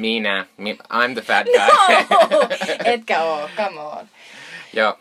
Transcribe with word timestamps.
Minä. 0.00 0.46
Mi- 0.56 0.78
I'm 0.92 1.12
the 1.12 1.22
fat 1.22 1.46
guy. 1.46 2.04
No, 2.30 2.48
etkä 2.94 3.22
oo, 3.22 3.50
come 3.56 3.80
on. 3.80 4.08
Joo. 4.72 4.98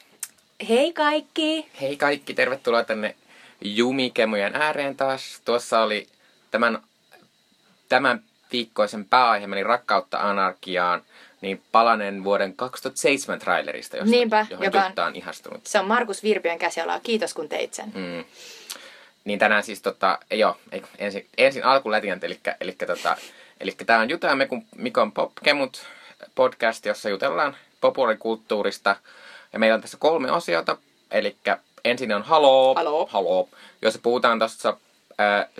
Hei 0.69 0.93
kaikki! 0.93 1.69
Hei 1.81 1.97
kaikki, 1.97 2.33
tervetuloa 2.33 2.83
tänne 2.83 3.15
Jumikemujen 3.61 4.55
ääreen 4.55 4.95
taas. 4.95 5.41
Tuossa 5.45 5.81
oli 5.81 6.07
tämän, 6.51 6.79
tämän 7.89 8.23
viikkoisen 8.51 9.05
pääaihe, 9.05 9.45
eli 9.51 9.63
rakkautta 9.63 10.17
anarkiaan, 10.17 11.01
niin 11.41 11.61
palanen 11.71 12.23
vuoden 12.23 12.53
2007 12.55 13.39
trailerista, 13.39 13.97
josta, 13.97 14.11
Niinpä, 14.11 14.45
johon 14.49 14.65
joka 14.65 14.85
on- 14.97 15.07
on 15.07 15.15
ihastunut. 15.15 15.65
Se 15.67 15.79
on 15.79 15.87
Markus 15.87 16.23
Virpiön 16.23 16.59
käsialaa. 16.59 16.99
Kiitos 16.99 17.33
kun 17.33 17.49
teit 17.49 17.73
sen. 17.73 17.91
Mm. 17.95 18.23
Niin 19.25 19.39
tänään 19.39 19.63
siis 19.63 19.81
tota, 19.81 20.19
joo, 20.31 20.57
ensin, 20.97 21.27
ensin 21.37 21.63
alkulätiant, 21.63 22.23
eli, 22.23 22.39
eli, 22.61 22.71
tota, 22.71 23.17
eli 23.59 23.71
tää 23.71 23.99
on 23.99 24.09
Juta 24.09 24.27
ja 24.27 24.35
Mikon 24.75 25.11
Popkemut 25.11 25.85
podcast, 26.35 26.85
jossa 26.85 27.09
jutellaan 27.09 27.55
populaarikulttuurista. 27.81 28.95
Ja 29.53 29.59
meillä 29.59 29.75
on 29.75 29.81
tässä 29.81 29.97
kolme 29.97 30.31
osiota, 30.31 30.77
eli 31.11 31.37
ensin 31.85 32.11
on 32.11 32.23
Haloo, 32.23 32.75
Haloo. 32.75 33.07
Haloo 33.11 33.49
jossa 33.81 33.99
puhutaan 34.03 34.39
tuossa 34.39 34.77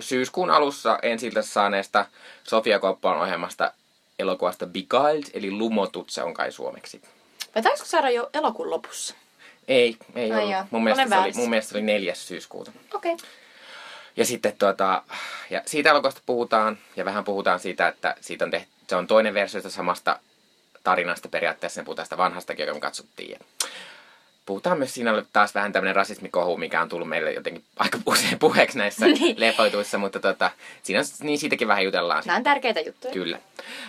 syyskuun 0.00 0.50
alussa 0.50 0.98
ensi 1.02 1.30
saaneesta 1.40 2.06
Sofia 2.44 2.78
Koppolan 2.78 3.20
ohjelmasta 3.20 3.72
elokuvasta 4.18 4.66
Beguiled, 4.66 5.30
eli 5.34 5.50
Lumotut, 5.50 6.10
se 6.10 6.22
on 6.22 6.34
kai 6.34 6.52
suomeksi. 6.52 7.02
Vai 7.54 7.62
taisiko 7.62 7.88
saada 7.88 8.10
jo 8.10 8.30
elokuun 8.34 8.70
lopussa? 8.70 9.14
Ei, 9.68 9.96
ei 10.14 10.32
Ai 10.32 10.38
ollut. 10.38 10.52
joo, 10.52 10.64
Mun 10.70 10.84
mielestä, 10.84 11.20
oli, 11.20 11.32
mun 11.34 11.50
mielestä 11.50 11.72
se 11.72 11.78
oli 11.78 11.84
neljäs 11.84 12.28
syyskuuta. 12.28 12.72
Okei. 12.94 13.12
Okay. 13.12 13.26
Ja 14.16 14.24
sitten 14.24 14.52
tuota, 14.58 15.02
ja 15.50 15.62
siitä 15.66 15.90
elokuvasta 15.90 16.20
puhutaan, 16.26 16.78
ja 16.96 17.04
vähän 17.04 17.24
puhutaan 17.24 17.60
siitä, 17.60 17.88
että 17.88 18.14
siitä 18.20 18.44
on 18.44 18.50
tehty, 18.50 18.68
se 18.86 18.96
on 18.96 19.06
toinen 19.06 19.34
versio 19.34 19.60
samasta 19.70 20.18
tarinasta 20.84 21.28
periaatteessa, 21.28 21.80
ne 21.80 21.84
puhutaan 21.84 22.06
sitä 22.06 22.16
vanhastakin, 22.16 22.62
joka 22.66 22.74
me 22.74 22.80
katsottiin. 22.80 23.30
Ja 23.30 23.38
puhutaan 24.46 24.78
myös 24.78 24.94
siinä 24.94 25.12
oli 25.12 25.22
taas 25.32 25.54
vähän 25.54 25.72
tämmöinen 25.72 25.96
rasismikohu, 25.96 26.56
mikä 26.56 26.80
on 26.82 26.88
tullut 26.88 27.08
meille 27.08 27.32
jotenkin 27.32 27.64
aika 27.78 27.98
usein 28.06 28.38
puheeksi 28.38 28.78
näissä 28.78 29.06
Niin. 29.06 29.40
leffoituissa, 29.40 29.98
mutta 29.98 30.20
tota, 30.20 30.50
siinä 30.82 31.00
on, 31.00 31.06
niin 31.22 31.38
siitäkin 31.38 31.68
vähän 31.68 31.84
jutellaan. 31.84 32.22
Nämä 32.26 32.36
on 32.36 32.42
tärkeitä 32.42 32.80
juttuja. 32.80 33.12
Kyllä. 33.12 33.38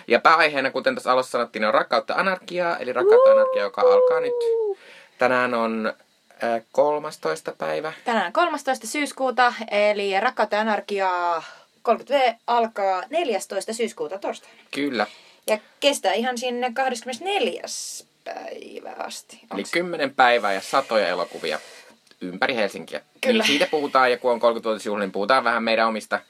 Ja 0.08 0.20
pääaiheena, 0.20 0.70
kuten 0.70 0.94
tuossa 0.94 1.12
alussa 1.12 1.30
sanottiin, 1.30 1.64
on 1.64 1.74
rakkautta 1.74 2.14
anarkiaa, 2.14 2.76
eli 2.76 2.92
rakkautta 2.92 3.30
anarkiaa, 3.30 3.64
joka 3.64 3.80
alkaa 3.80 4.20
nyt. 4.20 4.32
Tänään 5.18 5.54
on 5.54 5.92
13. 6.72 7.52
päivä. 7.58 7.92
Tänään 8.04 8.32
13. 8.32 8.86
syyskuuta, 8.86 9.54
eli 9.70 10.20
Rakkautta 10.20 10.60
anarkiaa 10.60 11.42
30V 11.88 12.34
alkaa 12.46 13.02
14. 13.10 13.72
syyskuuta 13.72 14.18
torstaina. 14.18 14.58
Kyllä. 14.70 15.06
Ja 15.46 15.58
kestää 15.80 16.12
ihan 16.12 16.38
sinne 16.38 16.72
24. 16.74 17.62
päivä 18.24 18.94
asti. 18.98 19.36
Eli 19.36 19.60
Onks? 19.60 19.70
kymmenen 19.70 20.14
päivää 20.14 20.52
ja 20.52 20.60
satoja 20.60 21.08
elokuvia 21.08 21.58
ympäri 22.20 22.54
Helsinkiä. 22.54 23.00
Kyllä. 23.20 23.42
Niin 23.42 23.46
siitä 23.46 23.66
puhutaan, 23.70 24.10
ja 24.10 24.18
kun 24.18 24.32
on 24.32 24.40
30-vuotisjuhla, 24.40 25.00
niin 25.00 25.12
puhutaan 25.12 25.44
vähän 25.44 25.62
meidän 25.62 25.88
omista 25.88 26.20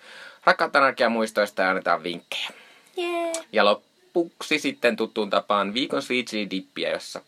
rakkautta 0.45 0.79
anarkian 0.79 1.13
muistoista 1.13 1.63
ja 1.63 1.71
annetaan 1.71 2.03
vinkkejä. 2.03 2.49
Jee. 2.97 3.33
Ja 3.53 3.65
lopuksi 3.65 4.59
sitten 4.59 4.97
tuttuun 4.97 5.31
tapaan 5.31 5.75
viikon 5.75 6.03
Sweet 6.03 6.27
Chili 6.27 6.51
Dippiä, 6.51 6.91
jossa 6.91 7.21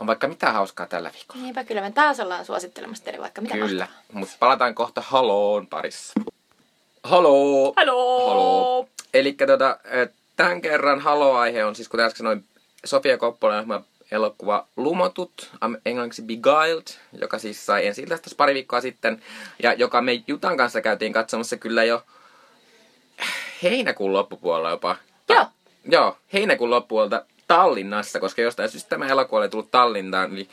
on 0.00 0.06
vaikka 0.06 0.28
mitä 0.28 0.52
hauskaa 0.52 0.86
tällä 0.86 1.10
viikolla. 1.14 1.42
Niinpä 1.42 1.64
kyllä 1.64 1.80
me 1.80 1.90
taas 1.90 2.20
ollaan 2.20 2.44
suosittelemassa 2.44 3.04
teille 3.04 3.20
vaikka 3.20 3.40
mitä 3.40 3.54
Kyllä, 3.54 3.88
mutta 4.12 4.36
palataan 4.38 4.74
kohta 4.74 5.00
Haloon 5.00 5.66
parissa. 5.66 6.12
Haloo! 7.02 7.72
Haloo! 7.76 8.28
Haloo! 8.28 8.88
Eli 9.14 9.32
tota, 9.32 9.78
tämän 10.36 10.60
kerran 10.60 11.00
Halo-aihe 11.00 11.64
on 11.64 11.74
siis, 11.74 11.88
kuten 11.88 12.06
äsken 12.06 12.18
sanoin, 12.18 12.44
Sofia 12.84 13.18
Koppolan 13.18 13.84
elokuva 14.10 14.66
Lumotut, 14.76 15.50
englanniksi 15.86 16.22
Beguiled, 16.22 16.86
joka 17.20 17.38
siis 17.38 17.66
sai 17.66 17.86
ensi 17.86 18.02
iltasta 18.02 18.30
pari 18.36 18.54
viikkoa 18.54 18.80
sitten, 18.80 19.22
ja 19.62 19.72
joka 19.72 20.02
me 20.02 20.22
Jutan 20.26 20.56
kanssa 20.56 20.80
käytiin 20.80 21.12
katsomassa 21.12 21.56
kyllä 21.56 21.84
jo 21.84 22.02
heinäkuun 23.62 24.12
loppupuolella 24.12 24.70
jopa. 24.70 24.96
Joo. 25.28 25.46
Joo, 25.84 26.16
heinäkuun 26.32 26.70
loppupuolelta 26.70 27.24
Tallinnassa, 27.48 28.20
koska 28.20 28.42
jostain 28.42 28.68
syystä 28.68 28.88
tämä 28.88 29.08
elokuva 29.08 29.40
oli 29.40 29.48
tullut 29.48 29.70
Tallinnaan 29.70 30.32
yli, 30.32 30.48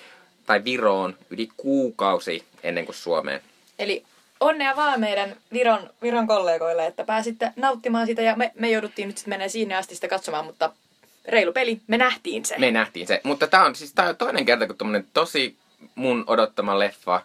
tai 0.46 0.64
Viroon 0.64 1.18
yli 1.30 1.50
kuukausi 1.58 2.44
ennen 2.64 2.86
kuin 2.86 2.96
Suomeen. 2.96 3.42
Eli 3.80 4.04
onnea 4.40 4.76
vaan 4.76 5.00
meidän 5.00 5.36
Viron, 5.54 5.90
Viron 6.02 6.28
kollegoille, 6.28 6.86
että 6.86 7.04
pääsitte 7.04 7.52
nauttimaan 7.56 8.08
sitä 8.08 8.22
ja 8.22 8.36
me, 8.36 8.52
me 8.56 8.70
jouduttiin 8.70 9.08
nyt 9.08 9.18
sitten 9.18 9.32
menemään 9.32 9.50
sinne 9.50 9.76
asti 9.76 9.96
sitä 9.96 10.08
katsomaan, 10.08 10.46
mutta 10.46 10.72
reilu 11.26 11.54
peli, 11.54 11.82
me 11.88 11.98
nähtiin 11.98 12.46
se. 12.46 12.60
Me 12.60 12.72
nähtiin 12.72 13.08
se. 13.08 13.22
Mutta 13.24 13.48
tämä 13.48 13.66
on 13.66 13.76
siis 13.76 13.94
tää 13.94 14.10
on 14.10 14.18
toinen 14.18 14.46
kerta, 14.46 14.68
kun 14.68 14.78
tommonen 14.78 15.08
tosi 15.14 15.58
mun 15.96 16.24
odottama 16.28 16.80
leffa 16.80 17.22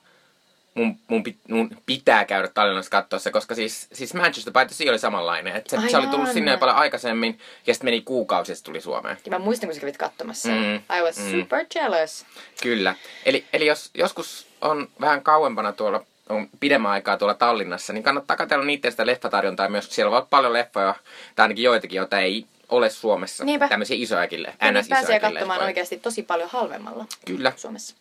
mun, 0.78 0.96
mun, 1.08 1.22
pit, 1.22 1.36
mun 1.48 1.70
pitää 1.86 2.24
käydä 2.24 2.48
Tallinnassa 2.48 2.90
katsoa 2.90 3.18
se, 3.18 3.30
koska 3.30 3.54
siis, 3.54 3.88
siis 3.92 4.14
Manchester 4.14 4.52
by 4.52 4.66
the 4.66 4.74
Sea 4.74 4.90
oli 4.90 4.98
samanlainen. 4.98 5.56
Et 5.56 5.66
se, 5.66 5.76
se 5.90 5.96
oli 5.96 6.06
tullut 6.06 6.28
sinne 6.28 6.50
jo 6.50 6.58
paljon 6.58 6.76
aikaisemmin 6.76 7.38
ja 7.66 7.74
sitten 7.74 7.86
meni 7.86 8.00
kuukausi 8.00 8.52
ja 8.52 8.56
tuli 8.64 8.80
Suomeen. 8.80 9.16
Ja 9.24 9.30
mä 9.30 9.38
muistan, 9.38 9.68
kun 9.68 9.74
sä 9.74 9.80
kävit 9.80 9.96
katsomassa. 9.96 10.48
Mm, 10.48 10.74
I 10.74 11.02
was 11.02 11.18
mm. 11.18 11.30
super 11.30 11.64
jealous. 11.74 12.26
Kyllä. 12.62 12.94
Eli, 13.26 13.44
eli 13.52 13.66
jos 13.66 13.90
joskus 13.94 14.46
on 14.60 14.88
vähän 15.00 15.22
kauempana 15.22 15.72
tuolla, 15.72 16.04
on 16.28 16.48
pidemmän 16.60 16.92
aikaa 16.92 17.16
tuolla 17.16 17.34
Tallinnassa, 17.34 17.92
niin 17.92 18.02
kannattaa 18.02 18.36
katsella 18.36 18.64
niiden 18.64 18.90
sitä 18.90 19.06
leffatarjontaa 19.06 19.68
myös. 19.68 19.94
Siellä 19.94 20.16
on 20.16 20.26
paljon 20.30 20.52
leffoja, 20.52 20.94
tai 21.36 21.44
ainakin 21.44 21.64
joitakin, 21.64 21.96
joita 21.96 22.20
ei 22.20 22.46
ole 22.68 22.90
Suomessa. 22.90 23.44
Niinpä. 23.44 23.68
Tämmöisiä 23.68 23.96
isojakin 24.00 24.40
NS 24.40 24.88
pääsee 24.88 25.04
isojakin 25.04 25.20
katsomaan 25.20 25.48
leffoja. 25.48 25.66
oikeasti 25.66 25.98
tosi 25.98 26.22
paljon 26.22 26.48
halvemmalla 26.52 27.06
Kyllä. 27.26 27.52
Suomessa. 27.56 27.94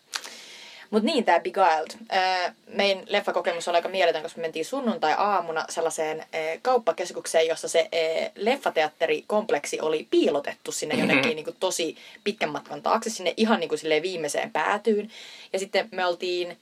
Mut 0.92 1.04
niin, 1.04 1.26
tää 1.26 1.40
Beguiled. 1.40 1.92
Äh, 2.14 2.54
meidän 2.68 3.04
leffakokemus 3.08 3.68
oli 3.68 3.76
aika 3.76 3.90
mieletön, 3.90 4.22
koska 4.22 4.38
me 4.38 4.42
mentiin 4.42 4.66
sunnuntai-aamuna 4.66 5.66
sellaiseen 5.70 6.20
äh, 6.20 6.28
kauppakeskukseen, 6.62 7.48
jossa 7.48 7.68
se 7.68 7.80
äh, 7.80 8.32
leffateatterikompleksi 8.36 9.80
oli 9.80 10.08
piilotettu 10.12 10.72
sinne 10.72 10.96
jonnekin 10.96 11.36
niin 11.36 11.44
kuin, 11.44 11.58
tosi 11.60 11.98
pitkän 12.24 12.50
matkan 12.50 12.82
taakse, 12.82 13.10
sinne 13.10 13.34
ihan 13.38 13.60
niin 13.60 13.70
kuin, 13.70 14.02
viimeiseen 14.02 14.52
päätyyn. 14.52 15.12
Ja 15.54 15.60
sitten 15.60 15.90
me 15.92 16.06
oltiin 16.06 16.58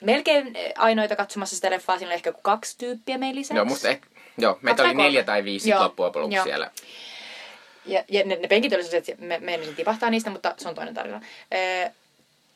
melkein 0.00 0.56
ainoita 0.76 1.16
katsomassa 1.16 1.56
sitä 1.56 1.70
leffaa, 1.70 1.98
siinä 1.98 2.08
oli 2.08 2.14
ehkä 2.14 2.32
kaksi 2.42 2.78
tyyppiä 2.78 3.18
meidän 3.18 3.36
lisäksi. 3.36 3.58
Joo, 3.58 3.64
musta 3.64 3.88
ehkä, 3.88 4.06
joo, 4.38 4.58
meitä 4.62 4.82
oli 4.82 4.94
neljä 4.94 5.22
tai 5.22 5.44
viisi 5.44 5.70
Joo, 5.70 5.82
loppujen 5.82 6.12
lopuksi 6.14 6.42
siellä. 6.42 6.70
Ja, 7.86 8.04
ja 8.08 8.24
ne, 8.24 8.36
ne 8.36 8.48
penkit 8.48 8.72
oli 8.72 8.84
sellaiset, 8.84 9.08
että 9.08 9.24
me, 9.24 9.38
me 9.38 9.58
tipahtaa 9.76 10.10
niistä, 10.10 10.30
mutta 10.30 10.54
se 10.56 10.68
on 10.68 10.74
toinen 10.74 10.94
tarina. 10.94 11.20
Ee, 11.50 11.92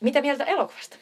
mitä 0.01 0.21
mieltä 0.21 0.43
elokuvasta? 0.43 0.97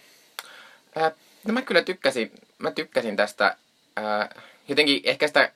Ää, 0.95 1.11
no 1.47 1.53
mä 1.53 1.61
kyllä 1.61 1.81
tykkäsin, 1.81 2.31
mä 2.57 2.71
tykkäsin 2.71 3.15
tästä, 3.15 3.55
ää, 3.95 4.35
jotenkin 4.67 5.01
ehkä 5.03 5.27
sitä, 5.27 5.51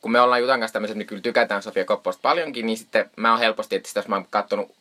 kun 0.00 0.12
me 0.12 0.20
ollaan 0.20 0.40
Jutan 0.40 0.60
kanssa 0.60 0.72
tämmöiset, 0.72 0.96
niin 0.96 1.06
kyllä 1.06 1.22
tykätään 1.22 1.62
Sofia 1.62 1.84
Kopposta 1.84 2.22
paljonkin, 2.22 2.66
niin 2.66 2.78
sitten 2.78 3.10
mä 3.16 3.30
oon 3.30 3.40
helposti, 3.40 3.76
että 3.76 3.90
jos 3.94 4.08
mä 4.08 4.16
oon 4.16 4.26
kattonut 4.30 4.74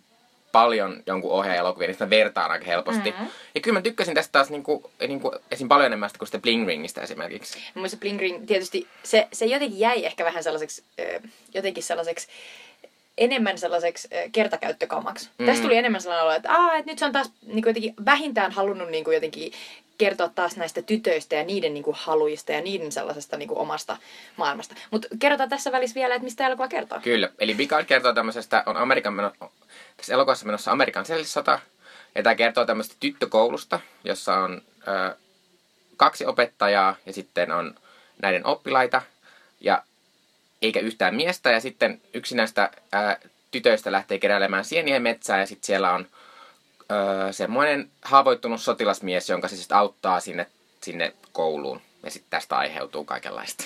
paljon 0.51 1.03
jonkun 1.05 1.31
ohjaajan 1.31 1.59
elokuvia, 1.59 1.88
niin 1.88 1.94
sitten 1.94 2.07
mä 2.07 2.09
vertaan 2.09 2.51
aika 2.51 2.66
helposti. 2.66 3.11
Mhm. 3.11 3.25
Ja 3.55 3.61
kyllä 3.61 3.78
mä 3.79 3.81
tykkäsin 3.81 4.16
tästä 4.16 4.31
taas 4.31 4.49
niinku, 4.49 4.91
niinku, 5.07 5.31
esim. 5.51 5.67
paljon 5.67 5.85
enemmän 5.85 6.09
sitä 6.09 6.19
kuin 6.19 6.28
sitä 6.28 6.39
Bling 6.39 6.67
Ringistä 6.67 7.01
esimerkiksi. 7.01 7.57
Mun 7.57 7.72
mielestä 7.75 7.97
Bling 7.97 8.19
Ring, 8.19 8.47
tietysti 8.47 8.88
se, 9.03 9.28
se 9.34 9.46
jotenkin 9.46 9.79
jäi 9.79 10.05
ehkä 10.05 10.25
vähän 10.25 10.43
sellaiseksi, 10.43 10.84
jotenkin 11.53 11.84
sellaiseksi 11.84 12.28
enemmän 13.23 13.58
sellaiseksi 13.58 14.08
kertakäyttökamaksi. 14.32 15.29
Mm. 15.38 15.46
Tästä 15.46 15.64
tuli 15.64 15.78
enemmän 15.78 16.02
sellainen 16.02 16.26
olo, 16.26 16.34
että, 16.34 16.52
Aa, 16.52 16.76
että 16.76 16.91
nyt 16.91 17.00
se 17.00 17.06
on 17.06 17.12
taas 17.12 17.32
niin 17.41 17.62
kuin 17.62 17.70
jotenkin 17.70 17.94
vähintään 18.06 18.52
halunnut 18.52 18.90
niin 18.90 19.03
kuin 19.03 19.16
jotenkin 19.16 19.52
kertoa 19.97 20.29
taas 20.29 20.58
näistä 20.58 20.82
tytöistä 20.82 21.35
ja 21.35 21.44
niiden 21.44 21.73
niin 21.73 21.84
kuin 21.84 21.97
haluista 22.00 22.52
ja 22.52 22.62
niiden 22.62 22.91
sellaisesta 22.91 23.38
niin 23.38 23.47
kuin 23.47 23.59
omasta 23.59 23.97
maailmasta. 24.38 24.76
Mutta 24.91 25.08
kerrotaan 25.20 25.50
tässä 25.50 25.72
välissä 25.72 25.96
vielä, 25.96 26.16
että 26.16 26.23
mistä 26.23 26.47
elokuva 26.47 26.68
kertoo. 26.68 27.00
Kyllä. 27.00 27.29
Eli 27.40 27.56
Bigard 27.56 27.85
kertoo 27.85 28.14
tämmöisestä, 28.14 28.64
on 28.66 28.78
Amerikan 28.78 29.14
meno, 29.14 29.32
tässä 29.97 30.14
elokuvassa 30.14 30.46
menossa 30.46 30.72
Amerikan 30.72 31.06
sisällisota. 31.06 31.59
Ja 32.16 32.24
tämä 32.24 32.35
kertoo 32.35 32.66
tämmöistä 32.66 32.96
tyttökoulusta, 33.00 33.79
jossa 34.03 34.35
on 34.35 34.62
ö, 34.88 35.16
kaksi 35.97 36.26
opettajaa 36.26 36.96
ja 37.06 37.14
sitten 37.14 37.52
on 37.52 37.76
näiden 38.22 38.46
oppilaita. 38.46 39.02
Ja 39.59 39.84
eikä 40.61 40.79
yhtään 40.79 41.16
miestä. 41.16 41.52
Ja 41.52 41.59
sitten 41.59 42.02
yksi 42.13 42.35
näistä 42.35 42.72
ää, 42.91 43.17
tytöistä 43.52 43.91
lähtee 43.91 44.19
keräilemään 44.19 44.66
sieniä 44.66 44.99
metsään 44.99 45.40
ja 45.40 45.46
sitten 45.46 45.66
siellä 45.66 45.93
on 45.93 46.08
öö, 46.91 47.34
semmoinen 47.34 47.90
haavoittunut 48.02 48.61
sotilasmies, 48.61 49.29
jonka 49.29 49.47
se 49.47 49.55
sitten 49.55 49.78
auttaa 49.78 50.19
sinne, 50.19 50.47
sinne 50.81 51.13
kouluun. 51.31 51.81
Ja 52.03 52.11
sitten 52.11 52.29
tästä 52.29 52.58
aiheutuu 52.58 53.03
kaikenlaista. 53.03 53.63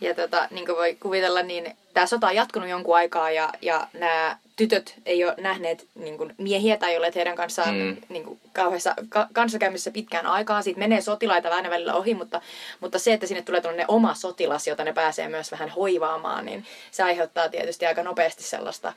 Ja 0.00 0.14
tota, 0.14 0.48
niin 0.50 0.66
kuin 0.66 0.76
voi 0.76 0.96
kuvitella, 1.00 1.42
niin 1.42 1.76
tämä 1.94 2.06
sota 2.06 2.26
on 2.26 2.34
jatkunut 2.34 2.68
jonkun 2.68 2.96
aikaa 2.96 3.30
ja, 3.30 3.52
ja 3.62 3.88
nämä 3.92 4.38
tytöt 4.58 4.94
ei 5.06 5.24
ole 5.24 5.34
nähneet 5.38 5.86
niin 5.94 6.18
kuin, 6.18 6.34
miehiä 6.38 6.76
tai 6.76 6.96
olleet 6.96 7.14
heidän 7.14 7.36
kanssaan 7.36 7.74
mm. 7.74 7.96
niin 8.08 8.24
kuin, 8.24 8.40
kauheassa 8.52 8.94
ka- 9.08 9.28
kanssakäymisessä 9.32 9.90
pitkään 9.90 10.26
aikaa. 10.26 10.62
Siitä 10.62 10.78
menee 10.78 11.00
sotilaita 11.00 11.50
vähän 11.50 11.70
välillä 11.70 11.94
ohi, 11.94 12.14
mutta, 12.14 12.40
mutta 12.80 12.98
se, 12.98 13.12
että 13.12 13.26
sinne 13.26 13.42
tulee 13.42 13.60
tällainen 13.60 13.86
oma 13.88 14.14
sotilas, 14.14 14.66
jota 14.66 14.84
ne 14.84 14.92
pääsee 14.92 15.28
myös 15.28 15.52
vähän 15.52 15.68
hoivaamaan, 15.68 16.44
niin 16.44 16.64
se 16.90 17.02
aiheuttaa 17.02 17.48
tietysti 17.48 17.86
aika 17.86 18.02
nopeasti 18.02 18.42
sellaista 18.42 18.92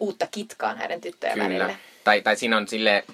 uutta 0.00 0.26
kitkaa 0.30 0.74
näiden 0.74 1.00
tyttöjen 1.00 1.34
Kyllä. 1.34 1.48
välille. 1.48 1.76
Tai, 2.04 2.22
tai 2.22 2.36
siinä 2.36 2.56
on 2.56 2.68
sille 2.68 3.04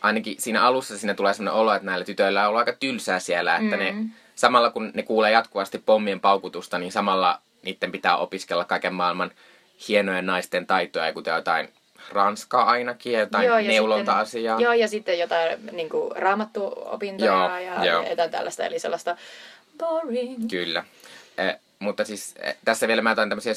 ainakin 0.00 0.36
siinä 0.38 0.62
alussa 0.62 0.98
siinä 0.98 1.14
tulee 1.14 1.34
sellainen 1.34 1.60
olo, 1.60 1.74
että 1.74 1.86
näillä 1.86 2.04
tytöillä 2.04 2.42
on 2.42 2.48
ollut 2.48 2.58
aika 2.58 2.72
tylsää 2.80 3.18
siellä, 3.18 3.56
että 3.56 3.76
mm. 3.76 3.82
ne 3.82 3.94
samalla 4.34 4.70
kun 4.70 4.90
ne 4.94 5.02
kuulee 5.02 5.30
jatkuvasti 5.30 5.78
pommien 5.78 6.20
paukutusta, 6.20 6.78
niin 6.78 6.92
samalla 6.92 7.40
niiden 7.62 7.92
pitää 7.92 8.16
opiskella 8.16 8.64
kaiken 8.64 8.94
maailman 8.94 9.30
hienojen 9.88 10.26
naisten 10.26 10.66
taitoja, 10.66 11.12
kuten 11.12 11.34
jotain 11.34 11.68
ranskaa 12.12 12.64
ainakin 12.64 13.12
ja 13.12 13.20
jotain 13.20 13.46
Joo, 13.46 13.58
ja 13.58 13.68
neulonta-asiaa. 13.68 14.56
Sitten, 14.56 14.64
joo, 14.64 14.72
ja 14.72 14.88
sitten 14.88 15.18
jotain 15.18 15.58
niin 15.72 15.88
kuin, 15.88 16.16
raamattuopintoja 16.16 17.32
Joo, 17.32 17.58
ja 17.58 17.84
joo. 17.84 18.08
jotain 18.10 18.30
tällaista, 18.30 18.64
eli 18.64 18.78
sellaista 18.78 19.16
boring. 19.78 20.50
Kyllä. 20.50 20.84
Eh, 21.38 21.56
mutta 21.78 22.04
siis 22.04 22.34
eh, 22.38 22.56
tässä 22.64 22.88
vielä 22.88 23.02
mä 23.02 23.10
otan 23.10 23.28
tämmöisiä 23.28 23.54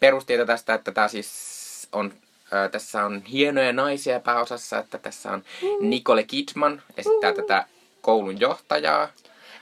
perusteita 0.00 0.46
tästä, 0.46 0.74
että 0.74 0.92
tämä 0.92 1.08
siis 1.08 1.88
on, 1.92 2.12
eh, 2.44 2.70
tässä 2.70 3.04
on 3.04 3.22
hienoja 3.22 3.72
naisia 3.72 4.20
pääosassa, 4.20 4.78
että 4.78 4.98
tässä 4.98 5.30
on 5.30 5.44
Nicole 5.80 6.22
Kidman 6.22 6.82
esittää 6.96 7.32
tätä 7.32 7.66
koulun 8.00 8.40
johtajaa. 8.40 9.08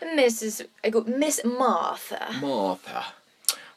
Mrs. 0.04 0.64
Eiku, 0.84 1.04
Miss 1.06 1.44
Martha. 1.58 2.26
Martha. 2.40 3.04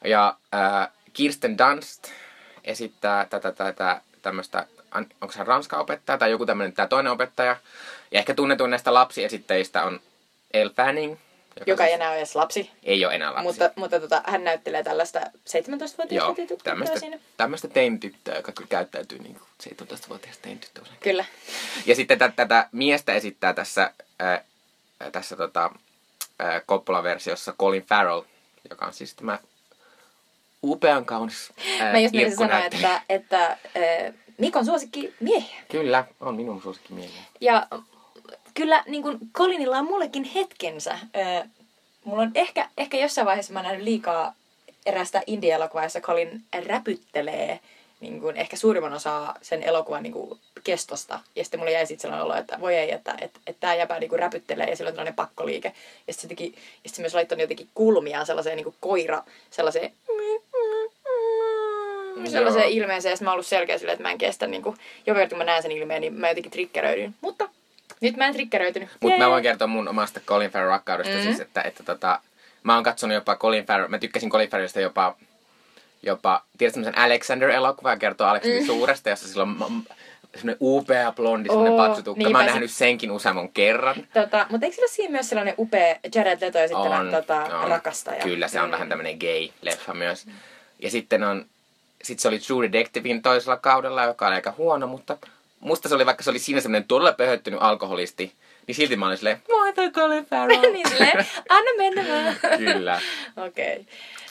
Ja 0.05 0.37
äh, 0.53 0.89
Kirsten 1.13 1.57
Dunst 1.57 2.07
esittää 2.63 3.25
tätä, 3.25 3.51
tätä 3.51 4.01
tämmöistä, 4.21 4.65
onko 5.21 5.31
se 5.31 5.43
ranska 5.43 5.77
opettaja 5.77 6.17
tai 6.17 6.31
joku 6.31 6.45
tämmöinen 6.45 6.73
tämä 6.73 6.87
toinen 6.87 7.11
opettaja. 7.11 7.57
Ja 8.11 8.19
ehkä 8.19 8.33
tunnetuin 8.33 8.69
näistä 8.69 8.93
lapsiesittäjistä 8.93 9.83
on 9.83 9.99
Elle 10.53 10.73
Fanning. 10.75 11.17
Joka 11.65 11.83
siis 11.83 11.87
ei 11.87 11.93
enää 11.93 12.09
ole 12.09 12.17
edes 12.17 12.35
lapsi. 12.35 12.71
ei 12.83 13.05
ole 13.05 13.15
enää 13.15 13.33
lapsi. 13.33 13.43
Mutta, 13.43 13.71
mutta 13.75 13.99
tota, 13.99 14.23
hän 14.25 14.43
näyttelee 14.43 14.83
tällaista 14.83 15.19
17-vuotiaista 15.19 16.15
Joo, 16.15 16.33
tyttöä 16.33 16.57
tämmöistä, 16.63 16.99
siinä. 16.99 17.19
tämmöistä 17.37 17.67
joka 18.35 18.51
kyllä 18.51 18.67
käyttäytyy 18.69 19.19
niin 19.19 19.35
kuin 19.35 19.87
17-vuotias 19.87 20.37
teintyttö 20.37 20.81
usein. 20.81 20.97
Kyllä. 20.99 21.25
Ja 21.85 21.95
sitten 21.95 22.19
tätä, 22.19 22.33
tätä 22.35 22.69
miestä 22.71 23.13
esittää 23.13 23.53
tässä, 23.53 23.93
ää, 24.19 24.43
tässä 25.11 25.35
tota, 25.35 25.71
ää, 26.39 26.61
Coppola-versiossa 26.61 27.53
Colin 27.59 27.85
Farrell, 27.85 28.21
joka 28.69 28.85
on 28.85 28.93
siis 28.93 29.15
tämä 29.15 29.39
upean 30.63 31.05
kaunis 31.05 31.51
ää, 31.79 31.91
Mä 31.91 31.99
just 31.99 32.15
menisin 32.15 32.37
sanoa, 32.37 32.65
että, 32.65 33.01
että 33.09 33.45
äh, 33.47 34.13
Mikon 34.37 34.65
suosikki 34.65 35.13
miehiä. 35.19 35.61
Kyllä, 35.71 36.05
on 36.19 36.35
minun 36.35 36.61
suosikkimiehiä. 36.61 37.21
Ja 37.41 37.67
kyllä 38.53 38.83
niin 38.87 39.03
kuin 39.03 39.17
Colinilla 39.33 39.77
on 39.77 39.85
mullekin 39.85 40.23
hetkensä. 40.23 40.91
Äh, 40.91 41.49
mulla 42.03 42.21
on 42.21 42.31
ehkä, 42.35 42.69
ehkä 42.77 42.97
jossain 42.97 43.25
vaiheessa 43.25 43.53
mä 43.53 43.59
oon 43.59 43.65
nähnyt 43.65 43.83
liikaa 43.83 44.33
erästä 44.85 45.21
indie-elokuvaa, 45.27 45.83
jossa 45.83 46.01
Colin 46.01 46.41
räpyttelee 46.65 47.59
niin 47.99 48.21
kuin 48.21 48.37
ehkä 48.37 48.55
suurimman 48.55 48.93
osaa 48.93 49.35
sen 49.41 49.63
elokuvan 49.63 50.03
niin 50.03 50.13
kuin 50.13 50.39
kestosta. 50.63 51.19
Ja 51.35 51.43
sitten 51.43 51.59
mulle 51.59 51.71
jäi 51.71 51.85
sitten 51.85 52.01
sellainen 52.01 52.25
olo, 52.25 52.35
että 52.35 52.61
voi 52.61 52.75
ei, 52.75 52.91
että, 52.91 53.15
että, 53.21 53.39
että 53.47 53.59
tämä 53.59 53.75
jäpä 53.75 53.99
niin 53.99 54.09
kuin 54.09 54.19
räpyttelee 54.19 54.69
ja 54.69 54.75
sillä 54.75 54.87
on 54.89 54.93
tällainen 54.93 55.15
pakkoliike. 55.15 55.73
Ja 56.07 56.13
sitten 56.13 56.21
se, 56.21 56.27
teki, 56.27 56.45
ja 56.55 56.59
sitten 56.59 56.95
se 56.95 57.01
myös 57.01 57.13
laittoi 57.13 57.41
jotenkin 57.41 57.69
kulmia 57.73 58.25
sellaiseen 58.25 58.55
niin 58.55 58.63
kuin 58.63 58.75
koira, 58.79 59.23
sellaiseen 59.51 59.91
sellaiseen 62.27 62.63
Joo. 62.77 62.83
ilmeeseen, 62.83 63.11
ja 63.11 63.15
sitten 63.15 63.25
mä 63.25 63.29
oon 63.29 63.33
ollut 63.35 63.45
selkeä 63.45 63.77
silleen, 63.77 63.93
että 63.93 64.03
mä 64.03 64.11
en 64.11 64.17
kestä, 64.17 64.47
niin 64.47 64.61
kuin, 64.63 64.77
joka 65.05 65.19
kerta 65.19 65.29
kun 65.29 65.37
mä 65.37 65.43
näen 65.43 65.61
sen 65.61 65.71
ilmeen, 65.71 66.01
niin 66.01 66.13
mä 66.13 66.27
jotenkin 66.29 66.51
triggeröidyn. 66.51 67.15
Mutta 67.21 67.49
nyt 68.01 68.17
mä 68.17 68.25
en 68.27 68.33
triggeröitynyt. 68.33 68.89
Mutta 68.99 69.17
mä 69.17 69.29
voin 69.29 69.43
kertoa 69.43 69.67
mun 69.67 69.87
omasta 69.87 70.19
Colin 70.19 70.51
Farrell 70.51 70.69
rakkaudesta 70.71 71.13
mm. 71.15 71.21
siis, 71.23 71.39
että, 71.39 71.61
että 71.61 71.83
tota, 71.83 72.19
mä 72.63 72.75
oon 72.75 72.83
katsonut 72.83 73.15
jopa 73.15 73.35
Colin 73.35 73.65
Farrell, 73.65 73.87
mä 73.89 73.97
tykkäsin 73.99 74.29
Colin 74.29 74.49
Farrellista 74.49 74.79
jopa, 74.79 75.15
jopa 76.03 76.43
tiedätkö 76.57 76.73
semmoisen 76.81 77.01
Alexander-elokuvan, 77.03 77.91
joka 77.91 77.99
kertoo 77.99 78.27
Alexander 78.27 78.61
mm. 78.61 78.65
Suuresta, 78.67 79.09
jossa 79.09 79.45
ma- 79.45 79.71
semmoinen 80.35 80.57
upea 80.61 81.11
blondi, 81.11 81.49
semmoinen 81.49 81.73
Oo, 81.73 81.87
paksu 81.87 82.03
tukka. 82.03 82.29
Mä 82.29 82.37
oon 82.37 82.45
nähnyt 82.47 82.71
senkin 82.71 83.11
useamman 83.11 83.49
kerran. 83.49 83.95
Tota, 84.13 84.45
mutta 84.49 84.65
eikö 84.65 84.75
sillä 84.75 84.87
siinä 84.87 85.11
myös 85.11 85.29
sellainen 85.29 85.55
upea 85.57 85.95
Jared 86.15 86.41
Leto 86.41 86.57
ja 86.57 86.67
sitten 86.67 86.91
On, 86.91 87.11
tota, 87.11 87.43
on. 87.43 87.67
rakastaja? 87.69 88.23
Kyllä, 88.23 88.47
se 88.47 88.59
on 88.59 88.67
Mm. 88.67 88.71
vähän 88.71 88.89
tämmöinen 88.89 89.17
gay-leffa 89.17 89.93
myös. 89.93 90.27
Ja 90.79 90.91
sitten 90.91 91.23
on, 91.23 91.45
sit 92.03 92.19
se 92.19 92.27
oli 92.27 92.39
True 92.39 92.71
Detectivein 92.71 93.21
toisella 93.21 93.57
kaudella, 93.57 94.03
joka 94.03 94.27
oli 94.27 94.35
aika 94.35 94.53
huono, 94.57 94.87
mutta 94.87 95.17
musta 95.59 95.89
se 95.89 95.95
oli, 95.95 96.05
vaikka 96.05 96.23
se 96.23 96.29
oli 96.29 96.39
siinä 96.39 96.61
semmoinen 96.61 96.87
todella 96.87 97.13
pöhöttynyt 97.13 97.59
alkoholisti, 97.61 98.33
niin 98.67 98.75
silti 98.75 98.95
mä 98.95 99.07
olin 99.07 99.17
silleen, 99.17 99.41
moi 99.49 99.73
toi 99.73 99.91
Colin 99.91 100.25
Farrell. 100.25 100.73
niin 100.73 100.89
silleen, 100.89 101.25
anna 101.49 101.71
mennä 101.77 102.05
vaan. 102.09 102.57
Kyllä. 102.57 103.01
Okei. 103.47 103.73
Okay. 103.73 103.85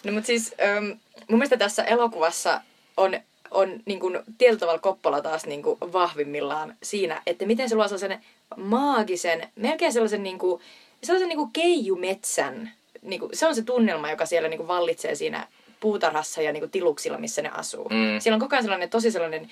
No 0.04 0.12
mutta 0.12 0.26
siis 0.26 0.54
ähm, 0.62 0.84
mun 1.28 1.38
mielestä 1.38 1.56
tässä 1.56 1.84
elokuvassa 1.84 2.60
on, 2.96 3.20
on 3.50 3.80
niin 3.86 4.00
kuin, 4.00 4.18
tietyllä 4.38 4.60
tavalla 4.60 4.78
Koppola 4.78 5.22
taas 5.22 5.46
niin 5.46 5.62
kuin, 5.62 5.78
vahvimmillaan 5.80 6.76
siinä, 6.82 7.22
että 7.26 7.46
miten 7.46 7.68
se 7.68 7.74
luo 7.74 7.88
sellaisen 7.88 8.24
maagisen, 8.56 9.48
melkein 9.56 9.92
sellaisen, 9.92 10.22
niin 10.22 10.38
kuin, 10.38 10.62
sellaisen 11.02 11.28
niin 11.28 11.38
kuin 11.38 11.52
keijumetsän. 11.52 12.72
Niin 13.02 13.20
kuin, 13.20 13.30
se 13.36 13.46
on 13.46 13.54
se 13.54 13.62
tunnelma, 13.62 14.10
joka 14.10 14.26
siellä 14.26 14.48
niin 14.48 14.58
kuin, 14.58 14.68
vallitsee 14.68 15.14
siinä 15.14 15.46
puutarhassa 15.82 16.42
ja 16.42 16.52
niin 16.52 16.60
kuin, 16.60 16.70
tiluksilla, 16.70 17.18
missä 17.18 17.42
ne 17.42 17.50
asuu. 17.54 17.88
Mm. 17.88 18.20
Siellä 18.20 18.36
on 18.36 18.40
koko 18.40 18.56
ajan 18.56 18.62
sellainen 18.64 18.90
tosi 18.90 19.10
sellainen 19.10 19.42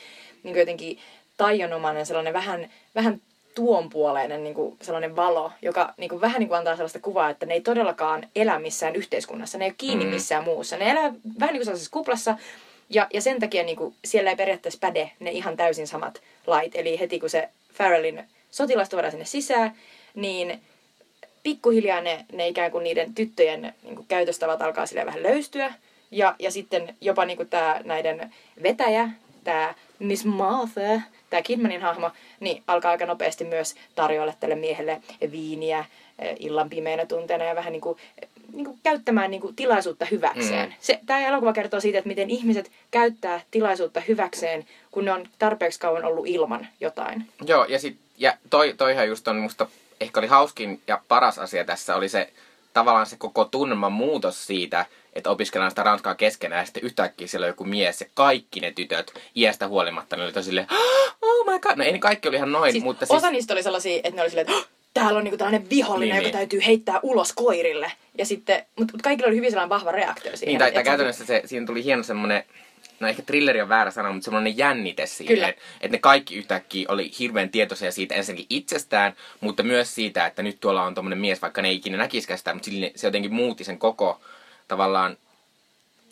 niin 0.43 0.55
kuin, 0.55 0.61
jotenkin 0.61 0.99
taionomainen, 1.37 2.07
sellainen 2.07 2.33
vähän, 2.33 2.71
vähän 2.95 3.21
tuonpuoleinen 3.55 4.45
niin 4.45 4.55
kuin 4.55 4.77
sellainen 4.83 5.17
valo, 5.17 5.53
joka 5.63 5.95
niin 5.97 6.09
kuin, 6.09 6.21
vähän 6.21 6.39
niin 6.39 6.49
kuin 6.49 6.59
antaa 6.59 6.77
sellaista 6.77 6.99
kuvaa, 6.99 7.31
että 7.31 7.47
ne 7.47 7.55
ei 7.55 7.61
todellakaan 7.61 8.29
elä 8.37 8.59
missään 8.59 8.97
yhteiskunnassa. 8.97 9.59
Ne 9.59 9.65
ei 9.65 9.69
ole 9.69 9.75
kiinni 9.79 10.05
Mm. 10.05 10.11
missään 10.11 10.45
muussa. 10.45 10.77
Ne 10.77 10.91
elää 10.91 11.13
vähän 11.41 11.53
niin 11.53 11.59
kuin 11.61 11.65
sellaisessa 11.65 11.91
kuplassa, 11.91 12.39
ja, 12.91 13.07
ja 13.13 13.21
sen 13.21 13.41
takia 13.41 13.63
niin 13.63 13.77
kuin, 13.77 13.95
siellä 14.05 14.31
ei 14.31 14.37
periaatteessa 14.37 14.79
päde 14.81 15.11
ne 15.21 15.31
ihan 15.31 15.57
täysin 15.57 15.87
samat 15.87 16.23
lait. 16.47 16.75
Eli 16.75 17.01
heti 17.01 17.21
kun 17.21 17.31
se 17.31 17.49
Farrellin 17.73 18.25
sotilas 18.51 18.89
tuodaan 18.89 19.11
sinne 19.11 19.25
sisään, 19.25 19.73
niin 20.15 20.61
pikkuhiljaa 21.43 22.01
ne, 22.01 22.25
ne 22.33 22.49
ikään 22.49 22.71
kuin 22.71 22.85
niiden 22.85 23.15
tyttöjen 23.15 23.75
niin 23.83 23.97
kuin 23.97 24.07
käytöstavat 24.09 24.63
alkaa 24.63 24.87
sille 24.87 25.07
vähän 25.07 25.23
löystyä. 25.23 25.75
Ja, 26.11 26.35
ja 26.39 26.51
sitten 26.51 26.97
jopa 27.01 27.25
niin 27.25 27.37
kuin 27.37 27.49
tämä 27.49 27.81
näiden 27.85 28.35
vetäjä, 28.63 29.09
tämä 29.45 29.75
Miss 29.99 30.25
Martha, 30.25 31.01
tämä 31.31 31.43
Kidmanin 31.43 31.83
hahmo, 31.83 32.11
niin 32.41 32.63
alkaa 32.67 32.91
aika 32.91 33.07
nopeasti 33.07 33.45
myös 33.45 33.75
tarjoilla 33.95 34.35
tälle 34.41 34.55
miehelle 34.55 35.03
viiniä 35.31 35.85
eh, 36.19 36.37
illan 36.39 36.71
pimeinä 36.71 37.07
tunteina 37.07 37.45
ja 37.45 37.57
vähän 37.57 37.73
niin 37.73 37.81
kuin, 37.81 37.99
niin 38.53 38.65
kuin 38.65 38.79
käyttämään 38.83 39.31
niin 39.31 39.41
kuin 39.41 39.57
tilaisuutta 39.57 40.07
hyväkseen. 40.11 40.69
Mm. 40.69 40.75
Se, 40.81 41.01
tämä 41.07 41.27
elokuva 41.27 41.53
kertoo 41.53 41.81
siitä, 41.81 41.99
että 41.99 42.09
miten 42.09 42.31
ihmiset 42.31 42.71
käyttää 42.91 43.41
tilaisuutta 43.51 44.03
hyväkseen, 44.09 44.67
kun 44.91 45.05
ne 45.05 45.13
on 45.13 45.29
tarpeeksi 45.39 45.81
kauan 45.81 46.05
ollut 46.05 46.27
ilman 46.27 46.67
jotain. 46.81 47.29
Joo, 47.47 47.65
ja, 47.65 47.79
sit, 47.79 47.97
ja 48.19 48.37
toi, 48.51 48.75
toihan 48.77 49.09
just 49.09 49.29
on 49.29 49.37
musta 49.37 49.67
ehkä 50.01 50.21
oli 50.21 50.27
hauskin 50.27 50.81
ja 50.87 51.01
paras 51.09 51.39
asia 51.39 51.65
tässä 51.65 51.97
oli 51.97 52.09
se 52.09 52.33
tavallaan 52.73 53.07
se 53.07 53.17
koko 53.17 53.45
tunnelman 53.45 53.93
muutos 53.93 54.47
siitä, 54.47 54.87
että 55.13 55.31
opiskellaan 55.31 55.71
sitä 55.71 55.83
ranskaa 55.83 56.15
keskenään 56.15 56.63
ja 56.63 56.65
sitten 56.67 56.83
yhtäkkiä 56.85 57.27
siellä 57.27 57.45
on 57.45 57.49
joku 57.51 57.65
mies 57.65 58.01
ja 58.01 58.07
kaikki 58.15 58.61
ne 58.61 58.71
tytöt 58.73 59.13
iästä 59.37 59.69
huolimatta 59.69 60.17
ne 60.17 60.23
oli 60.25 60.33
tosi 60.33 60.47
silleen, 60.47 60.67
oh 61.23 61.47
my 61.53 61.59
god, 61.59 61.77
no 61.77 61.85
ei 61.85 61.93
ne 61.93 61.99
kaikki 61.99 62.29
oli 62.29 62.37
ihan 62.37 62.53
noin, 62.53 62.73
Siis 62.73 62.85
mutta 62.85 63.07
osa 63.09 63.21
siis, 63.21 63.33
niistä 63.33 63.55
oli 63.55 63.63
sellaisia, 63.63 63.97
että 63.97 64.11
ne 64.17 64.23
oli 64.23 64.31
silleen, 64.31 64.47
että 64.47 64.57
"Hah, 64.59 64.67
täällä 64.95 65.19
on 65.19 65.25
niinku 65.25 65.37
tällainen 65.39 65.71
vihollinen, 65.71 66.09
Niin, 66.09 66.17
joka 66.17 66.27
niin. 66.27 66.33
täytyy 66.49 66.61
heittää 66.67 67.01
ulos 67.03 67.33
koirille. 67.33 67.93
Ja 68.19 68.27
sitten, 68.27 68.65
mutta 68.79 68.93
mut 68.95 69.03
kaikilla 69.03 69.29
oli 69.29 69.37
hyvin 69.37 69.51
sellainen 69.51 69.69
vahva 69.69 69.93
reaktio 69.93 70.37
siihen. 70.37 70.49
niin, 70.53 70.59
tai, 70.59 70.73
tai 70.73 70.85
käytännössä 70.85 71.25
se, 71.27 71.43
siinä 71.45 71.67
tuli 71.67 71.85
hieno 71.85 72.03
semmonen, 72.03 72.45
no 73.01 73.09
ehkä 73.09 73.23
thrilleri 73.23 73.61
on 73.63 73.69
väärä 73.69 73.91
sana, 73.91 74.13
mutta 74.13 74.25
semmoinen 74.25 74.59
jännite 74.59 75.07
siihen, 75.07 75.49
että 75.81 75.97
ne 75.97 75.99
kaikki 75.99 76.37
yhtäkkiä 76.37 76.87
oli 76.89 77.11
hirveän 77.19 77.51
tietoisia 77.51 77.93
siitä 77.93 78.15
ensinnäkin 78.15 78.47
itsestään, 78.51 79.15
mutta 79.41 79.63
myös 79.63 79.95
siitä, 79.95 80.27
että 80.27 80.43
nyt 80.43 80.61
tuolla 80.61 80.83
on 80.83 80.95
tommonen 80.95 81.19
mies, 81.19 81.43
vaikka 81.43 81.63
ne 81.63 81.69
ei 81.69 81.77
ikinä 81.77 81.97
näkisikään 81.97 82.39
sitä, 82.39 82.55
mutta 82.55 82.67
sille, 82.71 82.93
se 82.97 83.07
jotenkin 83.07 83.35
muutti 83.35 83.65
sen 83.65 83.79
koko 83.79 84.21
tavallaan 84.69 85.17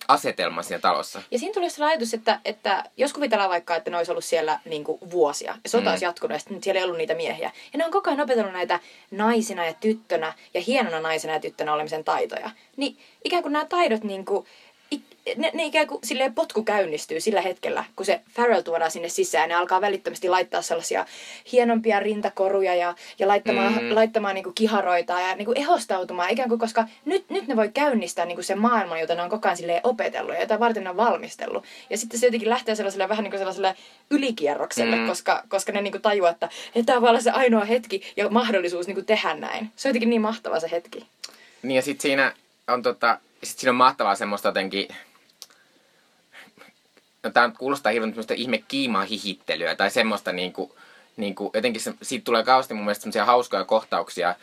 asetelman 0.08 0.64
siinä 0.64 0.78
talossa. 0.78 1.22
Ja 1.30 1.38
siinä 1.38 1.54
tuli 1.54 1.70
sellainen 1.70 1.92
ajatus, 1.98 2.14
että, 2.14 2.40
että 2.44 2.84
jos 2.96 3.12
kuvitellaan 3.12 3.50
vaikka, 3.50 3.76
että 3.76 3.90
ne 3.90 3.96
olisi 3.96 4.10
ollut 4.10 4.24
siellä 4.24 4.60
niin 4.64 4.84
kuin 4.84 4.98
vuosia, 5.10 5.58
ja 5.64 5.70
sota 5.70 5.84
Mm. 5.84 5.90
olisi 5.90 6.04
jatkunut, 6.04 6.34
ja 6.34 6.38
sitten 6.38 6.62
siellä 6.62 6.78
ei 6.78 6.84
ollut 6.84 6.98
niitä 6.98 7.14
miehiä. 7.14 7.52
Ja 7.72 7.78
ne 7.78 7.84
on 7.84 7.90
koko 7.90 8.10
ajan 8.10 8.20
opetellut 8.20 8.52
näitä 8.52 8.80
naisina 9.10 9.66
ja 9.66 9.72
tyttönä, 9.72 10.32
ja 10.54 10.60
hienona 10.60 11.00
naisena 11.00 11.34
ja 11.34 11.40
tyttönä 11.40 11.74
olemisen 11.74 12.04
taitoja. 12.04 12.50
Niin 12.76 12.98
ikään 13.24 13.42
kuin 13.42 13.52
nämä 13.52 13.64
taidot, 13.64 14.04
niin 14.04 14.24
kuin, 14.24 14.46
ne, 15.36 15.50
ne 15.54 15.64
ikään 15.64 15.86
kuin 15.86 16.00
silleen 16.04 16.34
potku 16.34 16.62
käynnistyy 16.62 17.20
sillä 17.20 17.40
hetkellä, 17.40 17.84
kun 17.96 18.06
se 18.06 18.20
Farrell 18.30 18.62
tuodaan 18.62 18.90
sinne 18.90 19.08
sisään. 19.08 19.48
Ne 19.48 19.54
alkaa 19.54 19.80
välittömästi 19.80 20.28
laittaa 20.28 20.62
sellaisia 20.62 21.06
hienompia 21.52 22.00
rintakoruja 22.00 22.74
ja, 22.74 22.94
ja 23.18 23.28
laittamaan, 23.28 23.72
mm. 23.72 23.94
laittamaan 23.94 24.34
niin 24.34 24.44
kuin 24.44 24.54
kiharoita 24.54 25.20
ja 25.20 25.36
niin 25.36 25.46
kuin 25.46 25.58
ehostautumaan 25.58 26.30
ikään 26.30 26.48
kuin, 26.48 26.58
koska 26.58 26.84
nyt, 27.04 27.30
nyt 27.30 27.48
ne 27.48 27.56
voi 27.56 27.68
käynnistää 27.68 28.24
niin 28.24 28.36
kuin 28.36 28.44
se 28.44 28.54
maailma, 28.54 29.00
jota 29.00 29.14
ne 29.14 29.22
on 29.22 29.30
koko 29.30 29.48
ajan 29.48 29.56
silleen 29.56 29.80
opetellut 29.84 30.34
ja 30.34 30.40
jota 30.40 30.60
varten 30.60 30.84
ne 30.84 30.90
on 30.90 30.96
valmistellut. 30.96 31.64
Ja 31.90 31.98
sitten 31.98 32.20
se 32.20 32.26
jotenkin 32.26 32.50
lähtee 32.50 32.74
sellaiselle 32.74 33.08
vähän 33.08 33.22
niin 33.22 33.30
kuin 33.30 33.38
sellaiselle 33.38 33.74
ylikierrokselle, 34.10 34.96
mm. 34.96 35.06
koska, 35.06 35.42
koska 35.48 35.72
ne 35.72 35.80
niin 35.80 35.92
kuin 35.92 36.02
tajuaa, 36.02 36.30
että, 36.30 36.48
että 36.74 36.92
tämä 36.92 37.00
voi 37.00 37.10
olla 37.10 37.20
se 37.20 37.30
ainoa 37.30 37.64
hetki 37.64 38.02
ja 38.16 38.28
mahdollisuus 38.28 38.86
niin 38.86 38.94
kuin 38.94 39.06
tehdä 39.06 39.34
näin. 39.34 39.70
Se 39.76 39.88
on 39.88 39.90
jotenkin 39.90 40.10
niin 40.10 40.22
mahtava 40.22 40.60
se 40.60 40.70
hetki. 40.70 41.06
Niin 41.62 41.76
ja 41.76 41.82
sitten 41.82 42.02
siinä 42.02 42.32
on 42.68 42.82
tota, 42.82 43.18
sit 43.42 43.58
siinä 43.58 43.70
on 43.70 43.76
mahtavaa 43.76 44.14
semmoista 44.14 44.48
jotenkin, 44.48 44.88
no 47.28 47.32
tää 47.32 47.50
kuulostaa 47.58 47.92
hirveän 47.92 48.10
semmoista 48.10 48.34
ihme 48.34 48.62
kiimaa 48.68 49.04
hihittelyä 49.04 49.74
tai 49.74 49.90
semmoista 49.90 50.32
niinku, 50.32 50.76
niinku 51.16 51.50
jotenkin 51.54 51.82
se, 51.82 51.94
siitä 52.02 52.24
tulee 52.24 52.44
kauheasti 52.44 52.74
mun 52.74 52.84
mielestä 52.84 53.02
semmoisia 53.02 53.24
hauskoja 53.24 53.64
kohtauksia, 53.64 54.34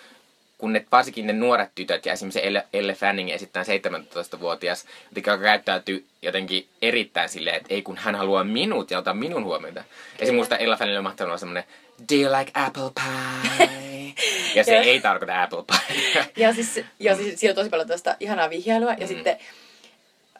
kun 0.57 0.73
ne, 0.73 0.85
varsinkin 0.91 1.27
ne 1.27 1.33
nuoret 1.33 1.69
tytöt 1.75 2.05
ja 2.05 2.13
esimerkiksi 2.13 2.45
Elle, 2.45 2.67
Elle 2.73 2.93
Fanning 2.93 3.29
esittää 3.29 3.63
17-vuotias, 3.63 4.85
joka 5.15 5.37
käyttäytyy 5.37 6.05
jotenkin 6.21 6.67
erittäin 6.81 7.29
silleen, 7.29 7.55
että 7.55 7.73
ei 7.73 7.81
kun 7.81 7.97
hän 7.97 8.15
haluaa 8.15 8.43
minut 8.43 8.91
ja 8.91 8.97
ottaa 8.97 9.13
minun 9.13 9.43
huomiota. 9.43 9.79
Esimerkiksi 9.79 10.31
muista 10.31 10.57
Elle 10.57 10.77
Fanningilla 10.77 10.99
on 10.99 11.03
mahtavaa 11.03 11.29
olla 11.29 11.37
semmoinen, 11.37 11.63
do 12.11 12.15
you 12.15 12.39
like 12.39 12.51
apple 12.53 12.91
pie? 12.95 14.13
ja 14.55 14.63
se 14.63 14.77
ei 14.77 15.01
tarkoita 15.01 15.43
apple 15.43 15.63
pie. 15.63 16.25
ja 16.45 16.53
siis, 16.53 16.81
ja 16.99 17.15
siis 17.15 17.39
siinä 17.39 17.51
on 17.51 17.55
tosi 17.55 17.69
paljon 17.69 17.87
tästä 17.87 18.17
ihanaa 18.19 18.49
vihjailua. 18.49 18.91
Ja 18.91 18.97
mm. 18.97 19.07
sitten 19.07 19.37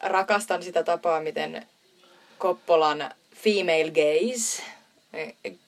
rakastan 0.04 0.64
sitä 0.64 0.84
tapaa, 0.84 1.22
miten 1.22 1.66
Koppolan 2.38 3.12
female 3.36 3.92
gaze, 3.92 4.64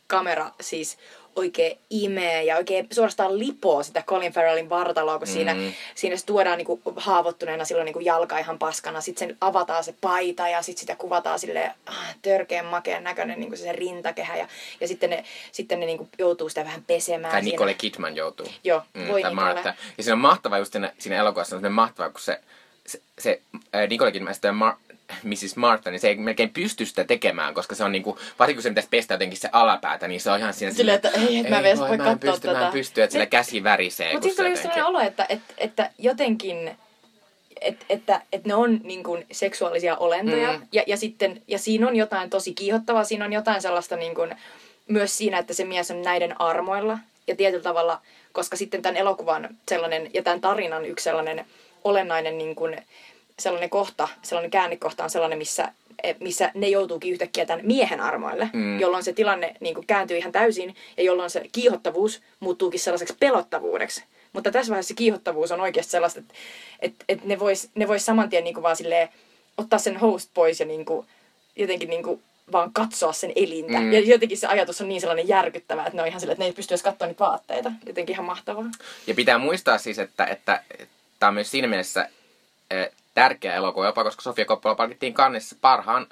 kamera 0.08 0.52
siis 0.62 0.98
oikein 1.38 1.78
imee 1.90 2.44
ja 2.44 2.58
oikein 2.58 2.88
suorastaan 2.92 3.40
lipoo 3.40 3.84
sitä 3.84 4.04
Colin 4.08 4.34
Farrellin 4.34 4.70
vartaloa, 4.70 5.20
kun 5.20 5.28
mm. 5.28 5.34
siinä, 5.34 5.56
siinä 5.96 6.18
se 6.18 6.26
tuodaan 6.26 6.58
niinku 6.58 6.82
haavoittuneena 6.96 7.66
silloin 7.66 7.86
niinku 7.86 8.00
jalka 8.00 8.38
ihan 8.38 8.60
paskana. 8.60 9.02
Sitten 9.02 9.28
sen 9.28 9.38
avataan 9.42 9.84
se 9.84 9.96
paita 10.02 10.48
ja 10.48 10.62
sitten 10.62 10.80
sitä 10.80 10.96
kuvataan 10.96 11.40
sille 11.40 11.72
ah, 11.86 12.16
törkeän 12.22 12.66
makeen 12.66 13.04
näköinen 13.04 13.40
niinku 13.40 13.56
se, 13.56 13.64
se 13.64 13.74
rintakehä. 13.74 14.38
Ja, 14.38 14.48
ja 14.82 14.88
sitten 14.88 15.10
ne, 15.10 15.24
sitten 15.52 15.80
ne 15.80 15.86
niinku 15.86 16.10
joutuu 16.18 16.50
sitä 16.50 16.66
vähän 16.66 16.84
pesemään. 16.88 17.32
Tai 17.32 17.42
Nicole 17.42 17.74
Kidman 17.74 18.16
joutuu. 18.16 18.48
Joo, 18.64 18.82
mm, 18.94 19.08
voi 19.08 19.22
tai 19.22 19.34
Martha. 19.34 19.74
Ja 19.98 20.04
siinä 20.04 20.14
on 20.14 20.20
mahtavaa 20.20 20.58
just 20.58 20.72
siinä, 20.72 20.94
siinä 20.98 21.18
elokuvassa, 21.18 21.56
on 21.56 21.72
mahtavaa, 21.72 22.10
kun 22.10 22.22
se, 22.22 22.40
se, 22.86 23.02
se 23.20 23.42
äh, 23.76 23.88
Nicole 23.90 24.12
Kidman 24.12 24.36
ja 24.44 24.52
Mar- 24.52 24.87
Mrs. 25.24 25.56
Martha, 25.56 25.92
niin 25.92 26.00
se 26.00 26.08
ei 26.08 26.16
melkein 26.16 26.50
pysty 26.50 26.86
sitä 26.86 27.04
tekemään, 27.04 27.54
koska 27.54 27.76
se 27.76 27.84
on 27.84 27.92
niinku, 27.92 28.20
varsinkin 28.40 28.58
kun 28.58 28.64
se 28.64 28.70
pitäisi 28.70 28.90
pestä 28.90 29.14
jotenkin 29.14 29.40
se 29.40 29.50
alapäätä, 29.52 30.08
niin 30.08 30.22
se 30.22 30.32
on 30.32 30.40
ihan 30.40 30.54
siinä 30.54 30.74
Sille, 30.74 30.94
että 30.94 31.10
ei, 31.10 31.38
et 31.38 31.50
mä, 31.50 31.60
ei, 31.60 31.78
voi, 31.78 31.98
mä 31.98 32.12
en 32.12 32.20
pysty, 32.20 32.48
tätä. 32.48 32.60
Mä 32.60 32.66
en 32.66 32.72
pysty, 32.72 33.02
että 33.02 33.12
sillä 33.12 33.26
käsi 33.26 33.64
värisee. 33.64 34.12
Mutta 34.12 34.24
siis 34.24 34.36
tuli 34.36 34.50
just 34.50 34.62
sellainen 34.62 34.86
olo, 34.86 35.00
että, 35.00 35.26
että, 35.30 35.54
että 35.58 35.92
jotenkin, 35.98 36.78
että, 37.62 37.86
että, 37.90 38.22
että 38.34 38.48
ne 38.48 38.56
on 38.56 38.80
niin 38.84 39.04
kuin 39.04 39.26
seksuaalisia 39.32 39.96
olentoja 39.96 40.54
mm. 40.54 40.68
ja, 40.72 40.84
ja, 40.88 40.98
sitten, 40.98 41.42
ja 41.48 41.60
siinä 41.60 41.88
on 41.88 41.96
jotain 41.96 42.30
tosi 42.30 42.54
kiihottavaa, 42.54 43.04
siinä 43.04 43.26
on 43.26 43.34
jotain 43.34 43.62
sellaista 43.62 43.96
niin 43.96 44.16
kuin, 44.16 44.36
myös 44.88 45.18
siinä, 45.18 45.38
että 45.38 45.54
se 45.54 45.66
mies 45.66 45.92
on 45.92 46.02
näiden 46.02 46.42
armoilla 46.42 47.00
ja 47.28 47.36
tietyllä 47.36 47.64
tavalla, 47.64 48.02
koska 48.32 48.58
sitten 48.58 48.82
tämän 48.82 48.98
elokuvan 48.98 49.50
sellainen 49.70 50.10
ja 50.14 50.24
tämän 50.24 50.42
tarinan 50.42 50.86
yksi 50.86 51.04
sellainen 51.04 51.46
olennainen 51.84 52.38
niin 52.38 52.56
kuin, 52.56 52.78
sellainen 53.40 53.70
kohta, 53.70 54.08
sellainen 54.22 54.52
käännekohta 54.52 55.04
on 55.04 55.10
sellainen, 55.10 55.38
missä, 55.38 55.72
eh, 56.04 56.16
missä 56.20 56.52
ne 56.54 56.68
joutuukin 56.68 57.14
yhtäkkiä 57.14 57.46
tämän 57.46 57.66
miehen 57.66 58.02
armoille, 58.02 58.50
mm. 58.54 58.80
jolloin 58.80 59.04
se 59.04 59.14
tilanne 59.14 59.54
niin 59.60 59.76
kuin 59.76 59.88
kääntyy 59.88 60.18
ihan 60.18 60.32
täysin 60.32 60.76
ja 60.98 61.04
jolloin 61.04 61.30
se 61.30 61.46
kiihottavuus 61.52 62.22
muuttuukin 62.40 62.80
sellaiseksi 62.80 63.16
pelottavuudeksi. 63.20 64.04
Mutta 64.34 64.52
tässä 64.52 64.70
vaiheessa 64.70 64.88
se 64.88 64.94
kiihottavuus 64.94 65.52
on 65.52 65.62
oikeasti 65.62 65.92
sellaista, 65.92 66.20
että, 66.20 66.34
että, 66.80 67.06
että 67.10 67.28
ne 67.28 67.40
vois, 67.40 67.70
ne 67.76 67.88
vois 67.88 68.06
saman 68.06 68.30
tien 68.30 68.44
niin 68.44 68.54
kuin 68.54 68.64
vaan 68.64 68.76
silleen, 68.76 69.10
ottaa 69.58 69.80
sen 69.80 69.98
host 69.98 70.30
pois 70.34 70.60
ja 70.60 70.66
niin 70.66 70.86
kuin, 70.86 71.08
jotenkin 71.56 71.90
niin 71.90 72.04
kuin 72.04 72.22
vaan 72.52 72.74
katsoa 72.74 73.14
sen 73.14 73.32
elintä. 73.36 73.80
Mm. 73.80 73.94
Ja 73.94 74.00
jotenkin 74.00 74.38
se 74.38 74.48
ajatus 74.48 74.82
on 74.82 74.88
niin 74.88 75.02
sellainen 75.02 75.28
järkyttävä, 75.28 75.86
että 75.86 75.96
ne 75.96 76.02
on 76.02 76.08
ihan 76.08 76.20
silleen, 76.20 76.34
että 76.34 76.44
ne 76.44 76.48
ei 76.48 76.54
pysty 76.54 76.74
edes 76.74 76.84
katsoa 76.84 77.08
niitä 77.08 77.26
vaatteita. 77.26 77.72
Jotenkin 77.86 78.14
ihan 78.14 78.26
mahtavaa. 78.26 78.66
Ja 79.08 79.16
pitää 79.16 79.38
muistaa 79.38 79.78
siis, 79.78 80.00
että, 80.00 80.26
että, 80.26 80.64
että 80.80 80.88
tämä 81.20 81.28
on 81.28 81.34
myös 81.34 81.52
siinä 81.52 81.68
mielessä 81.68 82.10
eh, 82.72 82.92
tärkeä 83.18 83.56
elokuva 83.56 83.86
jopa, 83.86 84.04
koska 84.04 84.22
Sofia 84.22 84.46
Coppola 84.46 84.76
palkittiin 84.76 85.14
kannessa 85.14 85.56
parhaan 85.62 86.08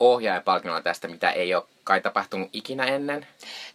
ohjaajapalkinnolla 0.00 0.82
tästä, 0.82 1.08
mitä 1.08 1.30
ei 1.30 1.54
ole 1.54 1.64
kai 1.84 2.00
tapahtunut 2.00 2.48
ikinä 2.52 2.84
ennen. 2.84 3.26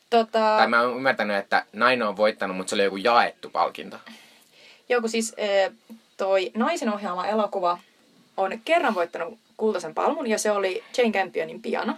Tota... 0.10 0.40
Tai 0.40 0.68
mä 0.68 0.82
oon 0.82 0.96
ymmärtänyt, 0.96 1.38
että 1.38 1.66
nainen 1.74 2.08
on 2.08 2.18
voittanut, 2.18 2.58
mutta 2.58 2.70
se 2.70 2.75
oli 2.75 2.84
joku 2.84 2.98
jaettu 2.98 3.50
palkinto. 3.50 3.98
Joku 4.90 5.08
siis 5.08 5.36
toi 6.18 6.51
naisen 6.56 6.94
ohjaama 6.94 7.28
elokuva 7.28 7.80
on 8.38 8.60
kerran 8.66 8.96
voittanut 8.96 9.40
kultaisen 9.58 9.94
palmun 9.94 10.28
ja 10.28 10.38
se 10.38 10.51
oli 10.51 10.84
Jane 10.98 11.12
Campionin 11.12 11.62
piano. 11.62 11.94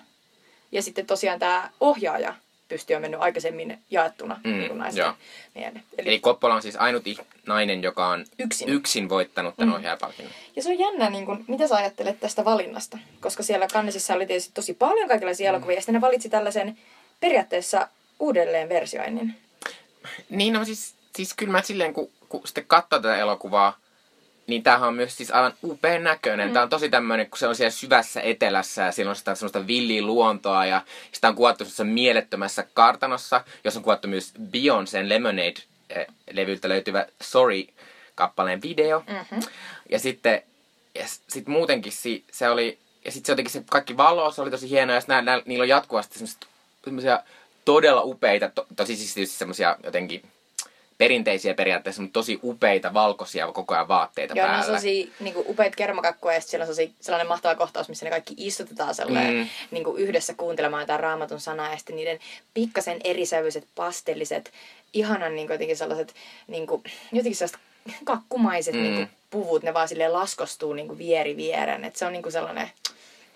Ja 0.72 0.82
sitten 0.82 1.06
tosiaan 1.06 1.40
tämä 1.40 1.70
ohjaaja 1.80 2.34
pystyy 2.74 2.96
on 2.96 3.02
mennyt 3.02 3.22
aikaisemmin 3.22 3.80
jaettuna 3.92 4.40
mm, 4.44 4.52
niin 4.52 4.78
naisten 4.78 5.14
Eli, 5.56 5.82
Eli 5.98 6.20
Koppola 6.20 6.56
on 6.56 6.62
siis 6.62 6.76
ainut 6.76 7.04
nainen, 7.48 7.84
joka 7.84 8.08
on 8.08 8.26
yksin, 8.40 8.70
yksin 8.70 9.10
voittanut 9.10 9.56
tämän 9.56 9.70
mm. 9.70 9.76
ohjaajapalkinnon. 9.76 10.34
Ja 10.56 10.64
se 10.64 10.70
on 10.70 10.80
jännä, 10.80 11.10
niin 11.10 11.26
kun, 11.26 11.46
mitä 11.48 11.68
sä 11.68 11.76
ajattelet 11.76 12.20
tästä 12.20 12.46
valinnasta? 12.46 12.98
Koska 13.20 13.44
siellä 13.44 13.68
kannesissa 13.74 14.14
oli 14.14 14.26
tietysti 14.26 14.52
tosi 14.54 14.74
paljon 14.74 15.08
kaikenlaisia 15.08 15.52
mm. 15.52 15.56
elokuvia, 15.56 15.76
ja 15.76 15.82
sitten 15.82 15.96
ne 15.96 16.02
valitsi 16.02 16.30
tällaisen 16.30 16.78
periaatteessa 17.20 17.88
uudelleen 18.20 18.70
versioinnin. 18.70 19.36
Niin, 20.30 20.54
no 20.54 20.66
siis, 20.66 20.96
siis 21.16 21.34
kyllä 21.34 21.52
mä 21.52 21.62
silleen, 21.62 21.94
kun, 21.94 22.10
kun 22.30 22.42
sitten 22.46 22.66
katsoo 22.68 23.00
tätä 23.00 23.18
elokuvaa, 23.18 23.78
niin 24.48 24.64
tämähän 24.64 24.88
on 24.88 24.96
myös 24.96 25.18
siis 25.18 25.32
aivan 25.32 25.54
upean 25.64 26.04
näköinen. 26.04 26.48
Mm. 26.48 26.54
Tämä 26.54 26.64
on 26.64 26.70
tosi 26.70 26.90
tämmöinen, 26.90 27.30
kun 27.30 27.38
se 27.38 27.48
on 27.48 27.56
siellä 27.56 27.72
syvässä 27.72 28.22
etelässä 28.22 28.82
ja 28.82 28.92
siellä 28.92 29.10
on 29.10 29.16
sitä 29.16 29.36
semmoista 29.36 29.68
villiä 29.68 30.02
luontoa 30.02 30.66
ja 30.66 30.82
sitä 31.12 31.28
on 31.28 31.36
kuvattu 31.36 31.64
semmoisessa 31.64 31.84
mielettömässä 31.84 32.66
kartanossa, 32.74 33.44
jossa 33.64 33.80
on 33.80 33.84
kuvattu 33.84 34.08
myös 34.08 34.34
Beyoncé'n 34.40 35.10
Lemonade-levyltä 35.10 36.70
löytyvä 36.70 37.06
Sorry-kappaleen 37.22 38.62
video. 38.62 39.04
Mm-hmm. 39.08 39.40
Ja 39.92 40.00
sitten 40.00 40.44
ja 40.96 41.06
sit 41.28 41.48
muutenkin 41.48 41.92
si, 41.92 42.24
se 42.32 42.50
oli, 42.50 42.78
ja 43.06 43.12
sitten 43.12 43.26
se 43.26 43.32
jotenkin 43.32 43.52
se 43.52 43.64
kaikki 43.70 43.98
valo, 43.98 44.32
se 44.32 44.42
oli 44.42 44.52
tosi 44.52 44.70
hienoa, 44.70 44.96
ja 44.96 45.02
nää, 45.08 45.22
nää, 45.22 45.42
niillä 45.46 45.64
on 45.64 45.70
jatkuvasti 45.70 46.20
semmoisia 46.84 47.24
todella 47.66 48.02
upeita, 48.02 48.50
to, 48.50 48.68
tosi 48.76 48.96
siis 48.96 49.40
semmoisia 49.40 49.78
jotenkin 49.84 50.24
perinteisiä 50.98 51.54
periaatteessa, 51.54 52.02
mutta 52.02 52.20
tosi 52.20 52.40
upeita 52.44 52.94
valkoisia 52.94 53.52
koko 53.52 53.74
ajan 53.74 53.88
vaatteita 53.88 54.34
Joo, 54.38 54.48
päällä. 54.48 54.66
Joo, 54.66 54.80
ne 54.84 55.04
on 55.08 55.14
niinku 55.20 55.46
upeita 55.48 55.76
kermakakkuja 55.76 56.36
ja 56.36 56.42
siellä 56.42 56.66
on 56.66 56.76
sellainen 57.02 57.28
mahtava 57.28 57.56
kohtaus, 57.56 57.90
missä 57.90 58.06
ne 58.06 58.10
kaikki 58.10 58.34
istutetaan 58.38 58.96
mm. 59.08 59.48
niinku 59.72 59.96
yhdessä 59.96 60.34
kuuntelemaan 60.34 60.82
jotain 60.82 61.00
raamatun 61.00 61.40
sanaa 61.40 61.72
ja 61.72 61.78
sitten 61.78 61.96
niiden 61.96 62.20
pikkasen 62.54 63.00
erisävyiset, 63.04 63.68
pastelliset, 63.76 64.52
ihanan 64.94 65.36
niinku 65.36 65.54
jotenkin 65.54 65.78
sellaiset, 65.78 66.14
niinku, 66.48 66.84
jotenkin 67.12 67.36
sellaiset 67.36 67.60
kakkumaiset 68.04 68.76
mm. 68.76 68.82
niinku 68.82 69.12
puvut, 69.30 69.64
ne 69.64 69.74
vaan 69.74 69.88
silleen 69.88 70.14
laskostuu 70.14 70.74
niinku 70.74 70.98
vieri 70.98 71.38
vieren. 71.38 71.84
Et 71.84 71.96
se 71.96 72.06
on 72.06 72.14
niinku 72.14 72.32
sellainen... 72.32 72.72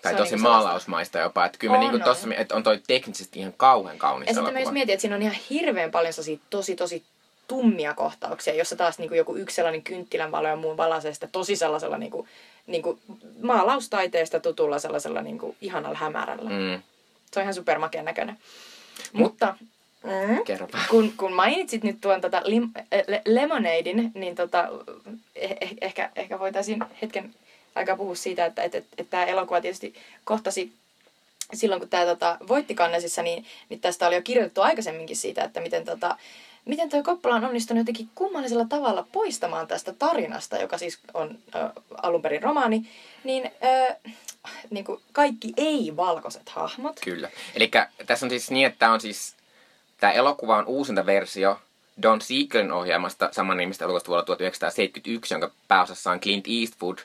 Tai 0.02 0.14
tosi 0.14 0.30
niin 0.30 0.42
maalausmaista 0.42 1.18
jopa. 1.18 1.44
Että 1.44 1.58
kyllä 1.58 1.74
on, 1.74 1.80
me 1.80 1.90
niinku 1.90 2.04
tossa, 2.04 2.28
että 2.36 2.54
on 2.54 2.62
toi 2.62 2.80
teknisesti 2.86 3.40
ihan 3.40 3.54
kauhean 3.56 3.98
kaunis 3.98 4.28
Ja 4.28 4.34
sitten 4.34 4.52
mä 4.52 4.60
just 4.60 4.72
mietin, 4.72 4.92
että 4.92 5.00
siinä 5.00 5.16
on 5.16 5.22
ihan 5.22 5.36
hirveän 5.50 5.90
paljon 5.90 6.14
tosi 6.50 6.76
tosi 6.76 7.02
tummia 7.48 7.94
kohtauksia, 7.94 8.54
jossa 8.54 8.76
taas 8.76 8.98
niin 8.98 9.08
kuin 9.08 9.18
joku 9.18 9.36
yksi 9.36 9.56
sellainen 9.56 9.82
kynttilän 9.82 10.32
valo 10.32 10.48
ja 10.48 10.56
muun 10.56 10.76
valaisesta 10.76 11.28
tosi 11.32 11.56
sellaisella 11.56 11.98
niin 11.98 12.10
kuin, 12.10 12.28
niin 12.66 12.82
kuin 12.82 13.00
maalaustaiteesta 13.42 14.40
tutulla 14.40 14.78
sellaisella 14.78 15.22
niin 15.22 15.38
kuin 15.38 15.56
ihanalla 15.60 15.98
hämärällä. 15.98 16.50
Mm. 16.50 16.82
Se 17.32 17.40
on 17.40 17.42
ihan 17.42 17.54
supermakeen 17.54 18.04
näköinen. 18.04 18.38
Mm. 19.12 19.20
Mutta 19.20 19.54
mm, 20.04 20.38
kun, 20.90 21.12
kun 21.16 21.32
mainitsit 21.32 21.84
nyt 21.84 22.00
tuon 22.00 22.20
tota 22.20 22.42
lim, 22.44 22.70
le, 23.06 23.22
Lemonadein, 23.24 24.10
niin 24.14 24.34
tota, 24.34 24.68
eh, 25.36 25.56
eh, 25.60 25.70
ehkä, 25.80 26.10
ehkä 26.16 26.38
voitaisiin 26.38 26.84
hetken 27.02 27.34
aikaa 27.74 27.96
puhua 27.96 28.14
siitä, 28.14 28.46
että, 28.46 28.62
että, 28.62 28.78
että, 28.78 28.94
että 28.98 29.10
tämä 29.10 29.24
elokuva 29.24 29.60
tietysti 29.60 29.94
kohtasi 30.24 30.72
silloin, 31.54 31.80
kun 31.80 31.88
tämä 31.88 32.04
tota, 32.04 32.36
voitti 32.48 32.74
kannesissa, 32.74 33.22
niin, 33.22 33.44
niin 33.68 33.80
tästä 33.80 34.06
oli 34.06 34.14
jo 34.14 34.22
kirjoitettu 34.22 34.60
aikaisemminkin 34.60 35.16
siitä, 35.16 35.44
että 35.44 35.60
miten 35.60 35.84
tota, 35.84 36.16
miten 36.64 36.90
tuo 36.90 37.02
Koppola 37.02 37.34
on 37.34 37.44
onnistunut 37.44 37.80
jotenkin 37.80 38.08
kummallisella 38.14 38.64
tavalla 38.68 39.06
poistamaan 39.12 39.66
tästä 39.66 39.92
tarinasta, 39.92 40.58
joka 40.58 40.78
siis 40.78 40.98
on 41.14 41.38
äh, 41.56 41.70
alun 42.02 42.22
perin 42.22 42.42
romaani, 42.42 42.90
niin, 43.24 43.50
äh, 43.64 44.14
niin 44.70 44.84
kuin 44.84 45.00
kaikki 45.12 45.52
ei-valkoiset 45.56 46.48
hahmot. 46.48 47.00
Kyllä. 47.04 47.30
Eli 47.54 47.70
tässä 48.06 48.26
on 48.26 48.30
siis 48.30 48.50
niin, 48.50 48.66
että 48.66 48.78
tämä 48.78 48.92
on 48.92 49.00
siis, 49.00 49.34
tämä 50.00 50.12
elokuva 50.12 50.56
on 50.56 50.66
uusinta 50.66 51.06
versio 51.06 51.60
Don 52.02 52.20
Siegelin 52.20 52.72
ohjaamasta 52.72 53.28
saman 53.32 53.56
nimistä 53.56 53.84
elokuvasta 53.84 54.08
vuonna 54.08 54.24
1971, 54.24 55.34
jonka 55.34 55.50
pääosassa 55.68 56.10
on 56.10 56.20
Clint 56.20 56.44
Eastwood, 56.60 56.98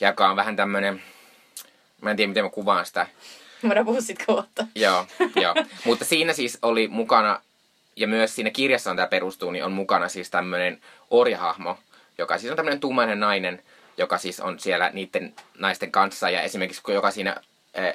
joka 0.00 0.28
on 0.28 0.36
vähän 0.36 0.56
tämmöinen 0.56 1.02
Mä 2.00 2.10
en 2.10 2.16
tiedä, 2.16 2.28
miten 2.28 2.44
mä 2.44 2.50
kuvaan 2.50 2.86
sitä. 2.86 3.06
Voidaan 3.62 3.86
puhua 3.86 4.00
sit 4.00 4.26
kohta. 4.26 4.66
Joo, 4.74 5.06
joo. 5.42 5.54
Mutta 5.84 6.04
siinä 6.04 6.32
siis 6.32 6.58
oli 6.62 6.88
mukana, 6.88 7.40
ja 7.96 8.08
myös 8.08 8.34
siinä 8.34 8.50
kirjassa 8.50 8.90
on 8.90 8.96
tämä 8.96 9.08
perustuu, 9.08 9.50
niin 9.50 9.64
on 9.64 9.72
mukana 9.72 10.08
siis 10.08 10.30
tämmöinen 10.30 10.80
orjahahmo, 11.10 11.78
joka 12.18 12.38
siis 12.38 12.50
on 12.50 12.56
tämmöinen 12.56 12.80
tummainen 12.80 13.20
nainen, 13.20 13.62
joka 13.96 14.18
siis 14.18 14.40
on 14.40 14.60
siellä 14.60 14.90
niiden 14.92 15.34
naisten 15.58 15.92
kanssa. 15.92 16.30
Ja 16.30 16.42
esimerkiksi 16.42 16.82
kun 16.82 16.94
joka 16.94 17.10
siinä 17.10 17.36
ää, 17.74 17.94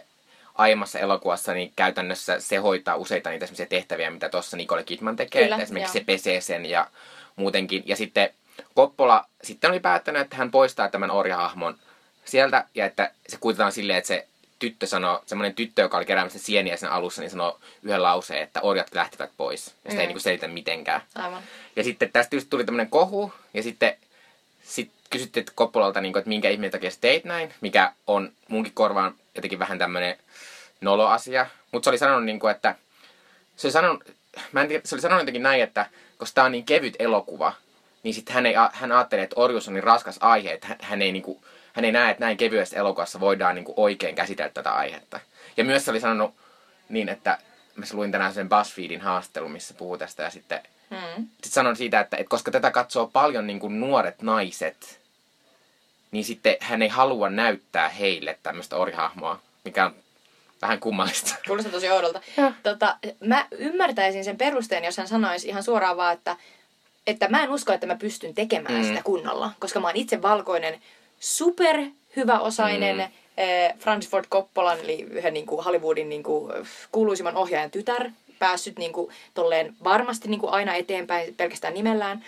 aiemmassa 0.55 0.99
elokuvassa, 0.99 1.53
niin 1.53 1.73
käytännössä 1.75 2.39
se 2.39 2.57
hoitaa 2.57 2.95
useita 2.95 3.29
niitä 3.29 3.45
semmoisia 3.45 3.65
tehtäviä, 3.65 4.09
mitä 4.09 4.29
tuossa 4.29 4.57
Nicole 4.57 4.83
Kidman 4.83 5.15
tekee. 5.15 5.43
Kyllä, 5.43 5.55
että 5.55 5.63
esimerkiksi 5.63 5.97
joo. 5.97 6.03
se 6.03 6.05
pesee 6.05 6.41
sen 6.41 6.65
ja 6.65 6.87
muutenkin. 7.35 7.83
Ja 7.85 7.95
sitten 7.95 8.29
Koppola 8.73 9.25
sitten 9.43 9.71
oli 9.71 9.79
päättänyt, 9.79 10.21
että 10.21 10.35
hän 10.35 10.51
poistaa 10.51 10.89
tämän 10.89 11.11
orjahahmon 11.11 11.75
sieltä 12.25 12.65
ja 12.75 12.85
että 12.85 13.11
se 13.27 13.37
kuitataan 13.39 13.71
silleen, 13.71 13.97
että 13.97 14.07
se 14.07 14.27
tyttö 14.69 14.87
sanoo, 14.87 15.23
semmoinen 15.25 15.55
tyttö, 15.55 15.81
joka 15.81 15.97
oli 15.97 16.05
keräämässä 16.05 16.39
sieniä 16.39 16.77
sen 16.77 16.91
alussa, 16.91 17.21
niin 17.21 17.29
sanoo 17.31 17.59
yhden 17.83 18.03
lauseen, 18.03 18.41
että 18.43 18.61
orjat 18.61 18.87
lähtivät 18.93 19.31
pois. 19.37 19.67
Ja 19.67 19.91
sitä 19.91 20.01
ei 20.01 20.07
Mm. 20.07 20.09
niinku 20.09 20.19
selitä 20.19 20.47
mitenkään. 20.47 21.01
Aivan. 21.15 21.43
Ja 21.75 21.83
sitten 21.83 22.11
tästä 22.11 22.35
just 22.35 22.49
tuli 22.49 22.63
tämmöinen 22.65 22.89
kohu, 22.89 23.33
ja 23.53 23.63
sitten 23.63 23.97
sit 24.63 24.91
kysyttiin 25.09 25.41
että 25.41 25.51
Koppolalta, 25.55 26.01
niin 26.01 26.13
kuin, 26.13 26.19
että 26.19 26.29
minkä 26.29 26.49
ihmeen 26.49 26.71
takia 26.71 26.91
sä 26.91 26.97
teit 27.01 27.25
näin, 27.25 27.53
mikä 27.61 27.91
on 28.07 28.31
munkin 28.47 28.73
korvaan 28.73 29.15
jotenkin 29.35 29.59
vähän 29.59 29.77
tämmöinen 29.79 30.17
noloasia. 30.81 31.45
Mutta 31.71 31.85
se 31.85 31.89
oli 31.89 31.97
sanonut, 31.97 32.25
niin 32.25 32.39
kuin, 32.39 32.51
että 32.51 32.75
se 33.55 33.67
oli 33.67 33.71
sanonut, 33.71 34.03
mä 34.51 34.61
en 34.61 34.67
tiedä, 34.67 34.81
se 34.85 34.95
oli 34.95 35.01
sanonut 35.01 35.21
jotenkin 35.21 35.43
näin, 35.43 35.63
että 35.63 35.85
koska 36.17 36.35
tämä 36.35 36.45
on 36.45 36.51
niin 36.51 36.65
kevyt 36.65 36.95
elokuva, 36.99 37.53
niin 38.03 38.13
sitten 38.13 38.35
hän, 38.35 38.45
ei, 38.45 38.53
hän 38.73 38.91
ajattelee, 38.91 39.23
että 39.23 39.35
orjuus 39.39 39.67
on 39.67 39.73
niin 39.73 39.83
raskas 39.83 40.17
aihe, 40.21 40.51
että 40.53 40.67
hän, 40.67 40.77
hän, 40.81 41.01
ei, 41.01 41.11
niin 41.11 41.23
kuin, 41.23 41.41
hän 41.75 41.85
ei 41.85 41.91
näe, 41.91 42.11
että 42.11 42.25
näin 42.25 42.37
kevyessä 42.37 42.77
elokuvassa 42.77 43.19
voidaan 43.19 43.55
niin 43.55 43.65
kuin 43.65 43.73
oikein 43.77 44.15
käsitellä 44.15 44.51
tätä 44.53 44.71
aihetta. 44.73 45.19
Ja 45.57 45.63
myös 45.63 45.85
se 45.85 45.91
oli 45.91 45.99
sanonut 45.99 46.35
niin, 46.89 47.09
että 47.09 47.37
mä 47.75 47.85
luin 47.93 48.11
tänään 48.11 48.33
sen 48.33 48.49
BuzzFeedin 48.49 49.01
haastattelun, 49.01 49.51
missä 49.51 49.73
puhuu 49.73 49.97
tästä, 49.97 50.23
ja 50.23 50.29
sitten 50.29 50.61
Mm. 50.89 50.97
sitten 51.15 51.51
sanon 51.51 51.75
siitä, 51.75 51.99
että, 51.99 52.17
että 52.17 52.29
koska 52.29 52.51
tätä 52.51 52.71
katsoo 52.71 53.07
paljon 53.07 53.47
niin 53.47 53.59
kuin 53.59 53.79
nuoret 53.79 54.21
naiset, 54.21 54.99
niin 56.11 56.25
sitten 56.25 56.57
hän 56.59 56.81
ei 56.81 56.87
halua 56.87 57.29
näyttää 57.29 57.89
heille 57.89 58.39
tämmöistä 58.43 58.75
orihahmoa, 58.75 59.39
mikä 59.63 59.85
on 59.85 59.95
vähän 60.61 60.79
kummallista. 60.79 61.35
Kuulostaa 61.47 61.71
tosi 61.71 61.89
oudolta. 61.89 62.21
Tota, 62.63 62.97
mä 63.19 63.47
ymmärtäisin 63.51 64.23
sen 64.25 64.37
perusteen, 64.37 64.83
jos 64.83 64.97
hän 64.97 65.07
sanoisi 65.07 65.47
ihan 65.47 65.63
suoraan 65.63 65.97
vaan, 65.97 66.13
että, 66.13 66.37
että 67.07 67.27
mä 67.27 67.43
en 67.43 67.49
usko, 67.49 67.73
että 67.73 67.87
mä 67.87 67.95
pystyn 67.95 68.33
tekemään 68.35 68.75
Mm. 68.81 68.83
sitä 68.87 69.01
kunnolla. 69.03 69.51
Koska 69.59 69.79
mä 69.79 69.87
oon 69.87 69.95
itse 69.95 70.21
valkoinen, 70.21 70.81
super 71.25 71.85
hyväosainen 72.15 72.95
Mm. 72.97 73.01
mm. 73.01 73.79
Francis 73.79 74.11
Ford 74.11 74.25
Coppolan, 74.25 74.79
eli 74.79 75.01
yhden 75.01 75.33
niin 75.33 75.45
kuin 75.45 75.63
Hollywoodin 75.63 76.09
niin 76.09 76.23
kuin, 76.23 76.53
kuuluisimman 76.91 77.35
ohjaajan 77.35 77.71
tytär, 77.71 78.09
päässyt 78.39 78.77
niin 78.79 78.93
kuin, 78.93 79.11
tolleen 79.33 79.75
varmasti 79.83 80.27
niin 80.29 80.39
kuin 80.39 80.53
aina 80.53 80.75
eteenpäin 80.75 81.35
pelkästään 81.35 81.73
nimellään. 81.73 82.23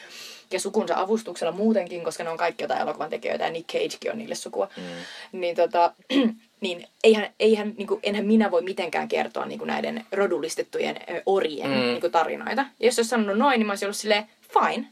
Ja 0.52 0.60
sukunsa 0.60 1.00
avustuksella 1.00 1.52
muutenkin, 1.52 2.04
koska 2.04 2.24
ne 2.24 2.30
on 2.30 2.38
kaikki 2.38 2.64
jotain 2.64 2.82
elokuvan 2.82 3.10
tekijöitä 3.10 3.44
ja 3.44 3.50
Nick 3.52 3.68
Cagekin 3.70 4.12
on 4.12 4.18
niille 4.18 4.36
sukua. 4.36 4.70
Mm. 4.78 5.40
Niin, 5.40 5.56
tota, 5.56 5.94
niin 6.62 6.88
eihän, 7.04 7.30
eihän, 7.40 7.74
niin 7.78 7.88
kuin, 7.88 8.00
enhän 8.04 8.26
minä 8.26 8.52
voi 8.52 8.62
mitenkään 8.62 9.08
kertoa 9.08 9.46
niin 9.46 9.60
kuin 9.60 9.68
näiden 9.68 10.06
rodullistettujen 10.12 10.96
ö, 11.10 11.22
orjien 11.26 11.70
Mm. 11.70 11.76
niin 11.78 12.02
kuin 12.02 12.12
tarinoita. 12.12 12.62
Ja 12.80 12.86
jos 12.86 13.00
olisi 13.00 13.10
sanonut 13.10 13.38
noin, 13.38 13.60
niin 13.60 13.68
mä 13.68 13.72
olisin 13.72 13.86
ollut 13.86 13.98
silleen, 13.98 14.30
fine. 14.54 14.88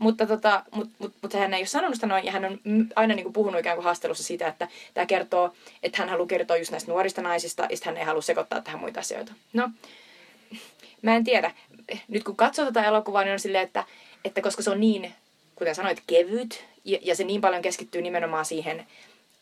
Mutta 0.00 0.26
tota, 0.26 0.64
mut, 0.74 0.88
mut, 0.98 1.12
mut 1.22 1.32
hän 1.32 1.54
ei 1.54 1.60
ole 1.60 1.66
sanonut 1.66 1.94
sitä 1.94 2.06
noin, 2.06 2.24
ja 2.24 2.32
hän 2.32 2.44
on 2.44 2.58
aina 2.96 3.14
niin 3.14 3.24
kuin 3.24 3.32
puhunut 3.32 3.60
ikään 3.60 3.76
kuin 3.76 3.84
haastelussa 3.84 4.24
siitä, 4.24 4.48
että 4.48 4.68
tämä 4.94 5.06
kertoo, 5.06 5.54
että 5.82 5.98
hän 5.98 6.08
haluaa 6.08 6.26
kertoa 6.26 6.56
just 6.56 6.70
näistä 6.70 6.90
nuorista 6.90 7.22
naisista, 7.22 7.62
ja 7.62 7.76
hän 7.84 7.96
ei 7.96 8.04
halua 8.04 8.22
sekoittaa 8.22 8.60
tähän 8.60 8.80
muita 8.80 9.00
asioita. 9.00 9.32
No, 9.52 9.70
mä 11.02 11.16
en 11.16 11.24
tiedä. 11.24 11.54
Nyt 12.08 12.24
kun 12.24 12.36
katsoo 12.36 12.64
tätä 12.64 12.84
elokuvaa, 12.84 13.24
niin 13.24 13.32
on 13.32 13.40
silleen, 13.40 13.64
että, 13.64 13.84
että 14.24 14.40
koska 14.40 14.62
se 14.62 14.70
on 14.70 14.80
niin, 14.80 15.12
kuten 15.54 15.74
sanoit, 15.74 16.02
kevyt, 16.06 16.64
ja, 16.84 16.98
ja 17.02 17.14
se 17.14 17.24
niin 17.24 17.40
paljon 17.40 17.62
keskittyy 17.62 18.02
nimenomaan 18.02 18.44
siihen, 18.44 18.86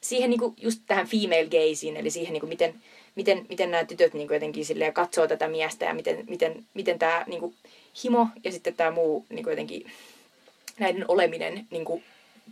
siihen 0.01 0.31
niinku 0.31 0.55
just 0.57 0.83
tähän 0.87 1.07
female 1.07 1.47
gazeen, 1.47 1.97
eli 1.97 2.11
siihen 2.11 2.33
niinku 2.33 2.47
miten, 2.47 2.75
miten, 3.15 3.47
miten 3.49 3.71
nämä 3.71 3.85
tytöt 3.85 4.15
niinku 4.15 4.35
jotenkin 4.35 4.65
silleen 4.65 4.93
katsoo 4.93 5.27
tätä 5.27 5.49
miestä 5.49 5.85
ja 5.85 5.95
miten, 5.95 6.25
miten, 6.29 6.65
miten 6.75 6.99
tämä 6.99 7.25
niinku 7.27 7.55
himo 8.05 8.27
ja 8.45 8.53
sitten 8.53 8.75
tämä 8.75 8.91
muu 8.91 9.27
niinku 9.29 9.51
jotenkin 9.51 9.91
näiden 10.79 11.05
oleminen 11.09 11.67
niinku 11.71 12.03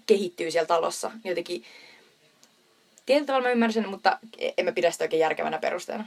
kehittyy 0.07 0.51
siellä 0.51 0.67
talossa. 0.67 1.09
Niin 1.09 1.31
Jotenkin 1.31 1.65
tietyllä 3.07 3.27
tavalla 3.27 3.47
mä 3.47 3.53
ymmärrän 3.53 3.73
sen, 3.73 3.89
mutta 3.89 4.19
en 4.59 4.65
mä 4.65 4.73
pidä 4.73 4.91
sitä 4.91 5.05
oikein 5.05 5.21
järkevänä 5.21 5.59
perusteena. 5.59 6.07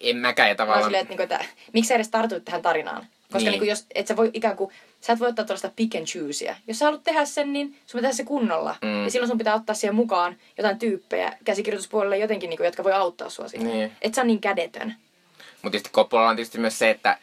En 0.00 0.16
mäkään 0.16 0.48
ja 0.48 0.52
Mä 0.54 0.56
tavallaan... 0.56 0.84
silleen, 0.84 1.02
että, 1.02 1.10
niinku, 1.10 1.22
että 1.22 1.44
miksi 1.72 1.88
sä 1.88 1.94
edes 1.94 2.08
tartuit 2.08 2.44
tähän 2.44 2.62
tarinaan? 2.62 3.06
Koska 3.32 3.38
Niin. 3.38 3.44
niin. 3.44 3.50
niinku, 3.50 3.64
jos, 3.64 3.86
et 3.94 4.06
sä 4.06 4.16
voi 4.16 4.30
ikään 4.34 4.56
kuin, 4.56 4.72
sä 5.00 5.12
et 5.12 5.20
voi 5.20 5.28
ottaa 5.28 5.44
tuollaista 5.44 5.70
pick 5.76 5.94
and 5.94 6.06
choosea. 6.06 6.56
Jos 6.66 6.78
sä 6.78 6.84
haluat 6.84 7.04
tehdä 7.04 7.24
sen, 7.24 7.52
niin 7.52 7.66
sun 7.86 7.98
pitää 7.98 8.00
tehdä 8.00 8.12
se 8.12 8.24
kunnolla. 8.24 8.76
Mm. 8.82 9.04
Ja 9.04 9.10
silloin 9.10 9.28
sun 9.28 9.38
pitää 9.38 9.54
ottaa 9.54 9.74
siihen 9.74 9.94
mukaan 9.94 10.36
jotain 10.58 10.78
tyyppejä 10.78 11.38
käsikirjoituspuolelle 11.44 12.18
jotenkin, 12.18 12.50
niinku, 12.50 12.62
jotka 12.64 12.84
voi 12.84 12.92
auttaa 12.92 13.30
sua 13.30 13.48
siinä. 13.48 13.64
Niin. 13.64 13.92
Et 14.02 14.14
sä 14.14 14.20
on 14.20 14.26
niin 14.26 14.40
kädetön. 14.40 14.94
Mutta 15.38 15.70
tietysti 15.70 15.88
Koppolalla 15.92 16.30
on 16.30 16.36
tietysti 16.36 16.58
myös 16.58 16.78
se, 16.78 16.90
että 16.90 17.18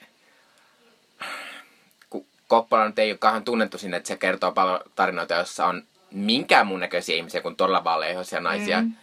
Koppola 2.48 2.88
nyt 2.88 3.00
ei 3.00 3.12
ole 3.12 3.18
kauhean 3.18 3.44
tunnettu 3.44 3.78
sinne, 3.78 3.98
että 3.98 4.08
se 4.08 4.18
kertoo 4.18 4.52
paljon 4.52 4.80
tarinoita, 4.96 5.34
joissa 5.34 5.66
on 5.66 5.84
minkään 6.12 6.68
muun 6.68 6.80
näköisiä 6.80 7.16
ihmisiä 7.16 7.42
kuin 7.42 7.56
todella 7.56 7.84
vaaleahoisia 7.84 8.40
naisia. 8.40 8.82
Mm. 8.82 8.94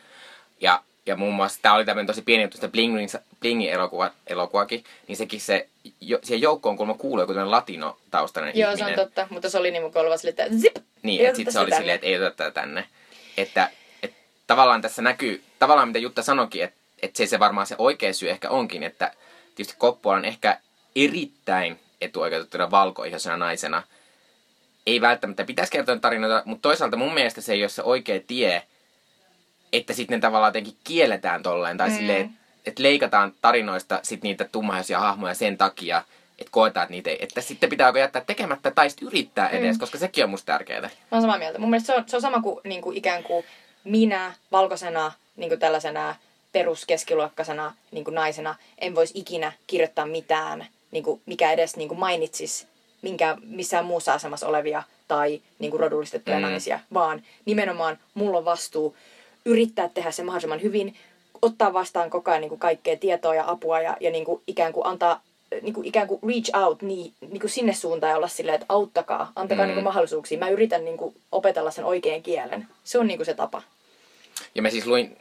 Ja, 0.60 0.82
ja 1.06 1.16
muun 1.16 1.34
muassa 1.34 1.58
tämä 1.62 1.74
oli 1.74 1.84
tämmöinen 1.84 2.06
tosi 2.06 2.22
pieni 2.22 2.42
juttu, 2.42 2.56
sitä 2.56 2.68
Bling, 2.68 2.96
Blingin 3.40 3.70
elokuva, 3.70 4.10
elokuvakin, 4.26 4.84
niin 5.08 5.16
sekin 5.16 5.40
se, 5.40 5.68
jo, 6.00 6.18
siihen 6.22 6.42
joukkoon 6.42 6.76
kuulemma 6.76 6.98
kuuluu 6.98 7.22
joku 7.22 7.32
tämmöinen 7.32 7.50
latino-taustainen 7.50 8.52
Joo, 8.54 8.70
ihminen. 8.70 8.94
se 8.94 9.00
on 9.00 9.06
totta. 9.06 9.26
Mutta 9.30 9.50
se 9.50 9.58
oli 9.58 9.70
niin 9.70 9.82
mukaan 9.82 10.06
ollut 10.06 10.20
silleen, 10.20 10.46
että 10.46 10.58
zip! 10.58 10.76
Niin, 11.02 11.26
että 11.26 11.36
sitten 11.36 11.52
se 11.52 11.60
oli 11.60 11.70
silleen, 11.70 11.94
että 11.94 12.06
ei 12.06 12.16
oteta 12.16 12.36
tätä 12.36 12.50
tänne. 12.50 12.84
Että, 13.36 13.70
että 14.02 14.16
tavallaan 14.46 14.82
tässä 14.82 15.02
näkyy, 15.02 15.42
tavallaan 15.58 15.88
mitä 15.88 15.98
Jutta 15.98 16.22
sanoikin, 16.22 16.64
että, 16.64 16.80
että 17.02 17.18
se, 17.18 17.26
se 17.26 17.38
varmaan 17.38 17.66
se 17.66 17.74
oikea 17.78 18.12
syy 18.12 18.30
ehkä 18.30 18.50
onkin, 18.50 18.82
että 18.82 19.12
tietysti 19.54 19.78
Koppola 19.78 20.16
on 20.16 20.24
ehkä 20.24 20.58
erittäin 20.96 21.80
etuoikeutettuna 22.04 22.70
valkoihoisena 22.70 23.36
naisena. 23.36 23.82
Ei 24.86 25.00
välttämättä 25.00 25.44
pitäisi 25.44 25.72
kertoa 25.72 25.96
tarinoita, 25.96 26.42
mutta 26.44 26.62
toisaalta 26.62 26.96
mun 26.96 27.14
mielestä 27.14 27.40
se 27.40 27.52
ei 27.52 27.62
ole 27.62 27.68
se 27.68 27.82
oikea 27.82 28.20
tie, 28.26 28.62
että 29.72 29.92
sitten 29.92 30.16
ne 30.16 30.20
tavallaan 30.20 30.48
jotenkin 30.48 30.76
kielletään 30.84 31.42
tolleen, 31.42 31.76
tai 31.76 31.88
mm. 31.88 31.94
Mm. 31.94 31.98
silleen, 31.98 32.30
että 32.66 32.82
leikataan 32.82 33.32
tarinoista 33.40 34.00
sit 34.02 34.22
niitä 34.22 34.44
tummaisia 34.44 35.00
hahmoja 35.00 35.34
sen 35.34 35.58
takia, 35.58 36.02
että 36.38 36.50
koetaan, 36.50 36.84
että 36.84 36.92
niitä 36.92 37.10
ei, 37.10 37.18
että 37.20 37.40
sitten 37.40 37.70
pitää 37.70 37.88
joko 37.88 37.98
jättää 37.98 38.24
tekemättä 38.26 38.70
tai 38.70 38.90
sitten 38.90 39.08
yrittää 39.08 39.48
edes, 39.48 39.76
mm. 39.76 39.80
koska 39.80 39.98
sekin 39.98 40.24
on 40.24 40.30
musta 40.30 40.46
tärkeää. 40.46 40.80
Mä 40.80 40.88
oon 41.12 41.22
samaa 41.22 41.38
mieltä. 41.38 41.58
Mun 41.58 41.70
mielestä 41.70 41.86
se 41.86 41.98
on, 41.98 42.04
se 42.06 42.16
on 42.16 42.22
sama 42.22 42.40
kuin, 42.40 42.60
niin 42.64 42.82
kuin 42.82 42.96
ikään 42.96 43.22
kuin 43.22 43.44
minä 43.84 44.32
valkoisena 44.52 45.12
niin 45.36 45.48
kuin 45.48 45.60
tällaisena 45.60 46.16
peruskeskiluokkaisena 46.52 47.74
niin 47.90 48.04
kuin 48.04 48.14
naisena 48.14 48.54
en 48.78 48.94
voisi 48.94 49.12
ikinä 49.16 49.52
kirjoittaa 49.66 50.06
mitään, 50.06 50.66
niin 50.94 51.04
kuin, 51.04 51.20
mikä 51.26 51.52
edes 51.52 51.76
niin 51.76 51.88
kuin 51.88 51.98
mainitsisi 51.98 52.66
minkä, 53.02 53.36
missään 53.42 53.84
muussa 53.84 54.12
asemassa 54.12 54.48
olevia 54.48 54.82
tai 55.08 55.40
niin 55.58 55.70
kuin 55.70 55.80
rodullistettuja 55.80 56.36
Mm. 56.36 56.42
naisia, 56.42 56.80
vaan 56.94 57.22
nimenomaan 57.44 57.98
mulla 58.14 58.38
on 58.38 58.44
vastuu 58.44 58.96
yrittää 59.44 59.88
tehdä 59.88 60.10
se 60.10 60.22
mahdollisimman 60.22 60.62
hyvin, 60.62 60.96
ottaa 61.42 61.72
vastaan 61.72 62.10
koko 62.10 62.30
ajan 62.30 62.40
niin 62.40 62.48
kuin 62.48 62.58
kaikkea 62.58 62.96
tietoa 62.96 63.34
ja 63.34 63.44
apua 63.46 63.80
ja, 63.80 63.96
ja 64.00 64.10
niin 64.10 64.24
kuin 64.24 64.42
ikään 64.46 64.72
kuin 64.72 64.86
antaa 64.86 65.20
niin 65.62 65.74
kuin 65.74 65.86
ikään 65.86 66.08
kuin 66.08 66.20
reach 66.28 66.56
out 66.56 66.82
niin, 66.82 67.12
niin 67.20 67.40
kuin 67.40 67.50
sinne 67.50 67.74
suuntaan 67.74 68.10
ja 68.10 68.16
olla 68.16 68.28
silleen, 68.28 68.54
että 68.54 68.66
auttakaa, 68.68 69.32
antakaa 69.36 69.64
mm. 69.64 69.68
niin 69.68 69.74
kuin 69.74 69.84
mahdollisuuksia. 69.84 70.38
Mä 70.38 70.48
yritän 70.48 70.84
niin 70.84 70.96
kuin 70.96 71.16
opetella 71.32 71.70
sen 71.70 71.84
oikean 71.84 72.22
kielen. 72.22 72.68
Se 72.84 72.98
on 72.98 73.06
niin 73.06 73.18
kuin 73.18 73.26
se 73.26 73.34
tapa. 73.34 73.62
Ja 74.54 74.62
mä 74.62 74.70
siis 74.70 74.86
luin, 74.86 75.16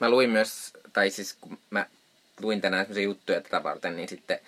mä 0.00 0.10
luin 0.10 0.30
myös, 0.30 0.72
tai 0.92 1.10
siis 1.10 1.36
kun 1.40 1.58
mä 1.70 1.86
luin 2.40 2.60
tänään 2.60 2.84
semmoisia 2.84 3.04
juttuja 3.04 3.40
tätä 3.40 3.62
varten, 3.62 3.96
niin 3.96 4.08
sitten 4.08 4.40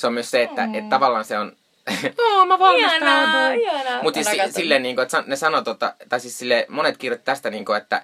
se 0.00 0.06
on 0.06 0.12
myös 0.14 0.30
se, 0.30 0.42
että 0.42 0.66
Mm. 0.66 0.74
et 0.74 0.88
tavallaan 0.88 1.24
se 1.24 1.38
on... 1.38 1.52
Oo, 2.18 2.46
mä 2.46 2.58
valmistauduin. 2.58 3.60
ihanaa. 3.60 4.02
Mutta 4.02 4.22
siis 4.22 4.54
silleen, 4.54 4.82
niin 4.82 4.94
kuin, 4.96 5.02
että 5.02 5.24
ne 5.26 5.36
sanoo, 5.36 5.62
tota, 5.62 5.94
tai 6.08 6.20
siis 6.20 6.38
sille 6.38 6.66
monet 6.68 6.96
kirjoitti 6.96 7.24
tästä, 7.24 7.50
niin 7.50 7.64
kuin, 7.64 7.76
että 7.78 8.02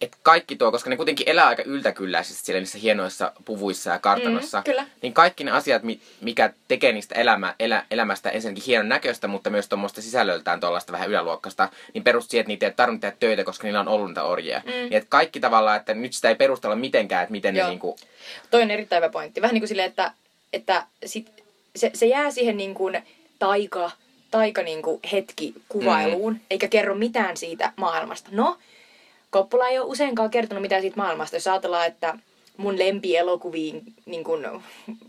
että 0.00 0.16
kaikki 0.22 0.56
tuo, 0.56 0.70
koska 0.72 0.90
ne 0.90 0.96
kuitenkin 0.96 1.28
elää 1.28 1.46
aika 1.46 1.62
yltäkylläisesti 1.66 2.44
siellä 2.44 2.60
niissä 2.60 2.78
hienoissa 2.78 3.32
puvuissa 3.44 3.90
ja 3.90 3.98
kartanossa, 3.98 4.58
Mm, 4.58 4.64
kyllä. 4.64 4.86
niin 5.02 5.12
kaikki 5.12 5.44
ne 5.44 5.50
asiat, 5.50 5.82
mi- 5.82 6.00
mikä 6.20 6.52
tekee 6.68 6.92
niistä 6.92 7.14
elämä, 7.14 7.54
elä, 7.58 7.84
elämästä 7.90 8.30
ensinnäkin 8.30 8.64
hienon 8.66 8.88
näköistä, 8.88 9.28
mutta 9.28 9.50
myös 9.50 9.68
tuommoista 9.68 10.02
sisällöltään 10.02 10.60
tuollaista 10.60 10.92
vähän 10.92 11.08
yläluokkasta, 11.08 11.68
niin 11.94 12.04
perustuu 12.04 12.30
siihen, 12.30 12.40
että 12.42 12.48
niitä 12.48 12.66
ei 12.66 12.68
ole 12.68 12.74
tarvinnut 12.74 13.00
tehdä 13.00 13.16
töitä, 13.20 13.44
koska 13.44 13.64
niillä 13.66 13.80
on 13.80 13.88
ollut 13.88 14.08
niitä 14.08 14.22
orjia. 14.22 14.62
Mm. 14.64 14.70
Niin, 14.70 14.92
että 14.92 15.10
kaikki 15.10 15.40
tavallaan, 15.40 15.76
että 15.76 15.94
nyt 15.94 16.12
sitä 16.12 16.28
ei 16.28 16.34
perustella 16.34 16.76
mitenkään, 16.76 17.22
että 17.22 17.32
miten 17.32 17.56
Joo. 17.56 17.66
ne 17.66 17.70
niinku... 17.70 17.96
Toi 18.50 18.62
on 18.62 18.70
erittäin 18.70 19.02
hyvä 19.02 19.12
pointti. 19.12 19.42
Vähän 19.42 19.54
niin 19.54 19.60
kuin 19.62 19.68
silleen, 19.68 19.88
että, 19.88 20.12
että 20.54 20.86
sit, 21.06 21.44
se, 21.76 21.90
se 21.94 22.06
jää 22.06 22.30
siihen 22.30 22.56
niin 22.56 22.74
kuin 22.74 23.02
taika, 23.38 23.90
taika 24.30 24.62
niin 24.62 24.82
kuin 24.82 25.00
hetki 25.12 25.54
kuvailuun, 25.68 26.32
mm. 26.32 26.40
eikä 26.50 26.68
kerro 26.68 26.94
mitään 26.94 27.36
siitä 27.36 27.72
maailmasta. 27.76 28.28
No, 28.32 28.58
Coppola 29.32 29.68
ei 29.68 29.78
ole 29.78 29.86
useinkaan 29.86 30.30
kertonut 30.30 30.62
mitään 30.62 30.82
siitä 30.82 30.96
maailmasta. 30.96 31.36
Jos 31.36 31.46
ajatellaan, 31.46 31.86
että 31.86 32.18
mun 32.56 32.78
lempielokuviin 32.78 33.82
niin 34.06 34.24
kun 34.24 34.62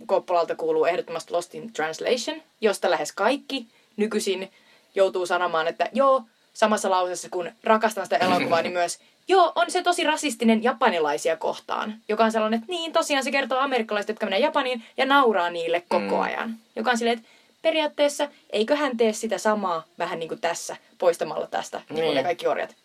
Coppolalta 0.07 0.55
kuuluu 0.55 0.85
ehdottomasti 0.85 1.33
Lost 1.33 1.55
in 1.55 1.73
Translation, 1.73 2.41
josta 2.61 2.91
lähes 2.91 3.11
kaikki 3.11 3.67
nykyisin 3.97 4.51
joutuu 4.95 5.25
sanomaan, 5.25 5.67
että 5.67 5.89
joo, 5.93 6.23
samassa 6.53 6.89
lauseessa 6.89 7.29
kun 7.29 7.51
rakastan 7.63 8.05
sitä 8.05 8.17
elokuvaa, 8.17 8.61
niin 8.61 8.73
myös 8.81 8.99
Joo, 9.27 9.51
on 9.55 9.71
se 9.71 9.83
tosi 9.83 10.03
rasistinen 10.03 10.63
japanilaisia 10.63 11.37
kohtaan, 11.37 11.95
joka 12.07 12.23
on 12.23 12.31
sellainen, 12.31 12.59
että 12.59 12.71
niin, 12.71 12.93
tosiaan 12.93 13.23
se 13.23 13.31
kertoo 13.31 13.59
amerikkalaiset, 13.59 14.09
jotka 14.09 14.25
menee 14.25 14.39
Japaniin 14.39 14.83
ja 14.97 15.05
nauraa 15.05 15.49
niille 15.49 15.83
koko 15.89 16.21
ajan. 16.21 16.55
Joka 16.75 16.91
on 16.91 16.97
silleen, 16.97 17.17
että 17.17 17.29
periaatteessa 17.61 18.29
eikö 18.49 18.75
hän 18.75 18.97
tee 18.97 19.13
sitä 19.13 19.37
samaa 19.37 19.83
vähän 19.99 20.19
niin 20.19 20.29
kuin 20.29 20.41
tässä, 20.41 20.75
poistamalla 20.97 21.47
tästä 21.47 21.81
niin. 21.89 22.01
niin 22.01 22.15
ne 22.15 22.23
kaikki 22.23 22.47
orjat. 22.47 22.75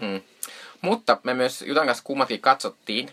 Mm. 0.00 0.20
Mutta 0.80 1.18
me 1.22 1.34
myös 1.34 1.62
Jutan 1.62 1.86
kanssa 1.86 2.04
kummatkin 2.04 2.40
katsottiin 2.40 3.10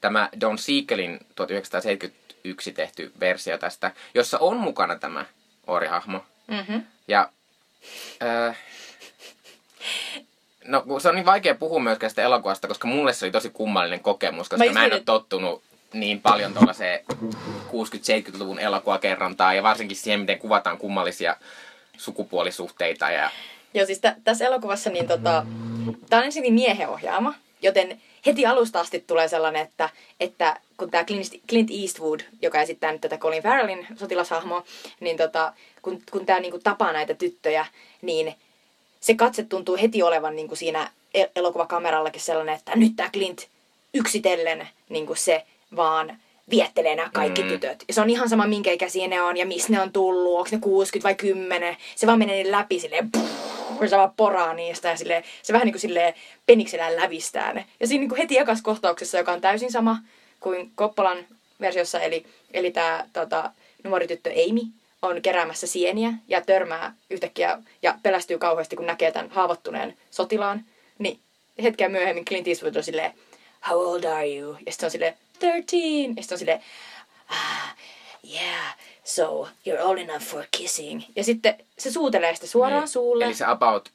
tämä 0.00 0.28
Don 0.40 0.58
Siegelin 0.58 1.18
1971 1.34 2.72
tehty 2.72 3.12
versio 3.20 3.58
tästä, 3.58 3.90
jossa 4.14 4.38
on 4.38 4.56
mukana 4.56 4.98
tämä 4.98 5.24
orjahahmo. 5.66 6.24
Mm-hmm. 6.46 6.82
Ja 7.08 7.30
äh, 8.22 8.58
No 10.64 10.84
se 10.98 11.08
on 11.08 11.14
niin 11.14 11.26
vaikea 11.26 11.54
puhua 11.54 11.80
myöskään 11.80 12.10
sitä 12.10 12.22
elokuvasta, 12.22 12.68
koska 12.68 12.88
mulle 12.88 13.12
se 13.12 13.24
oli 13.24 13.32
tosi 13.32 13.50
kummallinen 13.50 14.00
kokemus, 14.00 14.48
koska 14.48 14.66
mä, 14.66 14.72
mä 14.72 14.84
en 14.84 14.92
ole 14.92 15.02
tottunut 15.04 15.62
niin 15.92 16.20
paljon 16.20 16.54
tuollaiseen 16.54 17.00
60-70-luvun 17.68 18.58
elokuvakerrontaan 18.58 19.56
ja 19.56 19.62
varsinkin 19.62 19.96
siihen, 19.96 20.20
miten 20.20 20.38
kuvataan 20.38 20.78
kummallisia 20.78 21.36
sukupuolisuhteita. 21.96 23.10
Ja... 23.10 23.30
Joo, 23.74 23.86
siis 23.86 23.98
t- 24.00 24.24
tässä 24.24 24.46
elokuvassa 24.46 24.90
niin 24.90 25.08
tota, 25.08 25.46
tämä 26.10 26.20
on 26.20 26.26
ensinnäkin 26.26 26.54
miehen 26.54 26.88
ohjaama, 26.88 27.34
joten 27.62 28.00
heti 28.26 28.46
alusta 28.46 28.80
asti 28.80 29.04
tulee 29.06 29.28
sellainen, 29.28 29.62
että, 29.62 29.88
että 30.20 30.56
kun 30.76 30.90
tämä 30.90 31.04
Clint 31.48 31.70
Eastwood, 31.82 32.20
joka 32.42 32.60
esittää 32.60 32.92
nyt 32.92 33.00
tätä 33.00 33.18
Colin 33.18 33.42
Farrellin 33.42 33.86
sotilashahmoa, 33.96 34.64
niin 35.00 35.16
tota, 35.16 35.52
kun, 35.82 36.02
kun 36.10 36.26
tämä 36.26 36.40
niinku 36.40 36.58
tapaa 36.58 36.92
näitä 36.92 37.14
tyttöjä, 37.14 37.66
niin 38.02 38.34
se 39.04 39.14
katse 39.14 39.42
tuntuu 39.42 39.76
heti 39.76 40.02
olevan 40.02 40.36
niin 40.36 40.48
kuin 40.48 40.58
siinä 40.58 40.90
e- 41.14 41.26
elokuvakamerallakin 41.36 42.20
sellainen, 42.20 42.54
että 42.54 42.72
nyt 42.74 42.92
tämä 42.96 43.10
Clint 43.10 43.48
yksitellen 43.94 44.68
niin 44.88 45.06
kuin 45.06 45.16
se 45.16 45.44
vaan 45.76 46.16
viettelee 46.50 46.96
nämä 46.96 47.10
kaikki 47.12 47.42
mm. 47.42 47.48
tytöt. 47.48 47.84
Ja 47.88 47.94
se 47.94 48.00
on 48.00 48.10
ihan 48.10 48.28
sama, 48.28 48.46
minkä 48.46 48.72
ikäisiä 48.72 49.08
ne 49.08 49.22
on 49.22 49.36
ja 49.36 49.46
missä 49.46 49.72
ne 49.72 49.80
on 49.80 49.92
tullut, 49.92 50.38
onko 50.38 50.48
ne 50.52 50.58
60 50.58 51.04
vai 51.08 51.14
10. 51.14 51.76
Se 51.96 52.06
vaan 52.06 52.18
menee 52.18 52.50
läpi 52.50 52.80
silleen, 52.80 53.10
kun 53.78 53.88
se 53.88 53.96
vaan 53.96 54.12
poraa 54.16 54.54
niistä 54.54 54.88
ja 54.88 54.96
silleen, 54.96 55.24
se 55.42 55.52
vähän 55.52 55.64
niin 55.66 55.72
kuin 55.72 55.80
silleen 55.80 56.14
peniksellä 56.46 56.96
lävistää 56.96 57.52
ne. 57.52 57.66
Ja 57.80 57.86
siinä 57.86 58.00
niin 58.00 58.08
kuin 58.08 58.18
heti 58.18 58.38
ekas 58.38 58.62
kohtauksessa, 58.62 59.18
joka 59.18 59.32
on 59.32 59.40
täysin 59.40 59.72
sama 59.72 59.98
kuin 60.40 60.72
Koppolan 60.74 61.18
versiossa, 61.60 62.00
eli, 62.00 62.26
eli 62.52 62.70
tämä 62.70 63.04
tota, 63.12 63.50
nuori 63.84 64.06
tyttö 64.06 64.30
Amy, 64.30 64.60
on 65.06 65.22
keräämässä 65.22 65.66
sieniä 65.66 66.12
ja 66.28 66.40
törmää 66.40 66.94
yhtäkkiä 67.10 67.58
ja 67.82 67.98
pelästyy 68.02 68.38
kauheasti, 68.38 68.76
kun 68.76 68.86
näkee 68.86 69.12
tämän 69.12 69.30
haavoittuneen 69.30 69.96
sotilaan, 70.10 70.64
niin 70.98 71.20
hetkeä 71.62 71.88
myöhemmin 71.88 72.24
Clint 72.24 72.48
Eastwood 72.48 72.76
on 72.76 72.82
silleen, 72.82 73.14
how 73.70 73.78
old 73.78 74.04
are 74.04 74.36
you? 74.36 74.56
Ja 74.66 74.72
sitten 74.72 74.86
on 74.86 74.90
silleen, 74.90 75.14
13. 75.40 75.76
Ja 76.16 76.22
sitten 76.22 76.34
on 76.34 76.38
silleen, 76.38 76.60
ah, 77.28 77.76
yeah, 78.32 78.76
so 79.04 79.48
you're 79.68 79.82
old 79.82 79.98
enough 79.98 80.24
for 80.24 80.44
kissing. 80.50 81.02
Ja 81.16 81.24
sitten 81.24 81.58
se 81.78 81.90
suutelee 81.90 82.34
sitä 82.34 82.46
suoraan 82.46 82.80
niin. 82.80 82.88
suulle. 82.88 83.24
Eli 83.24 83.34
se 83.34 83.44
about 83.44 83.90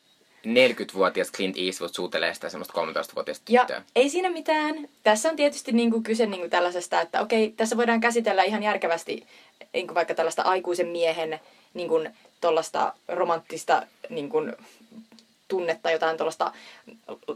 40-vuotias 0.45 1.31
Clint 1.31 1.57
Eastwood 1.57 1.91
suutelee 1.93 2.33
sitä 2.33 2.49
semmoista 2.49 2.81
13-vuotiaasta 2.81 3.45
tyttöä. 3.45 3.75
Ja 3.77 3.81
ei 3.95 4.09
siinä 4.09 4.29
mitään. 4.29 4.89
Tässä 5.03 5.29
on 5.29 5.35
tietysti 5.35 5.71
niinku 5.71 6.01
kyse 6.01 6.25
niinku 6.25 6.49
tällaisesta, 6.49 7.01
että 7.01 7.21
okei, 7.21 7.53
tässä 7.57 7.77
voidaan 7.77 8.01
käsitellä 8.01 8.43
ihan 8.43 8.63
järkevästi 8.63 9.27
niinku 9.73 9.95
vaikka 9.95 10.15
tällaista 10.15 10.41
aikuisen 10.41 10.87
miehen 10.87 11.39
niinku, 11.73 12.03
tuollaista 12.41 12.93
romanttista 13.07 13.83
niinku, 14.09 14.37
tunnetta 15.49 15.91
jotain 15.91 16.17
tuollaista 16.17 16.51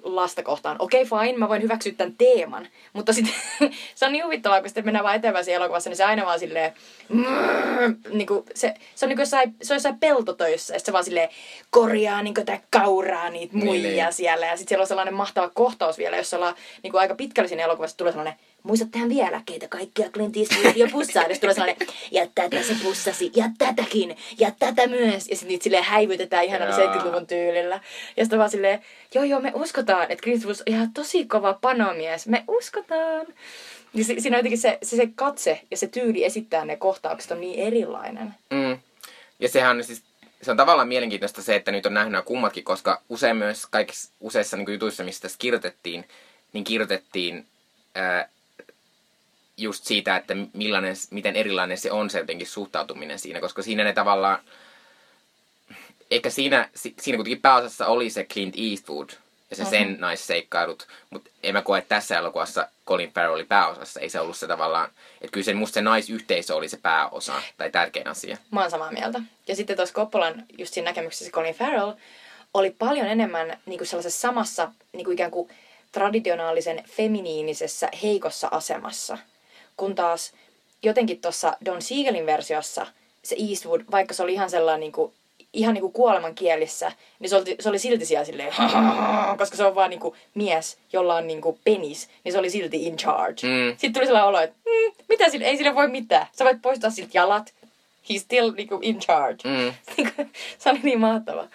lasta 0.04 0.44
kohtaan. 0.44 0.76
Okei, 0.80 1.02
okay, 1.02 1.20
fine, 1.20 1.38
mä 1.38 1.50
voin 1.50 1.62
hyväksyä 1.62 1.94
tämän 1.98 2.16
teeman. 2.18 2.68
Mutta 2.94 3.14
sitten 3.14 3.34
se 3.96 4.06
on 4.06 4.12
niin 4.12 4.26
huvittavaa, 4.26 4.60
kun 4.60 4.70
sitten 4.70 4.86
mennään 4.86 5.04
vaan 5.04 5.16
eteenpäin 5.16 5.46
siinä 5.46 5.58
elokuvassa, 5.58 5.90
niin 5.90 5.98
se 5.98 6.04
aina 6.04 6.26
vaan 6.26 6.40
silleen... 6.40 6.74
Mm, 7.10 7.96
niin 8.14 8.28
kuin, 8.28 8.46
se, 8.56 8.74
se 8.96 9.06
on 9.06 9.10
niin 9.10 9.18
kuin 9.18 9.22
jossain, 9.22 9.56
se 9.62 9.74
on 9.74 9.76
jossain 9.76 10.00
peltotöissä, 10.00 10.74
ja 10.74 10.80
se 10.80 10.94
vaan 10.94 11.04
silleen 11.04 11.30
korjaa 11.70 12.24
niin 12.24 12.34
kuin, 12.34 12.46
kauraa 12.70 13.30
niitä 13.30 13.54
niin, 13.54 13.66
muijia 13.66 14.06
niin, 14.06 14.14
siellä. 14.14 14.46
Ja 14.46 14.58
sitten 14.58 14.70
siellä 14.70 14.84
on 14.84 14.88
sellainen 14.88 15.14
mahtava 15.14 15.50
kohtaus 15.50 15.98
vielä, 15.98 16.18
jossa 16.18 16.38
ollaan 16.38 16.56
niin 16.84 16.92
kuin 16.92 17.02
aika 17.02 17.16
pitkällä 17.16 17.48
siinä 17.48 17.64
elokuvassa 17.64 17.98
tulee 17.98 18.12
sellainen 18.12 18.40
muistat 18.64 18.92
tähän 18.92 19.10
vielä, 19.10 19.42
keitä 19.46 19.68
kaikkia 19.68 20.10
Clint 20.10 20.38
Eastwood 20.38 20.76
jo 20.76 20.88
pussaa. 20.92 21.24
Ja 21.24 21.40
tulee 21.40 21.54
sellainen, 21.54 21.88
ja 22.12 22.28
tätä 22.36 22.64
se 22.64 22.76
pussasi, 22.84 23.32
ja 23.36 23.46
tätäkin, 23.58 24.18
ja 24.40 24.52
tätä 24.60 24.88
myös. 24.88 25.28
Ja 25.28 25.36
sitten 25.36 25.48
niitä 25.48 25.64
silleen 25.64 25.84
häivytetään 25.84 26.46
ihan 26.46 26.62
70-luvun 26.62 27.28
tyylillä. 27.28 27.80
Ja 28.18 28.24
sitten 28.24 28.40
vaan 28.40 28.50
silleen, 28.50 28.82
joo 29.16 29.24
joo, 29.24 29.40
me 29.40 29.52
uskotaan, 29.56 30.12
että 30.12 30.24
Clint 30.24 30.36
Eastwood 30.36 30.56
on 30.56 30.74
ihan 30.74 30.94
tosi 30.94 31.26
kova 31.26 31.54
panomies. 31.62 32.28
Me 32.28 32.44
uskotaan. 32.48 33.26
Ja 33.94 34.04
si- 34.04 34.22
siinä 34.22 34.38
jotenkin 34.38 34.60
se, 34.60 34.78
se, 34.84 34.96
se 34.96 35.08
katse 35.16 35.62
ja 35.72 35.78
se 35.78 35.88
tyyli 35.88 36.26
esittää 36.26 36.66
ne 36.66 36.76
kohtaukset 36.76 37.32
on 37.32 37.42
niin 37.42 37.60
erilainen. 37.60 38.34
Mm. 38.52 38.80
Ja 39.40 39.50
sehän 39.50 39.78
on 39.78 39.84
siis 39.84 40.04
se 40.44 40.52
on 40.52 40.58
tavallaan 40.58 40.88
mielenkiintoista 40.88 41.42
se, 41.42 41.56
että 41.56 41.72
nyt 41.72 41.86
on 41.86 41.94
nähnyt 41.94 42.12
nämä 42.12 42.22
kummatkin, 42.22 42.64
koska 42.64 43.02
usein 43.10 43.38
myös 43.38 43.66
kaikissa 43.66 44.12
useissa 44.20 44.58
niin 44.58 44.74
jutuissa, 44.74 45.04
mistä 45.04 45.22
tässä 45.22 45.38
kirjoitettiin, 45.40 46.06
niin 46.54 46.64
kirjoitettiin 46.64 47.46
ää, 47.96 48.30
just 49.58 49.86
siitä, 49.86 50.16
että 50.16 50.34
millainen, 50.54 50.96
miten 51.12 51.36
erilainen 51.36 51.78
se 51.78 51.92
on 51.92 52.10
se 52.10 52.20
jotenkin 52.20 52.48
suhtautuminen 52.48 53.20
siinä, 53.20 53.40
koska 53.40 53.62
siinä 53.62 53.84
ne 53.84 53.94
tavallaan, 53.94 54.40
ehkä 56.12 56.30
siinä, 56.30 56.70
siinä 56.76 57.18
kuitenkin 57.18 57.42
pääosassa 57.42 57.88
oli 57.88 58.10
se 58.10 58.24
Clint 58.24 58.56
Eastwood 58.72 59.10
ja 59.50 59.56
se 59.56 59.66
sen 59.66 59.98
naisseikkailut, 60.00 60.88
mutta 61.10 61.30
en 61.44 61.54
mä 61.54 61.62
koe, 61.62 61.78
että 61.78 61.96
tässä 61.96 62.18
elokuvassa 62.18 62.68
Colin 62.88 63.12
Farrell 63.12 63.34
oli 63.34 63.44
pääosassa, 63.44 64.00
ei 64.00 64.10
se 64.10 64.20
ollut 64.20 64.38
se 64.38 64.48
tavallaan, 64.48 64.90
että 65.22 65.32
kyllä 65.32 65.46
se 65.46 65.54
musta 65.54 65.74
se 65.74 65.82
naisyhteisö 65.82 66.56
oli 66.56 66.70
se 66.70 66.78
pääosa 66.78 67.42
tai 67.58 67.72
tärkein 67.72 68.08
asia. 68.08 68.38
Mä 68.52 68.62
oon 68.62 68.72
samaa 68.72 68.92
mieltä. 68.92 69.22
Ja 69.48 69.56
sitten 69.56 69.76
tuossa 69.76 69.96
Koppolan 69.96 70.44
just 70.58 70.74
siinä 70.74 70.90
näkemyksessä 70.90 71.32
Colin 71.32 71.56
Farrell 71.56 71.92
oli 72.54 72.76
paljon 72.80 73.08
enemmän 73.08 73.60
niin 73.66 73.78
kuin 73.78 73.88
sellaisessa 73.88 74.22
samassa 74.22 74.72
niin 74.94 75.06
kuin 75.06 75.14
ikään 75.14 75.32
kuin 75.32 75.50
traditionaalisen 75.92 76.84
feminiinisessä 76.88 77.90
heikossa 78.04 78.48
asemassa– 78.52 79.18
kun 79.78 79.96
taas 79.96 80.34
jotenkin 80.84 81.22
tuossa 81.22 81.58
Don 81.66 81.82
Siegelin 81.82 82.26
versiossa 82.26 82.88
se 83.24 83.36
Eastwood, 83.50 83.82
vaikka 83.92 84.14
se 84.14 84.24
oli 84.24 84.34
ihan 84.34 84.50
sellainen 84.50 84.80
niin 84.80 84.92
kuin, 84.92 85.14
ihan 85.54 85.74
niin 85.74 85.82
kuin 85.82 85.94
kuoleman 85.94 86.36
kielissä, 86.36 86.92
niin 87.20 87.30
se 87.30 87.36
oli, 87.36 87.56
se 87.60 87.70
oli 87.70 87.80
silti 87.80 88.06
siellä 88.06 88.26
silleen, 88.26 88.54
koska 89.38 89.58
se 89.58 89.64
on 89.64 89.76
vaan 89.76 89.90
niin 89.90 90.00
kuin 90.00 90.16
mies, 90.34 90.78
jolla 90.94 91.16
on 91.16 91.28
niin 91.28 91.42
kuin 91.42 91.60
penis, 91.64 92.10
niin 92.24 92.32
se 92.32 92.40
oli 92.40 92.50
silti 92.50 92.86
in 92.86 92.98
charge. 92.98 93.48
Mm. 93.48 93.72
Sitten 93.72 93.94
tuli 93.94 94.06
sellainen 94.06 94.30
olo, 94.30 94.40
että 94.40 94.56
mm, 94.66 94.94
mitä 95.10 95.30
sille, 95.30 95.46
ei 95.46 95.58
sille 95.58 95.76
voi 95.76 95.88
mitään. 95.88 96.28
Sä 96.32 96.46
voit 96.46 96.62
poistaa 96.62 96.90
siltä 96.90 97.12
jalat, 97.14 97.54
he's 98.10 98.20
still 98.20 98.52
niin 98.52 98.68
kuin, 98.68 98.84
in 98.84 99.00
charge. 99.00 99.50
Mm. 99.50 99.74
se 100.60 100.70
oli 100.70 100.80
niin 100.84 101.00
mahtava. 101.00 101.48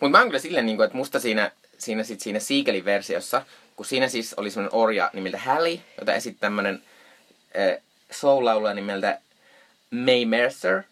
Mutta 0.00 0.08
mä 0.08 0.18
oon 0.18 0.26
kyllä 0.26 0.38
silleen, 0.38 0.66
niin 0.66 0.76
kuin, 0.76 0.84
että 0.84 0.98
musta 0.98 1.20
siinä, 1.20 1.50
siinä, 1.78 2.04
sit 2.04 2.20
siinä 2.20 2.38
Siegelin 2.38 2.84
versiossa, 2.84 3.42
kun 3.76 3.86
siinä 3.86 4.08
siis 4.08 4.34
oli 4.34 4.50
semmoinen 4.50 4.78
orja 4.78 5.10
nimeltä 5.12 5.38
Hallie, 5.38 5.80
jota 5.98 6.14
esitti 6.14 6.40
tämmöinen 6.40 6.82
äh, 7.58 7.82
soul-laulaja 8.10 8.74
nimeltä 8.74 9.18
May 9.90 10.24
Mercer. 10.24 10.82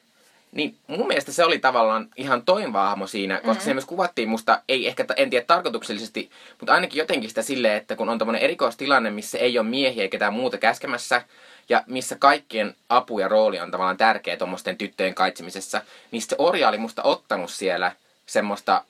Niin 0.52 0.76
mun 0.86 1.06
mielestä 1.06 1.32
se 1.32 1.44
oli 1.44 1.58
tavallaan 1.58 2.08
ihan 2.16 2.42
toimiva 2.42 2.84
hahmo 2.84 3.06
siinä, 3.06 3.34
koska 3.34 3.48
mm-hmm. 3.48 3.64
se 3.64 3.74
myös 3.74 3.84
kuvattiin 3.84 4.28
musta, 4.28 4.62
ei 4.68 4.88
ehkä, 4.88 5.04
en 5.16 5.30
tiedä 5.30 5.44
tarkoituksellisesti, 5.46 6.30
mutta 6.60 6.74
ainakin 6.74 6.98
jotenkin 6.98 7.28
sitä 7.28 7.42
silleen, 7.42 7.76
että 7.76 7.96
kun 7.96 8.08
on 8.08 8.18
tämmöinen 8.18 8.42
erikoistilanne, 8.42 9.10
missä 9.10 9.38
ei 9.38 9.58
ole 9.58 9.68
miehiä 9.68 10.02
eikä 10.02 10.12
ketään 10.12 10.32
muuta 10.32 10.58
käskemässä, 10.58 11.22
ja 11.68 11.84
missä 11.86 12.16
kaikkien 12.18 12.74
apu 12.88 13.18
ja 13.18 13.28
rooli 13.28 13.60
on 13.60 13.70
tavallaan 13.70 13.96
tärkeä 13.96 14.36
tuommoisten 14.36 14.76
tyttöjen 14.76 15.14
kaitsemisessa, 15.14 15.82
niin 16.10 16.22
se 16.22 16.36
orja 16.38 16.68
oli 16.68 16.78
musta 16.78 17.02
ottanut 17.02 17.50
siellä 17.50 17.92
semmoista 18.26 18.84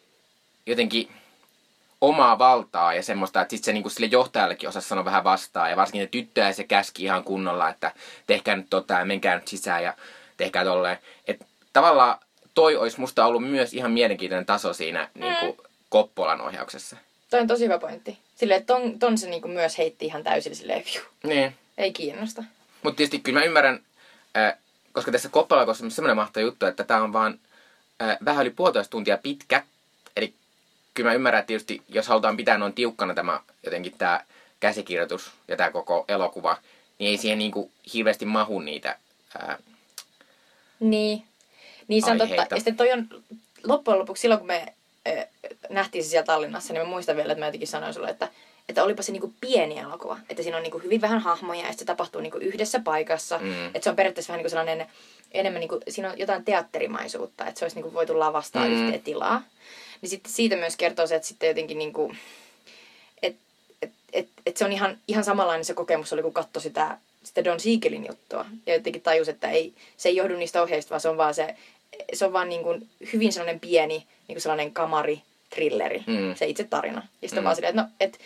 jotenkin 0.67 1.09
omaa 2.03 2.39
valtaa 2.39 2.95
ja 2.95 3.03
semmoista, 3.03 3.41
että 3.41 3.51
sitten 3.51 3.65
se 3.65 3.73
niinku 3.73 3.89
sille 3.89 4.07
johtajallekin 4.07 4.69
osasi 4.69 4.89
sanoa 4.89 5.05
vähän 5.05 5.25
vastaan. 5.25 5.71
Ja 5.71 5.77
varsinkin 5.77 6.01
ne 6.01 6.07
tyttöjä 6.07 6.53
se 6.53 6.65
käski 6.65 7.05
ihan 7.05 7.25
kunnolla, 7.25 7.69
että 7.69 7.93
tehkää 8.27 8.57
nyt 8.57 8.67
tota 8.71 8.95
ja 8.95 9.05
menkää 9.05 9.35
nyt 9.35 9.49
sisään 9.49 9.83
ja 9.83 9.95
tehkää 10.37 10.65
tolleen. 10.65 10.99
Että 11.29 11.45
tavallaan 11.73 12.19
toi 12.55 12.77
olisi 12.77 13.01
musta 13.01 13.27
ollut 13.27 13.51
myös 13.51 13.75
ihan 13.75 13.91
mielenkiintoinen 13.91 14.47
taso 14.47 14.73
siinä 14.73 15.09
mm. 15.15 15.21
niinku 15.21 15.65
Koppolan 15.89 16.41
ohjauksessa. 16.41 16.97
Toi 17.31 17.41
on 17.41 17.47
tosi 17.47 17.65
hyvä 17.65 17.79
pointti. 17.79 18.19
Silleen, 18.37 18.61
että 18.61 18.75
ton, 18.75 18.99
ton 18.99 19.19
se 19.19 19.29
niinku 19.29 19.49
myös 19.49 19.79
heitti 19.79 20.07
ihan 20.07 20.25
täysin 20.25 20.57
silleen, 20.57 20.83
fiu. 20.83 21.03
Niin. 21.23 21.55
Ei 21.79 21.93
kiinnosta. 21.93 22.45
Mutta 22.83 22.97
tietysti 22.97 23.19
kyllä 23.19 23.39
mä 23.39 23.45
ymmärrän, 23.45 23.81
äh, 24.37 24.59
koska 24.93 25.13
tässä 25.13 25.29
Koppola 25.29 25.63
on 25.63 25.91
semmoinen 25.91 26.17
mahtava 26.17 26.45
juttu, 26.45 26.67
että 26.67 26.85
tämä 26.85 27.03
on 27.03 27.13
vaan 27.13 27.39
äh, 28.03 28.17
vähän 28.25 28.47
yli 28.47 28.55
puolitoista 28.55 28.91
tuntia 28.91 29.19
pitkä. 29.19 29.63
Eli 30.17 30.35
kyllä 30.95 31.11
mä 31.11 31.15
ymmärrän, 31.15 31.41
että 31.41 31.47
tietysti 31.47 31.83
jos 31.89 32.09
halutaan 32.09 32.37
pitää 32.37 32.59
noin 32.59 32.73
tiukkana 32.73 33.15
tämä 33.15 33.41
jotenkin 33.65 33.95
tämä 33.99 34.21
käsikirjoitus 34.61 35.33
ja 35.49 35.57
tämä 35.57 35.71
koko 35.71 36.05
elokuva, 36.09 36.57
niin 36.99 37.11
ei 37.11 37.17
siihen 37.17 37.39
niin 37.39 37.53
kuin 37.53 37.71
hirveästi 37.95 38.25
mahu 38.25 38.61
niitä 38.61 38.99
ää, 39.39 39.59
Niin. 40.81 41.25
Niin 41.89 42.03
se 42.05 42.11
on 42.11 42.19
totta. 42.19 42.33
Aiheita. 42.33 42.55
Ja 42.55 42.61
sitten 42.61 42.77
toi 42.77 42.93
on 42.93 43.09
loppujen 43.65 43.99
lopuksi 43.99 44.21
silloin, 44.21 44.39
kun 44.39 44.47
me 44.47 44.75
äh, 45.09 45.27
nähtiin 45.71 46.05
se 46.05 46.11
siellä 46.11 46.27
Tallinnassa, 46.27 46.73
niin 46.73 46.83
mä 46.83 46.89
muistan 46.89 47.17
vielä, 47.17 47.33
että 47.33 47.41
mä 47.41 47.47
jotenkin 47.47 47.69
sanoin 47.69 47.95
sulle, 47.95 48.09
että, 48.09 48.29
että 48.69 48.85
olipa 48.85 49.03
se 49.03 49.13
niinku 49.13 49.35
pieni 49.41 49.79
elokuva. 49.79 50.19
Että 50.29 50.43
siinä 50.43 50.57
on 50.57 50.63
niinku 50.63 50.79
hyvin 50.79 51.01
vähän 51.01 51.21
hahmoja 51.21 51.67
ja 51.67 51.73
se 51.73 51.85
tapahtuu 51.85 52.21
niinku 52.21 52.39
yhdessä 52.39 52.81
paikassa. 52.81 53.39
Mm. 53.39 53.67
Että 53.67 53.81
se 53.81 53.91
on 53.91 53.97
periaatteessa 53.97 54.33
vähän 54.33 54.39
niinku 54.39 54.51
sellainen, 54.51 54.87
enemmän 55.33 55.61
niinku, 55.61 55.81
siinä 55.89 56.11
on 56.11 56.19
jotain 56.19 56.45
teatterimaisuutta, 56.45 57.47
että 57.47 57.59
se 57.59 57.65
olisi 57.65 57.77
niinku 57.77 57.95
voitu 57.95 58.19
lavastaa 58.19 58.65
mm. 58.65 58.73
yhteen 58.73 59.03
tilaa. 59.03 59.43
Niin 60.03 60.11
sitten 60.11 60.33
siitä 60.33 60.57
myös 60.57 60.77
kertoo 60.77 61.07
se, 61.07 61.15
että 61.15 61.29
sitten 61.29 61.49
jotenkin 61.49 61.79
niinku, 61.79 62.13
että 63.23 63.41
et, 63.83 63.91
et, 64.13 64.29
et 64.47 64.57
se 64.57 64.65
on 64.65 64.73
ihan, 64.73 64.99
ihan 65.09 65.25
samanlainen 65.25 65.65
se 65.65 65.75
kokemus 65.75 66.13
oli, 66.13 66.23
kun 66.23 66.33
katsoi 66.33 66.63
sitä, 66.63 66.99
sitä 67.25 67.45
Don 67.45 67.61
Siegelin 67.61 68.07
juttua. 68.07 68.47
Ja 68.67 68.75
jotenkin 68.75 69.03
tajus, 69.03 69.29
että 69.29 69.51
ei, 69.51 69.73
se 69.97 70.09
ei 70.09 70.17
johdu 70.17 70.37
niistä 70.37 70.63
ohjeista, 70.63 70.91
vaan 70.91 71.01
se 71.01 71.09
on 71.09 71.17
vaan 71.17 71.35
se, 71.35 71.55
se 72.13 72.25
on 72.27 72.33
vaan 72.33 72.49
niin 72.49 72.63
kuin 72.63 72.89
hyvin 73.13 73.33
sellainen 73.33 73.61
pieni 73.61 73.95
niin 74.29 74.35
kuin 74.35 74.43
sellainen 74.43 74.73
kamari, 74.73 75.23
thrilleri, 75.51 76.05
Mm. 76.07 76.35
se 76.35 76.47
itse 76.47 76.65
tarina. 76.65 77.03
Ja 77.23 77.29
sitten 77.29 77.39
Mm. 77.39 77.41
mm. 77.41 77.45
vaan 77.45 77.57
silleen, 77.57 77.71
että 77.79 77.83
no, 77.83 77.89
et, 78.01 78.19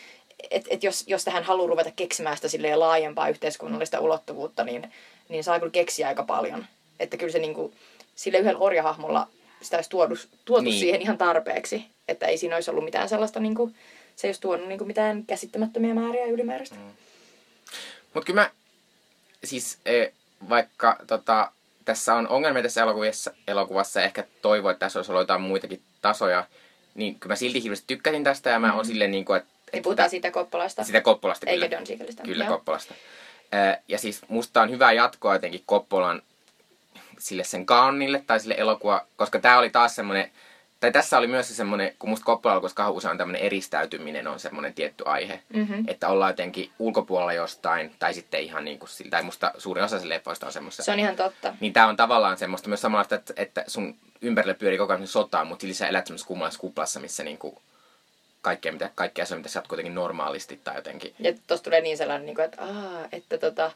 et, 0.51 0.67
et 0.71 0.83
jos, 0.85 1.05
jos 1.07 1.25
tähän 1.25 1.45
haluaa 1.45 1.69
ruveta 1.69 1.91
keksimään 1.97 2.37
sitä 2.37 2.49
silleen 2.49 2.81
laajempaa 2.81 3.29
yhteiskunnallista 3.29 4.01
ulottuvuutta, 4.01 4.65
niin, 4.65 4.93
niin 5.29 5.45
saa 5.45 5.59
kyllä 5.59 5.71
keksiä 5.73 6.09
aika 6.09 6.23
paljon. 6.23 6.67
Että 7.01 7.17
kyllä 7.17 7.33
se 7.33 7.39
niin 7.39 7.55
kuin, 7.55 7.73
sille 8.17 8.39
yhdellä 8.39 8.59
orjahahmolla 8.59 9.29
sitä 9.62 9.77
olisi 9.77 9.90
tuotu, 9.90 10.14
tuotu 10.45 10.64
Niin. 10.64 10.81
siihen 10.81 11.03
ihan 11.03 11.19
tarpeeksi. 11.19 11.85
Että 12.09 12.27
ei 12.27 12.38
siinä 12.38 12.55
olisi 12.55 12.71
ollut 12.71 12.85
mitään 12.85 13.09
sellaista, 13.09 13.40
niin 13.40 13.55
kuin, 13.55 13.75
se 14.16 14.27
ei 14.27 14.29
olisi 14.29 14.40
tuonut 14.40 14.69
niin 14.69 14.79
kuin 14.79 14.88
mitään 14.88 15.27
käsittämättömiä 15.27 15.95
määriä 15.95 16.27
ylimääräistä. 16.27 16.77
Mm. 16.77 16.90
Mutta 18.14 18.27
kyllä 18.27 18.40
mä, 18.40 18.51
siis 19.45 19.79
e, 19.87 20.07
vaikka 20.49 20.97
tota, 21.07 21.53
tässä 21.85 22.14
on 22.14 22.29
ongelmia 22.29 22.62
tässä 22.62 22.83
elokuvassa, 22.83 23.31
elokuvassa 23.49 24.01
ja 24.01 24.07
ehkä 24.07 24.25
toivoo, 24.42 24.71
että 24.71 24.81
tässä 24.81 24.99
olisi 24.99 25.12
ollut 25.12 25.23
jotain 25.23 25.40
muitakin 25.40 25.83
tasoja, 26.03 26.47
niin 26.95 27.21
kyllä 27.21 27.33
mä 27.33 27.37
silti 27.37 27.62
hirveästi 27.62 27.85
tykkäsin 27.87 28.25
tästä 28.25 28.51
ja 28.51 28.59
mä 28.59 28.75
oon 28.75 28.85
silleen 28.87 29.11
niin 29.11 29.25
kuin, 29.25 29.37
että... 29.37 29.51
Niin 29.73 29.83
puhutaan 29.83 30.11
siitä 30.11 30.31
Koppalasta, 30.31 30.85
Sitä 30.85 31.01
Koppolasta 31.01 31.51
eikä 31.51 31.66
kyllä. 31.66 31.79
Don 31.79 31.87
Siegelistä. 31.87 32.23
Kyllä, 32.23 32.45
Joo. 32.45 32.57
Koppolasta. 32.57 32.95
Ää, 33.53 33.83
Ja 33.88 33.99
siis 33.99 34.21
musta 34.29 34.62
on 34.62 34.71
hyvä 34.71 34.92
jatkoa 34.92 35.35
jotenkin 35.35 35.62
Koppolan 35.66 36.23
sille 37.18 37.44
sen 37.44 37.66
kaunille 37.66 38.22
tai 38.26 38.40
sille 38.40 38.55
elokuva, 38.59 39.07
koska 39.16 39.38
tää 39.38 39.59
oli 39.59 39.70
taas 39.70 39.96
semmonen, 39.96 40.31
tai 40.81 40.92
tässä 40.92 41.18
oli 41.18 41.26
myös 41.26 41.48
se 41.48 41.55
semmonen, 41.55 41.92
kun 41.98 42.11
musta 42.11 42.24
Koppola 42.24 42.61
koska 42.61 42.90
usein 42.90 43.18
tämmönen 43.18 43.42
eristäytyminen 43.42 44.26
on 44.29 44.40
semmonen 44.40 44.74
tietty 44.74 45.05
aihe, 45.07 45.42
Mhm. 45.48 45.85
että 45.88 46.09
ollaan 46.09 46.31
jotenkin 46.31 46.70
ulkopuolella 46.79 47.33
jostain, 47.33 47.94
tai 47.98 48.14
sitten 48.14 48.40
ihan 48.40 48.64
niin 48.64 48.79
kuin 48.79 48.88
sillä, 48.88 49.11
tai 49.11 49.22
musta 49.22 49.52
suurin 49.59 49.85
osa 49.85 49.98
sen 49.98 50.09
leffoista 50.09 50.46
on 50.46 50.52
semmoista. 50.52 50.83
Se 50.83 50.92
on 50.92 50.98
ihan 50.98 51.16
totta. 51.16 51.55
Niin 51.61 51.72
tää 51.72 51.87
on 51.87 51.96
tavallaan 51.96 52.38
semmoista 52.38 52.68
myös 52.68 52.81
samanlaista, 52.81 53.14
että, 53.14 53.33
että 53.37 53.64
sun 53.66 53.96
ympärille 54.22 54.55
pyörii 54.55 54.79
koko 54.79 54.92
ajan 54.92 55.07
sotaa, 55.07 55.44
mutta 55.44 55.61
silti 55.62 55.74
sä 55.74 55.88
elät 55.88 56.07
semmoisessa 56.07 56.61
kuplassa, 56.61 57.00
missä 57.00 57.24
niinku 57.24 57.62
kaikkea, 58.42 58.72
mitä, 58.72 58.90
kaikkea 58.94 59.22
asioita, 59.22 59.38
mitä 59.40 59.48
sä 59.48 59.59
oot 59.61 59.68
kuitenkin 59.68 59.94
normaalisti 59.94 60.61
tai 60.64 60.74
jotenkin. 60.76 61.14
Ja 61.18 61.33
tossa 61.46 61.64
tulee 61.64 61.81
niin 61.81 61.96
sellainen, 61.96 62.26
niin 62.26 62.35
kuin, 62.37 62.44
että, 62.44 62.62
aa, 62.62 63.09
että 63.12 63.38
tota, 63.38 63.70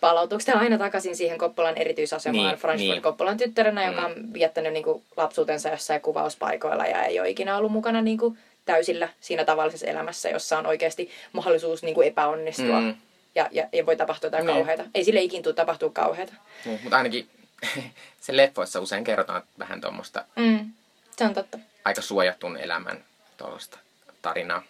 palautuuko 0.00 0.42
tämä 0.46 0.60
aina 0.60 0.78
takaisin 0.78 1.16
siihen 1.16 1.38
Koppolan 1.38 1.76
erityisasemaan 1.76 2.46
Niin, 2.48 2.58
Franz 2.58 2.80
niin. 2.80 3.02
Koppolan 3.02 3.36
tyttärenä, 3.36 3.86
joka 3.86 4.00
Mm. 4.00 4.04
on 4.06 4.32
viettänyt 4.34 4.72
niin 4.72 4.84
kuin, 4.84 5.02
lapsuutensa 5.16 5.68
jossain 5.68 6.00
kuvauspaikoilla 6.00 6.86
ja 6.86 7.04
ei 7.04 7.20
ole 7.20 7.28
ikinä 7.30 7.56
ollut 7.56 7.72
mukana 7.72 8.02
niin 8.02 8.18
kuin, 8.18 8.38
täysillä 8.64 9.08
siinä 9.20 9.44
tavallisessa 9.44 9.86
elämässä, 9.86 10.28
jossa 10.28 10.58
on 10.58 10.66
oikeasti 10.66 11.10
mahdollisuus 11.32 11.82
niin 11.82 11.94
kuin, 11.94 12.08
epäonnistua. 12.08 12.80
Mm. 12.80 12.86
Mm. 12.86 12.94
Ja, 13.34 13.48
ja, 13.52 13.68
ja 13.72 13.86
voi 13.86 13.96
tapahtua 13.96 14.26
jotain 14.26 14.46
Niin. 14.46 14.56
kauheita. 14.56 14.84
Ei 14.94 15.04
sille 15.04 15.20
ikin 15.22 15.42
tule 15.42 15.54
tapahtua 15.54 15.90
kauheita. 15.90 16.32
Niin, 16.64 16.80
mutta 16.82 16.96
ainakin 16.96 17.28
sen 18.20 18.36
leffoissa 18.36 18.80
usein 18.80 19.04
kerrotaan 19.04 19.42
vähän 19.58 19.80
tuommoista 19.80 20.24
Mm. 20.36 20.70
Se 21.16 21.24
on 21.24 21.34
totta. 21.34 21.58
aika 21.84 22.02
suojatun 22.02 22.56
elämän 22.56 23.04
tuollaista 23.36 23.78
tarinaa. 24.22 24.62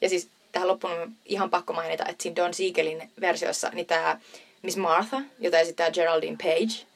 Ja 0.00 0.08
siis 0.08 0.28
tähän 0.54 0.68
loppuun 0.68 0.92
on 0.92 1.12
ihan 1.24 1.50
pakko 1.50 1.72
mainita, 1.72 2.06
että 2.08 2.22
siinä 2.22 2.36
Don 2.36 2.54
Siegelin 2.54 3.10
versiossa, 3.20 3.70
niin 3.72 3.86
tämä 3.86 4.20
Miss 4.62 4.76
Martha, 4.76 5.22
jota 5.38 5.58
esittää 5.58 5.90
Geraldine 5.90 6.36
Page, 6.42 6.86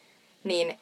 niin 0.44 0.78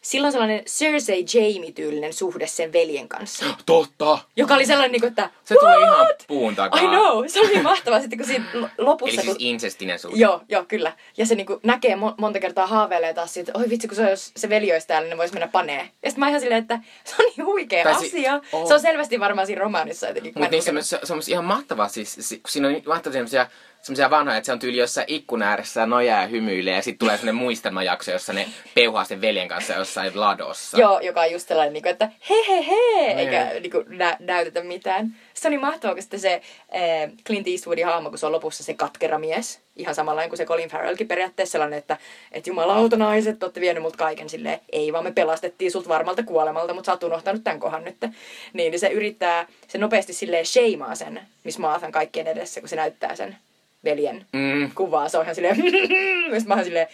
sillä 0.00 0.26
on 0.26 0.32
sellainen 0.32 0.64
Cersei 0.64 1.24
Jamie-tyylinen 1.34 2.12
suhde 2.12 2.46
sen 2.46 2.72
veljen 2.72 3.08
kanssa. 3.08 3.44
Totta! 3.66 4.18
Joka 4.36 4.54
oli 4.54 4.66
sellainen, 4.66 4.92
niin 4.92 5.00
kuin, 5.00 5.08
että 5.08 5.30
Se 5.44 5.54
tuli 5.60 5.82
ihan 5.84 5.98
"What?" 5.98 6.24
puun 6.28 6.56
takaa. 6.56 6.80
I 6.80 6.86
know, 6.86 7.24
se 7.26 7.40
oli 7.40 7.48
niin 7.48 7.62
mahtavaa 7.62 8.00
sitten, 8.00 8.18
kun 8.18 8.26
siinä 8.28 8.44
lo- 8.54 8.60
Eli 8.60 8.70
lopussa... 8.78 9.20
siis 9.22 9.26
kun... 9.26 9.36
incestinen 9.38 9.98
suhde. 9.98 10.16
Joo, 10.18 10.40
joo, 10.48 10.64
kyllä. 10.68 10.92
Ja 11.16 11.26
se 11.26 11.34
niinku 11.34 11.60
näkee 11.62 11.94
mo- 11.94 12.14
monta 12.18 12.40
kertaa 12.40 12.66
haaveilee 12.66 13.14
taas 13.14 13.34
siitä, 13.34 13.50
että 13.50 13.58
oi 13.60 13.70
vitsi, 13.70 13.88
kun 13.88 13.96
se, 13.96 14.10
jos 14.10 14.32
se 14.36 14.48
veli 14.48 14.72
olisi 14.72 14.86
täällä, 14.86 15.04
niin 15.04 15.10
ne 15.10 15.16
vois 15.16 15.32
mennä 15.32 15.48
panee. 15.48 15.90
Ja 16.02 16.10
sitten 16.10 16.20
mä 16.20 16.28
ihan 16.28 16.40
silleen, 16.40 16.62
että 16.62 16.80
se 17.04 17.14
on 17.18 17.32
niin 17.36 17.46
huikea 17.46 17.84
Tai 17.84 17.94
si- 17.94 18.06
asia. 18.06 18.40
oh. 18.52 18.68
Se 18.68 18.74
on 18.74 18.80
selvästi 18.80 19.20
varmaan 19.20 19.46
siinä 19.46 19.60
romaanissa 19.60 20.06
jotenkin. 20.06 20.32
Mutta 20.36 20.50
niin 20.50 20.62
se, 20.62 20.72
se, 20.80 20.98
se, 21.04 21.12
on 21.12 21.20
ihan 21.28 21.44
mahtavaa, 21.44 21.88
siis, 21.88 22.16
si- 22.20 22.38
kun 22.38 22.50
siinä 22.50 22.68
on 22.68 22.82
mahtavia 22.86 23.12
semmoisia 23.12 23.46
semmoisia 23.82 24.10
vanhoja, 24.10 24.36
että 24.38 24.46
se 24.46 24.52
on 24.52 24.58
tyyli 24.58 24.76
jossain 24.76 25.04
ikkuna 25.08 25.46
ääressä 25.48 25.80
ja 25.80 25.86
nojaa 25.86 26.20
ja 26.20 26.26
hymyilee 26.26 26.74
ja 26.76 26.82
sitten 26.82 26.98
tulee 26.98 27.16
semmoinen 27.16 27.34
muistelmajakso, 27.42 28.10
jossa 28.10 28.32
ne 28.32 28.46
peuhaa 28.74 29.04
sen 29.04 29.20
veljen 29.20 29.48
kanssa 29.48 29.72
jossain 29.72 30.20
ladossa. 30.20 30.78
Joo, 30.78 31.00
joka 31.00 31.20
on 31.20 31.32
just 31.32 31.48
sellainen, 31.48 31.72
niin 31.72 31.82
kuin, 31.82 31.90
että 31.92 32.10
he 32.30 32.34
he 32.48 32.66
he, 32.66 33.06
Niin. 33.14 33.18
eikä 33.18 33.50
niin 33.60 33.70
kuin, 33.70 33.84
nä- 33.88 34.16
näytetä 34.20 34.62
mitään. 34.62 35.16
Se 35.34 35.48
on 35.48 35.50
niin 35.50 35.60
mahtavaa, 35.60 35.94
kun 35.94 36.02
sitten 36.02 36.20
se 36.20 36.34
äh, 36.74 37.10
Clint 37.26 37.48
Eastwoodin 37.48 37.86
hahmo, 37.86 38.10
kun 38.10 38.18
se 38.18 38.26
on 38.26 38.32
lopussa 38.32 38.64
se 38.64 38.74
katkera 38.74 39.18
mies, 39.18 39.60
ihan 39.76 39.94
samanlainen 39.94 40.30
kuin 40.30 40.36
se 40.38 40.44
Colin 40.44 40.68
Farrellkin 40.68 41.08
periaatteessa 41.08 41.52
sellainen, 41.52 41.78
että, 41.78 41.96
että 42.32 42.50
jumalauta 42.50 42.96
naiset, 42.96 43.38
te 43.38 43.44
olette 43.46 43.60
vienyt 43.60 43.82
multa 43.82 43.96
kaiken 43.98 44.28
silleen, 44.28 44.60
ei 44.72 44.92
vaan 44.92 45.04
me 45.04 45.12
pelastettiin 45.12 45.70
sut 45.70 45.88
varmalta 45.88 46.22
kuolemalta, 46.22 46.74
mutta 46.74 46.86
sä 46.86 46.92
oot 46.92 47.02
unohtanut 47.02 47.44
tämän 47.44 47.60
kohan 47.60 47.84
nyt. 47.84 47.96
Niin, 48.00 48.70
niin 48.70 48.80
se 48.80 48.88
yrittää, 48.88 49.46
se 49.68 49.78
nopeasti 49.78 50.12
silleen 50.12 50.46
sheimaa 50.46 50.94
sen, 50.94 51.20
missä 51.44 51.60
Maathan 51.60 51.92
kaikkien 51.92 52.26
edessä, 52.26 52.60
kun 52.60 52.68
se 52.68 52.76
näyttää 52.76 53.16
sen 53.16 53.36
veljen 53.84 54.26
Mm. 54.32 54.70
kuvaa. 54.74 55.08
Se 55.08 55.18
on 55.18 55.24
ihan 55.24 55.34
silleen, 55.34 55.56
mä 56.46 56.54
oon 56.54 56.64
silleen, 56.64 56.86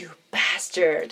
you 0.00 0.10
bastard. 0.30 1.10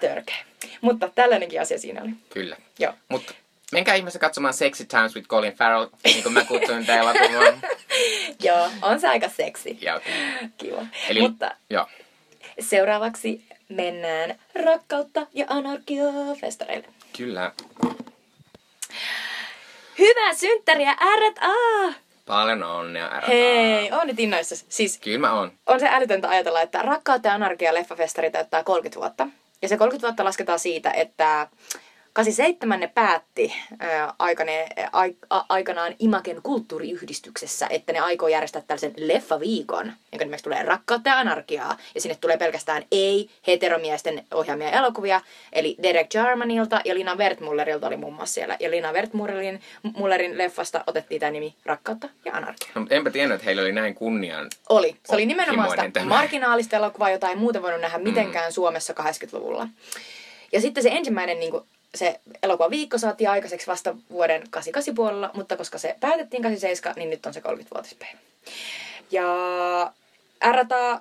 Törkeä. 0.00 0.36
Mutta 0.80 1.08
tällainenkin 1.14 1.60
asia 1.60 1.78
siinä 1.78 2.02
oli. 2.02 2.10
Kyllä. 2.30 2.56
Joo. 2.78 2.92
Mutta 3.08 3.34
menkää 3.72 3.94
ihmeessä 3.94 4.18
katsomaan 4.18 4.54
Sexy 4.54 4.84
Times 4.84 5.14
with 5.14 5.28
Colin 5.28 5.52
Farrell, 5.52 5.86
niin 6.04 6.22
kuin 6.22 6.32
mä 6.32 6.44
tätä 6.66 6.96
elokuvaa. 7.00 7.70
Joo, 8.42 8.68
on 8.82 9.00
se 9.00 9.08
aika 9.08 9.28
seksi. 9.28 9.74
Kyllä. 9.74 10.00
Kiva. 10.58 10.86
Eli, 11.08 11.20
Mutta 11.20 11.50
joo. 11.70 11.86
seuraavaksi 12.60 13.44
mennään 13.68 14.34
rakkautta 14.64 15.26
ja 15.34 15.46
anarkia 15.48 16.02
festareille. 16.40 16.88
Kyllä. 17.16 17.52
Hyvää 19.98 20.34
synttäriä, 20.34 20.92
R&A! 20.92 21.92
Paljon 22.28 22.62
onnea, 22.62 23.06
ärä. 23.06 23.26
Hei, 23.28 23.92
on 23.92 24.06
nyt 24.06 24.20
innoissa. 24.20 24.56
Siis 24.68 24.98
Kyllä 24.98 25.18
mä 25.18 25.32
oon. 25.32 25.52
on 25.66 25.80
se 25.80 25.88
älytöntä 25.90 26.28
ajatella, 26.28 26.62
että 26.62 26.82
Rakkautta 26.82 27.28
ja 27.28 27.34
anarkia 27.34 27.74
leffafestari 27.74 28.30
täyttää 28.30 28.64
30 28.64 29.00
vuotta. 29.00 29.26
Ja 29.62 29.68
se 29.68 29.76
30 29.76 30.06
vuotta 30.06 30.24
lasketaan 30.24 30.58
siitä, 30.58 30.90
että 30.90 31.48
87 32.18 32.80
ne 32.80 32.90
päätti 32.94 33.54
ää, 33.78 34.14
aikane, 34.18 34.66
a, 35.30 35.44
aikanaan 35.48 35.94
Imaken 35.98 36.40
kulttuuriyhdistyksessä, 36.42 37.66
että 37.70 37.92
ne 37.92 37.98
aikoo 37.98 38.28
järjestää 38.28 38.62
tällaisen 38.66 38.92
leffaviikon, 38.96 39.92
jonka 40.12 40.24
nimeksi 40.24 40.44
tulee 40.44 40.62
Rakkautta 40.62 41.10
ja 41.10 41.18
anarkiaa. 41.18 41.76
Ja 41.94 42.00
sinne 42.00 42.16
tulee 42.20 42.36
pelkästään 42.36 42.82
ei-heteromiesten 42.92 44.24
ohjaamia 44.34 44.70
elokuvia. 44.70 45.20
Eli 45.52 45.76
Derek 45.82 46.14
Jarmanilta 46.14 46.80
ja 46.84 46.94
Lina 46.94 47.14
Wertmullerilta 47.14 47.86
oli 47.86 47.96
muun 47.96 48.14
muassa 48.14 48.34
siellä. 48.34 48.56
Ja 48.60 48.70
Lina 48.70 48.92
Wertmullerin 48.92 49.60
Mullerin 49.82 50.38
leffasta 50.38 50.84
otettiin 50.86 51.20
tämä 51.20 51.32
nimi 51.32 51.54
Rakkautta 51.64 52.08
ja 52.24 52.32
anarkia. 52.32 52.68
No, 52.74 52.80
mutta 52.80 52.94
enpä 52.94 53.10
tiennyt, 53.10 53.34
että 53.34 53.44
heillä 53.44 53.62
oli 53.62 53.72
näin 53.72 53.94
kunnian. 53.94 54.46
Oli. 54.68 54.96
Se 55.06 55.14
oli 55.14 55.26
nimenomaan 55.26 55.70
sitä 55.70 55.90
tämä. 55.90 56.06
marginaalista 56.06 56.76
elokuvaa, 56.76 57.10
jota 57.10 57.28
ei 57.28 57.36
muuten 57.36 57.62
voinut 57.62 57.80
nähdä 57.80 57.98
mitenkään 57.98 58.50
mm. 58.50 58.52
Suomessa 58.52 58.94
80-luvulla. 59.00 59.68
Ja 60.52 60.60
sitten 60.60 60.82
se 60.82 60.88
ensimmäinen 60.92 61.40
niin 61.40 61.50
kuin, 61.50 61.64
se 61.94 62.20
elokuva 62.42 62.70
viikko 62.70 62.98
saatiin 62.98 63.30
aikaiseksi 63.30 63.66
vasta 63.66 63.94
vuoden 64.10 64.42
88 64.50 64.94
puolella, 64.94 65.30
mutta 65.34 65.56
koska 65.56 65.78
se 65.78 65.96
päätettiin 66.00 66.42
87, 66.42 66.94
niin 66.96 67.10
nyt 67.10 67.26
on 67.26 67.34
se 67.34 67.40
30-vuotispäivä. 67.40 68.18
Ja 69.10 69.24
RTA 70.52 71.00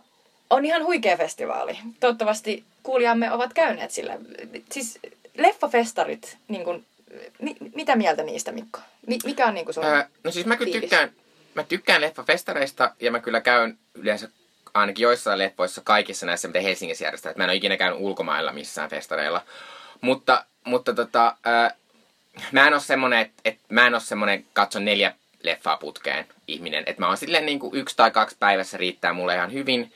on 0.49 0.65
ihan 0.65 0.83
huikea 0.83 1.17
festivaali. 1.17 1.79
Toivottavasti 1.99 2.63
kuulijamme 2.83 3.31
ovat 3.31 3.53
käyneet 3.53 3.91
sillä. 3.91 4.17
Siis 4.71 4.99
leffafestarit, 5.37 6.37
niin 6.47 6.63
kuin, 6.63 6.85
mi- 7.39 7.57
mitä 7.75 7.95
mieltä 7.95 8.23
niistä 8.23 8.51
Mikko? 8.51 8.79
Mi- 9.07 9.19
mikä 9.25 9.45
on 9.45 9.53
niin 9.53 9.65
kuin 9.65 9.73
sun 9.73 9.85
Öö, 9.85 10.03
no 10.23 10.31
siis 10.31 10.45
mä 10.45 10.57
kyllä 10.57 10.71
fiilis? 10.71 10.89
tykkään, 10.89 11.11
mä 11.55 11.63
tykkään 11.63 12.01
leffafestareista 12.01 12.95
ja 12.99 13.11
mä 13.11 13.19
kyllä 13.19 13.41
käyn 13.41 13.77
yleensä 13.93 14.29
ainakin 14.73 15.03
joissain 15.03 15.39
leffoissa 15.39 15.81
kaikissa 15.83 16.25
näissä, 16.25 16.47
mitä 16.47 16.61
Helsingissä 16.61 17.05
järjestetään. 17.05 17.33
Mä 17.37 17.43
en 17.43 17.49
ole 17.49 17.55
ikinä 17.55 17.77
käynyt 17.77 17.99
ulkomailla 18.01 18.53
missään 18.53 18.89
festareilla. 18.89 19.41
Mutta, 20.01 20.45
mutta 20.67 20.93
tota, 20.93 21.35
ää, 21.43 21.71
mä 22.51 22.67
en 22.67 22.73
ole 22.73 22.81
semmonen, 22.81 23.19
että 23.19 23.41
et, 23.45 23.59
mä 23.69 23.87
en 23.87 23.93
ole 23.93 24.01
semmonen 24.01 24.45
katso 24.53 24.79
neljä 24.79 25.13
leffaa 25.43 25.77
putkeen 25.77 26.25
ihminen. 26.47 26.83
Että 26.85 27.01
mä 27.01 27.07
oon 27.07 27.17
silleen 27.17 27.45
niin 27.45 27.59
kuin 27.59 27.75
yksi 27.75 27.97
tai 27.97 28.11
kaksi 28.11 28.35
päivässä 28.39 28.77
riittää 28.77 29.13
mulle 29.13 29.35
ihan 29.35 29.53
hyvin. 29.53 29.93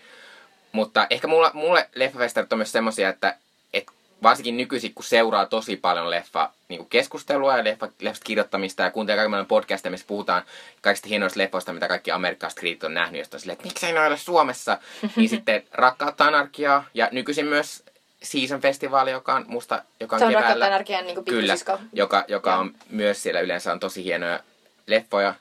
Mutta 0.72 1.08
ehkä 1.10 1.28
mulla, 1.28 1.52
mulle 1.54 1.90
leffafestarit 1.96 2.54
on 2.54 2.60
myös 2.60 2.72
semmosia, 2.72 3.10
että 3.10 3.38
et 3.74 3.88
varsinkin 4.24 4.58
nykyisin, 4.58 4.94
kun 4.94 5.04
seuraa 5.04 5.46
tosi 5.46 5.76
paljon 5.78 6.10
leffa 6.10 6.50
niin 6.70 6.86
keskustelua 6.90 7.58
ja 7.58 7.64
leffa, 7.64 7.90
leffat 8.02 8.24
kirjoittamista 8.24 8.84
ja 8.84 8.92
kuuntelee 8.92 9.30
kaiken 9.30 9.46
podcasteja, 9.46 9.92
missä 9.92 10.08
puhutaan 10.08 10.44
kaikista 10.82 11.08
hienoista 11.08 11.40
leffoista, 11.40 11.74
mitä 11.74 11.88
kaikki 11.88 12.12
amerikkalaiset 12.12 12.60
kriitit 12.60 12.84
on 12.84 12.94
nähnyt, 12.94 13.20
josta 13.20 13.38
on 13.38 13.42
silleen, 13.42 13.54
että 13.54 13.68
miksei 13.68 13.94
ne 13.94 14.00
ole 14.00 14.18
Suomessa. 14.18 14.78
niin 15.16 15.30
sitten 15.36 15.64
Rakkautta 15.72 16.26
anarkiaa 16.26 16.86
ja 16.94 17.10
nykyisin 17.12 17.46
myös 17.46 17.84
Season 18.24 18.62
Festivaali, 18.62 19.12
joka 19.12 19.34
on 19.34 19.46
musta, 19.48 19.84
joka 20.00 20.16
on, 20.16 20.20
Se 20.20 20.26
on 20.26 20.32
keväällä. 20.32 20.50
rakkautta 20.50 20.66
anarkian 20.66 21.06
niin 21.06 21.26
Kyllä, 21.26 21.56
joka, 21.94 22.26
joka 22.28 22.56
on 22.56 22.76
myös 22.90 23.24
siellä 23.24 23.40
yleensä 23.40 23.72
on 23.72 23.80
tosi 23.80 24.04
hienoja 24.04 24.40
leffoja. 24.88 25.34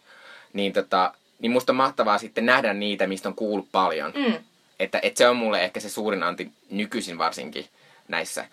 Niin, 0.53 0.73
tota, 0.73 1.15
niin 1.39 1.53
musta 1.53 1.73
on 1.73 1.77
mahtavaa 1.77 2.19
sitten 2.19 2.47
nähdä 2.47 2.75
niitä, 2.75 3.07
mistä 3.07 3.29
on 3.29 3.35
kuullut 3.35 3.69
paljon. 3.73 4.13
Mm. 4.17 4.35
Että, 4.81 4.99
että 5.03 5.19
se 5.19 5.29
on 5.29 5.37
mulle 5.37 5.65
ehkä 5.65 5.81
se 5.81 5.89
suurin 5.89 6.23
anti 6.23 6.53
nykyisin 6.71 7.19
varsinkin 7.19 7.69
näissä 8.09 8.45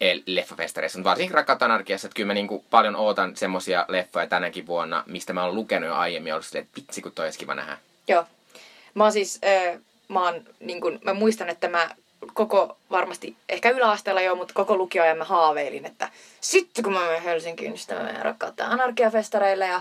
el- 0.00 0.22
leffafestareissa. 0.26 0.98
Mutta 0.98 1.10
varsinkin 1.10 1.34
Rakkautta 1.34 1.64
anarkiassa, 1.64 2.06
että 2.06 2.16
kyllä 2.16 2.26
mä 2.26 2.34
niinku 2.34 2.64
paljon 2.70 2.96
ootan 2.96 3.36
semmosia 3.36 3.84
leffoja 3.88 4.26
tänäkin 4.26 4.66
vuonna, 4.66 5.04
mistä 5.06 5.32
mä 5.32 5.44
oon 5.44 5.54
lukenut 5.54 5.88
jo 5.88 5.94
aiemmin 5.94 6.30
ja 6.30 6.34
ollut 6.34 6.46
silleen, 6.46 6.64
että 6.64 6.80
vitsi 6.80 7.02
kun 7.02 7.12
toi 7.12 7.24
olisi 7.26 7.38
kiva 7.38 7.54
nähdä. 7.54 7.78
Joo. 8.08 8.24
Mä 8.94 9.02
oon 9.02 9.12
siis, 9.12 9.40
äh, 9.44 9.78
mä, 10.08 10.22
oon, 10.24 10.44
niin 10.60 10.80
kun, 10.80 11.00
mä 11.04 11.14
muistan, 11.14 11.48
että 11.48 11.68
mä 11.68 11.90
koko, 12.34 12.76
varmasti 12.90 13.36
ehkä 13.48 13.70
yläasteella 13.70 14.20
jo, 14.20 14.34
mutta 14.34 14.54
koko 14.54 14.76
lukioajan 14.76 15.18
mä 15.18 15.24
haaveilin, 15.24 15.86
että 15.86 16.08
sitten 16.40 16.84
kun 16.84 16.92
mä 16.92 17.00
menen 17.00 17.22
Helsinkiin, 17.22 17.70
niin 17.70 17.78
sitten 17.78 17.96
mä 17.96 18.04
menen 18.04 18.24
rakkautta 18.24 18.66
anarkiafestareille 18.66 19.66
ja, 19.66 19.80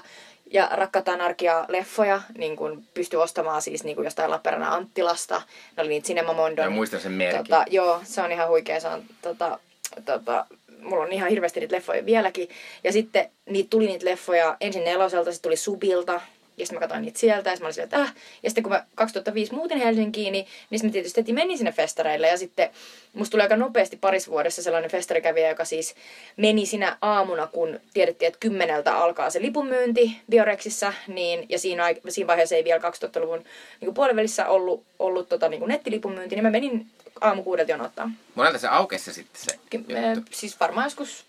ja 0.52 0.70
rakkautta 0.72 1.12
anarkia-leffoja, 1.12 2.22
niin 2.38 2.56
kun 2.56 2.84
pystyi 2.94 3.20
ostamaan 3.20 3.62
siis 3.62 3.84
niin 3.84 3.96
kun 3.96 4.06
jostain 4.06 4.32
Lappeenrannan 4.32 4.74
Anttilasta. 4.74 5.42
Ne 5.78 5.82
oli 5.84 5.90
niitä 5.90 6.08
Cinema 6.08 6.34
Mondon. 6.34 6.66
Mä 6.66 6.70
muistan 6.70 7.00
sen 7.00 7.12
merkin. 7.12 7.44
Tota, 7.44 7.66
joo, 7.70 8.02
se 8.04 8.22
on 8.22 8.32
ihan 8.32 8.48
huikea. 8.50 8.80
Se 8.80 8.88
on, 8.88 9.04
tota, 9.22 9.60
tota, 10.06 10.46
mulla 10.82 11.04
on 11.04 11.12
ihan 11.12 11.30
hirveästi 11.30 11.60
niitä 11.60 11.76
leffoja 11.76 12.06
vieläkin. 12.06 12.50
Ja 12.84 12.92
sitten 12.92 13.30
niitä 13.50 13.70
tuli 13.70 13.88
niitä 13.88 14.06
leffoja 14.06 14.58
ensin 14.62 14.84
neloselta, 14.84 15.32
sitten 15.32 15.50
tuli 15.50 15.58
Subilta. 15.58 16.22
Ja 16.62 16.66
sitten 16.66 16.76
mä 16.76 16.80
katsoin 16.80 17.02
niitä 17.02 17.20
sieltä 17.20 17.50
ja 17.50 17.58
mä 17.62 17.68
olin 17.68 17.80
että 17.80 17.98
äh. 17.98 18.16
Ja 18.44 18.50
sitten 18.50 18.64
kun 18.64 18.72
mä 18.72 18.86
2005 18.96 19.54
muutin 19.54 19.78
Helsinkiin, 19.78 20.32
niin, 20.32 20.46
niin 20.70 20.86
mä 20.86 20.92
tietysti 20.92 21.22
heti 21.22 21.34
menin 21.34 21.58
sinne 21.58 21.72
festareille. 21.72 22.28
Ja 22.28 22.38
sitten 22.38 22.70
musta 23.14 23.32
tuli 23.32 23.42
aika 23.42 23.58
nopeasti 23.58 23.98
parissa 23.98 24.32
vuodessa 24.32 24.64
sellainen 24.64 24.92
festarikävijä, 24.92 25.50
joka 25.50 25.66
siis 25.66 25.96
meni 26.38 26.66
sinä 26.66 26.98
aamuna, 27.02 27.48
kun 27.48 27.80
tiedettiin, 27.94 28.28
että 28.28 28.40
kymmeneltä 28.40 28.98
alkaa 28.98 29.30
se 29.30 29.42
lipunmyynti 29.42 30.18
Biorexissä. 30.30 30.94
Niin, 31.08 31.46
ja 31.50 31.60
siinä, 31.60 31.84
siinä 32.10 32.28
vaiheessa 32.28 32.56
ei 32.56 32.64
vielä 32.64 32.82
2000-luvun 32.90 33.44
niin 33.82 33.94
puolivälissä 33.94 34.48
ollut, 34.48 34.84
ollut 35.00 35.30
tota, 35.30 35.50
niin 35.50 35.68
nettilipunmyynti, 35.68 36.36
niin 36.36 36.44
mä 36.44 36.50
menin 36.50 36.88
aamu 37.22 37.44
kuudelta 37.44 37.72
jonottaa. 37.72 38.12
Monelta 38.36 38.60
se 38.60 38.68
aukesi 38.68 39.14
sitten 39.14 39.42
se 39.42 39.60
Ky- 39.70 39.78
juttu. 39.78 39.96
äh, 39.96 40.24
siis 40.32 40.60
varmaan 40.60 40.86
joskus, 40.86 41.26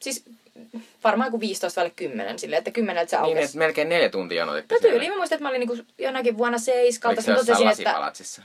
siis 0.00 0.24
varmaan 1.04 1.30
kuin 1.30 1.40
15 1.40 1.80
vai 1.80 1.90
10 1.96 2.38
silleen, 2.38 2.58
että 2.58 2.70
kymmeneltä 2.70 3.10
se 3.10 3.16
Niin, 3.16 3.24
aukesi. 3.24 3.44
että 3.44 3.58
melkein 3.58 3.88
neljä 3.88 4.08
tuntia 4.08 4.38
jonotitte 4.38 4.74
No 4.74 4.80
tyyliin, 4.80 5.10
mä 5.12 5.16
muistan, 5.16 5.36
että 5.36 5.42
mä 5.42 5.48
olin 5.48 5.60
niinku 5.60 5.76
jonakin 5.98 6.38
vuonna 6.38 6.58
seiskalta. 6.58 7.08
Oliko 7.08 7.22
se 7.22 7.30
jossain 7.30 7.46
totesin, 7.46 7.68
että 7.68 7.90
lasipalatsissa? 7.90 8.42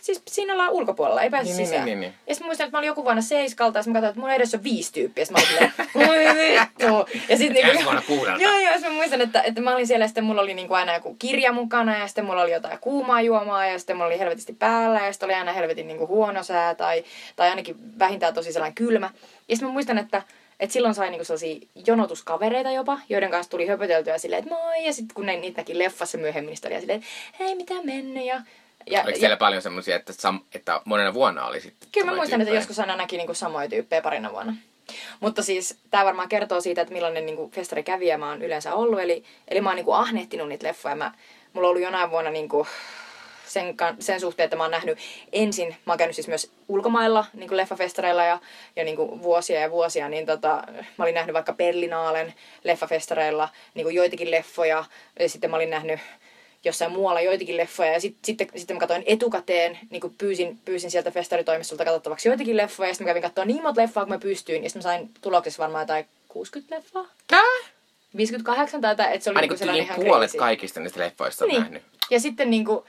siis 0.00 0.22
siinä 0.28 0.52
ollaan 0.52 0.70
ulkopuolella, 0.70 1.22
ei 1.22 1.30
pääse 1.30 1.44
Niin, 1.44 1.56
niin, 1.56 1.66
sisään. 1.66 1.84
niin, 1.84 2.00
niin, 2.00 2.10
niin. 2.10 2.18
Ja 2.26 2.34
sitten 2.34 2.46
muistan, 2.48 2.64
että 2.64 2.76
mä 2.76 2.78
olin 2.78 2.86
joku 2.86 3.04
vuonna 3.04 3.22
seiskalta, 3.22 3.78
ja 3.78 3.82
sitten 3.82 3.92
mä 3.92 3.96
katsoin, 3.98 4.10
että 4.10 4.20
mun 4.20 4.30
edessä 4.30 4.56
on 4.56 4.62
viisi 4.64 4.92
tyyppiä. 4.92 5.24
Ja 5.30 5.32
mä 5.32 6.12
olin 6.12 6.36
vittu. 6.38 7.18
Ja 7.28 7.36
sitten 7.36 7.54
niinku, 7.54 7.70
Ensi 7.70 7.84
vuonna 7.84 8.02
kuudelta. 8.06 8.42
Joo, 8.42 8.52
joo, 8.58 8.72
ja 8.72 8.78
mä 8.80 8.90
muistan, 8.90 9.20
että, 9.20 9.42
että 9.42 9.60
mä 9.60 9.74
olin 9.74 9.86
siellä, 9.86 10.04
ja 10.04 10.08
sitten 10.08 10.24
mulla 10.24 10.42
oli 10.42 10.54
niinku 10.54 10.74
aina 10.74 10.94
joku 10.94 11.14
kirja 11.18 11.52
mukana, 11.52 11.98
ja 11.98 12.06
sitten 12.06 12.24
mulla 12.24 12.42
oli 12.42 12.52
jotain 12.52 12.78
kuumaa 12.78 13.20
juomaa, 13.22 13.66
ja 13.66 13.78
sitten 13.78 13.96
mulla 13.96 14.06
oli 14.06 14.18
helvetisti 14.18 14.52
päällä, 14.52 15.00
ja 15.00 15.12
sitten 15.12 15.26
oli 15.26 15.34
aina 15.34 15.52
helvetin 15.52 15.86
niinku 15.88 16.06
huono 16.06 16.42
sää, 16.42 16.74
tai, 16.74 17.04
tai 17.36 17.48
ainakin 17.48 17.98
vähintään 17.98 18.34
tosi 18.34 18.52
sellainen 18.52 18.74
kylmä. 18.74 19.10
Ja 19.48 19.56
sitten 19.56 19.68
mä 19.68 19.72
muistan, 19.72 19.98
että, 19.98 20.22
että 20.62 20.72
silloin 20.72 20.94
sai 20.94 21.10
niinku 21.10 21.24
sellaisia 21.24 21.68
jonotuskavereita 21.86 22.70
jopa, 22.70 22.98
joiden 23.08 23.30
kanssa 23.30 23.50
tuli 23.50 23.66
höpöteltyä 23.66 24.18
silleen, 24.18 24.42
että 24.42 24.54
moi, 24.54 24.86
ja 24.86 24.92
sitten 24.92 25.14
kun 25.14 25.26
ne 25.26 25.36
niitä 25.36 25.60
näki 25.60 25.78
leffassa 25.78 26.18
myöhemmin, 26.18 26.54
niin 26.62 26.72
oli 26.72 26.80
silleen, 26.80 26.98
että 26.98 27.08
hei, 27.44 27.54
mitä 27.54 27.74
mennyt, 27.84 28.24
ja, 28.24 28.40
ja, 28.86 29.02
Oliko 29.02 29.16
ja 29.16 29.20
siellä 29.20 29.36
paljon 29.36 29.62
semmoisia, 29.62 29.96
että, 29.96 30.12
sam- 30.12 30.44
että 30.54 30.80
monena 30.84 31.14
vuonna 31.14 31.46
oli 31.46 31.60
sitten 31.60 31.88
Kyllä 31.92 32.10
mä 32.10 32.16
muistan, 32.16 32.40
että 32.40 32.54
joskus 32.54 32.78
aina 32.78 32.96
näki 32.96 33.16
niinku 33.16 33.34
samoja 33.34 33.68
tyyppejä 33.68 34.02
parina 34.02 34.32
vuonna. 34.32 34.54
Mutta 35.20 35.42
siis 35.42 35.78
tämä 35.90 36.04
varmaan 36.04 36.28
kertoo 36.28 36.60
siitä, 36.60 36.80
että 36.80 36.94
millainen 36.94 37.26
niinku 37.26 37.50
festari 37.54 37.82
kävijä 37.82 38.18
mä 38.18 38.28
oon 38.28 38.42
yleensä 38.42 38.74
ollut. 38.74 39.00
Eli, 39.00 39.24
eli 39.48 39.60
mä 39.60 39.68
oon 39.68 39.76
niinku 39.76 39.92
ahnehtinut 39.92 40.48
niitä 40.48 40.66
leffoja. 40.66 40.96
Mä, 40.96 41.12
mulla 41.52 41.68
on 41.68 41.70
ollut 41.70 41.82
jonain 41.82 42.10
vuonna 42.10 42.30
niinku 42.30 42.66
sen, 43.52 43.74
sen 43.98 44.20
suhteen, 44.20 44.44
että 44.44 44.56
mä 44.56 44.62
oon 44.64 44.70
nähnyt 44.70 44.98
ensin, 45.32 45.68
mä 45.86 45.92
oon 45.92 45.98
käynyt 45.98 46.16
siis 46.16 46.28
myös 46.28 46.50
ulkomailla 46.68 47.24
niin 47.34 47.56
leffafestareilla 47.56 48.24
ja, 48.24 48.38
ja 48.76 48.84
niin 48.84 48.96
kuin 48.96 49.22
vuosia 49.22 49.60
ja 49.60 49.70
vuosia, 49.70 50.08
niin 50.08 50.26
tota, 50.26 50.62
mä 50.96 51.04
olin 51.04 51.14
nähnyt 51.14 51.34
vaikka 51.34 51.52
Berlinaalen 51.52 52.34
leffafestareilla 52.64 53.48
niin 53.74 53.84
kuin 53.84 53.94
joitakin 53.94 54.30
leffoja. 54.30 54.84
Ja 55.20 55.28
sitten 55.28 55.50
mä 55.50 55.56
olin 55.56 55.70
nähnyt 55.70 56.00
jossain 56.64 56.92
muualla 56.92 57.20
joitakin 57.20 57.56
leffoja. 57.56 57.92
Ja 57.92 58.00
sit, 58.00 58.16
sitten, 58.24 58.48
sitten 58.56 58.76
mä 58.76 58.80
katsoin 58.80 59.02
etukäteen, 59.06 59.78
niin 59.90 60.00
kuin 60.00 60.14
pyysin, 60.18 60.58
pyysin 60.64 60.90
sieltä 60.90 61.10
festaritoimistolta 61.10 61.84
katsottavaksi 61.84 62.28
joitakin 62.28 62.56
leffoja. 62.56 62.88
Ja 62.88 62.94
sitten 62.94 63.04
mä 63.04 63.10
kävin 63.10 63.22
katsoa 63.22 63.44
niin 63.44 63.62
monta 63.62 63.80
leffaa 63.80 64.04
kuin 64.04 64.14
mä 64.14 64.18
pystyin. 64.18 64.62
Ja 64.64 64.70
sitten 64.70 64.80
mä 64.80 64.82
sain 64.82 65.10
tuloksessa 65.20 65.62
varmaan 65.62 65.82
jotain 65.82 66.06
60 66.28 66.74
leffaa. 66.76 67.06
Tää? 67.26 67.40
58 68.16 68.80
tai 68.80 68.92
jotain, 68.92 69.12
että 69.12 69.24
se 69.24 69.30
oli 69.30 69.36
Ai 69.36 69.40
niinku 69.42 69.52
niin 69.52 69.58
sellainen 69.58 69.86
kuin 69.86 69.94
ihan 69.96 70.06
puolet 70.06 70.30
crazy. 70.30 70.38
kaikista 70.38 70.80
niistä 70.80 71.00
leffoista 71.00 71.44
on 71.44 71.48
Niin. 71.48 71.60
nähnyt. 71.60 71.82
Ja 72.10 72.20
sitten 72.20 72.50
niinku, 72.50 72.86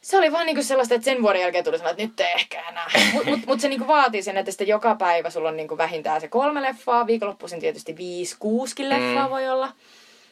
se 0.00 0.18
oli 0.18 0.32
vaan 0.32 0.46
niinku 0.46 0.62
sellaista, 0.62 0.94
että 0.94 1.04
sen 1.04 1.22
vuoden 1.22 1.40
jälkeen 1.40 1.64
tuli 1.64 1.78
sellainen, 1.78 2.04
että 2.04 2.22
nyt 2.24 2.28
ei 2.30 2.34
ehkä 2.40 2.68
enää. 2.68 2.86
Mutta 3.14 3.30
mut, 3.30 3.40
mut 3.46 3.60
se 3.60 3.68
niinku 3.68 3.86
vaatii 3.86 4.22
sen, 4.22 4.36
että 4.36 4.52
sitten 4.52 4.68
joka 4.68 4.94
päivä 4.94 5.30
sulla 5.30 5.48
on 5.48 5.56
niinku 5.56 5.78
vähintään 5.78 6.20
se 6.20 6.28
kolme 6.28 6.62
leffaa. 6.62 7.06
Viikonloppuisin 7.06 7.60
tietysti 7.60 7.96
viisi, 7.96 8.36
kuuskin 8.38 8.88
leffaa 8.88 9.24
Mm. 9.26 9.30
voi 9.30 9.48
olla. 9.48 9.72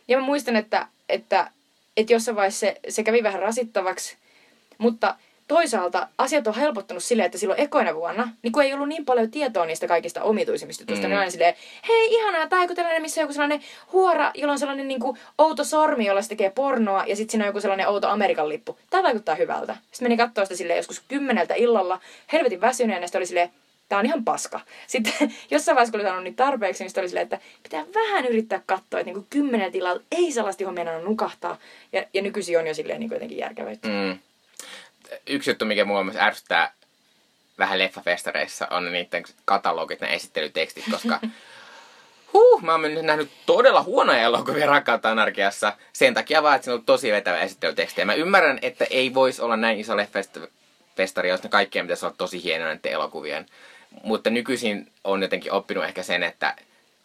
Ja 0.09 0.19
mä 0.19 0.25
muistan, 0.25 0.57
että, 0.57 0.87
että, 1.09 1.51
että 1.97 2.13
jossain 2.13 2.37
vaiheessa 2.37 2.61
se, 2.61 2.81
se 2.89 3.03
kävi 3.05 3.23
vähän 3.23 3.43
rasittavaksi. 3.43 4.17
Mutta 4.79 5.15
toisaalta 5.49 6.09
asiat 6.19 6.47
on 6.47 6.55
helpottunut 6.55 7.03
silleen, 7.05 7.27
että 7.27 7.39
silloin 7.39 7.61
ekoina 7.61 7.95
vuonna, 7.95 8.29
niin 8.43 8.53
kun 8.53 8.63
ei 8.63 8.73
ollut 8.75 8.89
niin 8.89 9.05
paljon 9.05 9.31
tietoa 9.31 9.67
niistä 9.67 9.87
kaikista 9.87 10.23
omituisimmista 10.23 10.83
jutuista, 10.83 11.07
Mm. 11.07 11.11
niin 11.11 11.19
aina 11.19 11.31
silleen, 11.31 11.55
hei 11.89 12.15
ihanaa, 12.15 12.47
tää 12.49 12.59
on 12.59 12.65
joku 12.65 12.75
tällainen, 12.75 13.03
missä 13.03 13.21
on 13.21 13.23
joku 13.23 13.33
sellainen 13.33 13.61
huora, 13.93 14.31
jolla 14.35 14.53
on 14.53 14.59
sellainen 14.59 14.89
niin 14.89 15.01
kuin 15.01 15.19
outo 15.39 15.65
sormi, 15.65 16.07
jolla 16.07 16.23
se 16.23 16.29
tekee 16.29 16.51
pornoa, 16.51 17.05
ja 17.07 17.17
sitten 17.17 17.31
siinä 17.31 17.45
on 17.45 17.49
joku 17.49 17.61
sellainen 17.61 17.89
outo 17.89 18.09
Amerikan 18.09 18.49
lippu. 18.49 18.79
Tää 18.91 19.03
vaikuttaa 19.03 19.35
hyvältä. 19.35 19.77
Sitten 19.91 20.05
meni 20.05 20.17
kattoo 20.17 20.45
sitä 20.45 20.57
silleen 20.57 20.77
joskus 20.77 21.03
kymmeneltä 21.09 21.55
illalla, 21.55 22.01
helvetin 22.33 22.61
väsyneenä, 22.61 23.07
ja 23.13 23.19
oli 23.19 23.27
silleen, 23.27 23.51
tää 23.89 23.99
on 23.99 24.07
ihan 24.07 24.25
paska. 24.25 24.61
Sitten 24.87 25.13
jossain 25.51 25.77
vaiheessa, 25.77 25.93
kun 25.93 26.01
oli 26.01 26.09
saanut 26.09 26.25
niitä 26.25 26.45
tarpeeksi, 26.45 26.85
niin 26.85 26.93
oli 26.99 27.09
silleen, 27.09 27.25
että 27.25 27.39
pitää 27.63 27.85
vähän 27.95 28.27
yrittää 28.27 28.63
katsoa, 28.67 29.01
että 29.01 29.13
niin 29.13 29.27
kymmeneltä 29.31 29.79
illalla 29.79 30.03
ei 30.13 30.33
sellaista, 30.33 30.63
johon 30.63 30.75
meidän 30.75 31.05
nukahtaa. 31.05 31.59
Ja, 31.93 32.05
ja 32.15 32.23
nykyisin 32.23 32.59
on 32.59 32.67
jo 32.67 32.75
silleen 32.75 33.01
niin 33.01 33.11
jotenkin 33.11 33.39
järkevöitti. 33.39 33.89
Mm. 33.89 34.19
Yksi 35.27 35.51
juttu, 35.51 35.65
mikä 35.65 35.85
mua 35.85 36.05
myös 36.05 36.17
ärsyttää 36.17 36.73
vähän 37.59 37.79
leffafestareissa, 37.79 38.67
on 38.71 38.93
niiden 38.93 39.25
katalogit, 39.45 40.01
ne 40.01 40.15
esittelytekstit, 40.15 40.85
koska 40.91 41.21
huh, 42.33 42.63
mä 42.63 42.73
oon 42.73 42.83
nähnyt 43.03 43.31
todella 43.47 43.83
huonoja 43.83 44.23
elokuvia 44.23 44.67
Rakkautta 44.67 45.11
anarkiassa 45.11 45.73
sen 45.93 46.15
takia 46.15 46.43
vaan, 46.43 46.57
että 46.57 46.65
siinä 46.65 46.75
on 46.75 46.85
tosi 46.85 47.13
vetävä 47.13 47.41
esittelyteksti. 47.41 48.01
Ja 48.01 48.07
mä 48.07 48.15
ymmärrän, 48.15 48.59
että 48.63 48.87
ei 48.91 49.15
voisi 49.15 49.43
olla 49.43 49.57
näin 49.57 49.81
iso 49.81 49.97
leffafestari, 49.97 51.29
jos 51.29 51.43
ne 51.43 51.49
kaikkien 51.49 51.85
pitäisi 51.85 52.07
olla 52.07 52.15
tosi 52.19 52.43
hienoja 52.43 52.75
näiden 52.75 52.93
elokuvien. 52.93 53.47
Mutta 54.03 54.31
nykyisin 54.31 54.93
on 55.05 55.23
jotenkin 55.23 55.53
oppinut 55.53 55.85
ehkä 55.85 56.03
sen, 56.03 56.23
että 56.23 56.55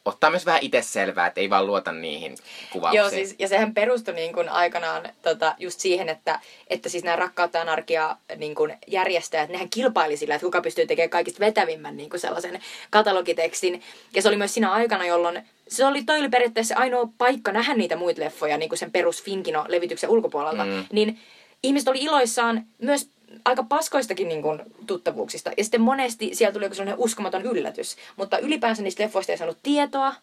ottaa 0.06 0.30
myös 0.30 0.46
vähän 0.46 0.64
itse 0.64 0.82
selvää, 0.82 1.28
että 1.28 1.42
ei 1.42 1.50
vaan 1.50 1.68
luota 1.68 1.92
niihin 1.92 2.36
kuvauksiin. 2.72 3.00
Joo, 3.00 3.10
siis, 3.10 3.36
ja 3.40 3.48
sehän 3.48 3.74
perustui 3.74 4.14
niin 4.14 4.34
kuin 4.34 4.50
aikanaan 4.50 5.10
tota, 5.22 5.56
just 5.60 5.80
siihen, 5.80 6.10
että, 6.10 6.40
että 6.68 6.90
siis 6.90 7.04
nämä 7.04 7.16
rakkautta 7.16 7.58
ja 7.58 7.62
anarkia 7.62 8.18
niin 8.36 8.56
kuin 8.56 8.78
järjestäjät, 8.88 9.50
nehän 9.50 9.70
kilpaili 9.70 10.18
sillä, 10.18 10.36
että 10.36 10.46
kuka 10.46 10.62
pystyy 10.62 10.86
tekemään 10.86 11.10
kaikista 11.10 11.40
vetävimmän 11.40 11.98
niin 11.98 12.10
kuin 12.10 12.20
sellaisen 12.20 12.60
katalogitekstin. 12.90 13.82
Ja 14.16 14.22
se 14.22 14.28
oli 14.28 14.38
myös 14.38 14.54
siinä 14.54 14.72
aikana, 14.72 15.06
jolloin 15.06 15.44
se 15.68 15.86
oli, 15.86 16.04
toi 16.04 16.20
oli 16.20 16.30
periaatteessa 16.30 16.76
ainoa 16.76 17.10
paikka 17.18 17.52
nähdä 17.52 17.74
niitä 17.74 17.96
muita 17.96 18.22
leffoja 18.22 18.58
niin 18.58 18.70
kuin 18.70 18.80
sen 18.80 18.92
perus 18.92 19.24
Finkino-levityksen 19.24 20.10
ulkopuolelta. 20.10 20.66
Mm. 20.66 20.86
Niin 20.92 21.20
ihmiset 21.64 21.88
oli 21.88 22.04
iloissaan 22.04 22.66
myös 22.82 23.10
aika 23.46 23.64
paskoistakin 23.64 24.28
niin 24.28 24.42
kuin, 24.42 24.62
tuttavuuksista. 24.88 25.52
Ja 25.58 25.64
sitten 25.64 25.82
monesti 25.82 26.36
siellä 26.36 26.54
tuli 26.54 26.66
joku 26.66 26.76
sellainen 26.76 27.04
uskomaton 27.04 27.42
yllätys. 27.42 27.96
Mutta 28.16 28.38
ylipäänsä 28.38 28.84
niistä 28.84 29.04
leffoista 29.04 29.32
ei 29.32 29.38
saanut 29.38 29.58
tietoa. 29.64 30.16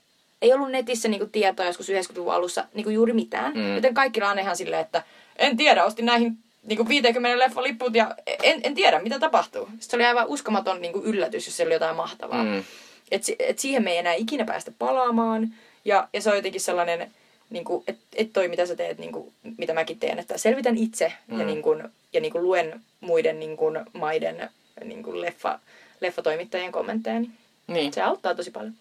Ei 0.42 0.52
ollut 0.52 0.70
netissä 0.70 1.08
niin 1.08 1.18
kuin, 1.20 1.30
tietoa 1.30 1.66
joskus 1.66 1.88
90-luvun 1.88 2.32
alussa 2.32 2.64
niin 2.74 2.84
kuin, 2.84 2.94
juuri 2.94 3.12
mitään. 3.12 3.52
Mm. 3.54 3.74
Joten 3.74 3.94
kaikki 3.94 4.22
on 4.22 4.38
ihan 4.38 4.56
silleen, 4.56 4.82
että 4.82 5.02
en 5.36 5.56
tiedä, 5.56 5.84
ostin 5.84 6.06
näihin 6.06 6.36
niin 6.62 6.76
kuin 6.76 6.88
50 6.88 7.38
leffan 7.38 7.64
lipput 7.64 7.94
ja 7.94 8.14
en, 8.42 8.60
en 8.62 8.74
tiedä, 8.74 9.00
mitä 9.02 9.18
tapahtuu. 9.18 9.66
Sitten 9.66 9.90
se 9.90 9.96
oli 9.96 10.04
aivan 10.04 10.26
uskomaton 10.26 10.80
niin 10.82 10.92
kuin, 10.92 11.04
yllätys, 11.04 11.46
jos 11.46 11.56
se 11.56 11.62
oli 11.66 11.72
jotain 11.72 11.96
mahtavaa. 11.96 12.44
Mm. 12.44 12.64
että 13.10 13.26
si- 13.26 13.36
et 13.38 13.58
siihen 13.58 13.84
me 13.84 13.90
ei 13.92 13.98
enää 13.98 14.14
ikinä 14.14 14.44
päästä 14.44 14.72
palaamaan. 14.78 15.48
Ja, 15.84 16.08
ja 16.12 16.20
se 16.20 16.30
on 16.30 16.36
jotenkin 16.36 16.60
sellainen, 16.60 17.10
niin 17.50 17.64
kuin, 17.64 17.84
että 17.86 18.02
et 18.14 18.32
toi 18.32 18.48
mitä 18.48 18.66
sä 18.66 18.76
teet, 18.76 18.98
niin 18.98 19.12
kuin, 19.12 19.32
mitä 19.58 19.74
mäkin 19.74 19.98
teen, 19.98 20.18
että 20.18 20.38
selvitän 20.38 20.76
itse 20.76 21.12
mm. 21.26 21.40
ja, 21.40 21.46
niin 21.46 21.62
kuin, 21.62 21.82
ja 22.12 22.20
niin 22.20 22.32
kuin 22.32 22.44
luen 22.44 22.80
muiden 23.00 23.40
niin 23.40 23.56
kuin, 23.56 23.80
maiden 23.92 24.50
niin 24.84 25.02
kuin 25.02 25.20
leffa, 25.20 25.58
leffatoimittajien 26.00 26.72
kommentteja. 26.72 27.20
Niin 27.20 27.40
Niin. 27.70 27.92
Se 27.92 28.02
auttaa 28.02 28.34
tosi 28.34 28.50
paljon. 28.50 28.74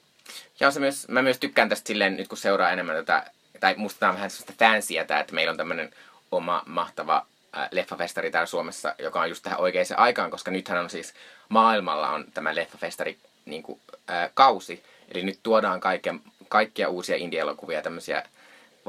Ja 0.60 0.72
se 0.72 0.80
myös, 0.80 1.08
mä 1.08 1.22
myös 1.22 1.40
tykkään 1.40 1.70
tästä 1.70 1.88
silleen, 1.88 2.18
nyt 2.18 2.28
kun 2.28 2.38
seuraa 2.38 2.72
enemmän 2.72 2.96
tätä, 2.96 3.32
tai 3.60 3.76
musta 3.78 4.10
on 4.10 4.16
vähän 4.16 4.30
sellaista 4.30 4.66
fancyä 4.66 5.06
tää, 5.06 5.20
että 5.20 5.34
meillä 5.34 5.52
on 5.52 5.58
tämmönen 5.58 5.92
oma 6.32 6.64
mahtava 6.66 7.26
äh, 7.58 7.70
leffafestari 7.72 8.32
täällä 8.32 8.46
Suomessa, 8.46 8.96
joka 9.00 9.22
on 9.22 9.30
just 9.30 9.44
tähän 9.44 9.60
oikeaan 9.60 9.86
aikaan, 9.98 10.32
koska 10.32 10.52
nythän 10.52 10.84
on 10.84 10.90
siis 10.90 11.14
maailmalla 11.50 12.10
on 12.10 12.26
tämä 12.34 12.56
leffafestari 12.56 13.18
niin 13.46 13.64
kuin, 13.64 13.80
äh, 14.10 14.30
kausi. 14.34 14.84
Eli 15.12 15.24
nyt 15.24 15.40
tuodaan 15.44 15.80
kaikkia, 15.80 16.16
kaikkia 16.48 16.90
uusia 16.90 17.16
indie-elokuvia, 17.16 17.82
tämmöisiä 17.82 18.24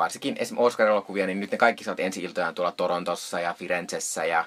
varsinkin 0.00 0.36
esimerkiksi 0.38 0.66
Oscar-elokuvia, 0.66 1.26
niin 1.26 1.40
nyt 1.40 1.50
ne 1.50 1.58
kaikki 1.58 1.84
saavat 1.84 2.00
ensi 2.00 2.22
iltojaan 2.22 2.54
tuolla 2.54 2.72
Torontossa 2.72 3.40
ja 3.40 3.54
Firenzessä 3.54 4.24
ja 4.24 4.44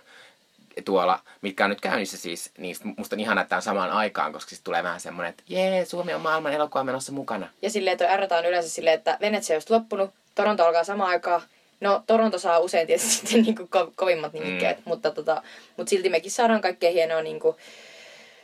tuolla, 0.85 1.19
mitkä 1.41 1.63
on 1.63 1.69
nyt 1.69 1.81
käynnissä 1.81 2.17
siis, 2.17 2.51
niin 2.57 2.75
musta 2.97 3.15
on 3.15 3.19
ihana, 3.19 3.41
että 3.41 3.55
on 3.55 3.61
samaan 3.61 3.91
aikaan, 3.91 4.33
koska 4.33 4.49
sitten 4.49 4.63
tulee 4.63 4.83
vähän 4.83 4.99
semmoinen, 4.99 5.29
että 5.29 5.43
jee, 5.47 5.85
Suomi 5.85 6.13
on 6.13 6.21
maailman 6.21 6.53
elokuva 6.53 6.83
menossa 6.83 7.11
mukana. 7.11 7.49
Ja 7.61 7.69
silleen 7.69 7.97
toi 7.97 8.07
R 8.17 8.33
on 8.33 8.45
yleensä 8.45 8.69
silleen, 8.69 8.93
että 8.93 9.17
Venetsia 9.21 9.53
on 9.53 9.57
just 9.57 9.69
loppunut, 9.69 10.11
Toronto 10.35 10.65
alkaa 10.65 10.83
samaan 10.83 11.09
aikaan. 11.09 11.41
No, 11.81 12.03
Toronto 12.07 12.39
saa 12.39 12.59
usein 12.59 12.87
tietysti 12.87 13.11
sitten 13.15 13.41
niin 13.41 13.55
kuin 13.55 13.69
ko- 13.75 13.91
kovimmat 13.95 14.33
nimikkeet, 14.33 14.77
mm. 14.77 14.83
mutta, 14.85 15.11
tota, 15.11 15.43
mutta 15.77 15.89
silti 15.89 16.09
mekin 16.09 16.31
saadaan 16.31 16.61
kaikkea 16.61 16.91
hienoa 16.91 17.21
niin 17.21 17.39
kuin, 17.39 17.55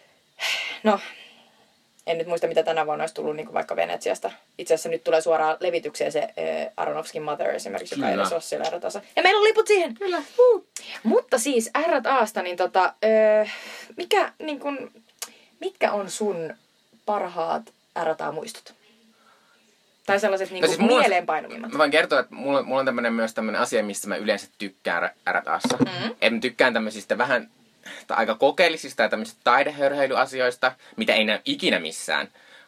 no, 0.84 1.00
en 2.10 2.18
nyt 2.18 2.28
muista 2.28 2.48
mitä 2.48 2.64
tänä 2.64 2.86
vuonna 2.86 3.02
olisi 3.04 3.16
tullut 3.16 3.36
niin 3.36 3.54
vaikka 3.54 3.76
Venetsiasta. 3.76 4.32
Itse 4.58 4.74
asiassa 4.74 4.90
nyt 4.90 5.04
tulee 5.04 5.22
suoraan 5.22 5.58
levitykseen 5.60 6.12
se 6.12 6.20
äh, 6.22 6.28
Aronofskin 6.78 7.22
Mother 7.24 7.50
esimerkiksi, 7.50 7.96
joka 7.96 8.08
ei 8.08 8.12
Kyllä. 8.12 8.24
edes 8.24 8.34
ole 8.34 8.42
siellä 8.42 8.70
R-tasa. 8.70 9.02
Ja 9.16 9.24
meillä 9.24 9.38
on 9.38 9.44
liput 9.44 9.68
siihen! 9.68 9.94
Kyllä. 9.96 10.18
Uh. 10.40 10.66
Mutta 11.04 11.38
siis 11.38 11.70
R-taasta, 11.88 12.42
niin 12.42 12.58
tota, 12.58 12.94
äh, 13.42 13.54
mikä, 13.98 14.32
niin 14.40 14.60
kuin, 14.60 14.92
mitkä 15.60 15.92
on 15.92 16.10
sun 16.12 16.54
parhaat 17.06 17.74
R-muistot? 18.04 18.74
Tai 20.06 20.20
sellaiset 20.20 20.52
niin 20.52 20.62
No 20.62 20.68
siis 20.68 20.80
mulla 20.80 20.94
on- 20.96 21.00
mieleenpainuvimmat. 21.00 21.72
Mä 21.72 21.78
voin 21.78 21.92
kertoa, 21.92 22.20
että 22.20 22.36
mulla, 22.36 22.64
mulla 22.64 22.80
on 22.80 22.86
tämmönen 22.86 23.14
myös 23.14 23.34
tämmönen 23.34 23.62
asia, 23.62 23.84
missä 23.84 24.08
mä 24.08 24.16
yleensä 24.16 24.48
tykkään 24.58 25.10
RTAssa. 25.32 25.78
Mm. 25.78 26.16
En 26.22 26.42
tykkään 26.42 26.74
tämmöisistä 26.74 27.18
vähän 27.18 27.50
tai 28.08 28.18
aika 28.18 28.36
kokeellisista 28.36 29.04
ja 29.04 29.10
tämmöisistä 29.10 29.42
taidehörheilyasioista, 29.44 30.72
mitä 30.96 31.14
ei 31.14 31.24
näy 31.24 31.40
ikinä 31.46 31.80
missään. 31.80 32.28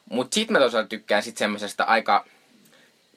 Mut 0.10 0.34
sit 0.34 0.50
mä 0.50 0.60
toisaalta 0.60 0.88
tykkään 0.88 1.24
sit 1.24 1.38
semmosesta 1.38 1.84
aika 1.84 2.26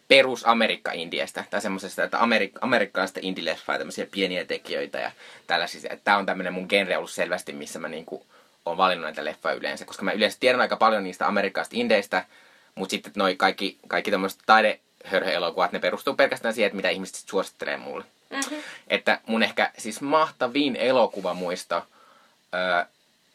perus 0.08 0.46
Amerikka-indiestä, 0.46 1.44
tai 1.50 1.60
semmosesta, 1.60 2.04
että 2.04 2.18
Amerik- 2.18 2.58
amerikkalaista 2.60 3.20
indie-leffaa, 3.22 3.78
tämmöisiä 3.78 4.06
pieniä 4.10 4.44
tekijöitä 4.44 4.98
ja 4.98 5.10
tällaisia. 5.46 5.92
Että 5.92 6.04
tää 6.04 6.18
on 6.18 6.26
tämmönen 6.26 6.52
mun 6.52 6.66
genre 6.68 6.96
ollut 6.96 7.10
selvästi, 7.10 7.52
missä 7.52 7.78
mä 7.78 7.88
niinku 7.88 8.26
on 8.66 8.76
valinnut 8.76 9.04
näitä 9.04 9.24
leffoja 9.24 9.54
yleensä, 9.54 9.84
koska 9.84 10.04
mä 10.04 10.12
yleensä 10.12 10.36
tiedän 10.40 10.60
aika 10.60 10.76
paljon 10.76 11.04
niistä 11.04 11.28
amerikkalaisista 11.28 11.76
indeistä, 11.80 12.24
mutta 12.74 12.90
sitten 12.90 13.12
noi 13.16 13.36
kaikki, 13.36 13.78
kaikki 13.88 14.10
tämmöiset 14.10 14.40
taidehörheelokuvat, 14.46 15.72
ne 15.72 15.78
perustuu 15.78 16.14
pelkästään 16.14 16.54
siihen, 16.54 16.66
että 16.66 16.76
mitä 16.76 16.88
ihmiset 16.88 17.14
sit 17.14 17.28
suosittelee 17.28 17.76
mulle. 17.76 18.04
Mm-hmm. 18.30 18.56
Että 18.88 19.20
mun 19.26 19.42
ehkä 19.42 19.70
siis 19.78 20.00
mahtavin 20.00 20.76
elokuvamuisto 20.76 21.86
öö, 22.54 22.84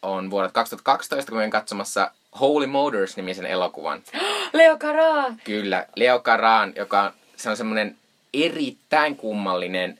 on 0.01 0.29
vuodet 0.31 0.51
2012, 0.51 1.29
kun 1.29 1.37
mä 1.37 1.41
olin 1.41 1.51
katsomassa 1.51 2.11
Holy 2.39 2.67
Motors-nimisen 2.67 3.45
elokuvan. 3.45 4.03
Leo 4.53 4.77
Karaa! 4.77 5.25
Kyllä, 5.43 5.85
Leo 5.95 6.19
Karan, 6.19 6.73
joka 6.75 7.01
on, 7.01 7.11
se 7.35 7.49
on 7.49 7.57
semmoinen 7.57 7.97
erittäin 8.33 9.15
kummallinen 9.15 9.99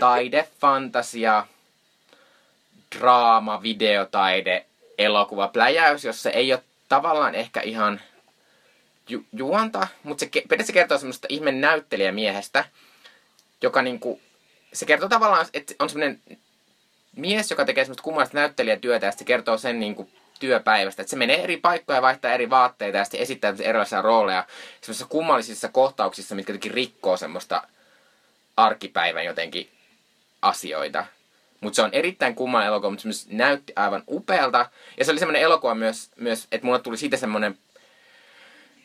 taide, 0.00 0.48
fantasia, 0.60 1.46
draama, 2.98 3.62
videotaide, 3.62 4.66
elokuva, 4.98 5.48
pläjäys, 5.48 6.04
jossa 6.04 6.30
ei 6.30 6.52
ole 6.52 6.62
tavallaan 6.88 7.34
ehkä 7.34 7.60
ihan 7.60 8.00
ju- 9.08 9.26
juonta, 9.32 9.88
mutta 10.02 10.20
se 10.20 10.26
ke- 10.26 10.28
periaatteessa 10.48 10.72
kertoo 10.72 10.98
semmoista 10.98 11.26
ihme 11.30 11.52
näyttelijämiehestä, 11.52 12.64
joka 13.62 13.82
niinku, 13.82 14.20
se 14.72 14.86
kertoo 14.86 15.08
tavallaan, 15.08 15.46
että 15.54 15.74
on 15.78 15.90
semmoinen 15.90 16.20
mies, 17.16 17.50
joka 17.50 17.64
tekee 17.64 17.84
semmoista 17.84 18.02
kummallista 18.02 18.38
näyttelijätyötä 18.38 19.06
ja 19.06 19.12
sitten 19.12 19.26
kertoo 19.26 19.58
sen 19.58 19.80
niinku 19.80 20.10
työpäivästä. 20.40 21.02
Että 21.02 21.10
se 21.10 21.16
menee 21.16 21.44
eri 21.44 21.56
paikkoja 21.56 21.96
ja 21.96 22.02
vaihtaa 22.02 22.32
eri 22.32 22.50
vaatteita 22.50 22.98
ja 22.98 23.04
sitten 23.04 23.20
esittää 23.20 23.54
erilaisia 23.60 24.02
rooleja 24.02 24.46
semmoisissa 24.80 25.06
kummallisissa 25.06 25.68
kohtauksissa, 25.68 26.34
mitkä 26.34 26.50
jotenkin 26.52 26.74
rikkoo 26.74 27.16
semmoista 27.16 27.62
arkipäivän 28.56 29.24
jotenkin 29.24 29.68
asioita. 30.42 31.06
Mutta 31.60 31.76
se 31.76 31.82
on 31.82 31.90
erittäin 31.92 32.34
kummallinen 32.34 32.68
elokuva, 32.68 32.90
mutta 32.90 33.02
se 33.02 33.08
myös 33.08 33.26
näytti 33.28 33.72
aivan 33.76 34.02
upealta. 34.08 34.70
Ja 34.98 35.04
se 35.04 35.10
oli 35.10 35.18
semmoinen 35.18 35.42
elokuva 35.42 35.74
myös, 35.74 36.10
myös 36.16 36.46
että 36.52 36.66
mulle 36.66 36.78
tuli 36.78 36.96
siitä 36.96 37.16
semmoinen, 37.16 37.58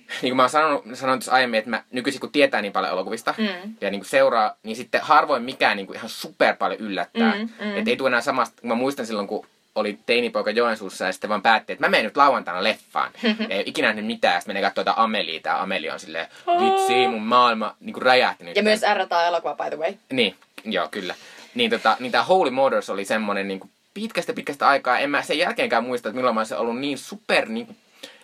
niin 0.22 0.32
kuin 0.32 0.36
mä 0.36 0.44
oon 0.44 0.50
sanonut, 0.50 0.84
sanonut 0.94 1.20
tuossa 1.20 1.32
aiemmin, 1.32 1.58
että 1.58 1.70
mä 1.70 1.84
nykyisin 1.92 2.22
kun 2.22 2.32
tietää 2.32 2.62
niin 2.62 2.74
paljon 2.74 2.92
elokuvista 2.92 3.34
Mm. 3.38 3.74
ja 3.82 3.92
niin 3.92 4.02
kuin 4.02 4.10
seuraa, 4.10 4.56
niin 4.64 4.76
sitten 4.76 5.02
harvoin 5.02 5.44
mikään 5.44 5.78
niin 5.78 5.88
kuin 5.88 5.98
ihan 5.98 6.10
super 6.10 6.56
paljon 6.56 6.80
yllättää. 6.80 7.34
Mm, 7.36 7.50
mm. 7.66 7.78
Että 7.78 7.90
ei 7.90 7.98
tule 7.98 8.08
enää 8.10 8.22
samasta, 8.22 8.62
kun 8.62 8.68
mä 8.70 8.76
muistan 8.76 9.06
silloin, 9.06 9.28
kun 9.28 9.46
oli 9.76 10.00
teinipoika 10.06 10.52
Joensuussa 10.52 11.06
ja 11.06 11.12
sitten 11.12 11.30
vaan 11.30 11.42
päätti, 11.42 11.74
että 11.74 11.86
mä 11.86 11.90
menen 11.92 12.06
nyt 12.06 12.18
lauantaina 12.18 12.64
leffaan. 12.64 13.12
ja 13.24 13.46
ei 13.56 13.64
ikinä 13.66 13.88
nähnyt 13.88 14.06
mitään, 14.06 14.34
ja 14.34 14.40
sitten 14.40 14.56
menee 14.56 14.68
katsoa 14.70 14.82
jotain 14.82 14.98
Amelia, 14.98 15.40
tää 15.44 15.62
Amelia 15.62 15.94
on 15.94 16.00
silleen, 16.00 16.28
vitsi, 16.48 17.08
mun 17.08 17.22
maailma 17.22 17.76
niin 17.80 17.94
kuin 17.94 18.04
räjähti 18.04 18.44
nyt. 18.44 18.56
Ja 18.56 18.64
myös 18.64 18.82
R-elokuva, 18.82 19.56
by 19.56 19.70
the 19.70 19.78
way. 19.78 19.94
Niin, 20.12 20.36
joo, 20.66 20.88
kyllä. 20.92 21.16
Niin, 21.56 21.70
tota, 21.72 21.98
niin 22.00 22.12
tämä 22.12 22.24
Holy 22.24 22.50
Motors 22.50 22.90
oli 22.90 23.06
semmonen 23.06 23.48
niin 23.48 23.60
kuin 23.60 23.72
pitkästä 23.94 24.34
pitkästä 24.34 24.68
aikaa. 24.68 25.00
En 25.00 25.10
mä 25.10 25.22
sen 25.22 25.38
jälkeenkään 25.38 25.84
muista, 25.84 26.10
että 26.10 26.16
milloin 26.16 26.36
mä 26.36 26.40
olisin 26.42 26.58
ollut 26.58 26.80
niin 26.80 26.98
super 26.98 27.50
niin 27.50 27.66
kuin, 27.66 27.78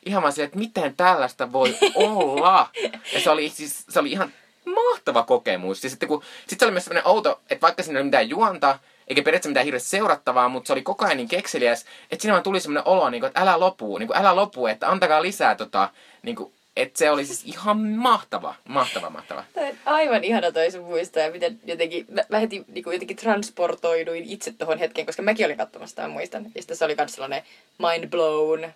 ihan 0.06 0.24
vaan 0.24 0.34
silleen, 0.34 0.48
että 0.48 0.60
miten 0.60 0.96
tällaista 0.96 1.52
voi 1.52 1.78
olla. 1.96 2.70
Ja 3.14 3.20
se 3.20 3.30
oli 3.30 3.50
siis, 3.50 3.86
se 3.90 4.00
oli 4.00 4.12
ihan 4.12 4.34
mahtava 4.66 5.24
kokemus. 5.24 5.82
Siis, 5.82 5.94
että 5.94 6.08
kun, 6.08 6.24
sit 6.48 6.60
se 6.60 6.66
oli 6.66 6.72
myös 6.72 6.86
semmoinen 6.86 7.08
outo, 7.08 7.42
että 7.50 7.62
vaikka 7.62 7.84
siinä 7.84 7.98
ei 7.98 8.02
ole 8.02 8.06
mitään 8.06 8.30
juonta, 8.30 8.80
eikä 9.08 9.22
periaatteessa 9.22 9.50
mitään 9.50 9.66
hirveästi 9.66 9.90
seurattavaa, 9.90 10.50
mutta 10.50 10.68
se 10.68 10.74
oli 10.74 10.82
koko 10.82 11.06
ajan 11.06 11.18
niin 11.18 11.28
kekseliäs, 11.28 11.86
että 12.12 12.22
siinä 12.22 12.34
vaan 12.34 12.44
tuli 12.44 12.60
semmoinen 12.60 12.88
olo, 12.88 13.10
niin 13.10 13.22
kuin, 13.22 13.28
että 13.28 13.42
älä 13.42 13.60
lopu, 13.60 13.98
niin 13.98 14.08
kuin, 14.08 14.18
älä 14.18 14.36
lopu, 14.36 14.68
että 14.68 14.90
antakaa 14.90 15.22
lisää 15.22 15.56
tota, 15.56 15.90
niin 16.24 16.36
kuin, 16.36 16.54
että 16.76 16.98
se 16.98 17.12
oli 17.12 17.26
siis 17.26 17.44
ihan 17.46 17.78
mahtava, 17.80 18.56
mahtava, 18.68 19.10
mahtava. 19.10 19.44
Tämä 19.54 19.68
on 19.68 19.76
aivan 19.86 20.24
ihana 20.24 20.52
toi 20.52 20.72
sun 20.72 20.84
muisto 20.84 21.20
ja 21.20 21.32
miten 21.32 21.60
jotenkin, 21.66 22.06
mä, 22.12 22.22
mä 22.30 22.40
heti 22.40 22.66
niin 22.68 22.84
jotenkin 22.86 23.18
transportoiduin 23.18 24.24
itse 24.24 24.52
tuohon 24.52 24.78
hetkeen, 24.78 25.06
koska 25.06 25.22
mäkin 25.22 25.46
olin 25.46 25.58
katsomassa 25.58 25.96
tämän 25.96 26.12
muistan. 26.12 26.44
Ja 26.56 26.62
sitten 26.62 26.78
se 26.78 26.86
oli 26.86 26.96
myös 26.98 27.12
sellainen 27.12 27.44
mind 27.78 28.08
blown. 28.08 28.72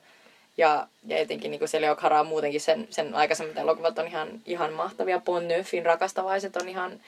Ja, 0.59 0.87
ja 1.07 1.19
jotenkin 1.19 1.51
niin 1.51 1.67
se 1.67 1.81
Leo 1.81 1.95
Karaa 1.95 2.23
muutenkin 2.23 2.61
sen, 2.61 2.87
sen 2.89 3.15
aikaisemmat 3.15 3.57
elokuvat 3.57 3.99
on 3.99 4.07
ihan, 4.07 4.29
ihan 4.45 4.73
mahtavia. 4.73 5.19
Bon 5.19 5.47
Neufin 5.47 5.85
rakastavaiset 5.85 6.55
on 6.55 6.69
ihan 6.69 6.99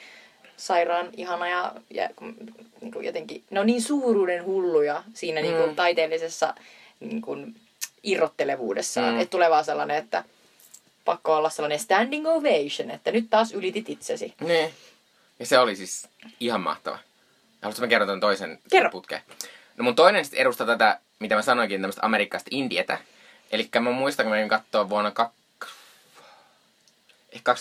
sairaan 0.56 1.08
ihana 1.16 1.48
ja, 1.48 1.72
ja 1.90 2.08
niin 2.80 2.92
kuin 2.92 3.04
jotenkin, 3.06 3.44
ne 3.50 3.60
on 3.60 3.66
niin 3.66 3.82
suuruuden 3.82 4.44
hulluja 4.44 5.02
siinä 5.14 5.40
niin 5.40 5.56
kuin 5.56 5.68
Mm. 5.68 5.76
taiteellisessa 5.76 6.54
niin 7.00 7.22
kuin 7.22 7.54
irrottelevuudessaan. 8.02 9.14
Mm. 9.14 9.20
Että 9.20 9.30
tulee 9.30 9.50
vaan 9.50 9.64
sellainen, 9.64 9.96
että 9.96 10.24
pakko 11.04 11.36
olla 11.36 11.50
sellainen 11.50 11.78
standing 11.78 12.26
ovation, 12.26 12.90
että 12.90 13.10
nyt 13.10 13.26
taas 13.30 13.52
ylitit 13.52 13.88
itsesi. 13.88 14.34
Niin. 14.40 14.70
Ja 15.38 15.46
se 15.46 15.58
oli 15.58 15.76
siis 15.76 16.08
ihan 16.40 16.60
mahtava. 16.60 16.98
Haluatko 17.62 17.80
mä 17.80 17.88
kerron 17.88 18.08
ton 18.08 18.20
toisen 18.20 18.58
Kerro. 18.70 18.90
putkeen? 18.90 19.22
No 19.76 19.84
mun 19.84 19.94
toinen 19.94 20.24
sitten 20.24 20.40
edustaa 20.40 20.66
tätä, 20.66 20.98
mitä 21.18 21.34
mä 21.34 21.42
sanoinkin, 21.42 21.80
tämmöistä 21.80 22.06
amerikkalaista 22.06 22.48
indietä. 22.52 22.98
Eli 23.52 23.68
mä 23.80 23.90
muistan, 23.90 24.26
kun 24.26 24.32
kävin 24.34 24.48
katsoa 24.48 24.88
vuonna 24.88 25.10
kak... 25.10 25.32
ehkä 27.32 27.54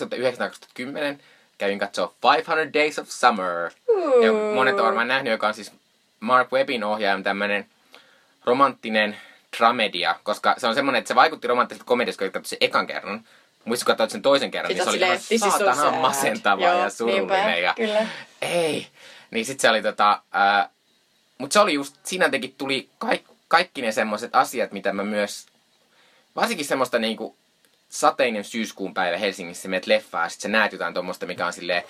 2009-2010, 1.18 1.22
kävin 1.58 1.80
katsoa 1.80 2.14
500 2.36 2.56
Days 2.74 3.00
of 3.00 3.08
Summer. 3.10 3.72
Ja 4.24 4.34
monet 4.56 4.80
on 4.80 4.86
varmaan 4.86 5.08
nähnyt, 5.08 5.32
joka 5.32 5.48
on 5.48 5.54
siis 5.54 5.72
Mark 6.20 6.52
Webbin 6.52 6.84
ohjaama 6.84 7.24
tämmönen 7.24 7.66
romanttinen 8.46 9.18
tramedia, 9.58 10.16
koska 10.24 10.56
se 10.58 10.68
on 10.68 10.76
semmoinen, 10.76 11.00
että 11.00 11.08
se 11.08 11.16
vaikutti 11.16 11.48
romanttiselta 11.48 11.86
komediasta, 11.86 12.24
kun 12.24 12.32
katsoin 12.32 12.50
sen 12.50 12.58
ekan 12.62 12.88
kerran. 12.88 13.24
Muistatko, 13.66 13.92
kun 13.92 13.98
katsoit 13.98 14.12
sen 14.12 14.22
toisen 14.22 14.52
kerran, 14.52 14.74
niin 14.74 14.84
se 14.84 14.90
oli 14.90 14.98
ihan 14.98 15.18
"This 15.18 15.32
is 15.32 15.42
so 15.42 15.50
saatanan 15.50 15.94
sad." 15.94 16.02
masentava 16.02 16.66
Joo, 16.66 16.80
ja 16.80 16.90
surullinen. 16.90 17.28
niinpä, 17.28 17.58
ja 17.58 17.74
kyllä. 17.74 18.08
Ei. 18.42 18.88
Niin 19.32 19.46
sit 19.46 19.60
se 19.60 19.70
oli 19.70 19.82
tota... 19.82 20.22
Ää, 20.32 20.70
mutta 21.38 21.54
se 21.54 21.60
oli 21.60 21.74
just, 21.74 21.96
siinä 22.04 22.26
jotenkin 22.26 22.56
tuli 22.58 22.90
kaik, 22.98 23.24
kaikki 23.48 23.82
ne 23.82 23.92
semmoiset 23.92 24.36
asiat, 24.36 24.72
mitä 24.72 24.94
mä 24.94 25.04
myös... 25.04 25.48
Varsinkin 26.36 26.66
semmoista 26.66 27.00
niinku 27.00 27.38
sateinen 27.90 28.44
syyskuun 28.44 28.94
päivä 28.94 29.18
Helsingissä, 29.18 29.70
meet 29.70 29.88
leffaa 29.88 30.24
ja 30.24 30.30
sit 30.30 30.42
sä 30.42 30.48
näet 30.50 30.72
jotain 30.72 30.94
tuommoista, 30.94 31.26
mikä 31.26 31.46
on 31.46 31.54
silleen 31.54 31.84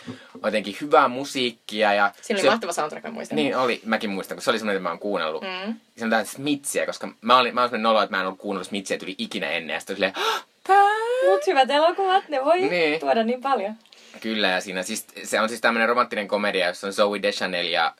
jotenkin 0.43 0.77
hyvää 0.81 1.07
musiikkia. 1.07 1.93
Ja 1.93 2.11
Siinä 2.21 2.37
oli 2.37 2.41
se, 2.41 2.49
mahtava 2.49 2.73
soundtrack, 2.73 3.03
mä 3.05 3.11
muistan. 3.11 3.35
Niin 3.35 3.57
oli, 3.57 3.81
mäkin 3.85 4.09
muistan, 4.09 4.35
kun 4.37 4.43
se 4.43 4.49
oli 4.49 4.59
semmoinen, 4.59 4.77
että 4.77 4.83
mä 4.83 4.89
oon 4.89 4.99
kuunnellut. 4.99 5.43
Mm. 5.43 5.75
Se 5.97 6.05
on 6.05 6.25
Smitsiä, 6.25 6.85
koska 6.85 7.09
mä 7.21 7.37
olin, 7.37 7.53
mä 7.55 7.61
olin 7.61 7.69
semmoinen 7.69 7.83
nolo, 7.83 8.01
että 8.01 8.15
mä 8.15 8.21
en 8.21 8.27
ollut 8.27 8.39
kuunnellut 8.39 8.67
Smitsiä 8.67 8.97
tuli 8.97 9.15
ikinä 9.17 9.49
ennen. 9.49 9.73
Ja 9.73 9.79
sitten 9.79 9.95
silleen, 9.95 10.13
"Ah, 10.17 10.45
tää 10.67 10.83
Mut 11.25 11.47
hyvät 11.47 11.69
elokuvat, 11.69 12.29
ne 12.29 12.45
voi 12.45 12.59
Niin. 12.61 12.99
tuoda 12.99 13.23
niin 13.23 13.41
paljon. 13.41 13.75
Kyllä, 14.21 14.47
ja 14.47 14.61
siinä 14.61 14.83
siis, 14.83 15.05
se 15.23 15.41
on 15.41 15.49
siis 15.49 15.61
tämmöinen 15.61 15.89
romanttinen 15.89 16.27
komedia, 16.27 16.67
jossa 16.67 16.87
on 16.87 16.93
Zoe 16.93 17.21
Deschanel 17.21 17.67
ja 17.67 17.93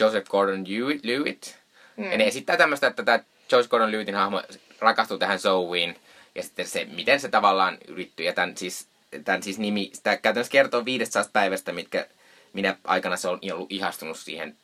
Joseph 0.00 0.30
Gordon-Levitt. 0.30 1.54
Mm. 1.96 2.10
Ja 2.12 2.18
ne 2.18 2.26
esittää 2.26 2.56
tämmöistä, 2.56 2.86
että 2.86 3.02
tämä 3.02 3.18
Joseph 3.52 3.70
Gordon-Levittin 3.74 4.14
hahmo 4.14 4.42
rakastuu 4.80 5.18
tähän 5.18 5.38
Zoeen. 5.38 5.96
Ja 6.34 6.42
sitten 6.42 6.66
se, 6.66 6.84
miten 6.84 7.20
se 7.20 7.28
tavallaan 7.28 7.78
yrittyy. 7.88 8.26
Ja 8.26 8.32
tämän 8.32 8.56
siis, 8.56 8.86
tämän 9.24 9.42
siis 9.42 9.58
nimi, 9.58 9.90
sitä 9.92 10.16
käytännössä 10.16 10.50
kertoo 10.50 10.84
500 10.84 11.24
päivästä, 11.32 11.72
mitkä, 11.72 12.06
minä 12.52 12.76
aikana 12.84 13.16
se 13.16 13.28
on 13.28 13.40
ollut 13.52 13.72
ihastunut 13.72 14.18
siihen 14.18 14.56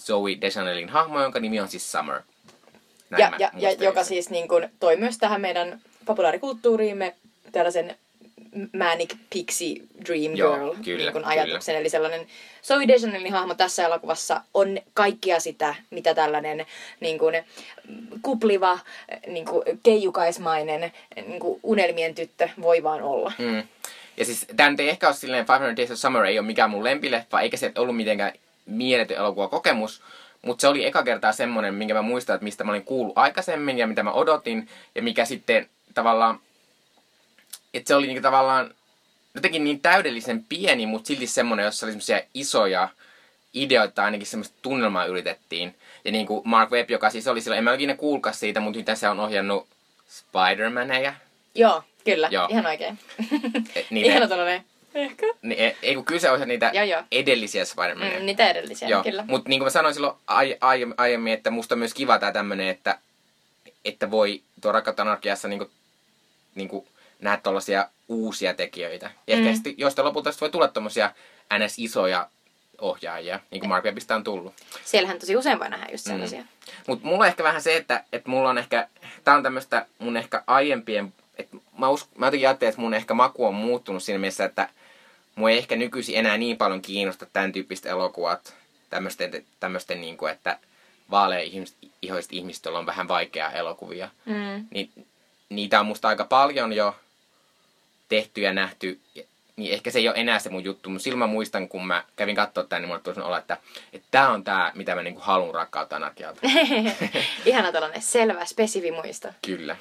Zoe 0.00 0.40
Deschanelin 0.40 0.88
hahmoon, 0.88 1.22
jonka 1.22 1.40
nimi 1.40 1.60
on 1.60 1.68
siis 1.68 1.92
Summer. 1.92 2.22
Näin 3.10 3.20
Ja, 3.20 3.32
ja, 3.38 3.70
ja 3.70 3.84
joka 3.84 4.04
siis 4.04 4.30
niin 4.30 4.48
kun, 4.48 4.68
toi 4.80 4.96
myös 4.96 5.18
tähän 5.18 5.40
meidän 5.40 5.80
populaarikulttuuriimme 6.04 7.16
tällaisen 7.52 7.96
manic 8.78 9.14
pixie 9.32 9.82
dream 10.06 10.36
Joo, 10.36 10.56
girl 10.56 10.74
kyllä, 10.84 10.98
niin 10.98 11.12
kyllä. 11.12 11.26
ajatuksen. 11.26 11.76
Eli 11.76 11.88
sellainen 11.88 12.26
Zoe 12.64 12.88
Deschanelin 12.88 13.32
hahmo 13.32 13.54
tässä 13.54 13.84
elokuvassa 13.84 14.40
on 14.54 14.78
kaikkia 14.94 15.40
sitä, 15.40 15.74
mitä 15.90 16.14
tällainen 16.14 16.66
niin 17.00 17.18
kun, 17.18 17.32
kupliva, 18.22 18.78
niin 19.26 19.44
kun, 19.44 19.62
keijukaismainen 19.82 20.92
niin 21.26 21.40
kun, 21.40 21.60
unelmien 21.62 22.14
tyttö 22.14 22.48
voi 22.62 22.82
vaan 22.82 23.02
olla. 23.02 23.32
Mm. 23.38 23.62
Ja 24.16 24.24
siis 24.24 24.46
tämä 24.56 24.74
ei 24.78 24.88
ehkä 24.88 25.06
ole 25.06 25.14
silleen 25.14 25.46
500 25.48 25.76
Days 25.76 25.90
of 25.90 25.96
Summer 25.96 26.24
ei 26.24 26.38
ole 26.38 26.46
mikään 26.46 26.70
mun 26.70 26.84
lempileffa, 26.84 27.40
eikä 27.40 27.56
se 27.56 27.72
ollut 27.78 27.96
mitenkään 27.96 28.32
mieletön 28.66 29.16
elokuvakokemus, 29.16 30.02
mutta 30.42 30.60
se 30.60 30.68
oli 30.68 30.86
eka 30.86 31.02
kertaa 31.02 31.32
semmonen, 31.32 31.74
minkä 31.74 31.94
mä 31.94 32.02
muistan, 32.02 32.34
että 32.34 32.44
mistä 32.44 32.64
mä 32.64 32.72
olin 32.72 32.84
kuullut 32.84 33.18
aikaisemmin 33.18 33.78
ja 33.78 33.86
mitä 33.86 34.02
mä 34.02 34.12
odotin, 34.12 34.68
ja 34.94 35.02
mikä 35.02 35.24
sitten 35.24 35.68
tavallaan, 35.94 36.40
että 37.74 37.88
se 37.88 37.94
oli 37.94 38.06
niinku 38.06 38.22
tavallaan 38.22 38.74
jotenkin 39.34 39.64
niin 39.64 39.80
täydellisen 39.80 40.44
pieni, 40.44 40.86
mutta 40.86 41.06
silti 41.06 41.26
semmonen, 41.26 41.64
jossa 41.64 41.86
oli 41.86 41.92
semmoisia 41.92 42.20
isoja 42.34 42.88
ideoita, 43.54 44.04
ainakin 44.04 44.26
semmoista 44.26 44.56
tunnelmaa 44.62 45.04
yritettiin. 45.06 45.74
Ja 46.04 46.12
niin 46.12 46.26
kuin 46.26 46.42
Mark 46.44 46.70
Webb, 46.70 46.90
joka 46.90 47.10
siis 47.10 47.26
oli 47.28 47.40
silloin, 47.40 47.58
en 47.58 47.64
mä 47.64 47.74
ikinä 47.74 47.94
kuulkaan 47.94 48.34
siitä, 48.34 48.60
mutta 48.60 48.78
nyt 48.78 48.98
se 48.98 49.08
on 49.08 49.20
ohjannut 49.20 49.68
Spider-Maneja. 50.08 51.12
Joo, 51.54 51.82
kyllä. 52.04 52.28
Joo. 52.30 52.48
Ihan 52.50 52.66
oikein. 52.66 52.98
E, 53.76 53.84
niitä- 53.90 54.08
Ihan 54.16 54.28
tällainen. 54.28 54.64
Ehkä. 54.94 55.26
Niin, 55.42 55.58
ei- 55.60 55.76
ei 55.82 55.94
kun 55.94 56.04
kyse 56.04 56.30
on 56.30 56.48
niitä 56.48 56.70
Joo, 56.74 56.84
joo. 56.84 57.02
edellisiä 57.12 57.64
Spider-Mania. 57.64 58.18
Mm, 58.20 58.26
niitä 58.26 58.50
edellisiä, 58.50 58.88
Joo, 58.88 59.02
kyllä. 59.02 59.24
mutta 59.28 59.48
niin 59.48 59.60
kuin 59.60 59.66
mä 59.66 59.70
sanoin 59.70 59.94
silloin 59.94 60.16
ai, 60.26 60.56
ai, 60.60 60.86
aiemmin, 60.96 61.32
että 61.32 61.50
musta 61.50 61.74
on 61.74 61.78
myös 61.78 61.94
kiva 61.94 62.18
tää 62.18 62.32
tämmönen, 62.32 62.68
että, 62.68 62.98
että 63.84 64.10
voi 64.10 64.42
tuo 64.60 64.72
Rakkautta 64.72 65.02
anarkiassa 65.02 65.48
niin 65.48 65.58
kuin, 65.58 65.70
niin 66.54 66.68
kuin 66.68 66.86
nähdä 67.20 67.36
tollasia 67.42 67.88
uusia 68.08 68.54
tekijöitä. 68.54 69.10
Ja 69.26 69.36
Mm. 69.36 69.42
ehkä 69.42 69.54
sitten, 69.54 69.74
joista 69.76 70.04
lopulta 70.04 70.30
voi 70.40 70.50
tulla 70.50 70.68
tommosia 70.68 71.12
ns-isoja 71.58 72.28
ohjaajia, 72.78 73.40
niin 73.50 73.60
kuin 73.60 73.68
Mark 73.68 73.84
Webbistä 73.84 74.14
on 74.14 74.24
tullut. 74.24 74.54
Siellähän 74.84 75.18
tosi 75.18 75.36
usein 75.36 75.58
voi 75.58 75.70
nähdä 75.70 75.86
just 75.92 76.04
sellaisia. 76.04 76.44
Mutta 76.86 77.06
mulla 77.06 77.18
on 77.24 77.26
ehkä 77.28 77.44
vähän 77.44 77.62
se, 77.62 77.76
että, 77.76 78.04
että 78.12 78.30
mulla 78.30 78.50
on 78.50 78.58
ehkä, 78.58 78.88
tää 79.24 79.34
on 79.34 79.42
tämmöistä 79.42 79.86
mun 79.98 80.16
ehkä 80.16 80.42
aiempien, 80.46 81.14
että 81.38 81.56
mä, 81.78 81.88
usk, 81.88 82.06
mä 82.16 82.26
jotenkin 82.26 82.48
ajattelin, 82.48 82.68
että 82.68 82.80
mun 82.80 82.94
ehkä 82.94 83.14
maku 83.14 83.46
on 83.46 83.54
muuttunut 83.54 84.02
siinä 84.02 84.18
mielessä, 84.18 84.44
että 84.44 84.68
mua 85.34 85.50
ei 85.50 85.58
ehkä 85.58 85.76
nykyisin 85.76 86.16
enää 86.16 86.38
niin 86.38 86.56
paljon 86.56 86.82
kiinnosta 86.82 87.26
tämän 87.32 87.52
tyyppiset 87.52 87.86
elokuvat, 87.86 88.54
tämmöisten, 88.90 89.44
tämmöisten 89.60 90.00
niin 90.00 90.16
kuin, 90.16 90.32
että 90.32 90.58
vaalea 91.10 91.40
ihmiset, 91.40 91.76
ihoiset 92.02 92.32
ihmiset, 92.32 92.64
joilla 92.64 92.78
on 92.78 92.86
vähän 92.86 93.08
vaikeaa 93.08 93.52
elokuvia. 93.52 94.10
Mm. 94.26 94.66
Niin, 94.70 94.90
niitä 95.48 95.80
on 95.80 95.86
musta 95.86 96.08
aika 96.08 96.24
paljon 96.24 96.72
jo 96.72 96.96
tehty 98.10 98.40
ja 98.40 98.52
nähty, 98.52 99.00
niin 99.56 99.72
ehkä 99.72 99.90
se 99.90 99.98
ei 99.98 100.08
ole 100.08 100.16
enää 100.16 100.38
se 100.38 100.50
mun 100.50 100.64
juttu, 100.64 100.90
mutta 100.90 101.04
silloin 101.04 101.18
mä 101.18 101.26
muistan, 101.26 101.68
kun 101.68 101.86
mä 101.86 102.04
kävin 102.16 102.36
katsoa 102.36 102.64
tämän, 102.64 102.82
niin 102.82 102.88
mulle 102.88 103.00
tuli 103.02 103.24
olla, 103.24 103.38
että, 103.38 103.56
että 103.92 104.08
tää 104.10 104.30
on 104.30 104.44
tää, 104.44 104.72
mitä 104.74 104.94
mä 104.94 105.02
niinku 105.02 105.20
haluan 105.20 105.54
rakkautta 105.54 105.96
anarkialta. 105.96 106.40
Ihana 107.46 107.72
tällainen 107.72 108.02
selvä, 108.02 108.44
spesifi 108.44 108.90
muisto. 108.90 109.28
Kyllä. 109.46 109.76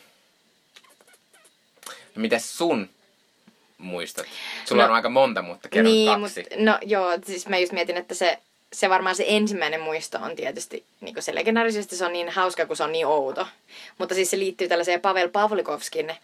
No, 2.15 2.21
mitäs 2.21 2.57
sun 2.57 2.89
muistat? 3.77 4.25
Sulla 4.65 4.83
No, 4.83 4.89
on 4.89 4.95
aika 4.95 5.09
monta, 5.09 5.41
mutta 5.41 5.69
kerro 5.69 5.91
niin, 5.91 6.21
kaksi. 6.21 6.41
Mut, 6.41 6.59
no 6.65 6.77
joo, 6.81 7.09
siis 7.25 7.47
mä 7.47 7.57
just 7.57 7.73
mietin, 7.73 7.97
että 7.97 8.15
se, 8.15 8.39
se 8.73 8.89
varmaan 8.89 9.15
se 9.15 9.23
ensimmäinen 9.27 9.81
muisto 9.81 10.17
on 10.17 10.35
tietysti, 10.35 10.85
niin 11.01 11.15
se 11.19 11.35
legendaarisesti 11.35 11.95
se 11.95 12.05
on 12.05 12.13
niin 12.13 12.29
hauska, 12.29 12.65
kun 12.65 12.75
se 12.77 12.83
on 12.83 12.91
niin 12.91 13.07
outo. 13.07 13.47
Mutta 13.97 14.15
siis 14.15 14.31
se 14.31 14.39
liittyy 14.39 14.67
tällaiseen 14.67 15.01
Pavel 15.01 15.29
Pavlikovskin 15.29 16.15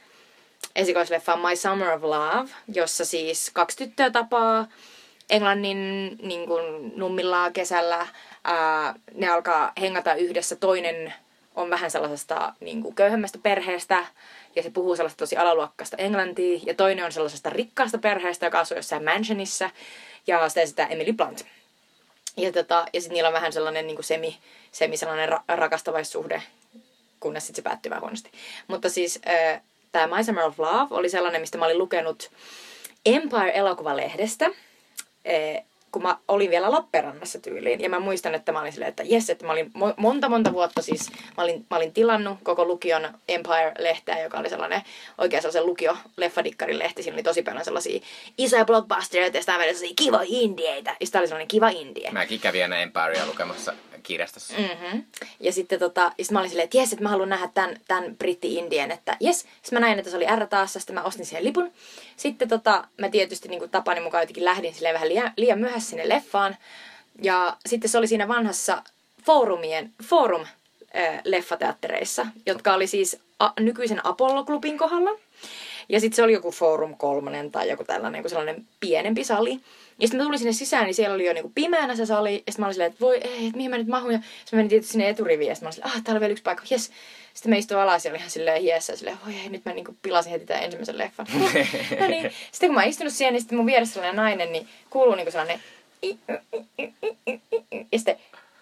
esikoisleffaan 0.76 1.40
My 1.40 1.56
Summer 1.56 1.90
of 1.90 2.04
Love, 2.04 2.50
jossa 2.74 3.06
siis 3.06 3.52
kaksi 3.54 3.78
tyttöä 3.78 4.10
tapaa 4.10 4.68
Englannin 5.30 6.18
niin 6.22 6.46
kuin, 6.48 6.94
nummilla 6.96 7.52
kesällä. 7.52 8.08
Ää, 8.44 8.96
ne 9.14 9.28
alkaa 9.28 9.72
hengata 9.82 10.16
yhdessä. 10.16 10.56
Toinen 10.56 11.14
on 11.56 11.70
vähän 11.70 11.92
sellaisesta 11.92 12.54
niin 12.60 12.82
kuin, 12.82 12.96
köyhemmästä 12.96 13.40
perheestä 13.44 14.06
ja 14.56 14.64
se 14.64 14.70
puhuu 14.70 14.96
sellaista 14.96 15.18
tosi 15.18 15.38
alaluokkaista 15.38 15.98
englantia. 15.98 16.60
Ja 16.66 16.74
toinen 16.74 17.06
on 17.06 17.12
sellaisesta 17.12 17.50
rikkaasta 17.50 17.98
perheestä, 17.98 18.46
joka 18.46 18.60
asuu 18.60 18.78
jossain 18.78 19.04
mansionissa 19.04 19.70
ja 20.28 20.50
sitä 20.50 20.66
sitä 20.66 20.86
Emily 20.86 21.14
Blunt. 21.14 21.46
Ja, 22.38 22.52
tota, 22.52 22.86
ja 22.94 23.02
sitten 23.02 23.14
niillä 23.14 23.28
on 23.28 23.34
vähän 23.34 23.54
sellainen 23.54 23.88
niin 23.88 23.96
kuin 23.96 24.06
semi, 24.06 24.38
semi 24.72 24.98
sellainen 24.98 25.30
ra- 25.30 25.44
rakastavaissuhde, 25.48 26.44
kunnes 27.20 27.48
sitten 27.48 27.64
se 27.64 27.70
päättyy 27.70 27.90
vähän 27.90 28.02
huonosti. 28.02 28.32
Mutta 28.68 28.90
siis 28.90 29.20
äh, 29.28 29.62
tämä 29.96 30.18
My 30.18 30.24
Summer 30.24 30.44
of 30.44 30.60
Love 30.60 30.88
oli 30.90 31.10
sellainen, 31.10 31.42
mistä 31.42 31.58
mä 31.58 31.66
olin 31.66 31.78
lukenut 31.78 32.32
Empire-elokuvalehdestä, 33.06 34.46
äh, 34.46 35.64
kun 35.92 36.02
mä 36.02 36.18
olin 36.28 36.50
vielä 36.50 36.72
Lappeenrannassa 36.72 37.40
tyyliin. 37.40 37.82
Ja 37.82 37.90
mä 37.90 38.00
muistan, 38.00 38.36
että 38.36 38.52
mä 38.52 38.62
olin 38.62 38.72
silleen, 38.72 38.90
että 38.90 39.04
jes, 39.04 39.30
että 39.30 39.46
mä 39.46 39.52
olin 39.52 39.72
mo- 39.78 39.94
monta 39.98 40.30
monta 40.30 40.54
vuotta 40.54 40.82
siis, 40.82 41.10
mä 41.38 41.44
olin, 41.44 41.66
mä 41.72 41.78
olin 41.78 41.94
tilannut 41.94 42.38
koko 42.44 42.66
lukion 42.66 43.20
Empire-lehteä, 43.30 44.20
joka 44.24 44.38
oli 44.38 44.50
sellainen 44.50 44.82
oikein 45.18 45.42
sellaisen 45.42 45.66
lukio-leffadikkarin 45.66 46.80
lehti. 46.80 47.04
Siinä 47.04 47.16
oli 47.16 47.24
tosi 47.24 47.42
paljon 47.42 47.66
sellaisia 47.66 48.00
isoja 48.38 48.66
blockbustereita 48.66 49.38
ja 49.38 49.42
sitten 49.42 49.56
välillä 49.56 49.74
sellaisia 49.74 50.06
kiva 50.06 50.22
indieitä. 50.26 50.96
Ja 51.00 51.06
sitten 51.06 51.20
oli 51.20 51.28
sellainen 51.28 51.48
kiva 51.48 51.70
indie. 51.70 52.12
Mäkin 52.12 52.40
kävin 52.40 52.64
aina 52.64 52.78
Emparea 52.78 53.26
lukemassa 53.26 53.74
kirjastossa. 54.06 54.54
Mm. 54.58 54.64
Mm-hmm. 54.64 55.04
Ja 55.40 55.52
sitten 55.52 55.80
tota, 55.80 56.12
ja 56.18 56.26
sit 56.26 56.32
mä 56.32 56.40
olin 56.40 56.50
silleen, 56.50 56.64
että 56.64 56.78
jes, 56.78 56.94
että 56.94 57.04
mä 57.04 57.10
haluan 57.10 57.30
nähdä 57.30 57.50
tämän, 57.54 57.80
tämän 57.88 58.16
britti-indien, 58.18 58.92
että 58.92 59.18
jes. 59.20 59.40
Sitten 59.40 59.74
mä 59.74 59.80
näin, 59.80 60.00
että 60.00 60.12
se 60.12 60.18
oli 60.18 60.26
R 60.36 60.48
taassa, 60.48 60.80
sitten 60.80 60.94
mä 60.94 61.04
ostin 61.04 61.26
siihen 61.26 61.44
lipun. 61.46 61.72
Sitten 62.18 62.50
tota, 62.50 62.88
mä 62.98 63.10
tietysti 63.10 63.50
niin 63.50 63.70
tapani 63.70 64.00
mukaan 64.00 64.22
jotenkin 64.22 64.46
lähdin 64.46 64.74
silleen 64.74 64.94
vähän 64.94 65.10
liian, 65.10 65.34
liian 65.38 65.60
myöhässä 65.60 65.90
sinne 65.90 66.10
leffaan. 66.10 66.58
Ja 67.22 67.58
sitten 67.66 67.90
se 67.90 67.98
oli 67.98 68.08
siinä 68.08 68.28
vanhassa 68.28 68.84
foorumien, 69.26 69.94
forum 70.04 70.46
leffateattereissa, 71.24 72.26
jotka 72.46 72.74
oli 72.74 72.88
siis 72.88 73.18
a, 73.40 73.50
nykyisen 73.60 74.06
Apollo-klubin 74.06 74.78
kohdalla. 74.78 75.20
Ja 75.90 76.00
sitten 76.00 76.16
se 76.16 76.24
oli 76.24 76.34
joku 76.34 76.52
Forum 76.52 76.98
kolmonen 76.98 77.52
tai 77.52 77.70
joku 77.70 77.84
tällainen 77.84 78.20
joku 78.20 78.30
sellainen 78.30 78.66
pienempi 78.80 79.24
sali. 79.24 79.60
Ja 80.00 80.08
sitten 80.08 80.18
mä 80.18 80.24
tulin 80.24 80.40
sinne 80.40 80.54
sisään, 80.54 80.86
niin 80.86 80.96
siellä 80.96 81.16
oli 81.16 81.26
jo 81.26 81.34
niinku 81.34 81.52
pimeänä 81.56 81.96
se 81.96 82.06
sali. 82.06 82.34
Ja 82.34 82.38
sitten 82.38 82.56
mä 82.60 82.66
olin 82.66 82.74
silleen, 82.74 82.92
että 82.92 83.06
voi 83.06 83.18
ei, 83.18 83.46
että 83.46 83.58
mihin 83.58 83.72
mä 83.72 83.78
nyt 83.78 83.88
mahun. 83.88 84.12
Ja 84.12 84.18
sitten 84.18 84.50
mä 84.52 84.58
menin 84.58 84.70
tietysti 84.70 84.92
sinne 84.92 85.10
eturiviin. 85.10 85.50
Ja 85.50 85.56
sitten 85.56 85.66
mä 85.66 85.68
olin 85.68 85.74
silleen, 85.74 85.98
ah, 85.98 86.04
täällä 86.04 86.18
on 86.18 86.22
vielä 86.22 86.32
yksi 86.32 86.44
paikka, 86.44 86.64
jes. 86.70 86.92
Sitten 87.34 87.50
mä 87.50 87.56
istuin 87.56 87.80
alas 87.80 88.06
ja 88.06 88.12
oli 88.12 88.18
ihan 88.18 88.30
silleen 88.30 88.62
hiessä. 88.62 88.96
Silleen, 88.96 89.18
voi 89.26 89.34
ei, 89.36 89.50
nyt 89.50 89.66
mä 89.66 89.74
niinku 89.74 89.96
pilasin 90.02 90.32
heti 90.32 90.46
tämän 90.46 90.64
ensimmäisen 90.64 90.98
leffan. 90.98 91.28
no 92.00 92.08
niin. 92.08 92.32
Sitten 92.52 92.70
kun 92.70 92.76
mä 92.76 92.82
oon 92.82 92.90
istunut 92.90 93.14
siihen, 93.14 93.34
niin 93.34 93.42
sitten 93.42 93.58
mun 93.58 93.66
vieressä 93.66 93.94
sellainen 93.94 94.16
nainen, 94.16 94.52
niin 94.52 94.68
kuuluu 94.90 95.16
niinku 95.16 95.32
sellainen... 95.32 95.60
Ja 97.92 98.00
sitten 98.00 98.18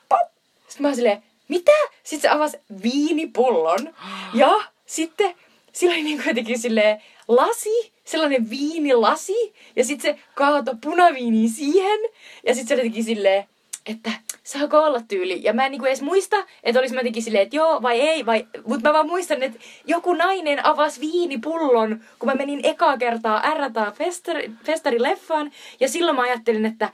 pop! 0.10 0.28
Sitten 0.68 0.82
mä 0.82 0.88
oon 0.88 0.96
silleen, 0.96 1.24
mitä? 1.48 1.72
Sitten 2.04 2.22
se 2.22 2.36
avasi 2.36 2.58
viinipullon. 2.84 3.96
Ja 4.34 4.64
sitten 4.86 5.36
sillä 5.74 5.94
oli 5.94 6.04
niinku 6.04 6.24
jotenkin 6.30 6.60
silleen 6.60 7.04
lasi, 7.28 7.93
sellainen 8.04 8.50
viinilasi. 8.50 9.54
Ja 9.76 9.86
sitten 9.86 10.16
se 10.16 10.24
kaatoi 10.36 10.76
punaviiniä 10.84 11.50
siihen. 11.50 12.00
Ja 12.48 12.56
sitten 12.56 12.68
se 12.68 12.74
jotenkin 12.74 13.04
silleen, 13.04 13.46
että 13.86 14.12
saako 14.44 14.84
olla 14.84 15.02
tyyli. 15.08 15.44
Ja 15.44 15.54
mä 15.54 15.66
en 15.66 15.72
niinku 15.72 15.86
edes 15.86 16.02
muista, 16.02 16.46
että 16.64 16.80
olisi 16.80 16.94
mä 16.94 17.00
jotenkin 17.00 17.24
silleen, 17.24 17.44
että 17.44 17.56
joo 17.56 17.82
vai 17.82 18.02
ei. 18.02 18.26
Vai... 18.26 18.48
Mutta 18.66 18.90
mä 18.90 18.94
vaan 18.94 19.08
muistan, 19.08 19.44
että 19.44 19.60
joku 19.86 20.14
nainen 20.14 20.66
avasi 20.66 21.02
viinipullon, 21.02 22.02
kun 22.20 22.30
mä 22.30 22.36
menin 22.36 22.60
ekaa 22.64 22.98
kertaa 22.98 23.54
R-taa 23.54 23.92
festari, 23.92 24.52
festarileffaan. 24.64 25.52
Ja 25.80 25.90
silloin 25.90 26.16
mä 26.16 26.22
ajattelin, 26.22 26.66
että 26.66 26.90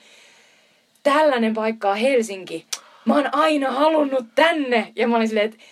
tällainen 1.04 1.54
paikka 1.54 1.92
on 1.92 1.98
Helsinki. 1.98 2.66
Mä 3.06 3.16
oon 3.16 3.36
aina 3.36 3.72
halunnut 3.72 4.26
tänne. 4.36 4.92
Ja 4.96 5.08
mä 5.08 5.16
olin 5.16 5.28
silleen, 5.28 5.50
että, 5.50 5.64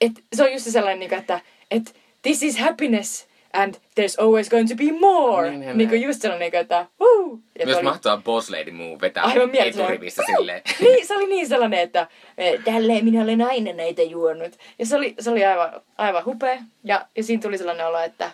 että 0.00 0.20
se 0.34 0.42
on 0.42 0.52
just 0.52 0.64
se 0.64 0.70
sellainen, 0.70 0.98
niin 0.98 1.08
kuin, 1.08 1.18
että, 1.18 1.40
että 1.70 1.90
this 2.22 2.42
is 2.42 2.58
happiness. 2.58 3.25
And 3.52 3.74
there's 3.74 4.22
always 4.24 4.48
going 4.50 4.68
to 4.68 4.74
be 4.74 4.92
more. 5.00 5.50
Niin, 5.50 5.60
Niin, 5.60 5.78
niin, 5.78 5.88
kuin 5.88 6.02
just 6.02 6.22
sellainen, 6.22 6.50
niin 6.52 6.60
että 6.60 6.86
woo! 7.00 7.38
Ja 7.58 7.66
Myös 7.66 7.76
oli- 7.76 7.84
mahtava 7.84 8.22
Boss 8.22 8.50
Lady 8.50 8.70
move 8.70 9.00
vetää 9.00 9.24
Aivan 9.24 9.54
eturivistä 9.54 10.22
silleen. 10.26 10.62
niin, 10.80 11.06
se 11.06 11.16
oli 11.16 11.26
niin 11.26 11.48
sellainen, 11.48 11.80
että 11.80 12.06
eh, 12.38 12.64
tälleen 12.64 13.04
minä 13.04 13.22
olen 13.22 13.42
aina 13.42 13.72
näitä 13.72 14.02
juonut. 14.02 14.52
Ja 14.78 14.86
se 14.86 14.96
oli, 14.96 15.14
se 15.20 15.30
oli 15.30 15.44
aivan, 15.44 15.80
aivan 15.98 16.24
hupea. 16.24 16.58
Ja, 16.84 17.06
ja 17.16 17.22
siinä 17.22 17.42
tuli 17.42 17.58
sellainen 17.58 17.86
olo, 17.86 17.98
että, 17.98 18.30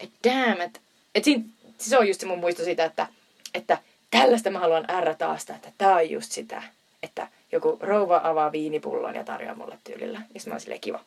että 0.00 0.30
damn, 0.30 0.60
että, 0.60 0.80
että 1.14 1.24
siinä, 1.24 1.44
se 1.78 1.98
on 1.98 2.08
just 2.08 2.20
se 2.20 2.26
mun 2.26 2.38
muisto 2.38 2.64
siitä, 2.64 2.84
että, 2.84 3.06
että 3.54 3.78
tällaista 4.10 4.50
mä 4.50 4.58
haluan 4.58 4.84
ärrä 4.90 5.14
taas, 5.14 5.42
että 5.50 5.72
tää 5.78 5.94
on 5.96 6.10
just 6.10 6.32
sitä, 6.32 6.62
että 7.02 7.28
joku 7.52 7.78
rouva 7.80 8.20
avaa 8.24 8.52
viinipullon 8.52 9.14
ja 9.14 9.24
tarjoaa 9.24 9.54
mulle 9.54 9.78
tyylillä. 9.84 10.18
Ja 10.34 10.40
mä 10.46 10.52
oon 10.52 10.60
silleen 10.60 10.80
kiva. 10.80 11.00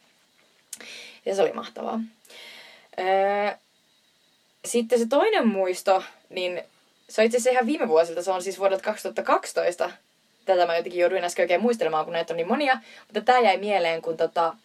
Ja 1.26 1.36
se 1.36 1.42
oli 1.42 1.54
mahtavaa. 1.54 2.00
Sitten 4.66 5.00
se 5.00 5.06
toinen 5.10 5.48
muisto, 5.48 6.04
niin 6.30 6.62
se 7.10 7.22
on 7.22 7.26
itse 7.26 7.38
asiassa 7.38 7.50
ihan 7.50 7.66
viime 7.66 7.88
vuosilta, 7.88 8.24
se 8.24 8.32
on 8.32 8.44
siis 8.44 8.60
vuodelta 8.60 8.84
2012. 8.84 9.92
Tätä 10.46 10.66
mä 10.66 10.78
jotenkin 10.78 11.02
jouduin 11.02 11.24
äsken 11.24 11.44
oikein 11.44 11.62
muistelemaan, 11.62 12.06
kun 12.06 12.14
näitä 12.14 12.34
on 12.34 12.38
niin 12.38 12.48
monia. 12.48 12.78
Mutta 13.08 13.22
tää 13.22 13.40
jäi 13.40 13.58
mieleen, 13.58 14.02
kun 14.02 14.18
tota 14.18 14.56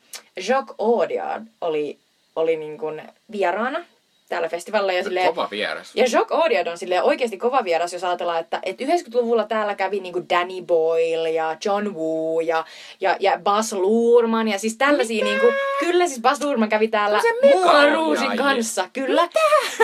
Jacques 0.48 0.76
Audiard 0.78 1.42
oli, 1.60 1.98
oli 2.36 2.56
niin 2.56 2.78
kuin 2.78 3.02
vieraana 3.32 3.84
täällä 4.30 4.48
festivalla. 4.48 4.92
Ja, 4.92 5.02
silleen, 5.02 5.26
Kova 5.26 5.48
vieras. 5.50 5.92
ja 5.94 6.04
Jacques 6.12 6.40
Audiard 6.42 6.66
on 6.66 6.78
silleen 6.78 7.02
oikeasti 7.02 7.36
kova 7.38 7.64
vieras, 7.64 7.92
jos 7.92 8.04
ajatellaan, 8.04 8.40
että, 8.40 8.60
että 8.62 8.84
90-luvulla 8.84 9.44
täällä 9.44 9.74
kävi 9.74 10.00
niinku 10.00 10.22
Danny 10.30 10.62
Boyle 10.62 11.30
ja 11.30 11.56
John 11.64 11.94
Woo 11.94 12.40
ja, 12.40 12.64
ja, 13.00 13.16
ja 13.20 13.38
Bas 13.42 13.72
Luhrmann 13.72 14.48
ja 14.48 14.58
siis 14.58 14.76
tällaisia 14.76 15.24
niinku, 15.24 15.46
kyllä 15.80 16.06
siis 16.06 16.20
Bas 16.20 16.40
Luhrmann 16.42 16.70
kävi 16.70 16.88
täällä 16.88 17.20
Se 17.20 17.28
Rougein 17.52 17.96
ohjaaja. 17.96 18.36
kanssa, 18.36 18.88
kyllä. 18.92 19.28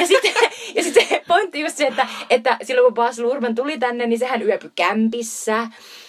Ja 0.00 0.06
sitten, 0.06 0.32
ja 0.74 0.82
sitten 0.82 1.06
pointti 1.28 1.60
just 1.60 1.76
se, 1.76 1.86
että, 1.86 2.06
että 2.30 2.56
silloin 2.62 2.84
kun 2.84 2.94
Bas 2.94 3.18
Luhrmann 3.18 3.54
tuli 3.54 3.78
tänne, 3.78 4.06
niin 4.06 4.18
sehän 4.18 4.42
yöpyi 4.42 4.70
kämpissä. 4.74 5.66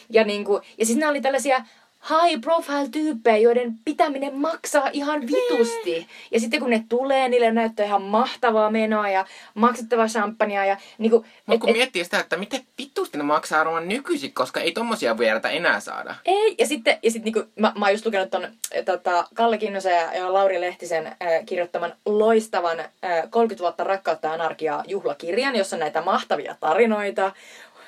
Ja, 0.10 0.24
niinku, 0.24 0.62
ja 0.78 0.86
siis 0.86 0.98
ne 0.98 1.08
oli 1.08 1.22
tällaisia 1.22 1.62
high 2.10 2.42
profile 2.42 2.90
tyyppejä, 2.92 3.38
joiden 3.38 3.74
pitäminen 3.86 4.36
maksaa 4.36 4.90
ihan 4.94 5.22
vitusti. 5.22 6.08
Ja 6.32 6.40
sitten 6.40 6.60
kun 6.60 6.70
ne 6.70 6.84
tulee, 6.90 7.30
niille 7.30 7.52
näyttää 7.52 7.86
ihan 7.86 8.02
mahtavaa 8.02 8.72
menoa 8.72 9.10
ja 9.10 9.26
maksettavaa 9.54 10.08
champagnea 10.08 10.66
ja 10.66 10.78
niinku... 10.98 11.26
Mutta 11.46 11.66
kun 11.66 11.76
miettii 11.76 12.04
sitä, 12.04 12.20
että 12.20 12.38
miten 12.38 12.62
vittusti 12.78 13.18
ne 13.18 13.24
maksaa 13.24 13.62
arvoa 13.62 13.80
nykyisin, 13.80 14.34
koska 14.34 14.60
ei 14.60 14.72
tommosia 14.72 15.18
vieraita 15.18 15.50
enää 15.50 15.80
saada. 15.80 16.16
Ei, 16.26 16.56
ja 16.58 16.68
sitten, 16.68 17.00
ja 17.04 17.12
sitten 17.12 17.34
niinku, 17.34 17.52
mä, 17.60 17.74
mä 17.80 17.86
oon 17.86 17.94
just 17.94 18.06
lukenut 18.06 18.30
ton 18.30 18.44
äh, 18.44 18.52
tota, 18.86 19.28
Kalle 19.34 19.58
Kinnusen 19.58 19.96
ja, 19.96 20.14
ja 20.14 20.34
Lauri 20.34 20.62
Lehtisen 20.62 21.08
äh, 21.08 21.16
kirjoittaman 21.46 21.94
loistavan 22.06 22.80
äh, 22.80 22.88
30 23.30 23.62
vuotta 23.62 23.84
rakkautta 23.84 24.28
ja 24.28 24.34
anarkiaa 24.34 24.84
juhlakirjan, 24.88 25.56
jossa 25.56 25.76
on 25.76 25.80
näitä 25.80 26.02
mahtavia 26.02 26.56
tarinoita. 26.60 27.32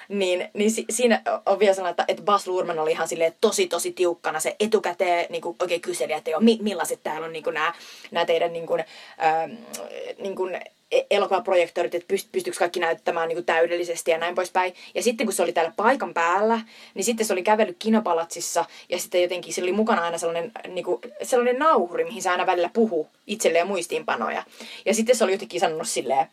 Niin, 0.10 0.50
niin 0.54 0.72
si, 0.72 0.86
siinä 0.90 1.22
on 1.46 1.60
vielä 1.60 1.74
sellainen, 1.74 1.92
että, 1.92 2.06
että 2.08 2.24
Bas 2.24 2.48
Luhrmann 2.48 2.80
oli 2.80 2.92
ihan 2.92 3.08
silleen 3.08 3.34
tosi 3.42 3.68
tosi 3.68 3.92
tiukkana. 3.92 4.40
Se 4.40 4.56
etukäteen 4.60 5.26
niin 5.30 5.42
kuin, 5.42 5.56
oikein 5.62 5.82
kyseli, 5.82 6.14
että 6.14 6.30
joo, 6.30 6.40
mi, 6.40 6.60
millaiset 6.62 7.00
täällä 7.04 7.26
on 7.26 7.34
niin 7.34 7.44
kuin, 7.44 7.54
nämä, 7.54 7.74
nämä 8.12 8.26
teidän 8.26 8.54
niin 8.54 8.68
kuin, 8.68 8.84
ähm, 9.24 9.52
niin 10.18 10.36
kuin, 10.36 10.56
e- 10.92 11.06
elokuvaprojektorit, 11.10 11.96
että 11.96 12.08
pyst, 12.08 12.32
pystyykö 12.32 12.60
kaikki 12.60 12.80
näyttämään 12.80 13.28
niin 13.28 13.36
kuin 13.36 13.46
täydellisesti 13.46 14.12
ja 14.12 14.18
näin 14.18 14.36
poispäin. 14.36 14.74
Ja 14.96 15.04
sitten 15.04 15.28
kun 15.28 15.34
se 15.34 15.44
oli 15.44 15.54
täällä 15.54 15.74
paikan 15.76 16.14
päällä, 16.14 16.62
niin 16.94 17.06
sitten 17.06 17.26
se 17.26 17.34
oli 17.34 17.44
kävellyt 17.44 17.78
kinopalatsissa 17.80 18.66
ja 18.90 19.00
sitten 19.00 19.22
jotenkin 19.22 19.54
sillä 19.54 19.66
oli 19.66 19.76
mukana 19.76 20.04
aina 20.04 20.18
sellainen, 20.18 20.52
niin 20.68 20.86
kuin, 20.86 21.02
sellainen 21.24 21.60
nauhuri, 21.60 22.04
mihin 22.04 22.22
se 22.22 22.30
aina 22.30 22.46
välillä 22.46 22.70
puhuu 22.74 23.08
itselleen 23.28 23.68
muistiinpanoja. 23.68 24.44
Ja 24.86 24.94
sitten 24.94 25.16
se 25.16 25.24
oli 25.24 25.32
jotenkin 25.32 25.60
sanonut 25.60 25.90
silleen, 25.90 26.28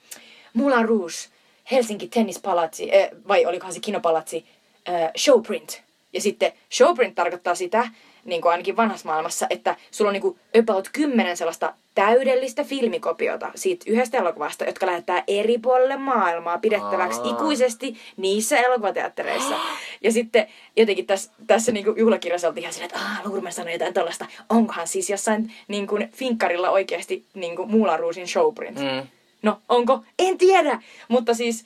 Moulin 0.54 0.88
Rouge, 0.88 1.35
Helsinki 1.70 2.08
Tennispalatsi, 2.08 2.90
äh, 2.94 3.08
vai 3.28 3.46
olikohan 3.46 3.74
se 3.74 3.80
kinopalatsi, 3.80 4.46
äh, 4.88 5.10
showprint. 5.18 5.82
Ja 6.12 6.20
sitten 6.20 6.52
showprint 6.72 7.14
tarkoittaa 7.14 7.54
sitä, 7.54 7.88
niin 8.24 8.42
kuin 8.42 8.52
ainakin 8.52 8.76
vanhassa 8.76 9.08
maailmassa, 9.08 9.46
että 9.50 9.76
sulla 9.90 10.08
on 10.08 10.12
niin 10.12 10.22
kuin 10.22 10.38
about 10.60 10.88
kymmenen 10.92 11.36
sellaista 11.36 11.74
täydellistä 11.94 12.64
filmikopiota 12.64 13.50
siitä 13.54 13.84
yhdestä 13.88 14.18
elokuvasta, 14.18 14.64
jotka 14.64 14.86
lähettää 14.86 15.24
eri 15.26 15.58
puolille 15.58 15.96
maailmaa 15.96 16.58
pidettäväksi 16.58 17.20
Aa. 17.20 17.30
ikuisesti 17.30 17.96
niissä 18.16 18.58
elokuvateattereissa. 18.58 19.54
Ja 20.02 20.12
sitten 20.12 20.46
jotenkin 20.76 21.06
tässä, 21.06 21.30
tässä 21.46 21.72
niin 21.72 21.84
kuin 21.84 21.98
juhlakirjassa 21.98 22.48
oltiin 22.48 22.62
ihan 22.62 22.72
silleen, 22.72 22.90
että 22.94 23.06
aah, 23.06 23.26
Lurman 23.26 23.52
sanoi 23.52 23.72
jotain 23.72 23.94
tällaista. 23.94 24.26
Onkohan 24.48 24.88
siis 24.88 25.10
jossain 25.10 25.52
niin 25.68 25.86
kuin 25.86 26.08
finkkarilla 26.12 26.70
oikeasti 26.70 27.24
niin 27.34 27.56
kuin 27.56 27.70
Moulin 27.70 27.98
Rougein 27.98 28.28
showprint? 28.28 28.78
Mm. 28.78 29.06
No, 29.42 29.60
onko? 29.68 30.04
En 30.18 30.38
tiedä! 30.38 30.82
Mutta 31.08 31.34
siis, 31.34 31.64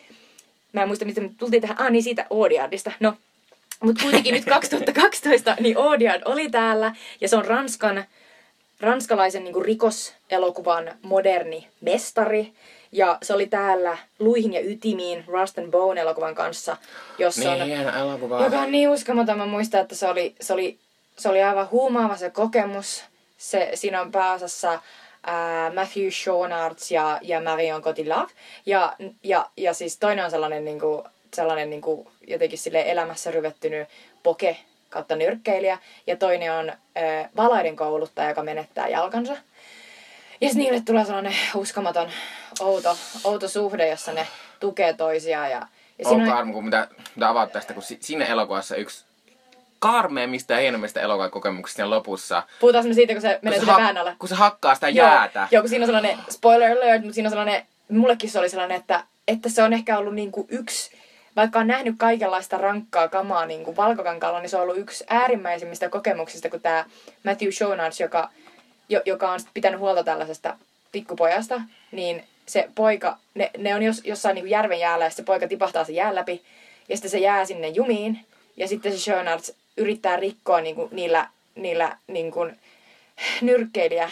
mä 0.73 0.83
en 0.83 0.89
muista, 0.89 1.05
mistä 1.05 1.21
me 1.21 1.31
tultiin 1.39 1.63
tähän. 1.63 1.81
Ah, 1.81 1.91
niin 1.91 2.03
siitä 2.03 2.27
Audiardista. 2.31 2.93
No, 3.01 3.15
mutta 3.85 4.03
kuitenkin 4.03 4.35
nyt 4.35 4.45
2012, 4.55 5.57
niin 5.61 5.79
Audiard 5.79 6.23
oli 6.25 6.51
täällä. 6.51 6.95
Ja 7.21 7.29
se 7.29 7.37
on 7.37 7.45
Ranskan, 7.45 8.05
ranskalaisen 8.81 9.45
niin 9.45 9.65
rikoselokuvan 9.65 10.91
moderni 11.03 11.69
mestari. 11.81 12.53
Ja 12.93 13.19
se 13.23 13.35
oli 13.35 13.47
täällä 13.47 13.99
Luihin 14.19 14.53
ja 14.53 14.61
ytimiin 14.61 15.25
Rust 15.27 15.59
and 15.59 15.71
Bone 15.71 16.01
elokuvan 16.01 16.35
kanssa, 16.35 16.77
jossa 17.19 17.41
Niin 17.55 17.63
on 17.63 17.67
hieno 17.69 17.99
elokuva. 17.99 18.45
joka 18.45 18.61
on 18.61 18.73
niin 18.73 18.89
uskomaton. 18.89 19.39
Mä 19.39 19.47
muistan, 19.47 19.81
että 19.81 19.95
se 19.95 20.09
oli, 20.09 20.35
se 20.41 20.53
oli, 20.53 20.79
se 21.19 21.29
oli 21.29 21.43
aivan 21.43 21.71
huumaava 21.71 22.17
se 22.17 22.31
kokemus. 22.31 23.05
Se, 23.39 23.71
siinä 23.75 24.01
on 24.01 24.13
pääosassa 24.13 24.81
ää, 25.27 25.71
Matthew 25.75 26.09
Schoenaerts 26.11 26.91
ja, 26.91 27.19
ja 27.23 27.41
Marion 27.41 27.83
Cotillard. 27.83 28.29
Ja, 28.67 28.97
ja, 29.25 29.51
ja 29.57 29.75
siis 29.75 29.99
toinen 29.99 30.25
on 30.25 30.31
sellainen, 30.31 30.65
niin 30.65 30.81
kuin, 30.81 31.03
sellainen 31.35 31.71
niin 31.71 31.83
kuin, 31.83 32.09
jotenkin 32.27 32.59
sille 32.59 32.85
elämässä 32.87 33.31
ryvettynyt 33.31 33.89
poke 34.23 34.57
kautta 34.89 35.17
nyrkkeilijä. 35.17 35.79
Ja 36.07 36.17
toinen 36.17 36.53
on 36.53 36.69
ää, 36.95 37.29
valaiden 37.37 37.77
kouluttaja, 37.77 38.29
joka 38.29 38.43
menettää 38.43 38.89
jalkansa. 38.89 39.33
Ja 40.41 40.49
sitten 40.49 40.65
niille 40.65 40.81
tulee 40.87 41.05
sellainen 41.05 41.37
uskomaton 41.55 42.11
outo, 42.61 42.97
outo 43.25 43.49
suhde, 43.49 43.89
jossa 43.89 44.13
ne 44.13 44.27
tukee 44.61 44.93
toisiaan. 44.93 45.51
Ja, 45.51 45.67
ja 45.99 46.09
on 46.09 46.21
on- 46.21 46.29
karmu, 46.29 46.53
kun 46.53 46.65
mitä, 46.65 46.89
mitä 47.17 47.29
avaat 47.29 47.53
tästä, 47.53 47.75
kun 47.75 47.83
si- 47.83 47.99
siinä 48.01 48.25
elokuvassa 48.25 48.77
yksi 48.77 49.05
karmeimmista 49.81 50.53
ja 50.53 50.59
hienommista 50.59 51.01
elokuvakokemuksista 51.01 51.77
siinä 51.77 51.91
lopussa. 51.91 52.43
Puhutaan 52.61 52.89
me 52.89 52.95
siitä, 52.95 53.13
kun 53.13 53.23
se 53.23 53.39
menee 53.43 53.59
kun, 53.59 53.67
sinne 53.67 53.73
hak- 53.73 53.81
vähän 53.81 53.99
alle. 53.99 54.17
kun 54.19 54.29
se 54.29 54.35
hakkaa 54.35 54.75
sitä 54.75 54.89
Joo, 54.89 55.07
jäätä. 55.07 55.49
Joo, 55.51 55.63
kun 55.63 55.69
siinä 55.69 55.83
on 55.83 55.87
sellainen, 55.87 56.19
spoiler 56.31 56.77
alert, 56.77 57.03
mutta 57.03 57.15
siinä 57.15 57.27
on 57.27 57.31
sellainen, 57.31 57.67
mullekin 57.89 58.31
se 58.31 58.39
oli 58.39 58.49
sellainen, 58.49 58.77
että, 58.77 59.05
että 59.29 59.49
se 59.49 59.63
on 59.63 59.73
ehkä 59.73 59.99
ollut 59.99 60.15
niinku 60.15 60.47
yksi, 60.51 60.91
vaikka 61.37 61.59
on 61.59 61.67
nähnyt 61.67 61.95
kaikenlaista 61.99 62.59
rankkaa 62.59 63.09
kamaa 63.09 63.47
niin 63.47 63.65
kuin 63.65 63.77
valkokankaalla, 63.77 64.41
niin 64.41 64.51
se 64.51 64.57
on 64.57 64.63
ollut 64.63 64.79
yksi 64.79 65.05
äärimmäisimmistä 65.09 65.89
kokemuksista, 65.89 66.51
kun 66.51 66.61
tämä 66.61 66.85
Matthew 67.25 67.51
Schoenaerts, 67.51 68.01
joka, 68.01 68.31
jo, 68.89 69.01
joka 69.05 69.33
on 69.33 69.41
pitänyt 69.55 69.81
huolta 69.81 70.05
tällaisesta 70.05 70.57
pikkupojasta, 70.93 71.61
niin 71.93 72.25
se 72.47 72.69
poika, 72.75 73.17
ne, 73.35 73.51
ne 73.59 73.75
on 73.75 73.83
jos, 73.83 74.01
jossain 74.05 74.35
niin 74.35 74.43
kuin 74.43 74.51
järven 74.51 74.81
jäällä 74.81 75.05
ja 75.05 75.11
se 75.11 75.23
poika 75.23 75.49
tipahtaa 75.49 75.85
sen 75.85 75.95
jään 75.95 76.15
läpi 76.15 76.43
ja 76.89 76.97
sitten 76.97 77.11
se 77.11 77.19
jää 77.19 77.45
sinne 77.45 77.69
jumiin 77.69 78.27
ja 78.57 78.69
sitten 78.69 78.93
se 78.93 78.99
Schoenaerts 78.99 79.53
yrittää 79.77 80.17
rikkoa 80.17 80.61
niin 80.61 80.75
kuin 80.75 80.89
niillä, 80.93 81.29
niillä 81.55 81.97
niin 82.07 82.31
kuin, 82.31 82.57
nyrkkeilijä 83.41 84.11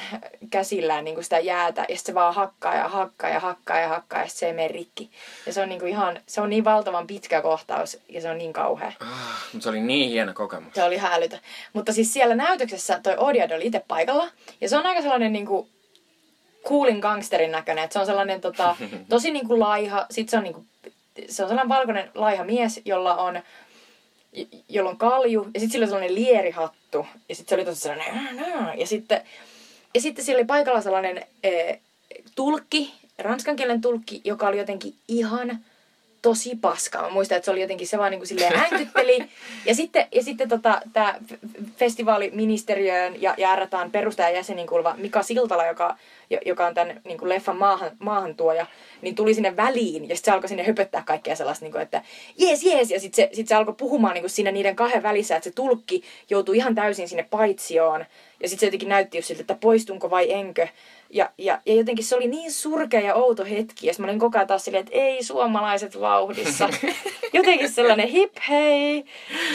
käsillään 0.51 1.05
niin 1.05 1.15
kuin 1.15 1.25
sitä 1.25 1.39
jäätä 1.39 1.81
ja 1.81 1.97
sitten 1.97 2.13
se 2.13 2.15
vaan 2.15 2.35
hakkaa 2.35 2.75
ja 2.75 2.89
hakkaa 2.89 3.31
ja 3.31 3.41
hakkaa 3.41 3.81
ja 3.81 3.89
hakkaa 3.89 4.23
ja 4.23 4.29
se 4.29 4.47
ei 4.47 4.53
mene 4.53 4.69
rikki. 4.69 5.11
Ja 5.47 5.53
se 5.53 5.63
on 5.63 5.69
niin 5.69 5.81
kuin 5.81 5.91
ihan, 5.91 6.21
se 6.27 6.41
on 6.41 6.51
niin 6.51 6.65
valtavan 6.65 7.07
pitkä 7.07 7.43
kohtaus 7.43 7.99
ja 8.09 8.21
se 8.21 8.31
on 8.31 8.39
niin 8.39 8.53
kauhea. 8.53 8.93
Ah, 9.01 9.47
mutta 9.53 9.63
se 9.63 9.69
oli 9.69 9.81
niin 9.81 10.11
hieno 10.11 10.35
kokemus. 10.35 10.75
Se 10.75 10.83
oli 10.83 10.95
ihan 10.95 11.13
älytön. 11.13 11.41
Mutta 11.73 11.93
siis 11.93 12.13
siellä 12.13 12.35
näytöksessä 12.35 13.01
toi 13.03 13.15
Odiad 13.19 13.51
oli 13.51 13.67
itse 13.67 13.85
paikalla 13.89 14.29
ja 14.61 14.69
se 14.69 14.77
on 14.77 14.87
aika 14.87 15.03
sellainen 15.03 15.33
niin 15.33 15.47
kuin 15.47 15.69
coolin 16.69 16.99
gangsterin 16.99 17.53
näköinen. 17.53 17.85
Et 17.85 17.93
se 17.93 17.99
on 17.99 18.07
sellainen 18.07 18.41
tota, 18.41 18.77
tosi 19.09 19.31
niin 19.31 19.49
kuin 19.49 19.61
laiha, 19.61 20.07
sit 20.11 20.29
se 20.29 20.37
on, 20.37 20.43
niin 20.43 20.55
kuin, 20.55 20.67
se 21.29 21.43
on 21.43 21.49
sellainen 21.49 21.69
valkoinen 21.69 22.11
laiha 22.15 22.45
mies, 22.45 22.81
jolla 22.85 23.17
on 23.17 23.43
jolla 24.69 24.91
on 24.91 24.99
kalju, 24.99 25.47
ja 25.55 25.61
sitten 25.61 25.71
sillä 25.71 25.85
on 25.85 25.89
sellainen 25.89 26.15
lierihattu, 26.15 27.07
ja 27.29 27.35
sitten 27.35 27.49
se 27.49 27.55
oli 27.55 27.65
tosi 27.65 27.81
sellainen, 27.81 28.39
ja 28.79 28.87
sitten, 28.87 29.21
ja 29.95 30.01
sitten 30.01 30.25
siellä 30.25 30.39
oli 30.39 30.47
paikalla 30.47 30.81
sellainen 30.81 31.27
e, 31.43 31.75
tulkki, 32.35 32.95
ranskan 33.19 33.57
kielen 33.57 33.81
tulkki, 33.81 34.21
joka 34.25 34.49
oli 34.49 34.59
jotenkin 34.59 34.95
ihan 35.09 35.65
tosi 36.23 36.57
paska. 36.57 37.03
Mä 37.03 37.09
muistan, 37.09 37.37
että 37.37 37.45
se 37.45 37.51
oli 37.51 37.61
jotenkin 37.61 37.87
se 37.87 37.99
vaan 37.99 38.11
niin 38.11 38.19
kuin 38.19 38.29
silleen 38.29 38.61
änkytteli. 38.73 39.29
Ja 39.67 39.75
sitten, 39.75 40.07
ja 40.13 40.23
sitten 40.23 40.49
tota, 40.49 40.81
tämä 40.93 41.15
festivaaliministeriöön 41.77 43.23
ja, 43.23 43.35
ja 43.37 43.57
RTAn 43.57 43.91
perustajajäsenin 43.91 44.67
kuuluva 44.67 44.95
Mika 44.97 45.23
Siltala, 45.23 45.67
joka, 45.67 45.97
jo- 46.31 46.41
joka 46.47 46.67
on 46.67 46.75
tämän 46.75 47.01
niin 47.05 47.19
kuin 47.19 47.29
leffan 47.29 47.57
maahan, 47.57 47.91
maahantuoja, 47.99 48.67
niin 49.03 49.15
tuli 49.15 49.35
sinne 49.35 49.57
väliin 49.57 50.09
ja 50.09 50.17
sitten 50.17 50.33
se 50.33 50.35
alkoi 50.35 50.49
sinne 50.49 50.67
höpöttää 50.67 51.03
kaikkea 51.07 51.37
sellaista, 51.37 51.65
niin 51.65 51.73
kuin, 51.73 51.83
että 51.83 52.03
jees, 52.39 52.63
jees. 52.63 52.91
Ja 52.91 53.01
sitten 53.01 53.29
se, 53.29 53.37
sit 53.37 53.49
se 53.49 53.55
alkoi 53.55 53.75
puhumaan 53.75 54.15
niin 54.15 54.23
kuin 54.23 54.31
siinä 54.31 54.53
niiden 54.53 54.77
kahden 54.77 55.03
välissä, 55.03 55.37
että 55.37 55.51
se 55.51 55.55
tulkki 55.55 56.03
joutui 56.31 56.57
ihan 56.57 56.75
täysin 56.75 57.09
sinne 57.09 57.27
paitsioon. 57.31 58.05
Ja 58.43 58.49
sitten 58.49 58.61
se 58.61 58.67
jotenkin 58.67 58.89
näytti 58.89 59.19
just 59.19 59.29
siltä, 59.29 59.41
että 59.41 59.57
poistunko 59.61 60.11
vai 60.11 60.33
enkö 60.33 60.69
Ja, 61.11 61.31
ja, 61.39 61.61
ja 61.67 61.75
jotenkin 61.75 62.05
se 62.05 62.17
oli 62.17 62.29
niin 62.29 62.53
surkea 62.53 63.01
ja 63.01 63.15
outo 63.15 63.45
hetki. 63.45 63.87
Ja 63.87 63.93
mä 63.99 64.07
olin 64.07 64.19
koko 64.19 64.39
ajan 64.39 64.47
taas 64.47 64.65
silleen, 64.65 64.85
että 64.85 64.99
ei 64.99 65.23
suomalaiset 65.23 66.01
vauhdissa. 66.01 66.69
jotenkin 67.33 67.71
sellainen 67.71 68.09
hip 68.09 68.33
hei. 68.49 69.05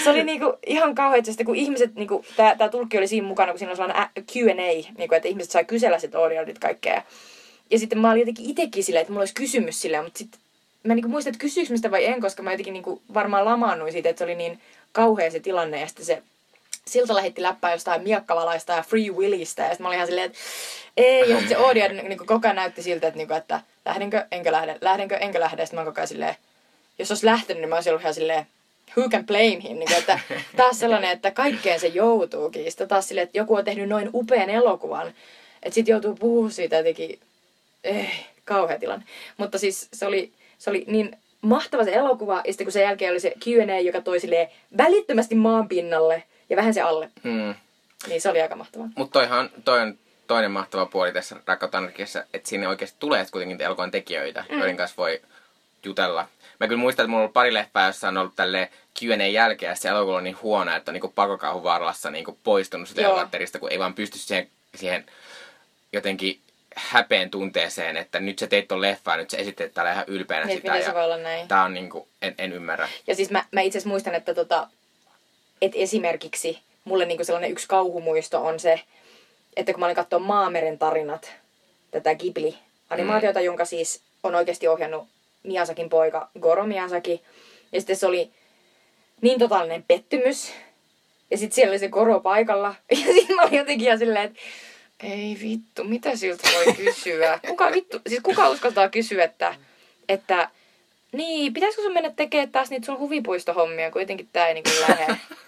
Se 0.03 0.09
oli 0.09 0.23
niinku 0.23 0.53
ihan 0.65 0.95
kauheasti, 0.95 1.43
kun 1.43 1.55
ihmiset, 1.55 1.95
niinku, 1.95 2.25
tää, 2.35 2.55
tää 2.55 2.69
tulkki 2.69 2.97
oli 2.97 3.07
siinä 3.07 3.27
mukana, 3.27 3.51
kun 3.51 3.59
siinä 3.59 3.71
on 3.71 3.77
sellainen 3.77 4.09
Q&A, 4.33 4.93
niinku, 4.97 5.15
että 5.15 5.27
ihmiset 5.27 5.51
sai 5.51 5.65
kysellä 5.65 5.99
sit 5.99 6.15
audiodit 6.15 6.59
kaikkea. 6.59 7.01
Ja 7.71 7.79
sitten 7.79 7.99
mä 7.99 8.11
olin 8.11 8.19
jotenkin 8.19 8.49
itekin 8.49 8.83
silleen, 8.83 9.01
että 9.01 9.11
mulla 9.11 9.21
olisi 9.21 9.33
kysymys 9.33 9.81
silleen, 9.81 10.03
mutta 10.03 10.17
sitten 10.17 10.39
mä 10.83 10.95
niinku 10.95 11.09
muistan, 11.09 11.31
että 11.31 11.41
kysyykö 11.41 11.71
mistä 11.71 11.91
vai 11.91 12.05
en, 12.05 12.21
koska 12.21 12.43
mä 12.43 12.51
jotenkin 12.51 12.73
niinku 12.73 13.01
varmaan 13.13 13.45
lamaannuin 13.45 13.91
siitä, 13.91 14.09
että 14.09 14.17
se 14.17 14.23
oli 14.23 14.35
niin 14.35 14.59
kauhea 14.91 15.31
se 15.31 15.39
tilanne. 15.39 15.79
Ja 15.79 15.87
sitten 15.87 16.05
se 16.05 16.23
Silta 16.88 17.15
lähetti 17.15 17.41
läppää 17.41 17.71
jostain 17.71 18.03
miakkavalaista 18.03 18.73
ja 18.73 18.81
Free 18.81 19.09
Willistä. 19.09 19.63
Ja 19.63 19.69
sitten 19.69 19.84
mä 19.84 19.88
olin 19.88 19.95
ihan 19.95 20.07
silleen, 20.07 20.25
että 20.25 20.39
ei. 20.97 21.29
Ja 21.29 21.38
se 21.47 21.55
audio 21.55 21.88
niin 21.88 22.17
koko 22.17 22.39
ajan 22.43 22.55
näytti 22.55 22.84
siltä, 22.84 23.07
että, 23.07 23.17
niin 23.17 23.27
kuin, 23.27 23.38
että 23.38 23.61
lähdenkö, 23.86 24.25
enkö 24.31 24.51
lähde, 24.51 24.77
lähdenkö, 24.81 25.17
enkö 25.17 25.39
lähde. 25.39 25.65
Sitten 25.65 25.79
mä 25.79 25.86
koko 25.86 26.01
ajan 26.01 26.07
silleen, 26.07 26.36
jos 26.99 27.11
olisi 27.11 27.25
lähtenyt, 27.25 27.61
niin 27.61 27.69
mä 27.69 27.75
olisin 27.75 27.91
ollut 27.91 28.01
ihan 28.01 28.13
silleen, 28.13 28.47
who 28.97 29.09
can 29.09 29.25
blame 29.25 29.63
him? 29.63 29.77
Niin 29.77 29.88
kuin, 29.88 29.97
että 29.97 30.19
taas 30.57 30.79
sellainen, 30.79 31.11
että 31.11 31.31
kaikkeen 31.31 31.79
se 31.79 31.88
joutuukin. 31.88 32.71
Sitten 32.71 32.88
taas 32.88 33.07
silleen, 33.07 33.25
että 33.25 33.38
joku 33.38 33.55
on 33.55 33.65
tehnyt 33.65 33.89
noin 33.89 34.09
upean 34.13 34.49
elokuvan. 34.49 35.07
Että 35.63 35.75
sitten 35.75 35.93
joutuu 35.93 36.15
puhumaan 36.15 36.51
siitä 36.51 36.75
jotenkin, 36.77 37.19
ei, 37.84 38.09
kauhea 38.45 38.79
tilanne. 38.79 39.05
Mutta 39.38 39.57
siis 39.57 39.88
se 39.93 40.05
oli, 40.05 40.31
se 40.57 40.69
oli 40.69 40.84
niin 40.88 41.17
mahtava 41.41 41.84
se 41.84 41.93
elokuva, 41.93 42.41
ja 42.45 42.53
sitten 42.53 42.65
kun 42.65 42.71
sen 42.71 42.84
jälkeen 42.84 43.11
oli 43.11 43.19
se 43.19 43.34
Q&A, 43.43 43.79
joka 43.79 44.01
toi 44.01 44.19
silleen 44.19 44.47
välittömästi 44.77 45.36
maan 45.36 45.67
pinnalle 45.67 46.23
ja 46.53 46.57
vähän 46.57 46.73
se 46.73 46.81
alle. 46.81 47.09
Hmm. 47.23 47.55
Niin 48.07 48.21
se 48.21 48.29
oli 48.29 48.41
aika 48.41 48.55
mahtavaa. 48.55 48.89
Mutta 48.95 49.13
toihan, 49.13 49.49
toi 49.65 49.81
on 49.81 49.97
toinen 50.27 50.51
mahtava 50.51 50.85
puoli 50.85 51.11
tässä 51.11 51.35
Rakkautta 51.45 51.77
Anarkiassa, 51.77 52.23
että 52.33 52.49
sinne 52.49 52.67
oikeasti 52.67 52.97
tulee 52.99 53.25
kuitenkin 53.31 53.61
elokuvan 53.61 53.91
tekijöitä, 53.91 54.45
mm. 54.49 54.57
joiden 54.57 54.77
kanssa 54.77 54.97
voi 54.97 55.21
jutella. 55.85 56.27
Mä 56.59 56.67
kyllä 56.67 56.79
muistan, 56.79 57.03
että 57.03 57.09
mulla 57.09 57.19
on 57.19 57.23
ollut 57.23 57.33
pari 57.33 57.53
leffää, 57.53 57.87
jossa 57.87 58.07
on 58.07 58.17
ollut 58.17 58.35
tälle 58.35 58.69
Q&A 58.99 59.27
jälkeen, 59.27 59.69
ja 59.69 59.75
se 59.75 59.89
elokuva 59.89 60.17
on 60.17 60.23
niin 60.23 60.41
huono, 60.41 60.75
että 60.75 60.91
on 60.91 60.93
niin 60.93 61.13
pakokauhun 61.15 61.63
varlassa 61.63 62.11
niin 62.11 62.25
poistunut 62.43 62.89
sitä 62.89 63.01
teatterista, 63.01 63.59
kun 63.59 63.71
ei 63.71 63.79
vaan 63.79 63.93
pysty 63.93 64.17
siihen, 64.17 64.47
siihen 64.75 65.05
jotenkin 65.93 66.39
häpeen 66.75 67.29
tunteeseen, 67.29 67.97
että 67.97 68.19
nyt 68.19 68.39
sä 68.39 68.47
teit 68.47 68.67
ton 68.67 68.81
leffaa, 68.81 69.17
nyt 69.17 69.29
sä 69.29 69.37
esittelet 69.37 69.73
täällä 69.73 69.91
ihan 69.91 70.05
ylpeänä 70.07 70.45
niin, 70.45 70.57
sitä. 70.57 70.75
Ja 70.75 70.85
se 70.85 70.93
voi 70.93 71.03
olla 71.03 71.17
näin. 71.17 71.47
Tää 71.47 71.63
on 71.63 71.73
niinku, 71.73 72.07
en, 72.21 72.35
en 72.37 72.53
ymmärrä. 72.53 72.89
Ja 73.07 73.15
siis 73.15 73.31
mä, 73.31 73.45
mä 73.51 73.61
itse 73.61 73.77
asiassa 73.77 73.89
muistan, 73.89 74.15
että 74.15 74.33
tota, 74.33 74.67
et 75.64 75.72
esimerkiksi 75.76 76.59
mulle 76.84 77.05
niinku 77.05 77.24
sellainen 77.24 77.51
yksi 77.51 77.68
kauhumuisto 77.68 78.45
on 78.45 78.59
se, 78.59 78.82
että 79.55 79.74
kun 79.74 79.80
mä 79.80 79.86
olin 79.86 79.95
katsoa 79.95 80.20
Maameren 80.20 80.80
tarinat, 80.80 81.34
tätä 81.91 82.16
Ghibli-animaatiota, 82.16 83.39
mm. 83.39 83.45
jonka 83.45 83.66
siis 83.66 84.01
on 84.24 84.36
oikeasti 84.36 84.68
ohjannut 84.68 85.07
Miasakin 85.43 85.89
poika 85.89 86.30
Goro 86.39 86.66
Miyazaki. 86.66 87.22
Ja 87.72 87.82
sitten 87.82 87.95
se 87.95 88.05
oli 88.05 88.32
niin 89.22 89.39
totaalinen 89.39 89.84
pettymys. 89.88 90.53
Ja 91.32 91.38
sitten 91.38 91.55
siellä 91.55 91.72
oli 91.72 91.80
se 91.80 91.89
Goro 91.89 92.20
paikalla. 92.20 92.76
Ja 92.91 93.14
sitten 93.14 93.36
mä 93.36 93.41
olin 93.41 93.57
jotenkin 93.57 93.88
ihan 93.88 93.99
silleen, 93.99 94.26
että 94.26 94.39
ei 95.03 95.38
vittu, 95.41 95.84
mitä 95.84 96.16
siltä 96.16 96.49
voi 96.53 96.74
kysyä? 96.74 97.39
Kuka 97.47 97.72
vittu, 97.72 98.01
siis 98.09 98.22
kuka 98.24 98.49
uskaltaa 98.49 98.89
kysyä, 98.89 99.24
että, 99.24 99.55
että 100.09 100.49
niin, 101.11 101.53
pitäisikö 101.53 101.82
sun 101.82 101.93
mennä 101.93 102.11
tekemään 102.16 102.51
taas 102.51 102.70
niitä 102.70 102.86
sun 102.86 102.99
huvipuistohommia, 102.99 103.91
kun 103.91 104.01
jotenkin 104.01 104.30
tää 104.34 104.47
ei 104.47 104.53
niinku 104.53 104.70
lähde. 104.88 105.05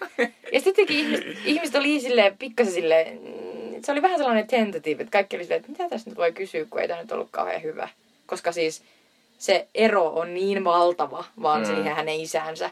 ja 0.52 0.60
sitten 0.60 0.86
ihmiset, 0.88 1.26
ihmiset 1.44 1.74
oli 1.74 2.00
silleen, 2.00 2.38
pikkasen 2.38 2.72
silleen, 2.72 3.18
mm, 3.22 3.82
se 3.82 3.92
oli 3.92 4.02
vähän 4.02 4.18
sellainen 4.18 4.46
tentative, 4.46 5.02
että 5.02 5.12
kaikki 5.12 5.36
oli 5.36 5.44
silleen, 5.44 5.60
että 5.60 5.72
mitä 5.72 5.88
tässä 5.88 6.10
nyt 6.10 6.18
voi 6.18 6.32
kysyä, 6.32 6.64
kun 6.70 6.80
ei 6.80 6.88
tämä 6.88 7.02
nyt 7.02 7.12
ollut 7.12 7.30
kauhean 7.30 7.62
hyvä. 7.62 7.88
Koska 8.26 8.52
siis 8.52 8.82
se 9.38 9.68
ero 9.74 10.08
on 10.08 10.34
niin 10.34 10.64
valtava, 10.64 11.24
vaan 11.42 11.60
mm. 11.60 11.66
siihen 11.66 11.94
hänen 11.94 12.20
isänsä. 12.20 12.70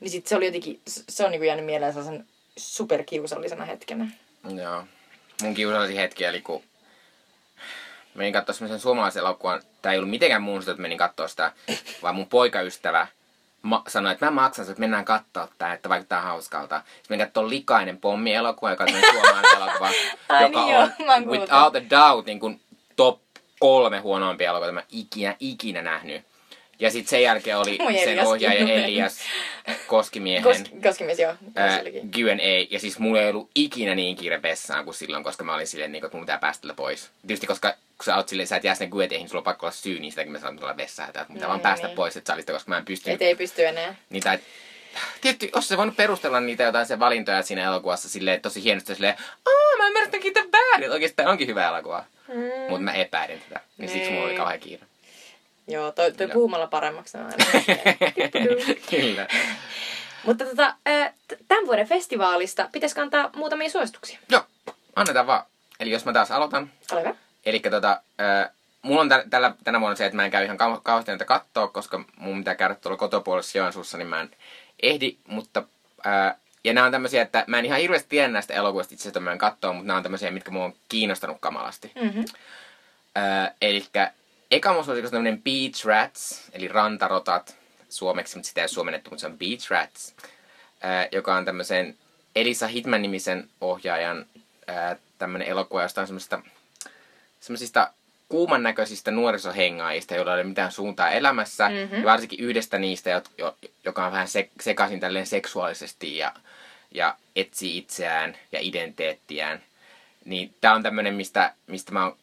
Niin 0.00 0.10
sit 0.10 0.26
se 0.26 0.36
oli 0.36 0.46
jotenkin, 0.46 0.80
se 0.86 1.24
on 1.24 1.30
niinku 1.30 1.44
jäänyt 1.44 1.66
mieleen 1.66 1.92
sellaisen 1.92 2.26
superkiusallisena 2.56 3.64
hetkenä. 3.64 4.08
Joo 4.62 4.84
mun 5.42 5.54
kiusallisin 5.54 5.96
hetki, 5.96 6.24
eli 6.24 6.40
kun 6.40 6.62
menin 8.14 8.32
katsoa 8.32 8.54
semmoisen 8.54 8.80
suomalaisen 8.80 9.20
elokuvan, 9.20 9.62
tää 9.82 9.92
ei 9.92 9.98
ollut 9.98 10.10
mitenkään 10.10 10.42
muun 10.42 10.60
että 10.60 10.82
menin 10.82 10.98
katsoa 10.98 11.28
sitä, 11.28 11.52
vaan 12.02 12.14
mun 12.14 12.26
poikaystävä 12.26 13.06
ma- 13.64 13.82
sanoi, 13.88 14.12
että 14.12 14.24
mä 14.24 14.30
maksan 14.30 14.68
että 14.68 14.80
mennään 14.80 15.04
katsoa 15.04 15.48
tää, 15.58 15.72
että 15.72 15.88
vaikuttaa 15.88 16.20
hauskalta. 16.20 16.76
Sitten 16.76 17.02
menin 17.08 17.26
katsoa 17.26 17.48
Likainen 17.48 17.98
pommi-elokuva, 17.98 18.70
joka 18.70 18.84
on 18.84 18.90
suomalainen 19.10 19.56
elokuva, 19.62 19.90
joka 20.40 20.60
niin 20.64 20.76
on, 20.76 20.92
on 21.08 21.26
without 21.26 21.76
a 21.76 21.90
doubt 21.90 22.26
niin 22.26 22.40
kuin 22.40 22.60
top 22.96 23.20
kolme 23.58 23.98
huonoimpia 23.98 24.50
elokuvia, 24.50 24.72
mä 24.72 24.82
ikinä, 24.90 25.36
ikinä 25.40 25.82
nähnyt. 25.82 26.22
Ja 26.80 26.90
sitten 26.90 27.10
sen 27.10 27.22
jälkeen 27.22 27.58
oli 27.58 27.78
Moi 27.82 27.92
sen 27.92 28.08
Elias 28.08 28.26
ohjaaja 28.26 28.84
Elias 28.84 29.18
Koskimiehen 29.86 30.44
Kos- 30.44 30.82
Koskimies, 30.82 31.18
joo. 31.18 31.34
Ää, 31.54 31.80
Q&A. 32.16 32.66
Ja 32.70 32.80
siis 32.80 32.98
mulla 32.98 33.20
ei 33.20 33.30
ollut 33.30 33.50
ikinä 33.54 33.94
niin 33.94 34.16
kiire 34.16 34.42
vessaan 34.42 34.84
kuin 34.84 34.94
silloin, 34.94 35.24
koska 35.24 35.44
mä 35.44 35.54
olin 35.54 35.66
silleen, 35.66 35.92
niin, 35.92 36.04
että 36.04 36.16
mun 36.16 36.26
pitää 36.26 36.38
päästä 36.38 36.74
pois. 36.74 37.10
Tietysti 37.26 37.46
koska 37.46 37.74
kun 37.98 38.04
sä 38.04 38.16
oot 38.16 38.28
silleen, 38.28 38.46
sä 38.46 38.56
et 38.56 38.64
jää 38.64 38.74
sinne 38.74 38.90
Q&Ahin, 38.90 39.08
niin 39.08 39.28
sulla 39.28 39.40
on 39.40 39.44
pakko 39.44 39.66
olla 39.66 39.74
syy, 39.74 40.00
niin 40.00 40.12
sitäkin 40.12 40.32
mä 40.32 40.38
saan 40.38 40.58
tulla 40.58 40.76
vessaan. 40.76 41.08
Että 41.08 41.26
mun 41.28 41.34
pitää 41.34 41.46
no, 41.46 41.50
vaan 41.50 41.60
päästä 41.60 41.86
niin. 41.86 41.96
pois 41.96 42.16
että 42.16 42.32
salista, 42.32 42.52
koska 42.52 42.68
mä 42.68 42.78
en 42.78 42.84
pysty. 42.84 43.10
Et 43.10 43.22
ei 43.22 43.34
pysty 43.34 43.66
enää. 43.66 43.94
Niin, 44.10 44.22
tai, 44.22 44.38
tietty, 45.20 45.50
jos 45.54 45.68
se 45.68 45.76
voinut 45.76 45.96
perustella 45.96 46.40
niitä 46.40 46.62
jotain 46.62 46.86
se 46.86 46.98
valintoja 46.98 47.42
siinä 47.42 47.64
elokuvassa 47.64 48.08
silleen, 48.08 48.40
tosi 48.40 48.62
hienosti 48.62 48.94
silleen, 48.94 49.14
aah, 49.46 49.78
mä 49.78 49.86
ymmärrän 49.86 50.20
kiitä 50.20 50.40
väärin, 50.52 50.90
oikeesti 50.90 51.16
tämä 51.16 51.30
onkin 51.30 51.48
hyvä 51.48 51.68
elokuva. 51.68 52.04
Mm. 52.28 52.34
Mutta 52.68 52.82
mä 52.82 52.92
epäilin 52.92 53.40
tätä, 53.40 53.60
niin 53.78 53.90
siksi 53.90 54.10
mulla 54.10 54.22
oli 54.22 54.30
niin. 54.30 54.38
kauhean 54.38 54.60
kiire. 54.60 54.86
Joo, 55.68 55.92
toi, 55.92 56.12
toi 56.12 56.26
no. 56.26 56.32
puhumalla 56.32 56.66
paremmaksi 56.66 57.18
on 57.18 57.24
aina. 57.24 57.44
Kyllä. 58.90 59.28
Mutta 60.24 60.44
tota, 60.44 60.74
tämän 61.48 61.66
vuoden 61.66 61.88
festivaalista 61.88 62.68
pitäisikö 62.72 63.02
antaa 63.02 63.30
muutamia 63.36 63.70
suosituksia? 63.70 64.18
Joo, 64.28 64.42
annetaan 64.96 65.26
vaan. 65.26 65.44
Eli 65.80 65.90
jos 65.90 66.04
mä 66.04 66.12
taas 66.12 66.30
aloitan. 66.30 66.70
Ole 66.92 67.00
hyvä. 67.00 67.14
Eli 67.46 67.60
tota, 67.60 68.00
mulla 68.82 69.00
on 69.00 69.08
tä- 69.08 69.24
tällä, 69.30 69.54
tänä 69.64 69.80
vuonna 69.80 69.96
se, 69.96 70.06
että 70.06 70.16
mä 70.16 70.24
en 70.24 70.30
käy 70.30 70.44
ihan 70.44 70.56
kau- 70.60 70.80
kauheasti 70.82 71.10
näitä 71.10 71.24
kattoa, 71.24 71.68
koska 71.68 72.04
mun 72.16 72.38
pitää 72.38 72.54
käydä 72.54 72.74
tuolla 72.74 72.96
kotopuolessa 72.98 73.58
Joensuussa, 73.58 73.98
niin 73.98 74.08
mä 74.08 74.20
en 74.20 74.30
ehdi, 74.82 75.16
mutta 75.28 75.62
ää, 76.04 76.38
ja 76.64 76.72
nämä 76.72 76.84
on 76.84 76.92
tämmöisiä, 76.92 77.22
että 77.22 77.44
mä 77.46 77.58
en 77.58 77.64
ihan 77.64 77.80
hirveästi 77.80 78.08
tiedä 78.08 78.28
näistä 78.28 78.54
elokuvista 78.54 78.94
itse 78.94 79.02
asiassa, 79.02 79.20
mä 79.20 79.32
en 79.32 79.38
katsoa, 79.38 79.72
mutta 79.72 79.86
nämä 79.86 79.96
on 79.96 80.02
tämmöisiä, 80.02 80.30
mitkä 80.30 80.50
mua 80.50 80.64
on 80.64 80.74
kiinnostanut 80.88 81.36
kamalasti. 81.40 81.92
Mm-hmm. 82.02 82.24
eli 83.62 83.86
eka 84.50 84.72
mun 84.72 84.84
suosikin 84.84 85.06
on 85.06 85.10
tämmöinen 85.10 85.42
Beach 85.42 85.86
Rats, 85.86 86.48
eli 86.52 86.68
rantarotat 86.68 87.56
suomeksi, 87.88 88.36
mutta 88.36 88.48
sitä 88.48 88.60
ei 88.60 88.62
ole 88.62 88.68
suomennettu, 88.68 89.10
mutta 89.10 89.20
se 89.20 89.26
on 89.26 89.38
Beach 89.38 89.70
Rats, 89.70 90.14
ää, 90.80 91.08
joka 91.12 91.34
on 91.34 91.44
tämmöisen 91.44 91.96
Elisa 92.36 92.66
Hitman-nimisen 92.66 93.48
ohjaajan 93.60 94.26
ää, 94.66 94.96
tämmöinen 95.18 95.48
elokuva, 95.48 95.82
josta 95.82 96.00
on 96.00 96.06
semmoista, 96.06 96.42
semmoisista 97.44 97.90
kuuman 98.28 98.62
näköisistä 98.62 99.10
nuorisohengaajista, 99.10 100.14
joilla 100.14 100.34
ei 100.34 100.40
ole 100.40 100.48
mitään 100.48 100.72
suuntaa 100.72 101.10
elämässä. 101.10 101.68
Mm-hmm. 101.68 101.98
Ja 101.98 102.04
varsinkin 102.04 102.40
yhdestä 102.40 102.78
niistä, 102.78 103.22
joka 103.84 104.06
on 104.06 104.12
vähän 104.12 104.28
se, 104.28 104.50
sekaisin 104.60 105.00
tälleen 105.00 105.26
seksuaalisesti 105.26 106.16
ja, 106.16 106.32
ja 106.94 107.16
etsii 107.36 107.78
itseään 107.78 108.36
ja 108.52 108.58
identiteettiään. 108.62 109.62
Niin 110.24 110.54
tää 110.60 110.74
on 110.74 110.82
tämmönen, 110.82 111.14
mistä, 111.14 111.54
mistä 111.66 111.92
mä 111.92 112.04
oon 112.04 112.16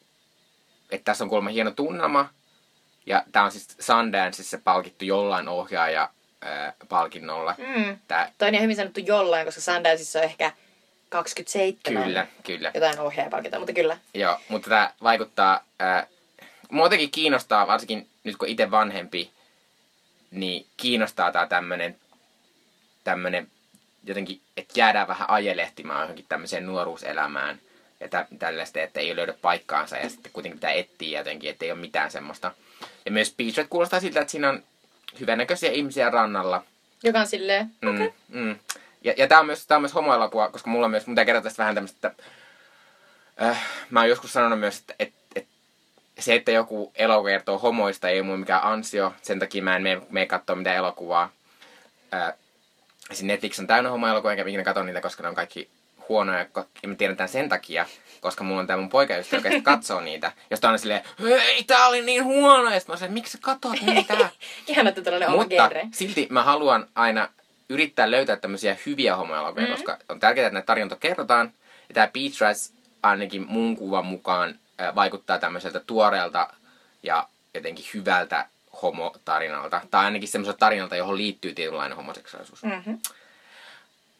että 0.90 1.04
tässä 1.04 1.24
on 1.24 1.28
kuulemma 1.28 1.50
hieno 1.50 1.70
tunnelma. 1.70 2.28
Ja 3.06 3.24
tämä 3.32 3.44
on 3.44 3.52
siis 3.52 3.68
Sundanceissa 3.80 4.58
palkittu 4.64 5.04
jollain 5.04 5.48
ohjaaja 5.48 6.10
ää, 6.40 6.72
palkinnolla. 6.88 7.54
Mm. 7.58 7.98
Tää... 8.08 8.32
Toi 8.38 8.48
on 8.48 8.54
ihan 8.54 8.62
hyvin 8.62 8.76
sanottu 8.76 9.00
jollain, 9.00 9.46
koska 9.46 9.60
Sundanceissa 9.60 10.18
on 10.18 10.24
ehkä 10.24 10.52
27 11.12 12.04
kyllä, 12.04 12.26
kyllä. 12.44 12.70
jotain 12.74 13.00
ohjaajapalkintoa, 13.00 13.60
mutta 13.60 13.72
kyllä. 13.72 13.98
Joo, 14.14 14.38
mutta 14.48 14.70
tämä 14.70 14.90
vaikuttaa... 15.02 15.64
Ää, 15.78 16.06
mua 16.70 16.86
jotenkin 16.86 17.10
kiinnostaa, 17.10 17.66
varsinkin 17.66 18.08
nyt 18.24 18.36
kun 18.36 18.48
itse 18.48 18.70
vanhempi, 18.70 19.30
niin 20.30 20.66
kiinnostaa 20.76 21.32
tämä 21.32 21.46
tämmönen, 21.46 21.96
tämmönen 23.04 23.48
jotenkin, 24.04 24.40
että 24.56 24.80
jäädään 24.80 25.08
vähän 25.08 25.30
ajelehtimaan 25.30 26.00
johonkin 26.00 26.26
tämmöiseen 26.28 26.66
nuoruuselämään– 26.66 27.60
ja 28.02 28.08
tä, 28.08 28.26
tällaista, 28.38 28.80
että 28.80 29.00
ei 29.00 29.16
löydä 29.16 29.34
paikkaansa 29.42 29.96
ja 29.96 30.08
sitten 30.08 30.32
kuitenkin 30.32 30.58
pitää 30.58 30.72
etsiä 30.72 31.20
jotenkin, 31.20 31.50
että 31.50 31.64
ei 31.64 31.72
ole 31.72 31.80
mitään 31.80 32.10
semmoista. 32.10 32.52
Ja 33.04 33.10
myös 33.10 33.34
Beach 33.36 33.68
kuulostaa 33.70 34.00
siltä, 34.00 34.20
että 34.20 34.30
siinä 34.30 34.48
on 34.48 34.62
hyvänäköisiä 35.20 35.70
ihmisiä 35.70 36.10
rannalla. 36.10 36.64
Joka 37.02 37.20
on 37.20 37.26
silleen, 37.26 37.70
mm, 37.82 37.94
okay. 37.94 38.10
mm. 38.28 38.56
Ja, 39.04 39.14
ja 39.16 39.26
tämä 39.26 39.40
on 39.40 39.46
myös, 39.46 39.66
tää 39.66 39.76
on 39.76 39.82
myös 39.82 39.94
homoelokuva, 39.94 40.48
koska 40.48 40.70
mulla 40.70 40.84
on 40.84 40.90
myös, 40.90 41.06
mun 41.06 41.16
kertoa 41.16 41.42
tästä 41.42 41.62
vähän 41.62 41.74
tämmöistä, 41.74 42.08
että 42.08 42.22
äh, 43.42 43.60
mä 43.90 44.00
oon 44.00 44.08
joskus 44.08 44.32
sanonut 44.32 44.60
myös, 44.60 44.78
että, 44.78 44.94
että, 44.98 45.18
että 45.36 45.52
se, 46.18 46.34
että 46.34 46.50
joku 46.50 46.92
elokuva 46.94 47.28
kertoo 47.28 47.58
homoista 47.58 48.08
ei 48.08 48.20
ole 48.20 48.26
mun 48.26 48.40
mikään 48.40 48.64
ansio, 48.64 49.14
sen 49.22 49.38
takia 49.38 49.62
mä 49.62 49.76
en 49.76 49.82
mene, 49.82 50.02
mene 50.10 50.26
katsoa 50.26 50.56
mitään 50.56 50.76
elokuvaa. 50.76 51.30
Äh, 52.14 52.32
Netflix 53.22 53.58
on 53.58 53.66
täynnä 53.66 53.90
homoelokuvia, 53.90 54.32
enkä 54.32 54.48
ikinä 54.48 54.64
katso 54.64 54.82
niitä, 54.82 55.00
koska 55.00 55.22
ne 55.22 55.28
on 55.28 55.34
kaikki 55.34 55.70
huonoja, 56.08 56.46
ja 56.82 56.88
me 56.88 56.94
tiedetään 56.94 57.28
sen 57.28 57.48
takia, 57.48 57.86
koska 58.20 58.44
mulla 58.44 58.60
on 58.60 58.66
tää 58.66 58.76
mun 58.76 58.88
poikaystävä, 58.88 59.38
joka 59.38 59.48
sitten 59.48 59.62
katsoo 59.62 60.00
niitä. 60.00 60.32
Josta 60.50 60.68
on 60.68 60.70
aina 60.70 60.78
silleen, 60.78 61.02
hei, 61.20 61.64
tää 61.64 61.86
oli 61.86 62.02
niin 62.02 62.24
huono. 62.24 62.70
Ja 62.70 62.80
sit 62.80 62.88
mä 62.88 62.96
silleen, 62.96 63.12
miksi 63.12 63.32
sä 63.32 63.38
katot 63.40 63.80
niitä? 63.82 64.14
Ihana, 64.66 64.88
että 64.88 65.02
tällainen 65.02 65.30
Mutta 65.30 65.70
silti 65.92 66.26
mä 66.30 66.42
haluan 66.42 66.86
aina 66.94 67.28
yrittää 67.72 68.10
löytää 68.10 68.36
tämmöisiä 68.36 68.76
hyviä 68.86 69.16
homoelokuvia, 69.16 69.66
mm. 69.66 69.72
koska 69.72 69.98
on 70.08 70.20
tärkeää, 70.20 70.46
että 70.46 70.54
näitä 70.54 70.66
tarjonta 70.66 70.96
kerrotaan. 70.96 71.52
Ja 71.88 71.94
tämä 71.94 72.08
Beach 72.08 72.40
Rats 72.40 72.72
ainakin 73.02 73.46
mun 73.48 73.76
kuvan 73.76 74.06
mukaan 74.06 74.54
vaikuttaa 74.94 75.38
tämmöiseltä 75.38 75.80
tuoreelta 75.80 76.48
ja 77.02 77.28
jotenkin 77.54 77.84
hyvältä 77.94 78.46
homotarinalta. 78.82 79.80
Tai 79.90 80.04
ainakin 80.04 80.28
semmoiselta 80.28 80.58
tarinalta, 80.58 80.96
johon 80.96 81.16
liittyy 81.16 81.54
tietynlainen 81.54 81.96
homoseksuaalisuus. 81.96 82.62
Mm. 82.62 82.70
Mm-hmm. 82.70 82.98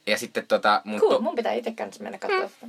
Ja 0.06 0.18
sitten 0.18 0.46
tota, 0.46 0.82
mun, 0.84 1.00
Cool, 1.00 1.12
to- 1.12 1.20
mun 1.20 1.34
pitää 1.34 1.52
itse 1.52 1.72
kanssa 1.72 2.02
mennä 2.02 2.18
katsoa 2.18 2.48
sitä. 2.48 2.66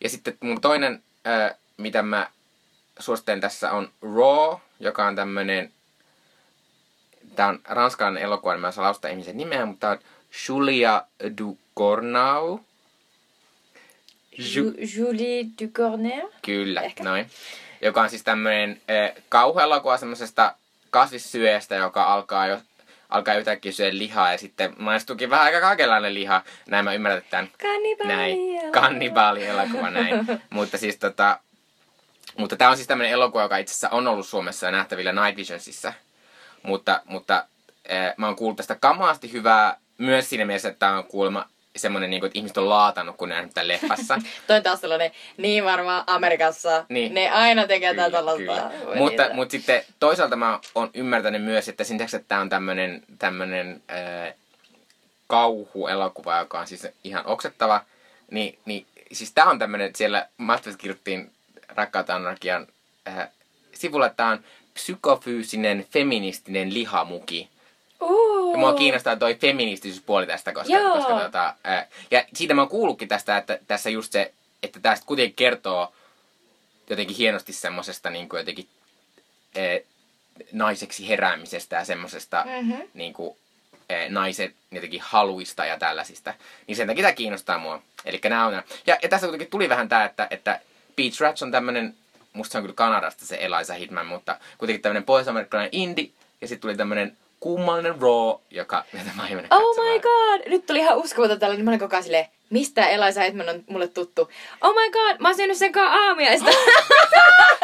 ja 0.00 0.08
sitten 0.08 0.38
mun 0.40 0.60
toinen, 0.60 1.02
äh, 1.26 1.54
mitä 1.76 2.02
mä 2.02 2.30
suosittelen 2.98 3.40
tässä 3.40 3.72
on 3.72 3.90
Raw, 4.02 4.58
joka 4.80 5.06
on 5.06 5.16
tämmönen, 5.16 5.72
tää 7.36 7.48
on 7.48 7.58
ranskalainen 7.64 8.22
elokuva, 8.22 8.52
niin 8.52 8.60
mä 8.60 8.66
en 8.66 8.72
saa 8.72 8.84
laustaa 8.84 9.10
ihmisen 9.10 9.36
nimeä, 9.36 9.66
mutta 9.66 9.80
tää 9.80 9.90
on 9.90 9.98
Julia 10.48 11.02
Ducournau. 11.38 12.58
Ju- 14.38 14.64
Ju- 14.64 14.74
Julie 14.96 15.44
Ducournau. 15.62 16.30
Kyllä, 16.44 16.80
Ehkä. 16.82 17.04
noin. 17.04 17.30
Joka 17.82 18.02
on 18.02 18.10
siis 18.10 18.22
tämmöinen 18.22 18.80
äh, 18.90 19.22
kauhuelokuva 19.28 19.96
semmoisesta 19.96 20.54
kasvissyöstä, 20.90 21.74
joka 21.74 22.04
alkaa 22.04 22.46
jo 22.46 22.58
alkaa 23.08 23.34
yhtäkkiä 23.34 23.72
syödä 23.72 23.98
lihaa 23.98 24.32
ja 24.32 24.38
sitten 24.38 24.74
maistuukin 24.78 25.30
vähän 25.30 25.44
aika 25.44 25.60
kaikenlainen 25.60 26.14
liha. 26.14 26.42
Näin 26.68 26.84
mä 26.84 26.92
ymmärrän 26.94 27.22
tämän 27.30 27.48
Kannibaali. 27.62 28.12
näin, 28.16 28.38
kannibaalielokuva 28.72 29.90
näin. 29.90 30.26
mutta 30.50 30.78
siis 30.78 30.96
tota, 30.98 31.38
mutta 32.38 32.56
tämä 32.56 32.70
on 32.70 32.76
siis 32.76 32.88
tämmöinen 32.88 33.12
elokuva, 33.12 33.42
joka 33.42 33.56
itse 33.56 33.72
asiassa 33.72 33.88
on 33.90 34.06
ollut 34.08 34.26
Suomessa 34.26 34.66
ja 34.66 34.72
nähtävillä 34.72 35.12
Night 35.12 35.36
Visionsissa. 35.36 35.92
Mutta, 36.62 37.00
mutta 37.04 37.44
äh, 37.92 38.14
mä 38.16 38.26
oon 38.26 38.36
kuullut 38.36 38.56
tästä 38.56 38.74
kamaasti 38.74 39.32
hyvää 39.32 39.76
myös 39.98 40.30
siinä 40.30 40.44
mielessä, 40.44 40.68
että 40.68 40.78
tämä 40.78 40.98
on 40.98 41.04
kuulemma 41.04 41.48
semmoinen, 41.76 42.10
niin 42.10 42.20
kuin, 42.20 42.28
että 42.28 42.38
ihmiset 42.38 42.58
on 42.58 42.68
laatannut, 42.68 43.16
kun 43.16 43.28
ne 43.28 43.38
on 43.38 43.50
tämän 43.54 43.68
leffassa. 43.68 44.18
Toi 44.46 44.56
on 44.56 44.62
taas 44.62 44.80
sellainen, 44.80 45.10
niin 45.36 45.64
varmaan 45.64 46.04
Amerikassa, 46.06 46.84
Niin. 46.88 47.14
ne 47.14 47.30
aina 47.30 47.66
tekee 47.66 47.90
Kyllä, 47.94 48.10
tällaista. 48.10 48.70
Mutta, 48.94 49.22
mutta 49.32 49.52
sitten 49.52 49.82
toisaalta 50.00 50.36
mä 50.36 50.60
oon 50.74 50.90
ymmärtänyt 50.94 51.44
myös, 51.44 51.68
että 51.68 51.84
sen 51.84 51.96
lisäksi, 51.96 52.16
että 52.16 52.28
tämä 52.28 52.40
on 52.40 52.48
tämmöinen, 52.48 53.02
tämmöinen 53.18 53.82
äh, 53.90 54.34
kauhuelokuva, 55.26 56.38
joka 56.38 56.60
on 56.60 56.66
siis 56.66 56.88
ihan 57.04 57.26
oksettava, 57.26 57.84
niin, 58.30 58.58
niin 58.64 58.86
siis 59.12 59.32
tämä 59.32 59.50
on 59.50 59.58
tämmöinen, 59.58 59.90
siellä 59.94 60.28
Masterissa 60.36 60.78
kirjoittiin 60.78 61.30
Rakkautta 61.68 62.14
anarkian 62.14 62.66
äh, 63.08 63.28
sivulla, 63.72 64.06
että 64.06 64.16
tämä 64.16 64.30
on 64.30 64.44
psykofyysinen 64.76 65.86
feministinen 65.90 66.74
lihamuki. 66.74 67.48
Uh. 68.00 68.52
Ja 68.52 68.58
mua 68.58 68.74
kiinnostaa 68.74 69.16
toi 69.16 69.34
feministisyyspuoli 69.34 70.26
tästä, 70.26 70.52
koska, 70.52 70.72
Joo. 70.72 70.96
koska 70.96 71.20
tota, 71.20 71.54
ää, 71.64 71.86
ja 72.10 72.24
siitä 72.34 72.54
mä 72.54 72.60
oon 72.60 72.68
kuullutkin 72.68 73.08
tästä, 73.08 73.36
että 73.36 73.58
tässä 73.66 73.90
just 73.90 74.12
se, 74.12 74.32
että 74.62 74.80
tästä 74.80 75.06
kuitenkin 75.06 75.36
kertoo 75.36 75.92
jotenkin 76.90 77.16
hienosti 77.16 77.52
semmosesta 77.52 78.10
niin 78.10 78.28
kuin 78.28 78.38
jotenkin 78.38 78.68
ää, 79.56 79.78
naiseksi 80.52 81.08
heräämisestä 81.08 81.76
ja 81.76 81.84
semmosesta 81.84 82.44
Mhm. 82.62 82.74
niin 82.94 83.12
kuin, 83.12 83.36
ää, 83.90 84.08
naisen 84.08 84.54
jotenkin 84.70 85.00
haluista 85.04 85.64
ja 85.64 85.78
tällaisista. 85.78 86.34
Niin 86.66 86.76
sen 86.76 86.86
takia 86.86 87.02
tämä 87.02 87.12
kiinnostaa 87.12 87.58
mua. 87.58 87.82
Eli 88.04 88.20
nämä 88.24 88.46
on. 88.46 88.62
Ja, 88.86 88.98
ja 89.02 89.08
tässä 89.08 89.26
kuitenkin 89.26 89.50
tuli 89.50 89.68
vähän 89.68 89.88
tää, 89.88 90.04
että, 90.04 90.26
että 90.30 90.60
Beach 90.96 91.20
Rats 91.20 91.42
on 91.42 91.50
tämmönen, 91.52 91.94
musta 92.36 92.52
se 92.52 92.58
on 92.58 92.64
kyllä 92.64 92.74
Kanadasta 92.74 93.26
se 93.26 93.38
Eliza 93.40 93.74
Hitman, 93.74 94.06
mutta 94.06 94.36
kuitenkin 94.58 94.82
tämmönen 94.82 95.04
pohjois-amerikkalainen 95.04 95.70
indie, 95.72 96.08
ja 96.40 96.48
sitten 96.48 96.60
tuli 96.60 96.76
tämmönen 96.76 97.16
kummallinen 97.40 98.00
Raw, 98.00 98.34
joka, 98.50 98.84
jota 98.92 99.10
mä 99.16 99.28
Oh 99.50 99.76
my 99.84 100.00
god! 100.00 100.50
Nyt 100.50 100.66
tuli 100.66 100.78
ihan 100.78 100.98
uskomaton 100.98 101.38
tällainen. 101.38 101.64
Mä 101.64 101.70
olin 101.70 101.80
koko 101.80 101.96
ajan 101.96 102.04
silleen, 102.04 102.26
mistä 102.50 102.88
Eliza 102.88 103.20
Hitman 103.20 103.48
on 103.48 103.64
mulle 103.66 103.88
tuttu? 103.88 104.30
Oh 104.60 104.74
my 104.74 104.90
god! 104.90 105.16
Mä 105.20 105.28
oon 105.28 105.36
syönyt 105.36 105.56
sen 105.56 105.72
kanssa 105.72 105.98
aamiaista. 105.98 106.50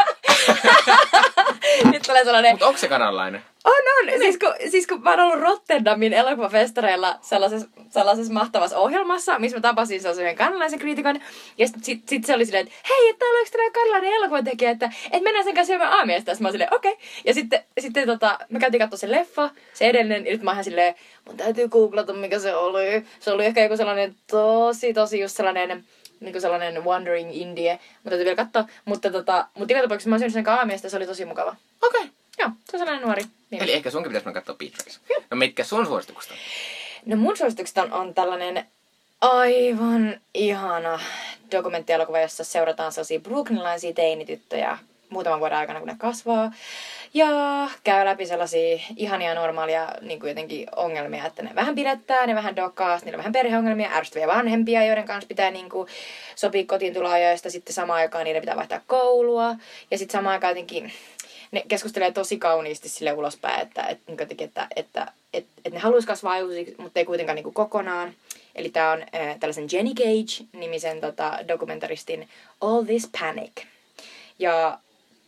Nyt 1.92 2.02
tulee 2.02 2.24
sellainen, 2.24 2.52
Mutta 2.52 2.66
onko 2.66 2.78
se 2.78 2.88
kanadalainen? 2.88 3.42
on 3.64 3.72
on! 4.02 4.20
Siis 4.20 4.38
kun, 4.38 4.54
siis 4.70 4.86
kun 4.86 5.02
mä 5.02 5.10
oon 5.10 5.20
ollut 5.20 5.40
Rotterdamin 5.40 6.12
elokuvafestareilla 6.12 7.18
sellaisessa, 7.20 7.68
sellaisessa 7.90 8.32
mahtavassa 8.32 8.78
ohjelmassa, 8.78 9.38
missä 9.38 9.56
mä 9.56 9.60
tapasin 9.60 10.00
sellaisen 10.00 10.22
yhden 10.22 10.36
kanalaisen 10.36 10.78
kriitikon. 10.78 11.20
Ja 11.58 11.66
sit, 11.66 11.84
sit, 11.84 12.08
sit 12.08 12.24
se 12.24 12.34
oli 12.34 12.44
silleen, 12.44 12.66
että 12.66 12.78
hei, 12.88 13.08
että 13.08 13.18
täällä 13.18 13.38
olisi 13.38 13.52
tällainen 13.52 13.72
kanalainen 13.72 14.12
elokuvatekijä, 14.12 14.70
että, 14.70 14.90
että 15.04 15.22
mennään 15.22 15.44
sen 15.44 15.54
kanssa 15.54 15.72
syömään 15.72 15.92
aamiaista. 15.92 16.30
Sitten 16.30 16.44
mä 16.44 16.48
oon 16.48 16.52
silleen, 16.52 16.74
okei. 16.74 16.92
Okay. 16.92 17.04
Ja 17.24 17.34
sitten, 17.34 17.64
sitten 17.80 18.06
tota, 18.06 18.38
me 18.48 18.58
käytiin 18.58 18.80
katsoa 18.80 18.98
se 18.98 19.10
leffa, 19.10 19.50
se 19.72 19.86
edellinen, 19.86 20.26
ja 20.26 20.32
nyt 20.32 20.42
mä 20.42 20.54
oon 20.54 20.64
silleen, 20.64 20.94
mun 21.26 21.36
täytyy 21.36 21.68
googlata, 21.68 22.12
mikä 22.12 22.38
se 22.38 22.54
oli. 22.54 23.04
Se 23.20 23.30
oli 23.30 23.44
ehkä 23.44 23.62
joku 23.62 23.76
sellainen 23.76 24.16
tosi, 24.30 24.94
tosi 24.94 25.20
just 25.20 25.36
sellainen, 25.36 25.84
niin 26.22 26.32
kuin 26.32 26.42
sellainen 26.42 26.84
Wandering 26.84 27.36
Indie. 27.36 27.72
Mutta 27.72 28.10
täytyy 28.10 28.24
vielä 28.24 28.36
katsoa. 28.36 28.64
Mutta, 28.84 29.10
tota, 29.10 29.46
mutta 29.58 29.72
joka 29.72 29.82
tapauksessa 29.82 30.10
mä 30.10 30.14
oon 30.14 30.30
syönyt 30.30 30.32
sen 30.68 30.80
ja 30.82 30.90
se 30.90 30.96
oli 30.96 31.06
tosi 31.06 31.24
mukava. 31.24 31.56
Okei. 31.82 32.00
Okay. 32.00 32.12
Joo, 32.38 32.50
se 32.70 32.76
on 32.76 32.78
sellainen 32.78 33.02
nuori. 33.02 33.22
Niin. 33.50 33.62
Eli 33.62 33.72
ehkä 33.72 33.90
sunkin 33.90 34.10
pitäisi 34.10 34.26
mennä 34.26 34.40
katsoa 34.40 34.56
Rats. 34.78 35.00
No 35.30 35.36
mitkä 35.36 35.64
sun 35.64 35.86
suositukset 35.86 36.32
on? 36.32 36.38
No 37.06 37.16
mun 37.16 37.36
suositukset 37.36 37.78
on, 37.78 37.92
on 37.92 38.14
tällainen 38.14 38.66
aivan 39.20 40.20
ihana 40.34 41.00
dokumenttielokuva, 41.52 42.20
jossa 42.20 42.44
seurataan 42.44 42.92
sellaisia 42.92 43.20
brooklynilaisia 43.20 43.92
teinityttöjä 43.92 44.78
muutaman 45.12 45.40
vuoden 45.40 45.58
aikana, 45.58 45.78
kun 45.78 45.88
ne 45.88 45.94
kasvaa. 45.98 46.52
Ja 47.14 47.28
käy 47.84 48.04
läpi 48.04 48.26
sellaisia 48.26 48.78
ihania 48.96 49.34
normaalia 49.34 49.88
niin 50.00 50.20
kuin 50.20 50.28
jotenkin 50.28 50.66
ongelmia, 50.76 51.26
että 51.26 51.42
ne 51.42 51.50
vähän 51.54 51.74
pidättää, 51.74 52.26
ne 52.26 52.34
vähän 52.34 52.56
dokaa, 52.56 52.98
niillä 52.98 53.16
on 53.16 53.18
vähän 53.18 53.32
perheongelmia, 53.32 53.90
ärsyttäviä 53.92 54.26
vanhempia, 54.26 54.86
joiden 54.86 55.04
kanssa 55.04 55.28
pitää 55.28 55.50
niin 55.50 55.70
kuin 55.70 55.88
sopia 56.36 56.64
kotiin 56.66 56.94
tuloajoista, 56.94 57.50
sitten 57.50 57.74
samaan 57.74 58.00
aikaan 58.00 58.24
niiden 58.24 58.42
pitää 58.42 58.56
vaihtaa 58.56 58.80
koulua. 58.86 59.54
Ja 59.90 59.98
sitten 59.98 60.18
samaan 60.18 60.32
aikaan 60.32 60.50
jotenkin 60.50 60.92
ne 61.52 61.62
keskustelee 61.68 62.12
tosi 62.12 62.38
kauniisti 62.38 62.88
sille 62.88 63.12
ulospäin, 63.12 63.60
että, 63.60 63.82
että, 63.82 64.04
niin 64.06 64.18
jotenkin, 64.20 64.48
että, 64.48 64.66
että, 64.76 65.12
että, 65.32 65.50
että 65.64 65.70
ne 65.70 65.78
haluaisi 65.78 66.08
kasvaa 66.08 66.32
aikuisiksi, 66.32 66.74
mutta 66.78 66.98
ei 66.98 67.04
kuitenkaan 67.04 67.36
niin 67.36 67.44
kuin 67.44 67.54
kokonaan. 67.54 68.14
Eli 68.54 68.68
tämä 68.68 68.92
on 68.92 69.02
äh, 69.02 69.38
tällaisen 69.40 69.68
Jenny 69.72 69.90
Cage-nimisen 69.94 71.00
tota, 71.00 71.38
dokumentaristin 71.48 72.28
All 72.60 72.82
This 72.82 73.08
Panic. 73.20 73.52
Ja 74.38 74.78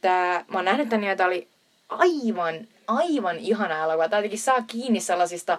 tää, 0.05 0.45
mä 0.49 0.59
oon 0.59 0.65
nähnyt 0.65 0.89
tän 0.89 1.05
ja 1.05 1.17
tää 1.17 1.27
oli 1.27 1.49
aivan, 1.89 2.69
aivan 2.87 3.39
ihana 3.39 3.85
elokuva. 3.85 4.09
Tää 4.09 4.19
jotenkin 4.19 4.39
saa 4.39 4.63
kiinni 4.67 5.01
sellaisista 5.01 5.59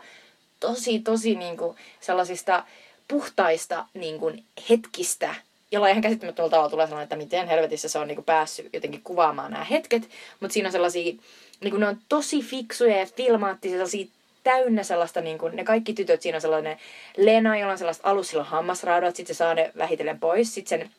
tosi, 0.59 0.99
tosi 0.99 1.35
niinku 1.35 1.75
sellaisista 1.99 2.63
puhtaista 3.07 3.85
niinku 3.93 4.31
hetkistä, 4.69 5.35
jolla 5.71 5.87
ihan 5.87 6.01
käsittämättömällä 6.01 6.51
tavalla 6.51 6.69
tulee 6.69 6.85
sellainen, 6.85 7.03
että 7.03 7.15
miten 7.15 7.47
helvetissä 7.47 7.89
se 7.89 7.99
on 7.99 8.07
niinku 8.07 8.23
päässyt 8.23 8.73
jotenkin 8.73 9.01
kuvaamaan 9.03 9.51
nämä 9.51 9.63
hetket. 9.63 10.09
Mutta 10.39 10.53
siinä 10.53 10.67
on 10.67 10.71
sellaisia, 10.71 11.13
niinku 11.61 11.77
ne 11.77 11.87
on 11.87 11.97
tosi 12.09 12.41
fiksuja 12.41 12.97
ja 12.97 13.05
filmaattisia, 13.05 13.77
sellaisia 13.77 14.07
täynnä 14.43 14.83
sellaista, 14.83 15.21
niin 15.21 15.37
kuin, 15.37 15.55
ne 15.55 15.63
kaikki 15.63 15.93
tytöt, 15.93 16.21
siinä 16.21 16.37
on 16.37 16.41
sellainen 16.41 16.77
Lena, 17.17 17.57
jolla 17.57 17.71
on 17.71 17.77
sellaista 17.77 18.09
alussa 18.09 18.29
sillä 18.29 18.41
on 18.41 18.49
hammasraudat, 18.49 19.15
sitten 19.15 19.35
se 19.35 19.37
saa 19.37 19.53
ne 19.53 19.71
vähitellen 19.77 20.19
pois, 20.19 20.53
sitten 20.53 20.79
sen 20.79 20.91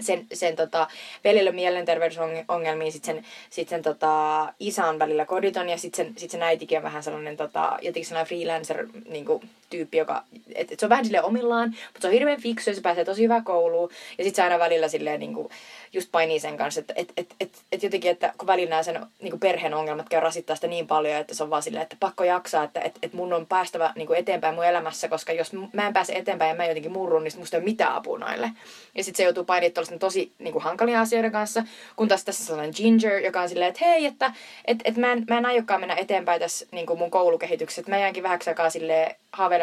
sen, 0.00 0.26
sen 0.32 0.56
tota, 0.56 0.88
veljellä 1.24 1.48
on 1.48 1.54
mielenterveysongelmia, 1.54 2.92
sitten 2.92 3.14
sen, 3.14 3.24
sit 3.50 3.68
sen 3.68 3.82
tota, 3.82 4.54
isä 4.60 4.86
on 4.86 4.98
välillä 4.98 5.24
koditon 5.24 5.68
ja 5.68 5.78
sitten 5.78 6.06
sen, 6.06 6.14
sit 6.18 6.30
sen 6.30 6.42
äitikin 6.42 6.78
on 6.78 6.84
vähän 6.84 7.02
sellainen 7.02 7.36
tota, 7.36 7.78
jotenkin 7.82 8.06
sellainen 8.06 8.28
freelancer 8.28 8.86
niin 9.08 9.24
kuin, 9.24 9.50
tyyppi, 9.70 9.96
joka, 9.96 10.24
et, 10.54 10.72
et 10.72 10.80
se 10.80 10.86
on 10.86 10.90
vähän 10.90 11.04
sille 11.04 11.22
omillaan, 11.22 11.68
mutta 11.68 12.00
se 12.00 12.06
on 12.06 12.12
hirveän 12.12 12.42
fiksu 12.42 12.70
ja 12.70 12.74
se 12.74 12.80
pääsee 12.80 13.04
tosi 13.04 13.22
hyvään 13.22 13.44
kouluun 13.44 13.90
ja 14.18 14.24
sitten 14.24 14.36
se 14.36 14.42
aina 14.42 14.58
välillä 14.58 14.88
silleen 14.88 15.20
niin 15.20 15.34
kuin, 15.34 15.48
just 15.92 16.08
painii 16.12 16.40
sen 16.40 16.56
kanssa, 16.56 16.80
että 16.80 16.94
et, 16.96 17.12
et, 17.16 17.34
et, 17.40 17.62
et 17.72 17.82
jotenkin, 17.82 18.10
että 18.10 18.32
kun 18.38 18.46
välillä 18.46 18.70
nämä 18.70 18.82
sen 18.82 19.06
niin 19.22 19.30
kuin 19.30 19.40
perheen 19.40 19.74
ongelmat 19.74 20.08
käy 20.08 20.20
rasittaa 20.20 20.56
sitä 20.56 20.66
niin 20.66 20.86
paljon, 20.86 21.16
että 21.16 21.34
se 21.34 21.42
on 21.42 21.50
vaan 21.50 21.62
silleen, 21.62 21.82
että 21.82 21.96
pakko 22.00 22.24
jaksaa, 22.24 22.64
että 22.64 22.80
et, 22.80 22.98
et 23.02 23.12
mun 23.12 23.32
on 23.32 23.46
päästävä 23.46 23.92
niin 23.96 24.06
kuin 24.06 24.18
eteenpäin 24.18 24.54
mun 24.54 24.64
elämässä, 24.64 25.08
koska 25.08 25.32
jos 25.32 25.52
mä 25.72 25.86
en 25.86 25.92
pääse 25.92 26.12
eteenpäin 26.12 26.48
ja 26.48 26.54
mä 26.54 26.66
jotenkin 26.66 26.92
murrun, 26.92 27.24
niin 27.24 27.38
musta 27.38 27.56
ei 27.56 27.58
ole 27.58 27.64
mitään 27.64 27.94
apua 27.94 28.18
noille. 28.18 28.50
Ja 28.94 29.04
sitten 29.04 29.16
se 29.16 29.24
joutuu 29.24 29.44
painimaan 29.44 29.98
tosi 29.98 30.32
niin 30.38 30.52
kuin 30.52 30.62
hankalia 30.62 31.00
asioiden 31.00 31.32
kanssa, 31.32 31.62
kun 31.96 32.08
taas 32.08 32.24
tässä 32.24 32.44
sellainen 32.44 32.74
Ginger, 32.76 33.18
joka 33.24 33.40
on 33.40 33.48
silleen, 33.48 33.68
että 33.68 33.84
hei, 33.84 34.06
että 34.06 34.32
et, 34.64 34.78
et 34.84 34.96
mä, 34.96 35.12
en, 35.12 35.24
mä 35.30 35.38
en 35.38 35.46
aiokaan 35.46 35.80
mennä 35.80 35.94
eteenpäin 35.94 36.40
tässä 36.40 36.66
niin 36.72 36.86
kuin 36.86 36.98
mun 36.98 37.10
koulukehityksessä, 37.10 37.80
että 37.80 37.90
mä 37.90 37.98
jäänkin 37.98 38.22
vähäksi 38.22 38.50
aikaa 38.50 38.70
silleen 38.70 39.14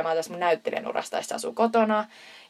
haaveilemaan 0.04 0.16
tässä 0.16 0.32
mun 0.32 0.40
näyttelijän 0.40 0.88
urasta, 0.88 1.18
ja 1.18 1.24
se 1.24 1.36
asuu 1.36 1.54
kotona. 1.54 1.98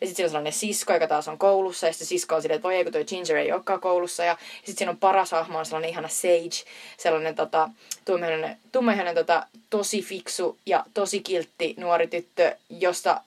Ja 0.01 0.07
sitten 0.07 0.15
siinä 0.15 0.25
on 0.25 0.29
sellainen 0.29 0.53
sisko, 0.53 0.93
joka 0.93 1.07
taas 1.07 1.27
on 1.27 1.37
koulussa, 1.37 1.87
ja 1.87 1.93
sitten 1.93 2.07
sisko 2.07 2.35
on 2.35 2.41
silleen, 2.41 2.55
että 2.55 2.63
voi 2.63 2.75
ei, 2.75 2.83
kun 2.83 2.93
toi 2.93 3.05
Ginger 3.05 3.37
ei 3.37 3.51
olekaan 3.51 3.79
koulussa. 3.79 4.23
Ja, 4.23 4.37
sitten 4.55 4.77
siinä 4.77 4.91
on 4.91 4.97
paras 4.97 5.31
hahmo, 5.31 5.59
on 5.59 5.65
sellainen 5.65 5.89
ihana 5.89 6.07
Sage, 6.07 6.69
sellainen 6.97 7.35
tota, 7.35 7.69
tummaihoinen, 8.05 8.57
tummaihoinen 8.71 9.15
tota, 9.15 9.47
tosi 9.69 10.01
fiksu 10.01 10.57
ja 10.65 10.85
tosi 10.93 11.19
kiltti 11.19 11.75
nuori 11.77 12.07
tyttö, 12.07 12.55
josta 12.69 13.21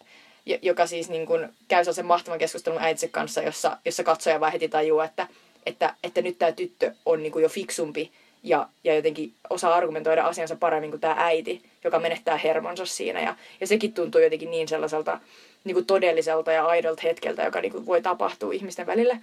jo- 0.46 0.58
joka 0.62 0.86
siis 0.86 1.08
niin 1.08 1.26
kuin 1.26 1.48
käy 1.68 1.84
sellaisen 1.84 2.06
mahtavan 2.06 2.38
keskustelun 2.38 2.82
äitinsä 2.82 3.08
kanssa, 3.08 3.42
jossa, 3.42 3.76
jossa 3.84 4.04
katsoja 4.04 4.40
vaan 4.40 4.52
heti 4.52 4.68
tajuaa, 4.68 5.04
että, 5.04 5.26
että, 5.66 5.94
että 6.04 6.22
nyt 6.22 6.38
tämä 6.38 6.52
tyttö 6.52 6.92
on 7.06 7.22
niin 7.22 7.32
kuin 7.32 7.42
jo 7.42 7.48
fiksumpi 7.48 8.12
ja, 8.42 8.68
ja 8.84 8.94
jotenkin 8.94 9.32
osaa 9.50 9.74
argumentoida 9.74 10.24
asiansa 10.24 10.56
paremmin 10.56 10.90
kuin 10.90 11.00
tämä 11.00 11.14
äiti, 11.18 11.62
joka 11.84 11.98
menettää 11.98 12.36
hermonsa 12.36 12.86
siinä. 12.86 13.20
Ja, 13.20 13.36
ja 13.60 13.66
sekin 13.66 13.92
tuntuu 13.92 14.20
jotenkin 14.20 14.50
niin 14.50 14.68
sellaiselta 14.68 15.20
niin 15.64 15.74
kuin 15.74 15.86
todelliselta 15.86 16.52
ja 16.52 16.66
aidolta 16.66 17.02
hetkeltä, 17.04 17.42
joka 17.42 17.60
niin 17.60 17.72
kuin 17.72 17.86
voi 17.86 18.02
tapahtua 18.02 18.52
ihmisten 18.52 18.86
välillä. 18.86 19.14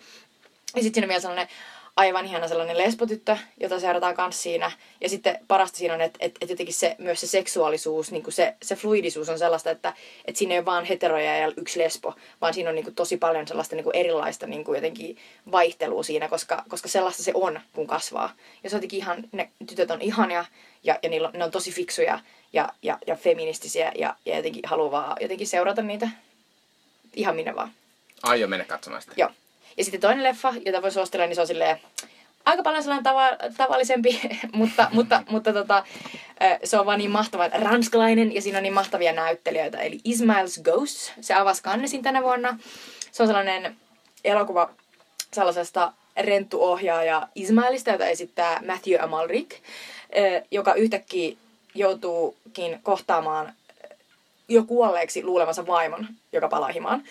Ja 0.76 0.82
sitten 0.82 0.94
siinä 0.94 1.06
on 1.06 1.10
vielä 1.10 1.22
sellainen 1.22 1.48
aivan 1.96 2.26
ihana 2.26 2.48
sellainen 2.48 2.78
lesbotyttö, 2.78 3.38
jota 3.60 3.80
seurataan 3.80 4.16
kanssa 4.16 4.42
siinä. 4.42 4.72
Ja 5.02 5.10
sitten 5.10 5.40
parasta 5.48 5.78
siinä 5.78 5.94
on, 5.94 6.02
että, 6.02 6.18
että, 6.22 6.38
että 6.42 6.54
jotenkin 6.54 6.76
se, 6.76 6.96
myös 6.98 7.22
se 7.22 7.28
seksuaalisuus, 7.28 8.12
niin 8.12 8.24
kuin 8.24 8.34
se, 8.34 8.56
se 8.64 8.76
fluidisuus 8.76 9.30
on 9.30 9.40
sellaista, 9.40 9.72
että, 9.72 9.94
että 10.26 10.40
siinä 10.40 10.54
ei 10.54 10.60
ole 10.60 10.66
vaan 10.66 10.86
heteroja 10.86 11.38
ja 11.38 11.52
yksi 11.58 11.80
lesbo, 11.80 12.14
vaan 12.42 12.54
siinä 12.54 12.70
on 12.70 12.76
niin 12.76 12.84
kuin 12.84 12.96
tosi 12.96 13.18
paljon 13.18 13.48
sellaista 13.48 13.76
niin 13.76 13.84
kuin 13.84 13.96
erilaista 13.96 14.48
niin 14.48 14.64
kuin 14.64 14.76
jotenkin 14.76 15.18
vaihtelua 15.52 16.04
siinä, 16.04 16.28
koska, 16.28 16.64
koska 16.70 16.88
sellaista 16.88 17.24
se 17.24 17.32
on, 17.34 17.60
kun 17.74 17.88
kasvaa. 17.88 18.34
Ja 18.64 18.70
se 18.70 18.76
on 18.76 18.78
jotenkin 18.78 19.00
ihan, 19.00 19.24
ne 19.32 19.50
tytöt 19.68 19.92
on 19.92 20.02
ihania 20.02 20.46
ja, 20.84 21.00
ja 21.04 21.10
niillä 21.10 21.32
ne 21.34 21.44
on 21.44 21.52
tosi 21.52 21.72
fiksuja 21.72 22.20
ja, 22.56 22.70
ja, 22.82 22.98
ja 23.08 23.16
feministisiä 23.16 23.92
ja, 23.96 24.16
ja 24.26 24.36
jotenkin 24.36 24.62
haluaa 24.66 25.16
jotenkin 25.22 25.48
seurata 25.48 25.82
niitä 25.82 26.10
ihan 27.16 27.36
minne 27.36 27.56
vaan. 27.56 27.72
Aion 28.24 28.50
mennä 28.50 28.66
katsomaan 28.66 29.02
sitä. 29.02 29.14
Joo. 29.18 29.30
Ja 29.78 29.84
sitten 29.84 30.02
toinen 30.02 30.24
leffa, 30.24 30.54
jota 30.66 30.82
voi 30.82 30.92
suositella, 30.92 31.26
niin 31.26 31.36
se 31.36 31.42
on 31.42 31.48
silleen 31.48 31.80
aika 32.46 32.64
paljon 32.64 32.84
sellainen 32.84 33.06
tava- 33.06 33.54
tavallisempi, 33.58 34.22
mutta, 34.54 34.88
mutta, 34.92 35.24
mutta 35.30 35.54
tota, 35.54 35.84
se 36.64 36.80
on 36.80 36.86
vaan 36.86 36.98
niin 36.98 37.12
mahtava 37.12 37.48
ranskalainen 37.48 38.36
ja 38.36 38.42
siinä 38.42 38.58
on 38.58 38.64
niin 38.64 38.74
mahtavia 38.74 39.14
näyttelijöitä. 39.14 39.78
Eli 39.78 40.00
Ismail's 40.08 40.62
Ghosts, 40.64 41.14
se 41.22 41.34
avasi 41.34 41.64
Cannesin 41.64 42.02
tänä 42.02 42.24
vuonna. 42.24 42.60
Se 43.12 43.24
on 43.24 43.28
sellainen 43.28 43.76
elokuva 44.24 44.70
sellaisesta 45.34 45.94
renttuohjaaja 46.18 47.28
Ismailista, 47.36 47.92
jota 47.92 48.06
esittää 48.06 48.62
Matthew 48.66 49.04
Amalric, 49.04 49.56
joka 50.52 50.74
yhtäkkiä 50.74 51.38
joutuukin 51.76 52.80
kohtaamaan 52.84 53.54
jo 54.50 54.64
kuolleeksi 54.64 55.24
luulemansa 55.24 55.68
vaimon, 55.68 56.08
joka 56.32 56.48
palaa 56.48 56.72
himaan 56.72 57.04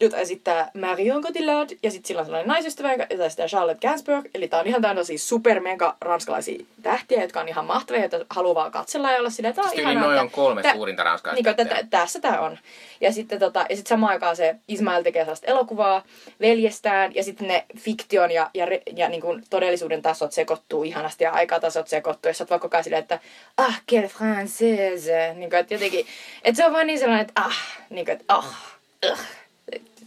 jota 0.00 0.16
esittää 0.16 0.70
Marion 0.80 1.22
Cotillard, 1.22 1.70
ja 1.82 1.90
sitten 1.90 2.08
sillä 2.08 2.20
on 2.20 2.24
sellainen 2.26 2.48
naisystävä, 2.48 2.92
jota 2.92 3.24
esittää 3.24 3.46
Charlotte 3.48 3.86
Gainsbourg, 3.88 4.26
eli 4.34 4.48
tää 4.48 4.60
on 4.60 4.66
ihan 4.66 4.82
täynnä 4.82 5.04
siis 5.04 5.28
super 5.28 5.60
mega 5.60 5.96
ranskalaisia 6.00 6.64
tähtiä, 6.82 7.22
jotka 7.22 7.40
on 7.40 7.48
ihan 7.48 7.64
mahtavia, 7.64 8.00
joita 8.00 8.26
haluaa 8.30 8.54
vaan 8.54 8.72
katsella 8.72 9.12
ja 9.12 9.18
olla 9.18 9.28
että 9.38 9.52
tää 9.52 9.64
on 9.64 9.70
Siis 9.70 9.80
ihanaa. 9.82 10.02
noin 10.04 10.18
on 10.20 10.30
kolme 10.30 10.62
tä- 10.62 10.72
suurinta 10.74 11.04
ranskalaista 11.04 11.42
Niin, 11.42 11.50
että 11.50 11.64
tähteä. 11.64 11.82
tä- 11.82 11.88
tässä 11.90 12.20
tämä 12.20 12.40
on. 12.40 12.58
Ja 13.00 13.12
sitten 13.12 13.38
tota, 13.38 13.66
ja 13.70 13.76
sit 13.76 13.86
samaan 13.86 14.12
aikaan 14.12 14.36
se 14.36 14.54
Ismail 14.68 15.02
tekee 15.02 15.22
sellaista 15.22 15.46
elokuvaa 15.46 16.02
veljestään, 16.40 17.14
ja 17.14 17.24
sitten 17.24 17.48
ne 17.48 17.64
fiktion 17.78 18.30
ja, 18.30 18.50
ja, 18.54 18.66
re- 18.66 18.82
ja 18.96 19.08
niin 19.08 19.20
kuin 19.20 19.44
todellisuuden 19.50 20.02
tasot 20.02 20.32
sekoittuu 20.32 20.84
ihanasti, 20.84 21.24
ja 21.24 21.30
aikatasot 21.32 21.88
sekoittuu, 21.88 22.28
ja 22.30 22.34
sä 22.34 22.44
oot 22.44 22.50
vaan 22.50 22.60
koko 22.60 22.82
silleen, 22.82 23.02
että 23.02 23.18
ah, 23.56 23.82
quelle 23.92 24.08
française, 24.08 25.34
niin 25.34 25.50
kuin, 25.50 25.60
että 25.60 25.74
jotenkin, 25.74 26.06
että 26.44 26.56
se 26.56 26.66
on 26.66 26.72
vaan 26.72 26.86
niin 26.86 26.98
sellainen, 26.98 27.26
että 27.26 27.40
ah, 27.44 27.58
niin 27.90 28.04
kuin, 28.04 28.12
että 28.12 28.24
ah, 28.28 28.56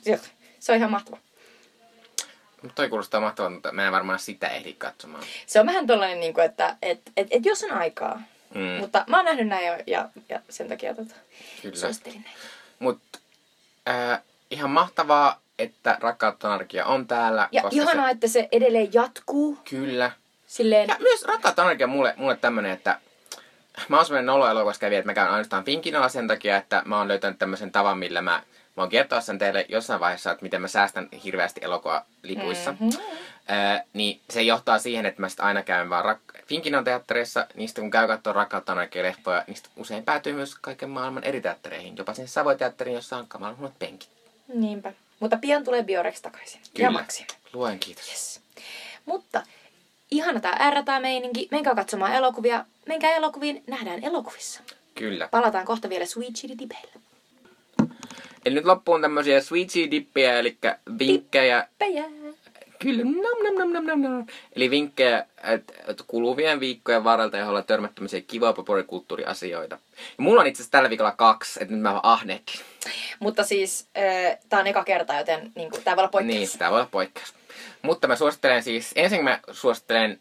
ugh. 0.07 0.25
Se 0.59 0.71
on 0.71 0.77
ihan 0.77 0.91
mahtava. 0.91 1.17
Mutta 2.61 2.75
toi 2.75 2.89
kuulostaa 2.89 3.21
mahtavalta, 3.21 3.53
mutta 3.53 3.71
mä 3.71 3.85
en 3.85 3.91
varmaan 3.91 4.19
sitä 4.19 4.47
ehdi 4.47 4.73
katsomaan. 4.73 5.23
Se 5.45 5.59
on 5.59 5.67
vähän 5.67 5.87
tollainen, 5.87 6.19
niin 6.19 6.33
kuin, 6.33 6.45
että 6.45 6.75
et, 6.81 7.01
et, 7.17 7.27
et 7.31 7.45
jos 7.45 7.63
on 7.63 7.71
aikaa. 7.71 8.21
Mm. 8.55 8.61
Mutta 8.61 9.03
mä 9.07 9.17
oon 9.17 9.25
nähnyt 9.25 9.47
näin 9.47 9.67
jo, 9.67 9.73
ja, 9.87 10.09
ja 10.29 10.39
sen 10.49 10.67
takia 10.67 10.95
tota, 10.95 11.15
Kyllä. 11.61 11.75
suosittelin 11.75 12.21
näin. 12.21 12.35
Mutta 12.79 13.19
äh, 13.89 14.21
ihan 14.51 14.69
mahtavaa, 14.69 15.41
että 15.59 15.97
Rakkautta 16.01 16.47
Anarkia 16.47 16.85
on 16.85 17.07
täällä. 17.07 17.49
Ja 17.51 17.61
koska 17.61 17.81
ihanaa, 17.81 18.05
se, 18.05 18.11
että 18.11 18.27
se 18.27 18.47
edelleen 18.51 18.93
jatkuu. 18.93 19.57
Kyllä. 19.69 20.11
Silleen, 20.47 20.89
Ja 20.89 20.95
myös 20.99 21.25
Rakkautta 21.25 21.61
Anarkia 21.61 21.87
mulle, 21.87 22.13
mulle 22.17 22.35
tämmönen, 22.35 22.71
että 22.71 22.99
mä 23.89 23.95
oon 23.97 24.05
semmonen 24.05 24.25
nolo 24.25 24.73
kävijä, 24.79 24.99
että 24.99 25.09
mä 25.09 25.13
käyn 25.13 25.29
ainoastaan 25.29 25.65
Finkinalla 25.65 26.09
sen 26.09 26.27
takia, 26.27 26.57
että 26.57 26.81
mä 26.85 26.97
oon 26.97 27.07
löytänyt 27.07 27.39
tämmöisen 27.39 27.71
tavan, 27.71 27.97
millä 27.97 28.21
mä 28.21 28.43
voin 28.77 28.89
kertoa 28.89 29.21
sen 29.21 29.39
teille 29.39 29.65
jossain 29.69 29.99
vaiheessa, 29.99 30.31
että 30.31 30.43
miten 30.43 30.61
mä 30.61 30.67
säästän 30.67 31.09
hirveästi 31.23 31.59
elokuvalipuissa. 31.63 32.71
Mm-hmm. 32.71 32.89
Äh, 33.51 33.81
niin 33.93 34.21
se 34.29 34.41
johtaa 34.41 34.79
siihen, 34.79 35.05
että 35.05 35.21
mä 35.21 35.29
sit 35.29 35.39
aina 35.39 35.63
käyn 35.63 35.89
vaan 35.89 36.15
rak- 36.15 36.41
Finkinan 36.47 36.83
teattereissa, 36.83 37.47
niistä 37.55 37.81
kun 37.81 37.91
käy 37.91 38.07
katsoa 38.07 38.33
Rakkautta 38.33 38.71
Anarkia 38.71 39.03
leffoja, 39.03 39.43
niistä 39.47 39.69
usein 39.75 40.03
päätyy 40.03 40.33
myös 40.33 40.55
kaiken 40.61 40.89
maailman 40.89 41.23
eri 41.23 41.41
teattereihin, 41.41 41.97
jopa 41.97 42.13
sinne 42.13 42.27
Savoy-teatteriin, 42.27 42.95
jossa 42.95 43.17
on 43.17 43.27
kamalan 43.27 43.57
huonot 43.57 43.79
penkit. 43.79 44.09
niinpä. 44.53 44.93
Mutta 45.19 45.37
pian 45.37 45.63
tulee 45.63 45.83
Biorex 45.83 46.21
takaisin. 46.21 46.61
Ja 46.61 46.67
Kyllä. 46.75 46.91
Maxi. 46.91 47.27
Luen 47.53 47.79
kiitos. 47.79 48.09
Yes. 48.09 48.41
Mutta 49.05 49.43
ihana 50.11 50.39
tää 50.39 50.71
R-meininki. 50.71 51.47
Menkää 51.51 51.75
katsomaan 51.75 52.13
elokuvia. 52.13 52.65
Menkää 52.87 53.11
elokuviin, 53.11 53.63
nähdään 53.67 54.03
elokuvissa. 54.03 54.61
Kyllä. 54.95 55.27
Palataan 55.27 55.65
kohta 55.65 55.89
vielä 55.89 56.05
Sweet 56.05 56.33
Chili 56.33 56.57
Dipeillä. 56.59 56.91
Eli 58.47 58.55
nyt 58.55 58.65
loppuun 58.65 59.01
tämmöisiä 59.01 59.39
tea 59.73 59.91
dippejä, 59.91 60.39
eli 60.39 60.57
vinkkejä. 60.99 61.67
Päjää. 61.79 62.05
Kyllä, 62.79 63.03
nam 63.03 63.43
nam 63.43 63.55
nam 63.57 63.73
nam 63.73 63.85
nam 63.85 64.01
nam. 64.01 64.25
Eli 64.55 64.69
vinkkejä 64.69 65.25
et, 65.43 65.81
et 65.87 66.03
kuluvien 66.07 66.59
viikkojen 66.59 67.03
varrelta, 67.03 67.47
ollaan 67.47 67.63
törmät 67.63 67.95
tämmöisiä 67.95 68.21
kivoja 68.21 68.53
populaarikulttuuriasioita. 68.53 69.75
Ja 69.95 70.23
mulla 70.23 70.41
on 70.41 70.47
itse 70.47 70.61
asiassa 70.61 70.71
tällä 70.71 70.89
viikolla 70.89 71.11
kaksi, 71.11 71.59
että 71.61 71.73
nyt 71.73 71.81
mä 71.81 71.99
ahneekin. 72.03 72.59
Mutta 73.19 73.43
siis 73.43 73.87
äh, 73.97 74.37
tää 74.49 74.59
on 74.59 74.67
eka 74.67 74.83
kerta, 74.83 75.13
joten 75.13 75.51
niin 75.55 75.71
kuin, 75.71 75.83
tää 75.83 75.95
voi 75.95 76.01
olla 76.01 76.11
poikkeus. 76.11 76.39
Niin, 76.39 76.59
tämä 76.59 76.71
voi 76.71 76.79
olla 76.79 76.89
poikkeus. 76.91 77.33
Mutta 77.81 78.07
mä 78.07 78.15
suosittelen 78.15 78.63
siis, 78.63 78.91
ensin 78.95 79.23
mä 79.23 79.39
suosittelen 79.51 80.19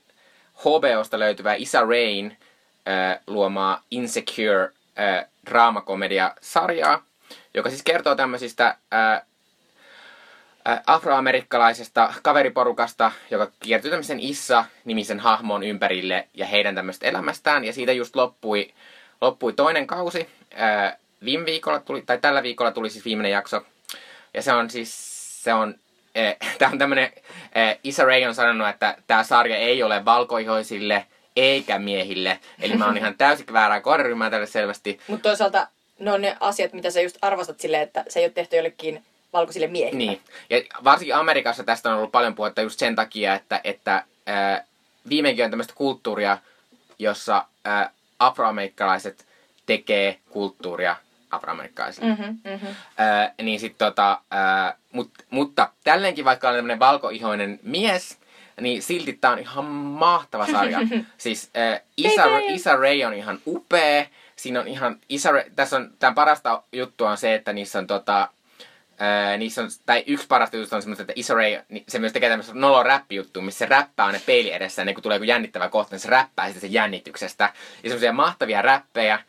HBOsta 0.61 1.18
löytyvää 1.18 1.55
Isa 1.55 1.81
Rain 1.81 2.37
äh, 2.89 3.20
luomaa 3.27 3.83
Insecure 3.91 4.64
äh, 4.99 5.24
draamakomedia-sarjaa, 5.51 7.03
joka 7.57 7.71
siis 7.71 7.83
kertoo 7.83 8.15
tämmöisistä 8.15 8.77
äh, 8.95 9.23
äh, 10.69 10.81
afroamerikkalaisesta 10.87 12.13
kaveriporukasta, 12.23 13.13
joka 13.31 13.51
kiertyy 13.61 13.91
tämmöisen 13.91 14.21
Issa-nimisen 14.21 15.21
hahmon 15.21 15.63
ympärille 15.63 16.29
ja 16.35 16.47
heidän 16.47 16.75
tämmöistä 16.75 17.07
elämästään. 17.07 17.65
Ja 17.65 17.73
siitä 17.73 17.93
just 17.93 18.17
loppui, 18.17 18.75
loppui 19.21 19.53
toinen 19.53 19.87
kausi. 19.87 20.29
Äh, 20.61 20.97
viime 21.25 21.47
viikolla 21.47 21.81
tuli, 21.81 22.03
tai 22.03 22.19
tällä 22.19 22.43
viikolla 22.43 22.73
tuli 22.73 22.91
siis 22.91 23.05
viimeinen 23.05 23.33
jakso. 23.33 23.63
Ja 24.35 24.43
se 24.43 24.53
on 24.53 24.71
siis, 24.71 24.93
se 25.45 25.55
on, 25.55 25.75
tää 26.59 26.71
on 26.73 26.79
tämmönen, 26.79 27.13
äh, 27.57 27.79
Issa 27.85 28.05
Rae 28.05 28.29
on 28.29 28.35
sanonut, 28.35 28.69
että 28.69 28.97
tämä 29.07 29.23
sarja 29.23 29.57
ei 29.57 29.83
ole 29.83 30.05
valkoihoisille 30.05 31.07
eikä 31.37 31.79
miehille. 31.79 32.41
Eli 32.61 32.77
mä 32.77 32.87
oon 32.87 32.97
ihan 32.97 33.19
täysin 33.19 33.47
väärää 33.53 33.81
kohderyhmää 33.81 34.31
tälle 34.31 34.47
selvästi. 34.47 35.01
Mutta 35.07 35.29
toisaalta 35.29 35.69
ne 35.99 36.13
on 36.13 36.23
ne 36.23 36.37
asiat, 36.41 36.73
mitä 36.73 36.91
sä 36.91 37.01
just 37.01 37.19
arvostat 37.23 37.61
silleen, 37.61 37.83
että 37.83 38.05
se 38.09 38.21
ei 38.21 38.25
ole 38.27 38.33
tehty 38.33 38.57
jollekin 38.57 39.05
valkoisille 39.33 39.67
miehille. 39.67 39.99
Niin. 39.99 40.21
Ja 40.51 40.61
varsinkin 40.85 41.15
Amerikassa 41.15 41.65
tästä 41.65 41.91
on 41.91 41.97
ollut 41.97 42.13
paljon 42.13 42.35
puhetta 42.35 42.63
just 42.63 42.79
sen 42.79 42.97
takia, 42.97 43.35
että, 43.35 43.61
että 43.65 44.05
ää, 44.27 44.65
viimeinkin 45.09 45.45
on 45.45 45.51
tämmöistä 45.51 45.75
kulttuuria, 45.77 46.39
jossa 46.99 47.45
ää, 47.65 47.91
afroamerikkalaiset 48.19 49.27
tekee 49.67 50.19
kulttuuria 50.31 50.97
afroamerikkalaisille. 51.31 52.09
Mm. 52.09 52.21
Mm-hmm, 52.21 52.51
mm-hmm. 52.51 52.69
Ää, 52.97 53.35
niin 53.43 53.61
sit 53.61 53.79
tota, 53.79 54.21
ää, 54.31 54.77
mut, 54.93 55.11
mutta 55.31 55.71
tälleenkin 55.85 56.25
vaikka 56.25 56.49
on 56.49 56.55
tämmöinen 56.55 56.79
valkoihoinen 56.79 57.61
mies, 57.63 58.19
niin 58.61 58.83
silti 58.83 59.13
tää 59.13 59.31
on 59.31 59.39
ihan 59.39 59.65
mahtava 59.65 60.47
sarja. 60.47 60.79
siis 61.19 61.51
ää, 61.55 61.81
Isa! 61.97 62.39
Isa 62.39 62.77
Ray 62.77 63.05
on 63.05 63.15
ihan 63.15 63.39
upea. 63.47 64.07
Siinä 64.37 64.61
on 64.61 64.68
ihan, 64.68 65.01
Ray, 65.30 65.45
tässä 65.57 65.76
on, 65.76 65.91
tämän 65.99 66.14
parasta 66.14 66.62
juttua 66.72 67.11
on 67.11 67.16
se, 67.16 67.34
että 67.34 67.53
niissä 67.53 67.78
on 67.78 67.87
tota, 67.87 68.28
Öö, 69.01 69.37
niissä 69.37 69.62
on, 69.62 69.68
tai 69.87 70.05
yksi 70.07 70.26
parasta 70.26 70.57
juttu 70.57 70.76
on 70.76 70.82
semmoista, 70.82 71.03
että 71.03 71.14
niin 71.68 71.84
se 71.89 71.99
myös 71.99 72.12
tekee 72.12 72.28
tämmöistä 72.28 72.53
nolo 72.55 72.82
räppijuttua, 72.82 73.43
missä 73.43 73.59
se 73.59 73.66
räppää 73.66 74.12
ne 74.12 74.20
peili 74.26 74.53
edessä, 74.53 74.82
ja 74.82 74.95
kun 74.95 75.03
tulee 75.03 75.16
joku 75.16 75.24
jännittävä 75.24 75.68
kohta, 75.68 75.95
niin 75.95 76.01
se 76.01 76.09
räppää 76.09 76.47
sitten 76.47 76.61
sen 76.61 76.72
jännityksestä. 76.72 77.45
Ja 77.82 77.89
semmoisia 77.91 78.12
mahtavia 78.12 78.62
räppejä. 78.62 79.22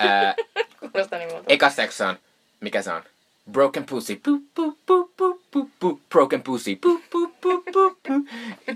Öö, 0.00 0.44
Kuulostaa 0.92 1.18
niin 1.18 1.30
muuta. 1.30 1.44
ekassa 1.48 1.82
jaksossa 1.82 2.08
on, 2.08 2.16
mikä 2.60 2.82
se 2.82 2.92
on? 2.92 3.02
Broken 3.52 3.84
pussy, 3.84 4.16
pu, 4.16 4.42
pu, 4.54 4.78
pu, 4.86 5.12
pu, 5.16 5.40
pu, 5.50 5.70
pu, 5.80 6.00
broken 6.08 6.42
pussy, 6.42 6.76
pu, 6.76 7.02
pu, 7.10 7.34
pu, 7.40 7.62
pu, 7.72 7.98
pu. 8.08 8.26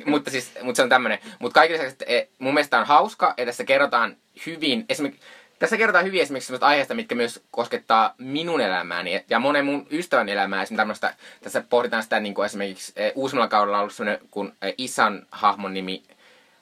mutta 0.06 0.30
siis, 0.30 0.52
mutta 0.62 0.76
se 0.76 0.82
on 0.82 0.88
tämmönen. 0.88 1.18
Mutta 1.38 1.54
kaikille 1.54 1.86
että 1.86 2.04
mun 2.38 2.54
mielestä 2.54 2.78
on 2.78 2.86
hauska, 2.86 3.34
ja 3.36 3.46
tässä 3.46 3.64
kerrotaan 3.64 4.16
hyvin, 4.46 4.84
esimerkiksi, 4.88 5.26
tässä 5.58 5.76
kerrotaan 5.76 6.04
hyvin 6.04 6.22
esimerkiksi 6.22 6.46
sellaista 6.46 6.66
aiheesta, 6.66 6.94
mitkä 6.94 7.14
myös 7.14 7.42
koskettaa 7.50 8.14
minun 8.18 8.60
elämääni 8.60 9.24
ja 9.30 9.38
monen 9.38 9.64
mun 9.64 9.86
ystävän 9.90 10.28
elämää. 10.28 10.62
Esimerkiksi 10.62 11.06
tässä 11.40 11.64
pohditaan 11.70 12.02
sitä 12.02 12.20
niin 12.20 12.34
kuin 12.34 12.46
esimerkiksi 12.46 12.92
eh, 12.96 13.12
uusimmalla 13.14 13.48
kaudella 13.48 13.76
on 13.76 13.80
ollut 13.80 13.94
sellainen, 13.94 14.28
kun 14.30 14.52
eh, 14.62 14.74
Isan 14.78 15.26
hahmon 15.30 15.74
nimi 15.74 16.02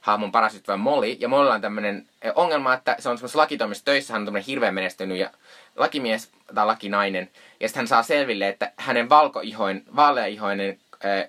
hahmon 0.00 0.32
paras 0.32 0.54
ystävä 0.54 0.76
Molly. 0.76 1.06
Ja 1.06 1.28
Mollylla 1.28 1.54
on 1.54 1.60
tämmöinen 1.60 2.06
ongelma, 2.34 2.74
että 2.74 2.96
se 2.98 3.08
on 3.08 3.18
semmoisessa 3.18 3.38
lakitoimissa 3.38 3.84
töissä, 3.84 4.12
hän 4.12 4.22
on 4.22 4.26
tämmöinen 4.26 4.46
hirveän 4.46 4.74
menestynyt 4.74 5.18
ja 5.18 5.30
lakimies 5.76 6.30
tai 6.54 6.66
lakinainen, 6.66 7.30
ja 7.60 7.68
sitten 7.68 7.80
hän 7.80 7.88
saa 7.88 8.02
selville, 8.02 8.48
että 8.48 8.72
hänen 8.76 9.08
valkoihoin, 9.08 9.84
vaaleaihoinen 9.96 10.78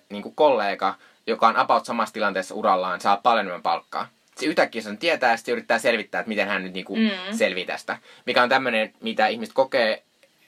niin 0.09 0.23
kuin 0.23 0.35
kollega, 0.35 0.95
joka 1.27 1.47
on 1.47 1.57
about 1.57 1.85
samassa 1.85 2.13
tilanteessa 2.13 2.55
urallaan, 2.55 3.01
saa 3.01 3.17
paljon 3.17 3.45
enemmän 3.45 3.61
palkkaa. 3.61 4.07
Se 4.35 4.45
yhtäkkiä 4.45 4.81
sen 4.81 4.97
tietää 4.97 5.31
ja 5.31 5.37
sitten 5.37 5.51
yrittää 5.51 5.79
selvittää, 5.79 6.19
että 6.19 6.27
miten 6.29 6.47
hän 6.47 6.63
nyt 6.63 6.73
niin 6.73 6.85
kuin 6.85 7.01
Mm. 7.01 7.37
selvii 7.37 7.65
tästä. 7.65 7.97
Mikä 8.25 8.43
on 8.43 8.49
tämmöinen, 8.49 8.93
mitä 9.01 9.27
ihmiset 9.27 9.53
kokee 9.53 10.03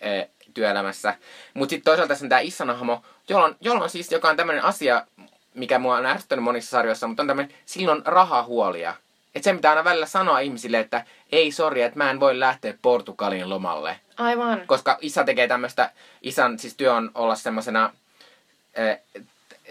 äh, 0.05 0.29
työelämässä. 0.53 1.15
Mutta 1.53 1.69
sitten 1.69 1.86
toisaalta 1.86 2.07
tässä 2.07 2.25
on 2.25 2.29
tämä 2.29 2.39
Issanahmo, 2.39 3.03
jolla 3.29 3.45
on, 3.45 3.55
jolla 3.61 3.83
on 3.83 3.89
siis, 3.89 4.11
joka 4.11 4.29
on 4.29 4.38
tämmöinen 4.38 4.63
asia, 4.63 5.05
mikä 5.53 5.79
mua 5.79 5.97
on 5.97 6.05
ärsyttänyt 6.05 6.43
monissa 6.43 6.69
sarjoissa, 6.69 7.07
mutta 7.07 7.23
on 7.23 7.27
tämmöinen, 7.27 7.55
silloin 7.65 8.01
rahahuolia. 8.05 8.95
Että 9.36 9.49
se 9.49 9.55
pitää 9.55 9.71
aina 9.71 9.83
välillä 9.83 10.05
sanoa 10.05 10.39
ihmisille, 10.39 10.79
että 10.79 11.05
ei 11.31 11.51
sori, 11.51 11.81
että 11.81 11.97
mä 11.97 12.11
en 12.11 12.19
voi 12.19 12.39
lähteä 12.39 12.73
Portugalin 12.81 13.49
lomalle. 13.49 13.99
Aivan. 14.17 14.63
Koska 14.67 14.97
isä 15.01 15.23
tekee 15.23 15.47
tämmöistä, 15.47 15.91
isän 16.21 16.59
siis 16.59 16.75
työ 16.75 16.93
on 16.93 17.11
olla 17.15 17.36
semmoisena, 17.36 17.93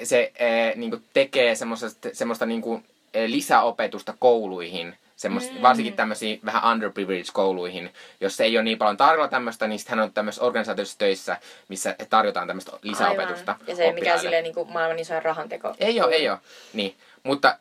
se 0.03 0.33
niinku 0.77 1.01
tekee 1.15 1.55
semmoista, 1.55 1.87
semmoista 2.13 2.47
niinku, 2.47 2.75
äh, 2.77 2.94
lisäopetusta 3.27 4.15
kouluihin. 4.19 4.99
Semmos, 5.17 5.51
Mm. 5.51 5.63
Varsinkin 5.63 5.97
tämmöisiin 5.97 6.41
vähän 6.45 6.73
underprivileged 6.73 7.27
kouluihin. 7.33 7.93
Jos 8.21 8.41
ei 8.41 8.57
ole 8.57 8.65
niin 8.65 8.79
paljon 8.79 8.97
tarjolla 8.97 9.29
tämmöistä, 9.29 9.67
niin 9.67 9.79
sitten 9.79 9.99
hän 9.99 10.05
on 10.05 10.13
tämmöisessä 10.13 10.45
organisaatiossa 10.45 10.99
töissä, 10.99 11.39
missä 11.69 11.97
tarjotaan 12.11 12.47
tämmöistä 12.47 12.73
lisäopetusta 12.83 13.53
Aivan. 13.53 13.67
Ja 13.69 13.77
se 13.77 13.85
ei 13.85 13.93
mikään 13.93 14.21
silleen 14.21 14.45
niin 14.45 14.55
kuin 14.55 14.73
maailman 14.73 14.99
isoin 14.99 15.23
rahanteko. 15.23 15.75
Ei 15.79 16.01
ole, 16.01 16.15
ei 16.15 16.29
ole. 16.29 16.39
Niin. 16.73 16.97
Mutta 17.23 17.59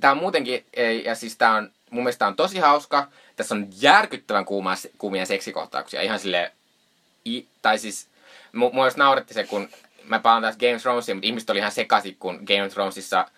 tämä 0.00 0.10
on 0.10 0.18
muutenkin, 0.18 0.64
ei, 0.74 1.04
ja 1.04 1.14
siis 1.14 1.36
tämä 1.36 1.54
on, 1.54 1.70
mun 1.90 2.04
mielestä 2.04 2.26
on 2.26 2.36
tosi 2.36 2.58
hauska. 2.58 3.08
Tässä 3.36 3.54
on 3.54 3.68
järkyttävän 3.80 4.44
kuuma, 4.44 4.74
kuumia 4.98 5.26
seksikohtauksia. 5.26 6.02
Ihan 6.02 6.18
sille 6.18 6.52
tai 7.62 7.78
siis, 7.78 8.06
mu, 8.52 8.70
mua 8.72 8.86
just 8.86 8.96
nauretti 8.96 9.34
se, 9.34 9.44
kun 9.44 9.68
mä 10.04 10.18
palaan 10.18 10.42
taas 10.42 10.56
Game 10.56 10.74
of 10.74 10.82
Thronesia, 10.82 11.14
mutta 11.14 11.26
ihmiset 11.26 11.50
oli 11.50 11.58
ihan 11.58 11.72
sekaisin, 11.72 12.16
kun 12.18 12.40
Game 12.46 12.64
of 12.64 12.72
Thronesissa 12.72 13.28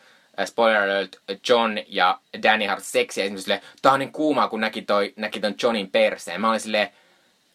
spoiler 0.45 0.83
alert, 0.83 1.17
John 1.49 1.79
ja 1.89 2.19
Danny 2.43 2.67
harrasti 2.67 2.91
seksiä. 2.91 3.25
Esimerkiksi 3.25 3.43
silleen, 3.45 3.61
tää 3.83 3.93
on 3.93 3.99
niin 3.99 4.13
kuumaa, 4.13 4.49
kun 4.49 4.61
näki, 4.61 4.83
toi, 4.83 5.13
näki 5.17 5.41
ton 5.41 5.55
Johnin 5.63 5.91
perseen. 5.91 6.41
Mä 6.41 6.49
olin 6.49 6.61
silleen, 6.61 6.89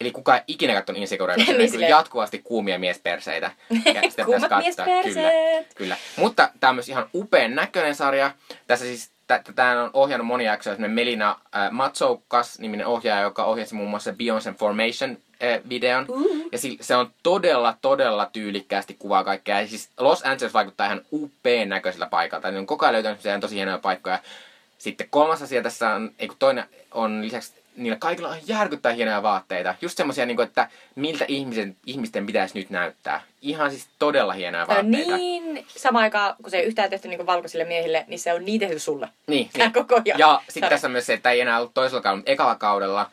eli 0.00 0.10
kuka 0.10 0.36
ei 0.36 0.42
ikinä 0.46 0.74
katsonut 0.74 1.00
Insecure, 1.00 1.36
Niin 1.36 1.58
niin 1.58 1.70
silleen. 1.70 1.90
jatkuvasti 1.90 2.38
kuumia 2.38 2.78
miesperseitä. 2.78 3.50
Ja 3.94 4.02
sitä 4.10 4.24
Kuumat 4.24 4.48
katsoa. 4.48 4.84
Kyllä, 5.02 5.30
kyllä. 5.74 5.96
Mutta 6.16 6.50
tämä 6.60 6.68
on 6.68 6.74
myös 6.74 6.88
ihan 6.88 7.08
upean 7.14 7.54
näköinen 7.54 7.94
sarja. 7.94 8.30
Tässä 8.66 8.84
siis 8.84 9.16
Tämä 9.54 9.82
on 9.82 9.90
ohjannut 9.92 10.26
monia 10.26 10.52
jaksoja, 10.52 10.76
Melina 10.88 11.30
äh, 11.56 11.70
Matsoukas 11.70 12.58
niminen 12.58 12.86
ohjaaja, 12.86 13.22
joka 13.22 13.44
ohjasi 13.44 13.74
muun 13.74 13.90
muassa 13.90 14.10
Beyoncé 14.10 14.54
Formation 14.58 15.10
äh, 15.10 15.16
videon. 15.68 16.04
Uhu. 16.08 16.48
Ja 16.52 16.58
se 16.80 16.96
on 16.96 17.10
todella, 17.22 17.76
todella 17.82 18.30
tyylikkäästi 18.32 18.96
kuvaa 18.98 19.24
kaikkea. 19.24 19.60
Ja 19.60 19.66
siis 19.66 19.90
Los 19.98 20.22
Angeles 20.24 20.54
vaikuttaa 20.54 20.86
ihan 20.86 21.02
upean 21.12 21.68
näköiseltä 21.68 22.06
paikalta. 22.06 22.50
Ne 22.50 22.58
on 22.58 22.66
koko 22.66 22.84
ajan 22.84 22.92
löytänyt 22.92 23.40
tosi 23.40 23.54
hienoja 23.54 23.78
paikkoja. 23.78 24.18
Sitten 24.78 25.08
kolmas 25.10 25.42
asia 25.42 25.62
tässä 25.62 25.94
on, 25.94 26.10
ei 26.18 26.28
kun 26.28 26.36
toinen 26.38 26.64
on 26.90 27.24
lisäksi, 27.24 27.52
niillä 27.76 27.98
kaikilla 27.98 28.28
on 28.28 28.36
järkyttää 28.46 28.92
hienoja 28.92 29.22
vaatteita. 29.22 29.74
Just 29.80 29.96
semmoisia, 29.96 30.26
niin 30.26 30.40
että 30.40 30.68
miltä 30.94 31.24
ihmisen, 31.28 31.76
ihmisten 31.86 32.26
pitäisi 32.26 32.58
nyt 32.58 32.70
näyttää. 32.70 33.22
Ihan 33.42 33.70
siis 33.70 33.86
todella 33.98 34.32
hienoja 34.32 34.66
vaatteita. 34.66 35.16
niin, 35.16 35.66
samaan 35.68 36.02
aikaan, 36.02 36.34
kun 36.42 36.50
se 36.50 36.56
ei 36.56 36.64
yhtään 36.64 36.90
tehty 36.90 37.08
niin 37.08 37.26
valkoisille 37.26 37.64
miehille, 37.64 38.04
niin 38.08 38.18
se 38.18 38.32
on 38.32 38.44
niin 38.44 38.60
tehty 38.60 38.78
sulle. 38.78 39.08
Niin, 39.26 39.50
niin. 39.56 39.72
koko 39.72 39.94
ajan. 39.94 40.18
Ja 40.18 40.42
sitten 40.48 40.70
tässä 40.70 40.86
on 40.86 40.92
myös 40.92 41.06
se, 41.06 41.12
että 41.12 41.30
ei 41.30 41.40
enää 41.40 41.58
ollut 41.58 41.74
toisella 41.74 42.02
kaudella, 42.02 42.16
mutta 42.16 42.32
ekalla 42.32 42.54
kaudella 42.54 43.10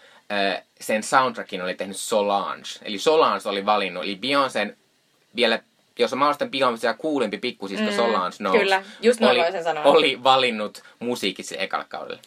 sen 0.82 1.04
soundtrackin 1.04 1.62
oli 1.62 1.76
tehnyt 1.76 1.98
Solange. 1.98 2.64
Eli 2.82 2.98
Solange 3.00 3.50
oli 3.50 3.66
valinnut, 3.66 4.04
eli 4.04 4.20
Beyoncén 4.22 4.76
vielä, 5.36 5.60
jos 6.00 6.14
on 6.14 6.20
mahdollista 6.20 6.46
Beyoncé 6.46 6.98
kuulempi 6.98 7.38
pikkusisko 7.38 7.86
Mm, 7.86 7.96
Solange 7.96 8.36
Knowles, 8.38 8.62
kyllä, 8.62 8.84
just 9.02 9.20
noin 9.20 9.42
oli, 9.42 9.52
sen 9.52 9.64
sanoa. 9.64 9.84
oli 9.84 10.24
valinnut 10.24 10.84
musiikit 11.00 11.46
sille 11.46 11.64
ekalla 11.64 11.86
kaudella. 11.90 12.22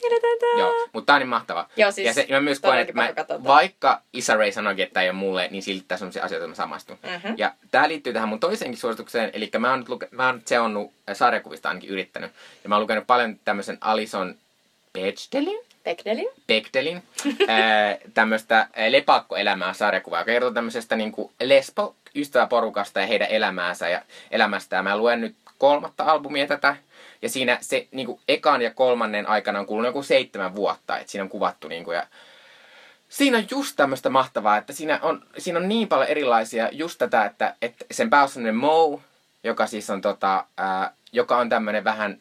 Joo, 0.58 0.72
mutta 0.92 1.06
tää 1.06 1.14
on 1.16 1.20
niin 1.20 1.28
mahtava. 1.28 1.68
Joo, 1.76 1.90
siis 1.92 2.06
ja 2.06 2.12
se, 2.14 2.26
mä 2.30 2.40
myös 2.40 2.60
koen, 2.60 2.78
että 2.78 2.92
mä, 2.92 3.08
vaikka 3.44 4.02
Issa 4.12 4.34
Rae 4.34 4.52
sanoikin, 4.52 4.82
että 4.82 4.94
tää 4.94 5.02
ei 5.02 5.08
ole 5.08 5.16
mulle, 5.18 5.48
niin 5.50 5.62
silti 5.62 5.84
tässä 5.88 6.06
on 6.06 6.12
sellaisia 6.12 6.24
asioita, 6.26 6.42
joita 6.42 6.48
mä 6.48 6.54
samastun. 6.54 6.98
Mhm. 7.02 7.34
Ja 7.36 7.52
tää 7.70 7.88
liittyy 7.88 8.12
tähän 8.12 8.28
mun 8.28 8.40
toiseenkin 8.40 8.80
suositukseen, 8.80 9.30
eli 9.32 9.50
mä 9.58 9.70
oon 9.70 9.78
nyt 9.78 9.88
luke, 9.88 10.08
mä 10.10 10.26
oon 10.26 10.34
nyt 10.34 10.48
seonnut 10.48 10.92
äh, 11.10 11.16
sarjakuvista 11.16 11.68
ainakin 11.68 11.90
yrittänyt. 11.90 12.32
Ja 12.62 12.68
mä 12.68 12.74
oon 12.74 12.82
lukenut 12.82 13.06
paljon 13.06 13.38
tämmöisen 13.44 13.78
Alison 13.80 14.34
Bechdelin, 14.92 15.65
Bechdelin. 15.86 16.28
Bechdelin 16.46 17.02
ää, 17.48 17.98
tämmöistä 18.14 18.56
ää, 18.56 18.92
lepakkoelämää 18.92 19.72
sarjakuvaa, 19.72 20.20
joka 20.20 20.30
kertoo 20.30 20.50
tämmöisestä 20.50 20.96
niinku 20.96 21.32
lesbo-ystäväporukasta 21.42 23.00
ja 23.00 23.06
heidän 23.06 23.28
elämäänsä 23.30 23.88
ja 23.88 24.02
elämästään. 24.30 24.84
Mä 24.84 24.96
luen 24.96 25.20
nyt 25.20 25.36
kolmatta 25.58 26.04
albumia 26.04 26.46
tätä. 26.46 26.76
Ja 27.22 27.28
siinä 27.28 27.58
se 27.60 27.88
niinku 27.92 28.20
ekan 28.28 28.62
ja 28.62 28.70
kolmannen 28.70 29.28
aikana 29.28 29.60
on 29.60 29.66
kulunut 29.66 29.88
joku 29.88 30.02
seitsemän 30.02 30.54
vuotta, 30.54 30.98
että 30.98 31.12
siinä 31.12 31.22
on 31.22 31.28
kuvattu 31.28 31.68
niinku 31.68 31.92
ja 31.92 32.06
Siinä 33.08 33.38
on 33.38 33.46
just 33.50 33.76
tämmöistä 33.76 34.10
mahtavaa, 34.10 34.56
että 34.56 34.72
siinä 34.72 34.98
on, 35.02 35.22
siinä 35.38 35.58
on 35.58 35.68
niin 35.68 35.88
paljon 35.88 36.08
erilaisia 36.08 36.68
just 36.72 36.98
tätä, 36.98 37.24
että, 37.24 37.54
että 37.62 37.84
sen 37.90 38.10
pääosallinen 38.10 38.56
Mo, 38.56 39.00
joka 39.44 39.66
siis 39.66 39.90
on 39.90 40.00
tota, 40.00 40.44
ää, 40.56 40.92
joka 41.12 41.36
on 41.38 41.48
tämmöinen 41.48 41.84
vähän 41.84 42.18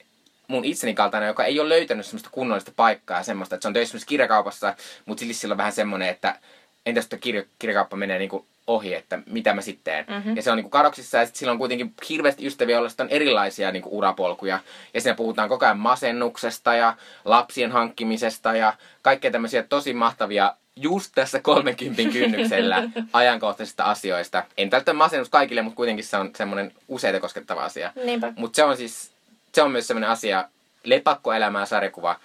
mun 0.47 0.65
itseni 0.65 0.93
kaltainen, 0.93 1.27
joka 1.27 1.45
ei 1.45 1.59
ole 1.59 1.69
löytänyt 1.69 2.05
semmoista 2.05 2.29
kunnollista 2.31 2.71
paikkaa 2.75 3.17
ja 3.17 3.23
semmoista, 3.23 3.55
että 3.55 3.61
se 3.61 3.67
on 3.67 3.73
töissä 3.73 3.97
kirjakaupassa, 4.05 4.75
mutta 5.05 5.19
silti 5.19 5.33
sillä 5.33 5.53
on 5.53 5.57
vähän 5.57 5.71
semmoinen, 5.71 6.09
että 6.09 6.39
entäs 6.85 7.07
tuo 7.07 7.19
kirja, 7.19 7.43
kirjakauppa 7.59 7.97
menee 7.97 8.19
niinku 8.19 8.45
ohi, 8.67 8.93
että 8.93 9.19
mitä 9.25 9.53
mä 9.53 9.61
sitten 9.61 9.83
teen. 9.83 10.05
Mhm. 10.05 10.13
Mm-hmm. 10.13 10.35
Ja 10.35 10.41
se 10.41 10.51
on 10.51 10.57
niinku 10.57 10.69
kadoksissa 10.69 11.17
ja 11.17 11.25
sitten 11.25 11.39
sillä 11.39 11.51
on 11.51 11.57
kuitenkin 11.57 11.93
hirveästi 12.09 12.47
ystäviä, 12.47 12.75
joilla 12.75 12.89
on 12.99 13.09
erilaisia 13.09 13.71
niinku 13.71 13.97
urapolkuja. 13.97 14.59
Ja 14.93 15.01
siinä 15.01 15.15
puhutaan 15.15 15.49
koko 15.49 15.65
ajan 15.65 15.79
masennuksesta 15.79 16.73
ja 16.73 16.95
lapsien 17.25 17.71
hankkimisesta 17.71 18.55
ja 18.55 18.73
kaikkea 19.01 19.31
tämmöisiä 19.31 19.63
tosi 19.63 19.93
mahtavia 19.93 20.55
just 20.75 21.11
tässä 21.15 21.39
30 21.39 22.03
kynnyksellä 22.11 22.83
ajankohtaisista 23.13 23.83
asioista. 23.83 24.43
En 24.57 24.69
tältä 24.69 24.93
masennus 24.93 25.29
kaikille, 25.29 25.61
mutta 25.61 25.77
kuitenkin 25.77 26.05
se 26.05 26.17
on 26.17 26.31
semmoinen 26.37 26.71
useita 26.87 27.19
koskettava 27.19 27.63
asia. 27.63 27.93
Mutta 28.35 28.55
se 28.55 28.63
on 28.63 28.77
siis, 28.77 29.11
se 29.55 29.61
on 29.61 29.71
myös 29.71 29.87
semmoinen 29.87 30.09
asia, 30.09 30.49
lepakkoelämää 30.83 31.65
sarjakuva. 31.65 32.19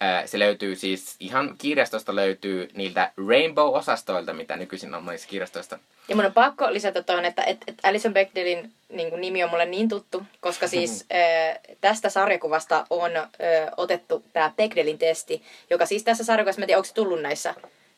Ää, 0.00 0.26
Se 0.26 0.38
löytyy 0.38 0.76
siis 0.76 1.16
ihan 1.20 1.54
kirjastosta 1.58 2.16
löytyy 2.16 2.68
niiltä 2.74 3.12
Rainbow-osastoilta, 3.16 4.32
mitä 4.32 4.56
nykyisin 4.56 4.94
on 4.94 5.02
monissa 5.02 5.28
kirjastoista. 5.28 5.78
Ja 6.08 6.16
mun 6.16 6.24
on 6.24 6.32
pakko 6.32 6.72
lisätä 6.72 7.02
tuohon, 7.02 7.24
että 7.24 7.42
et, 7.42 7.58
et 7.66 7.74
Alison 7.82 8.12
Bechdelin 8.14 8.72
niin 8.88 9.20
nimi 9.20 9.44
on 9.44 9.50
mulle 9.50 9.66
niin 9.66 9.88
tuttu, 9.88 10.22
koska 10.40 10.68
siis 10.68 11.04
ö, 11.12 11.76
tästä 11.80 12.10
sarjakuvasta 12.10 12.86
on 12.90 13.16
ö, 13.16 13.22
otettu 13.76 14.24
tämä 14.32 14.52
Bechdelin 14.56 14.98
testi, 14.98 15.42
joka 15.70 15.86
siis 15.86 16.02
tässä 16.04 16.24
sarjakuvassa, 16.24 16.60
mä 16.60 16.64
en 16.64 16.66
tiedä, 16.66 16.78
onko 16.78 16.86
se 16.88 16.94
tullut 16.94 17.22
näissä 17.22 17.54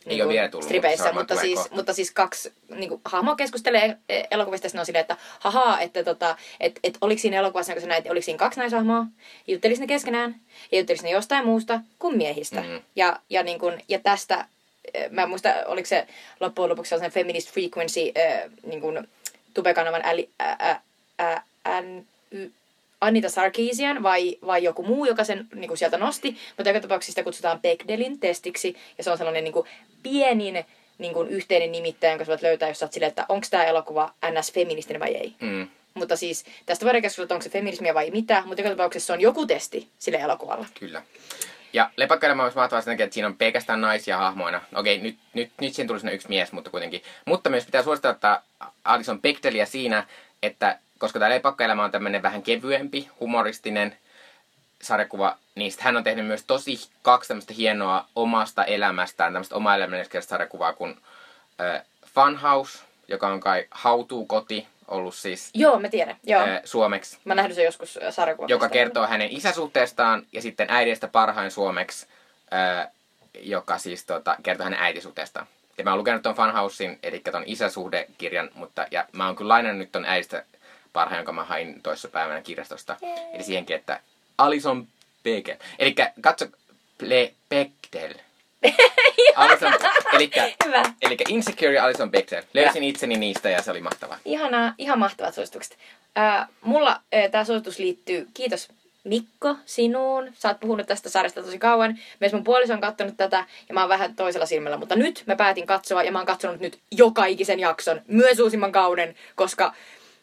niin 0.07 0.25
ole 0.25 0.33
vielä 0.33 0.49
tullut, 0.49 0.65
mutta 0.65 0.69
stripeissä, 0.69 1.13
mutta, 1.13 1.37
siis, 1.37 1.59
kohta. 1.59 1.75
mutta 1.75 1.93
siis 1.93 2.11
kaksi 2.11 2.53
niin 2.69 2.89
kuin, 2.89 3.01
hahmoa 3.05 3.37
keskustelee 3.37 3.97
e, 4.09 4.23
elokuvista, 4.31 4.69
ja 4.75 4.81
on 4.81 4.87
silleen, 4.87 5.01
että 5.01 5.17
hahaa, 5.41 5.81
että 5.81 6.05
tota, 6.05 6.37
et, 6.61 6.81
et, 6.85 6.99
oliko 7.01 7.21
siinä 7.21 7.39
elokuvassa, 7.39 7.73
kun 7.73 7.83
sä 7.83 7.89
näit, 7.89 8.11
oliko 8.11 8.25
siinä 8.25 8.39
kaksi 8.39 8.61
naishahmoa, 8.61 9.07
juttelis 9.47 9.81
ne 9.81 9.87
keskenään, 9.87 10.41
ja 10.73 10.79
juttelis 10.79 11.03
ne 11.03 11.11
jostain 11.11 11.45
muusta 11.45 11.81
kuin 11.99 12.17
miehistä. 12.17 12.61
Mm. 12.61 12.81
Ja, 12.97 13.21
ja, 13.31 13.43
niin 13.43 13.59
kuin, 13.59 13.83
ja 13.89 13.99
tästä 13.99 14.47
eh, 14.95 15.11
mä 15.11 15.23
en 15.23 15.29
muista, 15.29 15.55
oliko 15.67 15.87
se 15.87 16.07
loppujen 16.41 16.71
lopuksi 16.71 16.89
sellainen 16.89 17.13
feminist 17.13 17.51
frequency 17.53 18.01
äh, 18.01 18.51
niin 18.67 18.81
kuin 18.81 19.09
tubekanavan 19.55 20.03
äli, 20.05 20.31
ä, 20.43 20.57
ä, 20.71 20.81
ä, 21.21 21.43
än, 21.65 22.07
y, 22.31 22.51
Anita 23.01 23.29
Sarkeesian 23.29 24.03
vai, 24.03 24.39
vai 24.47 24.63
joku 24.63 24.83
muu, 24.83 25.05
joka 25.05 25.25
sen 25.25 25.47
niin 25.55 25.69
kuin 25.69 25.79
sieltä 25.79 25.99
nosti. 25.99 26.37
Mutta 26.57 26.71
joka 26.71 26.81
tapauksessa 26.81 27.13
sitä 27.13 27.23
kutsutaan 27.23 27.61
Bechdelin 27.61 28.21
testiksi. 28.21 28.77
Ja 28.99 29.05
se 29.05 29.11
on 29.11 29.19
sellainen 29.19 29.45
niin 29.45 29.53
kuin, 29.53 29.69
pienin 30.03 30.65
niin 30.99 31.13
kuin, 31.13 31.29
yhteinen 31.29 31.73
nimittäjä, 31.73 32.13
jonka 32.13 32.25
sä 32.25 32.29
voit 32.29 32.43
löytää, 32.43 32.69
jos 32.69 32.79
sä 32.79 32.85
oot 32.87 32.93
silleen, 32.93 33.09
että 33.09 33.27
onko 33.29 33.47
tämä 33.51 33.65
elokuva 33.65 34.15
ns. 34.31 34.53
feministinen 34.53 35.01
vai 35.01 35.15
ei. 35.15 35.35
Mm. 35.41 35.69
Mutta 35.95 36.17
siis 36.17 36.45
tästä 36.67 36.85
voidaan 36.85 37.03
keskustella, 37.03 37.25
että 37.25 37.35
onko 37.35 37.43
se 37.43 37.51
feminismiä 37.51 37.95
vai 37.95 38.11
mitä, 38.11 38.43
mutta 38.47 38.63
joka 38.63 38.71
tapauksessa 38.71 39.07
se 39.07 39.13
on 39.13 39.21
joku 39.21 39.47
testi 39.47 39.89
sille 39.99 40.19
elokuvalle. 40.19 40.67
Kyllä. 40.81 41.03
Ja 41.73 41.91
lepakkoelämä 41.97 42.43
myös 42.43 42.55
mahtavaa 42.55 42.81
sen 42.81 42.93
takia, 42.93 43.05
että 43.05 43.15
siinä 43.15 43.27
on 43.27 43.37
pelkästään 43.37 43.81
naisia 43.81 44.17
hahmoina. 44.17 44.61
Okei, 44.75 44.99
nyt, 44.99 45.19
nyt, 45.35 45.51
nyt 45.61 45.75
siinä 45.75 45.89
tuli 45.89 46.15
yksi 46.15 46.29
mies, 46.29 46.53
mutta 46.53 46.71
kuitenkin. 46.71 47.03
Mutta 47.25 47.51
myös 47.51 47.65
pitää 47.65 47.83
suositella 47.83 48.15
että 48.15 48.43
Alison 48.85 49.23
Bechdeliä 49.23 49.67
siinä, 49.67 50.07
että 50.43 50.79
koska 50.99 51.19
tämä 51.19 51.31
lepakkoelämä 51.31 51.85
on 51.85 51.91
tämmöinen 51.91 52.23
vähän 52.23 52.43
kevyempi, 52.43 53.11
humoristinen 53.21 53.97
sarjakuva, 54.83 55.37
niin 55.55 55.73
hän 55.79 55.97
on 55.97 56.05
tehnyt 56.05 56.27
myös 56.27 56.45
tosi 56.47 56.89
kaksi 57.03 57.29
tämmöistä 57.29 57.55
hienoa 57.55 58.07
omasta 58.17 58.65
elämästään, 58.65 59.33
tämmöistä 59.33 59.57
oma 59.57 59.75
elämäneskeistä 59.75 60.31
sarjakuvaa 60.31 60.73
kuin 60.73 60.97
äh, 61.61 61.83
Funhouse, 62.15 62.79
joka 63.09 63.29
on 63.29 63.41
kai 63.41 63.67
hautuukoti, 63.71 64.67
ollut 64.89 65.15
siis 65.15 65.51
Joo, 65.55 65.79
mä 65.81 65.89
tiedän. 65.89 66.17
Joo. 66.25 66.43
äh, 66.43 66.61
suomeksi 66.65 67.19
Mä 67.25 67.35
nähnyt 67.35 67.55
sen 67.55 67.65
joskus 67.65 67.99
äh, 68.03 68.15
sarjakuvassa. 68.15 68.53
joka 68.53 68.69
kertoo 68.69 69.07
hänen 69.07 69.31
isäsuhteestaan 69.31 70.23
ja 70.33 70.43
sitten 70.43 70.67
äidistä 70.71 71.09
parhain 71.09 71.51
suomeksi, 71.51 72.07
ää, 72.51 72.91
joka 73.41 73.79
siis 73.79 74.05
tota, 74.05 74.37
kertoo 74.43 74.65
hänen 74.65 74.81
äitisuhteestaan. 74.81 75.47
Ja 75.79 75.85
mä 75.85 75.91
oon 75.91 75.99
lukenut 75.99 76.23
ton 76.23 76.35
Funhousein, 76.35 76.99
eli 77.03 77.19
ton 77.19 77.43
isäsuhdekirjan, 77.47 78.51
mutta 78.55 78.87
ja 78.91 79.05
mä 79.13 79.27
oon 79.27 79.37
kyllä 79.37 79.49
lainannut 79.49 79.93
ton 79.93 80.05
äistä 80.05 80.45
parhaan, 80.97 81.19
jonka 81.19 81.33
mä 81.33 81.45
hain 81.45 81.83
toissa 81.83 82.09
päivänä 82.09 82.43
kirjastosta. 82.43 82.97
Eli 83.33 83.43
siihenkin, 83.43 83.77
että 83.77 84.01
Alison 84.39 84.87
Bechdel. 85.25 85.57
Eli 85.79 85.95
katso, 86.21 86.47
Ple, 86.99 87.33
Bechdel. 87.51 88.15
Alison, 89.37 89.73
elikkä, 90.13 90.53
Hyvä. 90.65 90.83
elikkä 91.03 91.25
Insecure 91.29 91.75
ja 91.75 91.85
Alison 91.85 92.11
Bechdel. 92.11 92.43
Löysin 92.55 92.85
itseni 92.85 93.17
niistä 93.17 93.51
ja 93.51 93.63
se 93.63 93.71
oli 93.71 93.81
mahtavaa. 93.81 94.19
Ihanaa, 94.25 94.75
ihan 94.79 94.99
mahtavat 94.99 95.35
suositukset. 95.35 95.79
Ää, 96.15 96.49
mulla 96.61 97.01
tämä 97.31 97.45
suositus 97.45 97.79
liittyy, 97.79 98.29
kiitos 98.35 98.69
Mikko, 99.07 99.57
sinuun. 99.67 100.33
Sä 100.35 100.49
oot 100.49 100.61
puhunut 100.61 100.87
tästä 100.87 101.09
sarjasta 101.09 101.43
tosi 101.43 101.59
kauan. 101.59 101.99
Myös 102.21 102.33
mun 102.33 102.45
puoliso 102.45 102.73
on 102.73 102.81
katsonut 102.81 103.17
tätä 103.17 103.45
ja 103.69 103.75
mä 103.75 103.81
oon 103.81 103.89
vähän 103.89 104.17
toisella 104.17 104.47
silmällä. 104.47 104.77
Mutta 104.77 104.97
nyt 104.97 105.23
mä 105.27 105.37
päätin 105.37 105.67
katsoa 105.67 106.03
ja 106.03 106.13
mä 106.13 106.19
oon 106.19 106.27
katsonut 106.27 106.61
nyt 106.61 106.79
joka 106.91 107.25
ikisen 107.25 107.61
jakson, 107.61 108.01
myös 108.07 108.41
uusimman 108.41 108.73
kauden, 108.73 109.15
koska 109.35 109.75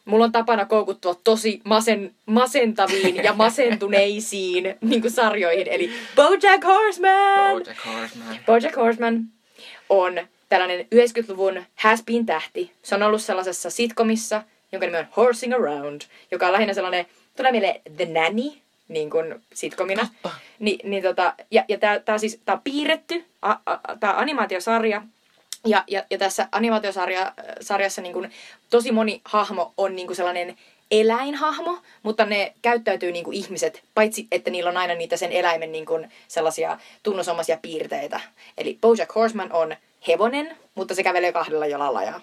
mulla 0.04 0.24
on 0.24 0.32
tapana 0.32 0.64
koukuttua 0.64 1.14
tosi 1.24 1.60
masen, 1.64 2.14
masentaviin 2.26 3.16
ja 3.16 3.32
masentuneisiin 3.32 4.74
niin 4.80 5.10
sarjoihin. 5.10 5.68
Eli 5.68 5.90
BoJack 6.16 6.64
Horseman! 6.64 7.52
Bojack 7.52 7.86
Horseman. 7.86 8.38
BoJack 8.46 8.76
Horseman 8.76 9.24
on 9.88 10.14
tällainen 10.48 10.80
90-luvun 10.80 11.64
has 11.74 12.02
been 12.02 12.26
tähti. 12.26 12.72
Se 12.82 12.94
on 12.94 13.02
ollut 13.02 13.22
sellaisessa 13.22 13.70
sitcomissa, 13.70 14.42
jonka 14.72 14.86
nimi 14.86 14.98
on 14.98 15.06
Horsing 15.16 15.54
Around, 15.54 16.00
joka 16.30 16.46
on 16.46 16.52
lähinnä 16.52 16.74
sellainen, 16.74 17.06
tulee 17.36 17.52
mieleen 17.52 17.80
The 17.96 18.04
Nanny, 18.04 18.52
niin 18.88 19.10
kuin 19.10 19.34
sitcomina. 19.54 20.08
Ni, 20.58 20.78
niin 20.84 21.02
tota, 21.02 21.34
ja 21.50 21.64
ja 21.68 21.78
tämä 21.78 21.98
tää 21.98 22.18
siis, 22.18 22.40
tää 22.44 22.54
on 22.54 22.60
piirretty, 22.64 23.24
tämä 24.00 24.12
animaatiosarja, 24.16 25.02
ja, 25.64 25.84
ja, 25.86 26.04
ja 26.10 26.18
tässä 26.18 26.48
animaatiosarjassa 26.52 28.02
niin 28.02 28.12
kuin, 28.12 28.30
tosi 28.70 28.92
moni 28.92 29.20
hahmo 29.24 29.74
on 29.76 29.96
niin 29.96 30.06
kuin 30.06 30.16
sellainen 30.16 30.56
eläinhahmo, 30.90 31.78
mutta 32.02 32.24
ne 32.24 32.52
käyttäytyy 32.62 33.12
niin 33.12 33.24
kuin 33.24 33.36
ihmiset, 33.36 33.82
paitsi 33.94 34.26
että 34.30 34.50
niillä 34.50 34.70
on 34.70 34.76
aina 34.76 34.94
niitä 34.94 35.16
sen 35.16 35.32
eläimen 35.32 35.72
niin 35.72 35.86
kuin 35.86 36.12
sellaisia 36.28 36.78
tunnusomaisia 37.02 37.58
piirteitä. 37.62 38.20
Eli 38.58 38.78
Bojack 38.80 39.14
Horseman 39.14 39.52
on 39.52 39.76
hevonen, 40.08 40.56
mutta 40.74 40.94
se 40.94 41.02
kävelee 41.02 41.32
kahdella 41.32 41.66
jalalla 41.66 42.02
ja, 42.02 42.20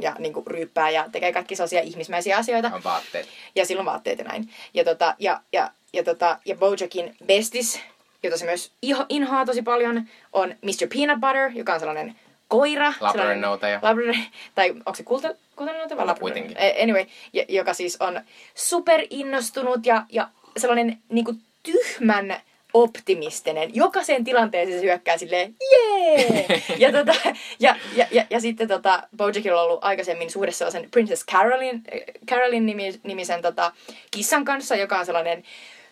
ja 0.00 0.16
niin 0.18 0.32
kuin 0.32 0.46
ryyppää 0.46 0.90
ja 0.90 1.08
tekee 1.12 1.32
kaikki 1.32 1.56
sellaisia 1.56 1.80
ihmismäisiä 1.80 2.36
asioita. 2.36 2.70
On 2.74 2.84
vaatteet. 2.84 3.28
Ja 3.54 3.66
silloin 3.66 3.86
vaatteet 3.86 4.18
ja 4.18 4.24
näin. 4.24 4.50
Ja, 4.74 4.84
tota, 4.84 5.14
ja, 5.18 5.40
ja, 5.52 5.70
ja, 5.92 6.04
tota, 6.04 6.38
ja 6.44 6.56
Bojackin 6.56 7.16
bestis, 7.26 7.80
jota 8.22 8.36
se 8.36 8.44
myös 8.44 8.72
inhoaa 9.08 9.46
tosi 9.46 9.62
paljon, 9.62 10.08
on 10.32 10.54
Mr. 10.62 10.88
Peanut 10.94 11.20
Butter, 11.20 11.50
joka 11.54 11.74
on 11.74 11.80
sellainen 11.80 12.16
koira. 12.50 12.92
noutaja. 13.40 13.78
Labrador, 13.82 14.14
tai 14.54 14.70
onko 14.70 14.94
se 14.94 15.02
kulta, 15.02 15.28
kultanoutaja 15.56 15.96
vai 15.96 16.06
labrador? 16.06 16.20
kuitenkin. 16.20 16.56
Eh, 16.56 16.82
Anyway, 16.82 17.06
joka 17.48 17.74
siis 17.74 17.96
on 18.00 18.20
super 18.54 19.06
innostunut 19.10 19.86
ja, 19.86 20.02
ja 20.12 20.28
sellainen 20.56 20.98
niinku 21.08 21.34
tyhmän 21.62 22.36
optimistinen. 22.74 23.74
Jokaiseen 23.74 24.24
tilanteeseen 24.24 24.80
se 24.80 24.86
hyökkää 24.86 25.18
silleen, 25.18 25.54
jee! 25.72 26.46
ja, 26.78 26.92
tota, 26.98 27.12
ja, 27.60 27.76
ja, 27.96 28.06
ja, 28.10 28.24
ja, 28.30 28.40
sitten 28.40 28.68
tota, 28.68 29.02
Bojackilla 29.16 29.60
on 29.60 29.66
ollut 29.66 29.84
aikaisemmin 29.84 30.30
suhde 30.30 30.52
sellaisen 30.52 30.88
Princess 30.90 31.26
Carolyn, 31.26 31.82
Carolyn 32.26 32.66
nimi, 32.66 33.00
nimisen 33.02 33.42
tota, 33.42 33.72
kissan 34.10 34.44
kanssa, 34.44 34.76
joka 34.76 34.98
on 34.98 35.06
sellainen 35.06 35.44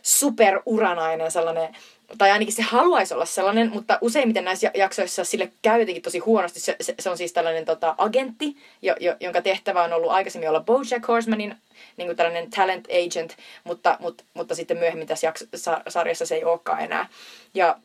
superuranainen 0.03 1.31
sellainen, 1.31 1.77
tai 2.19 2.31
ainakin 2.31 2.55
se 2.55 2.63
haluaisi 2.63 3.15
olla 3.15 3.25
sellainen, 3.25 3.71
mutta 3.71 3.99
useimmiten 4.01 4.45
näissä 4.45 4.67
ja- 4.67 4.81
jaksoissa 4.81 5.25
sille 5.25 5.53
käy 5.63 5.81
jotenkin 5.81 6.03
tosi 6.03 6.19
huonosti. 6.19 6.61
Se, 6.61 6.77
se, 6.81 6.95
se 6.99 7.11
on 7.11 7.19
siis 7.19 7.33
tällainen 7.33 7.65
tota, 7.65 7.95
agentti, 7.99 8.57
jo, 8.83 8.95
jo, 9.01 9.17
jonka 9.21 9.43
tehtävä 9.43 9.85
on 9.85 9.93
ollut 9.93 10.11
aikaisemmin 10.11 10.49
olla 10.49 10.61
Bojack 10.61 11.09
Horsemanin 11.09 11.57
niin 11.97 12.09
kuin 12.09 12.17
tällainen 12.17 12.51
talent 12.51 12.87
agent, 12.87 13.37
mutta, 13.65 13.97
mutta, 14.01 14.25
mutta 14.35 14.55
sitten 14.55 14.79
myöhemmin 14.79 15.07
tässä 15.07 15.27
jakso, 15.27 15.45
sa, 15.55 15.83
sarjassa 15.89 16.27
se 16.27 16.35
ei 16.35 16.45
olekaan 16.45 16.81
enää. 16.81 17.09
Ja, 17.55 17.79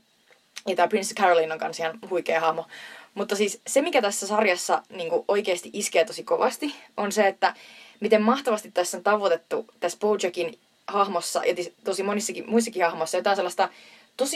ja 0.68 0.76
tämä 0.76 0.88
Prince 0.88 1.16
Caroline 1.16 1.54
on 1.54 1.60
kanssa 1.60 1.84
ihan 1.84 2.00
huikea 2.10 2.40
hahmo. 2.40 2.66
Mutta 3.14 3.36
siis 3.36 3.62
se, 3.68 3.82
mikä 3.82 4.02
tässä 4.02 4.28
sarjassa 4.28 4.84
niin 4.90 5.10
kuin 5.10 5.26
oikeasti 5.28 5.70
iskee 5.74 6.06
tosi 6.06 6.24
kovasti, 6.24 6.76
on 6.98 7.12
se, 7.12 7.28
että 7.28 7.54
miten 8.00 8.22
mahtavasti 8.22 8.72
tässä 8.72 8.98
on 8.98 9.04
tavoitettu 9.04 9.66
tässä 9.80 9.98
Bojackin 10.00 10.60
hahmossa 10.88 11.46
ja 11.46 11.56
tosi 11.84 12.04
monissakin 12.04 12.50
muissakin 12.50 12.86
hahmossa 12.86 13.18
jotain 13.18 13.36
sellaista 13.36 13.70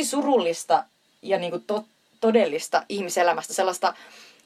surullista 0.04 0.84
ja 1.22 1.38
niin 1.38 1.52
kuin 1.52 1.64
to- 1.68 1.86
todellista 2.22 2.84
ihmiselämästä. 2.90 3.54
Sellaista, 3.54 3.94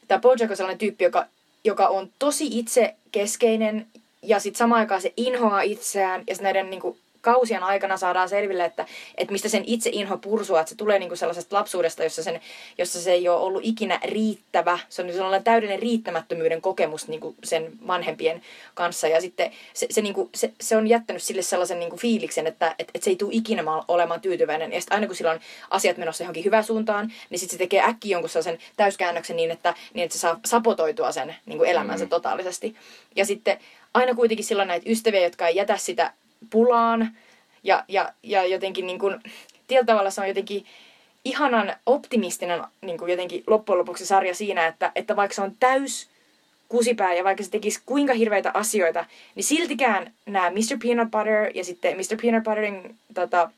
tämä 0.07 0.19
Bojack 0.19 0.51
on 0.51 0.57
sellainen 0.57 0.79
tyyppi, 0.79 1.03
joka, 1.03 1.25
joka 1.63 1.87
on 1.87 2.09
tosi 2.19 2.59
itsekeskeinen 2.59 3.87
ja 4.21 4.39
sitten 4.39 4.57
samaan 4.57 4.79
aikaan 4.79 5.01
se 5.01 5.13
inhoaa 5.17 5.61
itseään 5.61 6.23
ja 6.27 6.35
näiden 6.41 6.69
niin 6.69 6.81
kuin, 6.81 6.99
kausien 7.21 7.63
aikana 7.63 7.97
saadaan 7.97 8.29
selville, 8.29 8.65
että, 8.65 8.85
että 9.17 9.31
mistä 9.31 9.49
sen 9.49 9.63
itse 9.65 9.89
inho 9.93 10.17
pursuaa, 10.17 10.61
että 10.61 10.69
se 10.69 10.75
tulee 10.75 10.99
niin 10.99 11.09
kuin 11.09 11.17
sellaisesta 11.17 11.55
lapsuudesta, 11.55 12.03
jossa, 12.03 12.23
sen, 12.23 12.41
jossa 12.77 13.01
se 13.01 13.11
ei 13.11 13.29
ole 13.29 13.39
ollut 13.39 13.61
ikinä 13.65 13.99
riittävä. 14.03 14.79
Se 14.89 15.01
on 15.01 15.13
sellainen 15.13 15.43
täydellinen 15.43 15.81
riittämättömyyden 15.81 16.61
kokemus 16.61 17.07
niin 17.07 17.19
kuin 17.19 17.35
sen 17.43 17.71
vanhempien 17.87 18.41
kanssa. 18.73 19.07
Ja 19.07 19.21
sitten 19.21 19.51
se, 19.73 19.87
se, 19.89 20.01
niin 20.01 20.13
kuin, 20.13 20.29
se, 20.35 20.53
se 20.61 20.77
on 20.77 20.87
jättänyt 20.87 21.23
sille 21.23 21.41
sellaisen 21.41 21.79
niin 21.79 21.89
kuin 21.89 21.99
fiiliksen, 21.99 22.47
että, 22.47 22.75
että, 22.79 22.91
että 22.93 23.03
se 23.05 23.09
ei 23.09 23.15
tule 23.15 23.29
ikinä 23.33 23.63
ma- 23.63 23.85
olemaan 23.87 24.21
tyytyväinen. 24.21 24.73
Ja 24.73 24.81
sitten 24.81 24.95
aina 24.95 25.07
kun 25.07 25.15
sillä 25.15 25.31
on 25.31 25.39
asiat 25.69 25.97
menossa 25.97 26.23
johonkin 26.23 26.45
hyvään 26.45 26.63
suuntaan, 26.63 27.13
niin 27.29 27.39
sitten 27.39 27.55
se 27.55 27.57
tekee 27.57 27.83
äkkiä 27.83 28.15
jonkun 28.15 28.29
sellaisen 28.29 28.59
täyskäännöksen 28.77 29.35
niin, 29.35 29.51
että, 29.51 29.73
niin, 29.93 30.03
että 30.03 30.13
se 30.13 30.19
saa 30.19 30.39
sapotoitua 30.45 31.11
sen 31.11 31.35
niin 31.45 31.57
kuin 31.57 31.69
elämänsä 31.69 32.05
Mm. 32.05 32.09
totaalisesti. 32.09 32.75
Ja 33.15 33.25
sitten 33.25 33.57
aina 33.93 34.15
kuitenkin 34.15 34.45
silloin 34.45 34.67
näitä 34.67 34.89
ystäviä, 34.89 35.21
jotka 35.21 35.47
ei 35.47 35.55
jätä 35.55 35.77
sitä 35.77 36.13
pulaan. 36.49 37.17
Ja, 37.63 37.85
ja, 37.87 38.13
ja 38.23 38.45
jotenkin 38.45 38.87
niin 38.87 38.99
kuin, 38.99 39.19
tietyllä 39.67 39.85
tavalla 39.85 40.09
se 40.09 40.21
on 40.21 40.27
jotenkin 40.27 40.65
ihanan 41.25 41.75
optimistinen 41.85 42.61
niin 42.81 42.97
kuin 42.97 43.11
jotenkin 43.11 43.43
loppujen 43.47 43.79
lopuksi 43.79 44.05
sarja 44.05 44.35
siinä, 44.35 44.67
että, 44.67 44.91
että 44.95 45.15
vaikka 45.15 45.35
se 45.35 45.41
on 45.41 45.55
täys 45.59 46.09
kusipää 46.69 47.13
ja 47.13 47.23
vaikka 47.23 47.43
se 47.43 47.49
tekisi 47.49 47.81
kuinka 47.85 48.13
hirveitä 48.13 48.51
asioita, 48.53 49.05
niin 49.35 49.43
siltikään 49.43 50.13
nämä 50.25 50.49
Mr. 50.49 50.77
Peanut 50.83 51.11
Butter 51.11 51.51
ja 51.55 51.63
sitten 51.63 51.97
Mr. 51.97 52.17
Peanut 52.21 52.43
Butterin 52.43 52.95
tota, 53.13 53.51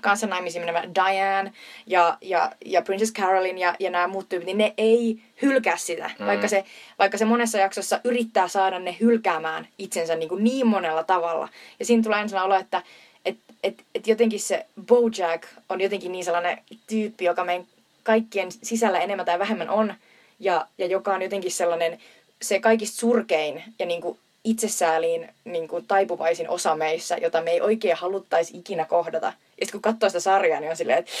kanssa 0.00 0.26
naimisiin 0.26 0.62
menevä 0.62 0.84
Diane 0.94 1.52
ja, 1.86 2.18
ja, 2.20 2.52
ja 2.64 2.82
Princess 2.82 3.12
Carolyn 3.12 3.58
ja, 3.58 3.74
ja 3.78 3.90
nämä 3.90 4.08
muut 4.08 4.28
tyypit, 4.28 4.46
niin 4.46 4.58
ne 4.58 4.74
ei 4.76 5.18
hylkää 5.42 5.76
sitä. 5.76 6.10
Mm. 6.18 6.26
Vaikka, 6.26 6.48
se, 6.48 6.64
vaikka 6.98 7.18
se 7.18 7.24
monessa 7.24 7.58
jaksossa 7.58 8.00
yrittää 8.04 8.48
saada 8.48 8.78
ne 8.78 8.96
hylkäämään 9.00 9.68
itsensä 9.78 10.16
niin, 10.16 10.28
kuin 10.28 10.44
niin 10.44 10.66
monella 10.66 11.04
tavalla. 11.04 11.48
Ja 11.78 11.84
siinä 11.84 12.02
tulee 12.02 12.28
sellainen 12.28 12.52
olo, 12.52 12.60
että 12.60 12.82
et, 13.24 13.36
et, 13.62 13.84
et 13.94 14.06
jotenkin 14.06 14.40
se 14.40 14.66
Bojack 14.86 15.42
on 15.68 15.80
jotenkin 15.80 16.12
niin 16.12 16.24
sellainen 16.24 16.58
tyyppi, 16.86 17.24
joka 17.24 17.44
meidän 17.44 17.66
kaikkien 18.02 18.52
sisällä 18.52 18.98
enemmän 18.98 19.26
tai 19.26 19.38
vähemmän 19.38 19.70
on. 19.70 19.94
Ja, 20.38 20.66
ja 20.78 20.86
joka 20.86 21.14
on 21.14 21.22
jotenkin 21.22 21.52
sellainen 21.52 21.98
se 22.42 22.60
kaikista 22.60 23.00
surkein 23.00 23.62
ja 23.78 23.86
niin 23.86 24.00
kuin 24.00 24.18
itsesääliin 24.44 25.28
niin 25.44 25.68
kuin 25.68 25.86
taipuvaisin 25.86 26.48
osa 26.48 26.76
meissä, 26.76 27.16
jota 27.16 27.40
me 27.40 27.50
ei 27.50 27.60
oikein 27.60 27.96
haluttaisi 27.96 28.58
ikinä 28.58 28.84
kohdata. 28.84 29.32
Ja 29.60 29.66
sitten 29.66 29.82
kun 29.82 29.92
katsoo 29.92 30.08
sitä 30.08 30.20
sarjaa, 30.20 30.60
niin 30.60 30.70
on 30.70 30.76
silleen, 30.76 30.98
että 30.98 31.12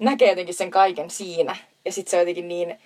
näkee 0.00 0.28
jotenkin 0.28 0.54
sen 0.54 0.70
kaiken 0.70 1.10
siinä. 1.10 1.56
Ja 1.84 1.92
sitten 1.92 2.10
se 2.10 2.16
on 2.16 2.20
jotenkin 2.20 2.48
niin, 2.48 2.78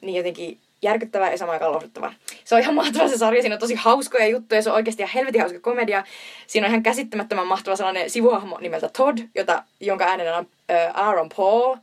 niin 0.00 0.16
jotenkin 0.16 0.60
järkyttävää 0.82 1.30
ja 1.30 1.38
samaan 1.38 1.54
aikaan 1.54 1.72
lohduttavaa. 1.72 2.14
Se 2.44 2.54
on 2.54 2.60
ihan 2.60 2.74
mahtava 2.74 3.08
se 3.08 3.18
sarja, 3.18 3.42
siinä 3.42 3.54
on 3.54 3.60
tosi 3.60 3.74
hauskoja 3.74 4.26
juttuja, 4.26 4.62
se 4.62 4.70
on 4.70 4.76
oikeasti 4.76 5.02
ihan 5.02 5.14
helvetin 5.14 5.40
hauska 5.40 5.60
komedia. 5.60 6.04
Siinä 6.46 6.66
on 6.66 6.70
ihan 6.70 6.82
käsittämättömän 6.82 7.46
mahtava 7.46 7.76
sellainen 7.76 8.10
sivuhahmo 8.10 8.58
nimeltä 8.60 8.90
Todd, 8.96 9.18
jota, 9.34 9.62
jonka 9.80 10.04
äänenä 10.04 10.36
on 10.36 10.46
äh, 10.70 10.90
Aaron 10.94 11.28
Paul. 11.36 11.76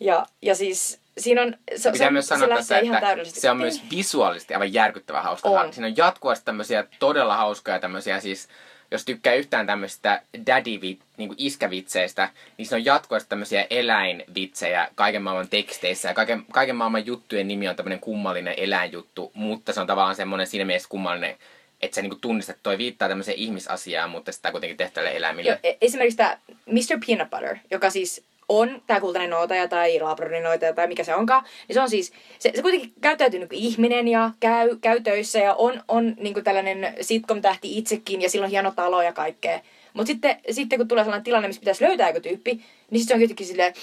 Ja, 0.00 0.26
ja 0.42 0.54
siis 0.54 1.00
siinä 1.18 1.42
on... 1.42 1.56
Se, 1.76 1.92
Pitää 1.92 2.06
se, 2.08 2.12
myös 2.12 2.24
se 2.24 2.28
sanoa 2.28 2.48
lähtee 2.48 2.56
tässä, 2.56 2.78
ihan 2.78 2.96
että 2.96 3.06
täydellisesti. 3.06 3.40
se 3.40 3.50
on 3.50 3.56
myös 3.56 3.82
visuaalisesti 3.90 4.54
aivan 4.54 4.72
järkyttävän 4.72 5.22
hauska. 5.22 5.48
On. 5.48 5.72
Siinä 5.72 5.86
on 5.86 5.96
jatkuvasti 5.96 6.44
tämmöisiä 6.44 6.84
todella 6.98 7.36
hauskoja 7.36 7.78
tämmöisiä 7.78 8.20
siis, 8.20 8.48
jos 8.96 9.04
tykkää 9.04 9.34
yhtään 9.34 9.66
tämmöistä 9.66 10.22
daddy 10.46 10.78
niin 11.16 11.34
iskävitseistä, 11.36 12.30
niin 12.58 12.66
siinä 12.66 12.76
on 12.76 12.84
jatkuvasti 12.84 13.28
tämmöisiä 13.28 13.66
eläinvitsejä 13.70 14.88
kaiken 14.94 15.22
maailman 15.22 15.48
teksteissä 15.48 16.08
ja 16.08 16.14
kaiken, 16.14 16.44
kaiken 16.52 16.76
maailman 16.76 17.06
juttujen 17.06 17.48
nimi 17.48 17.68
on 17.68 17.76
tämmöinen 17.76 18.00
kummallinen 18.00 18.54
eläinjuttu, 18.56 19.30
mutta 19.34 19.72
se 19.72 19.80
on 19.80 19.86
tavallaan 19.86 20.16
semmoinen 20.16 20.46
siinä 20.46 20.64
mielessä 20.64 20.88
kummallinen, 20.88 21.36
että 21.80 21.94
se 21.94 22.02
niinku 22.02 22.18
tunnistaa, 22.20 22.52
että 22.52 22.62
toi 22.62 22.78
viittaa 22.78 23.08
tämmöiseen 23.08 23.38
ihmisasiaan, 23.38 24.10
mutta 24.10 24.32
sitä 24.32 24.50
kuitenkin 24.50 24.76
tehtävälle 24.76 25.16
eläimille. 25.16 25.50
Jo, 25.50 25.56
e- 25.62 25.76
esimerkiksi 25.80 26.16
tämä 26.16 26.38
Mr. 26.66 27.06
Peanut 27.06 27.30
Butter, 27.30 27.56
joka 27.70 27.90
siis 27.90 28.24
on 28.48 28.82
tämä 28.86 29.00
kultainen 29.00 29.30
noutaja 29.30 29.68
tai 29.68 30.00
labradorin 30.00 30.42
noutaja 30.42 30.72
tai 30.72 30.86
mikä 30.86 31.04
se 31.04 31.14
onkaan, 31.14 31.44
niin 31.68 31.74
se 31.74 31.80
on 31.80 31.90
siis, 31.90 32.12
se, 32.38 32.52
se 32.54 32.62
kuitenkin 32.62 32.92
käyttäytyy 33.00 33.40
niin 33.40 33.48
ihminen 33.52 34.08
ja 34.08 34.30
käy, 34.40 34.76
käy 34.80 35.00
töissä 35.00 35.38
ja 35.38 35.54
on, 35.54 35.82
on 35.88 36.16
niin 36.20 36.34
kuin 36.34 36.44
tällainen 36.44 36.94
sitcom-tähti 37.00 37.78
itsekin 37.78 38.22
ja 38.22 38.30
sillä 38.30 38.44
on 38.44 38.50
hieno 38.50 38.70
talo 38.70 39.02
ja 39.02 39.12
kaikkea. 39.12 39.60
Mutta 39.96 40.06
sitten, 40.06 40.36
sitten 40.50 40.78
kun 40.78 40.88
tulee 40.88 41.04
sellainen 41.04 41.24
tilanne, 41.24 41.48
missä 41.48 41.60
pitäisi 41.60 41.84
löytää 41.84 42.08
joku 42.08 42.20
tyyppi, 42.20 42.50
niin 42.90 43.00
sitten 43.00 43.06
se 43.08 43.14
on 43.14 43.20
jotenkin 43.20 43.46
silleen... 43.46 43.74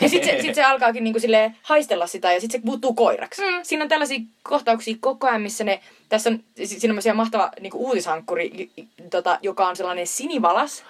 Ja 0.00 0.08
sitten 0.08 0.36
se, 0.36 0.42
sit 0.42 0.54
se 0.54 0.64
alkaakin 0.64 1.04
niinku 1.04 1.20
silleen 1.20 1.56
haistella 1.62 2.06
sitä 2.06 2.32
ja 2.32 2.40
sitten 2.40 2.60
se 2.60 2.66
muuttuu 2.66 2.94
koiraksi. 2.94 3.42
Mm. 3.42 3.58
Siinä 3.62 3.82
on 3.82 3.88
tällaisia 3.88 4.18
kohtauksia 4.42 4.96
koko 5.00 5.26
ajan, 5.26 5.42
missä 5.42 5.64
ne... 5.64 5.80
Tässä 6.08 6.30
on, 6.30 6.44
si- 6.64 6.80
siinä 6.80 6.94
on 7.10 7.16
mahtava 7.16 7.50
niinku 7.60 7.78
uutishankkuri, 7.86 8.70
tota, 9.10 9.38
joka 9.42 9.68
on 9.68 9.76
sellainen 9.76 10.06
sinivalas, 10.06 10.84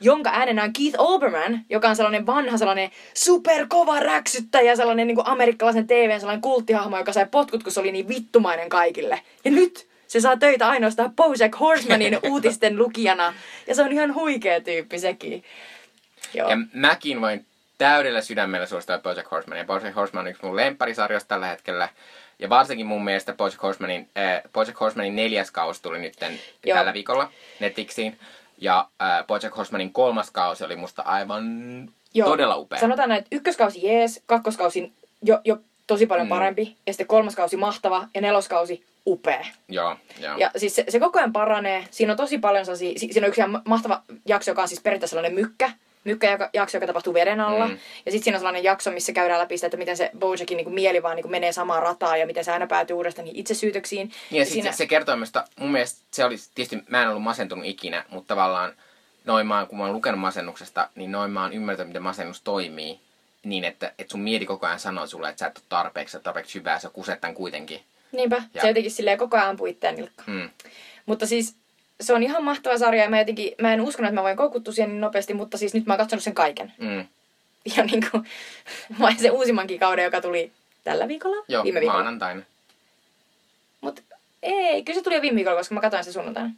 jonka 0.00 0.30
äänenä 0.30 0.62
on 0.62 0.72
Keith 0.72 0.96
Olbermann, 0.98 1.58
joka 1.68 1.88
on 1.88 1.96
sellainen 1.96 2.26
vanha, 2.26 2.58
sellainen 2.58 2.90
superkova 3.14 4.00
räksyttäjä, 4.00 4.76
sellainen 4.76 5.06
niin 5.06 5.14
kuin 5.14 5.26
amerikkalaisen 5.26 5.86
TVn 5.86 6.20
sellainen 6.20 6.42
kulttihahmo, 6.42 6.98
joka 6.98 7.12
sai 7.12 7.26
potkut, 7.30 7.62
kun 7.62 7.72
se 7.72 7.80
oli 7.80 7.92
niin 7.92 8.08
vittumainen 8.08 8.68
kaikille. 8.68 9.20
Ja 9.44 9.50
nyt 9.50 9.88
se 10.06 10.20
saa 10.20 10.36
töitä 10.36 10.68
ainoastaan 10.68 11.12
Bojack 11.16 11.60
Horsemanin 11.60 12.18
uutisten 12.30 12.78
lukijana. 12.78 13.34
Ja 13.66 13.74
se 13.74 13.82
on 13.82 13.92
ihan 13.92 14.14
huikea 14.14 14.60
tyyppi 14.60 14.98
sekin. 14.98 15.44
Joo. 16.34 16.50
Ja 16.50 16.56
mäkin 16.72 17.20
voin 17.20 17.46
täydellä 17.78 18.20
sydämellä 18.20 18.66
suositella 18.66 19.02
Bojack 19.02 19.30
Horsemania. 19.30 19.64
Bojack 19.64 19.96
Horseman 19.96 20.24
on 20.24 20.30
yksi 20.30 20.44
mun 20.44 20.56
lempparisarjoista 20.56 21.28
tällä 21.28 21.46
hetkellä. 21.46 21.88
Ja 22.38 22.48
varsinkin 22.48 22.86
mun 22.86 23.04
mielestä 23.04 23.32
Bojack 23.32 23.62
Horsemanin, 23.62 24.08
äh, 24.18 24.42
Bojack 24.52 24.80
Horsemanin 24.80 25.16
neljäs 25.16 25.50
kausi 25.50 25.82
tuli 25.82 25.98
nyt 25.98 26.14
tällä 26.74 26.92
viikolla 26.92 27.32
Netflixiin. 27.60 28.18
Ja 28.60 28.88
äh, 29.02 29.26
Bojack 29.26 29.56
Horsemanin 29.56 29.92
kolmas 29.92 30.30
kausi 30.30 30.64
oli 30.64 30.76
musta 30.76 31.02
aivan 31.02 31.44
todella 32.24 32.56
upea. 32.56 32.80
Sanotaan 32.80 33.08
näin, 33.08 33.18
että 33.18 33.36
ykköskausi 33.36 33.86
jees, 33.86 34.22
kakkoskausi 34.26 34.92
jo, 35.22 35.40
jo 35.44 35.56
tosi 35.86 36.06
paljon 36.06 36.26
Mm. 36.26 36.30
parempi, 36.30 36.76
ja 36.86 36.92
sitten 36.92 37.06
kolmaskausi 37.06 37.56
mahtava, 37.56 38.08
ja 38.14 38.20
neloskausi 38.20 38.84
upea. 39.06 39.46
Joo, 39.68 39.96
joo. 40.20 40.36
Ja 40.38 40.50
siis 40.56 40.76
se, 40.76 40.84
se 40.88 41.00
koko 41.00 41.18
ajan 41.18 41.32
paranee. 41.32 41.84
Siinä 41.90 42.12
on 42.12 42.16
tosi 42.16 42.38
paljon 42.38 42.64
sellaisia, 42.64 42.92
si- 42.98 43.12
siinä 43.12 43.24
on 43.26 43.28
yksi 43.28 43.40
mahtava 43.64 44.02
jakso, 44.26 44.50
joka 44.50 44.62
on 44.62 44.68
siis 44.68 44.80
periaatteessa 44.80 45.14
sellainen 45.16 45.40
mykkä. 45.40 45.70
Mykkä 46.04 46.30
joka- 46.52 46.86
tapahtuu 46.86 47.14
veden 47.14 47.40
alla. 47.40 47.66
Mm. 47.68 47.72
Ja 48.06 48.12
sitten 48.12 48.22
siinä 48.24 48.36
on 48.36 48.40
sellainen 48.40 48.64
jakso, 48.64 48.90
missä 48.90 49.12
käydään 49.12 49.40
läpi 49.40 49.56
sitä, 49.58 49.66
että 49.66 49.76
miten 49.76 49.96
se 49.96 50.10
Bojackin 50.18 50.56
niin 50.56 50.74
mieli 50.74 51.02
vaan 51.02 51.16
niin 51.16 51.30
menee 51.30 51.52
samaan 51.52 51.82
rataan 51.82 52.20
ja 52.20 52.26
miten 52.26 52.44
se 52.44 52.52
aina 52.52 52.66
päätyy 52.66 52.96
uudestaan 52.96 53.24
niihin 53.24 53.40
itsesyytöksiin. 53.40 54.12
Niin 54.30 54.38
ja 54.40 54.46
sit 54.46 54.62
se, 54.64 54.72
se 54.72 54.86
kertoo 54.86 55.16
myös, 55.16 55.28
että 55.28 55.44
mun 55.56 55.72
mielestä 55.72 56.00
se 56.10 56.24
oli, 56.24 56.36
tietysti 56.54 56.82
mä 56.88 57.02
en 57.02 57.08
ollut 57.08 57.22
masentunut 57.22 57.64
ikinä, 57.64 58.04
mutta 58.10 58.28
tavallaan 58.28 58.72
noin 59.24 59.46
mä, 59.46 59.58
oon- 59.58 59.66
kun 59.66 59.78
mä 59.78 59.84
oon 59.84 59.92
lukenut 59.92 60.20
masennuksesta, 60.20 60.88
niin 60.94 61.12
noin 61.12 61.30
mä 61.30 61.42
oon 61.42 61.52
ymmärtänyt, 61.52 61.88
miten 61.88 62.02
masennus 62.02 62.40
toimii. 62.42 63.00
Niin, 63.44 63.64
että, 63.64 63.92
että 63.98 64.10
sun 64.12 64.20
mieli 64.20 64.46
koko 64.46 64.66
ajan 64.66 64.80
sanoo 64.80 65.06
sulle, 65.06 65.28
että 65.28 65.38
sä 65.38 65.46
et 65.46 65.56
ole 65.58 65.64
tarpeeksi, 65.68 66.12
sä 66.12 66.20
tarpeeksi 66.20 66.58
hyvää, 66.58 66.78
sä 66.78 66.90
kuset 66.92 67.18
kuitenkin. 67.34 67.80
Niinpä, 68.12 68.42
Ja- 68.54 68.62
se 68.62 68.68
jotenkin 68.68 68.90
silleen 68.90 69.18
koko 69.18 69.36
ajan 69.36 69.48
ampuu 69.48 69.66
itseään 69.66 69.96
nilkkaan. 69.96 70.30
Mm. 70.30 70.50
Mutta 71.06 71.26
siis 71.26 71.54
se 72.00 72.14
on 72.14 72.22
ihan 72.22 72.44
mahtava 72.44 72.78
sarja 72.78 73.02
ja 73.02 73.10
mä 73.10 73.18
jotenkin, 73.18 73.52
mä 73.60 73.72
en 73.72 73.80
uskonut, 73.80 74.08
että 74.08 74.14
mä 74.20 74.22
voin 74.22 74.36
koukuttua 74.36 74.74
siihen 74.74 74.90
niin 74.90 75.00
nopeasti, 75.00 75.34
mutta 75.34 75.58
siis 75.58 75.74
nyt 75.74 75.86
mä 75.86 75.92
oon 75.92 75.98
katsonut 75.98 76.22
sen 76.22 76.34
kaiken. 76.34 76.72
Mm. 76.78 77.06
Ja 77.76 77.84
niin 77.84 78.10
kuin, 78.10 78.26
mä 78.98 79.14
se 79.18 79.30
uusimmankin 79.30 79.80
kauden, 79.80 80.04
joka 80.04 80.20
tuli 80.20 80.52
tällä 80.84 81.08
viikolla, 81.08 81.44
Joo, 81.48 81.64
viime 81.64 81.80
viikolla. 81.80 82.02
maanantaina. 82.02 82.42
Mutta 83.80 84.02
ei, 84.42 84.84
kyllä 84.84 84.98
se 84.98 85.02
tuli 85.04 85.14
jo 85.14 85.22
viime 85.22 85.36
viikolla, 85.36 85.56
koska 85.56 85.74
mä 85.74 85.80
katsoin 85.80 86.04
sen 86.04 86.12
sunnuntaina. 86.12 86.50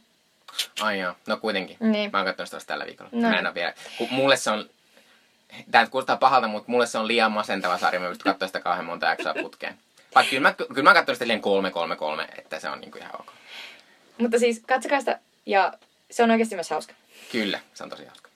Ai 0.81 0.99
joo, 0.99 1.13
no 1.27 1.37
kuitenkin. 1.37 1.77
Niin. 1.79 2.09
Mä 2.13 2.17
oon 2.19 2.25
katsonut 2.25 2.61
sitä 2.61 2.73
tällä 2.73 2.85
viikolla. 2.85 3.09
No. 3.13 3.29
Mä 3.29 3.39
en 3.39 3.47
oo 3.47 3.53
vielä. 3.53 3.73
Kun 3.97 4.07
mulle 4.11 4.37
se 4.37 4.51
on, 4.51 4.69
tää 5.71 5.81
nyt 5.81 5.91
kuulostaa 5.91 6.17
pahalta, 6.17 6.47
mutta 6.47 6.71
mulle 6.71 6.85
se 6.85 6.97
on 6.97 7.07
liian 7.07 7.31
masentava 7.31 7.77
sarja. 7.77 7.99
Mä 7.99 8.09
pystyn 8.09 8.31
katsoa 8.31 8.47
sitä 8.47 8.59
kauhean 8.59 8.85
monta 8.85 9.05
jaksoa 9.05 9.33
putkeen. 9.33 9.77
Vaikka 10.15 10.29
kyllä 10.29 10.41
mä, 10.49 10.53
kyllä 10.53 10.89
mä 10.89 10.93
katson 10.93 11.15
sitä 11.15 11.27
liian 11.27 11.41
kolme, 11.41 11.71
kolme, 11.71 11.95
kolme, 11.95 12.27
että 12.37 12.59
se 12.59 12.69
on 12.69 12.81
niinku 12.81 12.97
ihan 12.97 13.15
ok. 13.19 13.27
Mutta 14.17 14.39
siis 14.39 14.61
katsokaa 14.67 14.99
sitä 14.99 15.19
ja 15.45 15.73
se 16.11 16.23
on 16.23 16.31
oikeasti 16.31 16.55
myös 16.55 16.69
hauska. 16.69 16.93
Kyllä, 17.31 17.59
se 17.73 17.83
on 17.83 17.89
tosi 17.89 18.05
hauska. 18.05 18.29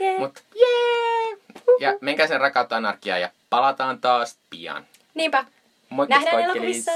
Yeah. 0.00 0.18
Mut 0.18 0.42
jee! 0.54 1.38
Ja 1.80 1.98
menkää 2.00 2.26
sen 2.26 2.40
rakkautta 2.40 2.76
anarkiaa 2.76 3.18
ja 3.18 3.30
palataan 3.50 4.00
taas 4.00 4.36
pian. 4.50 4.86
Niinpä. 5.14 5.44
Moikka 5.88 6.14
Nähdään 6.14 6.42
elokuvissa! 6.42 6.90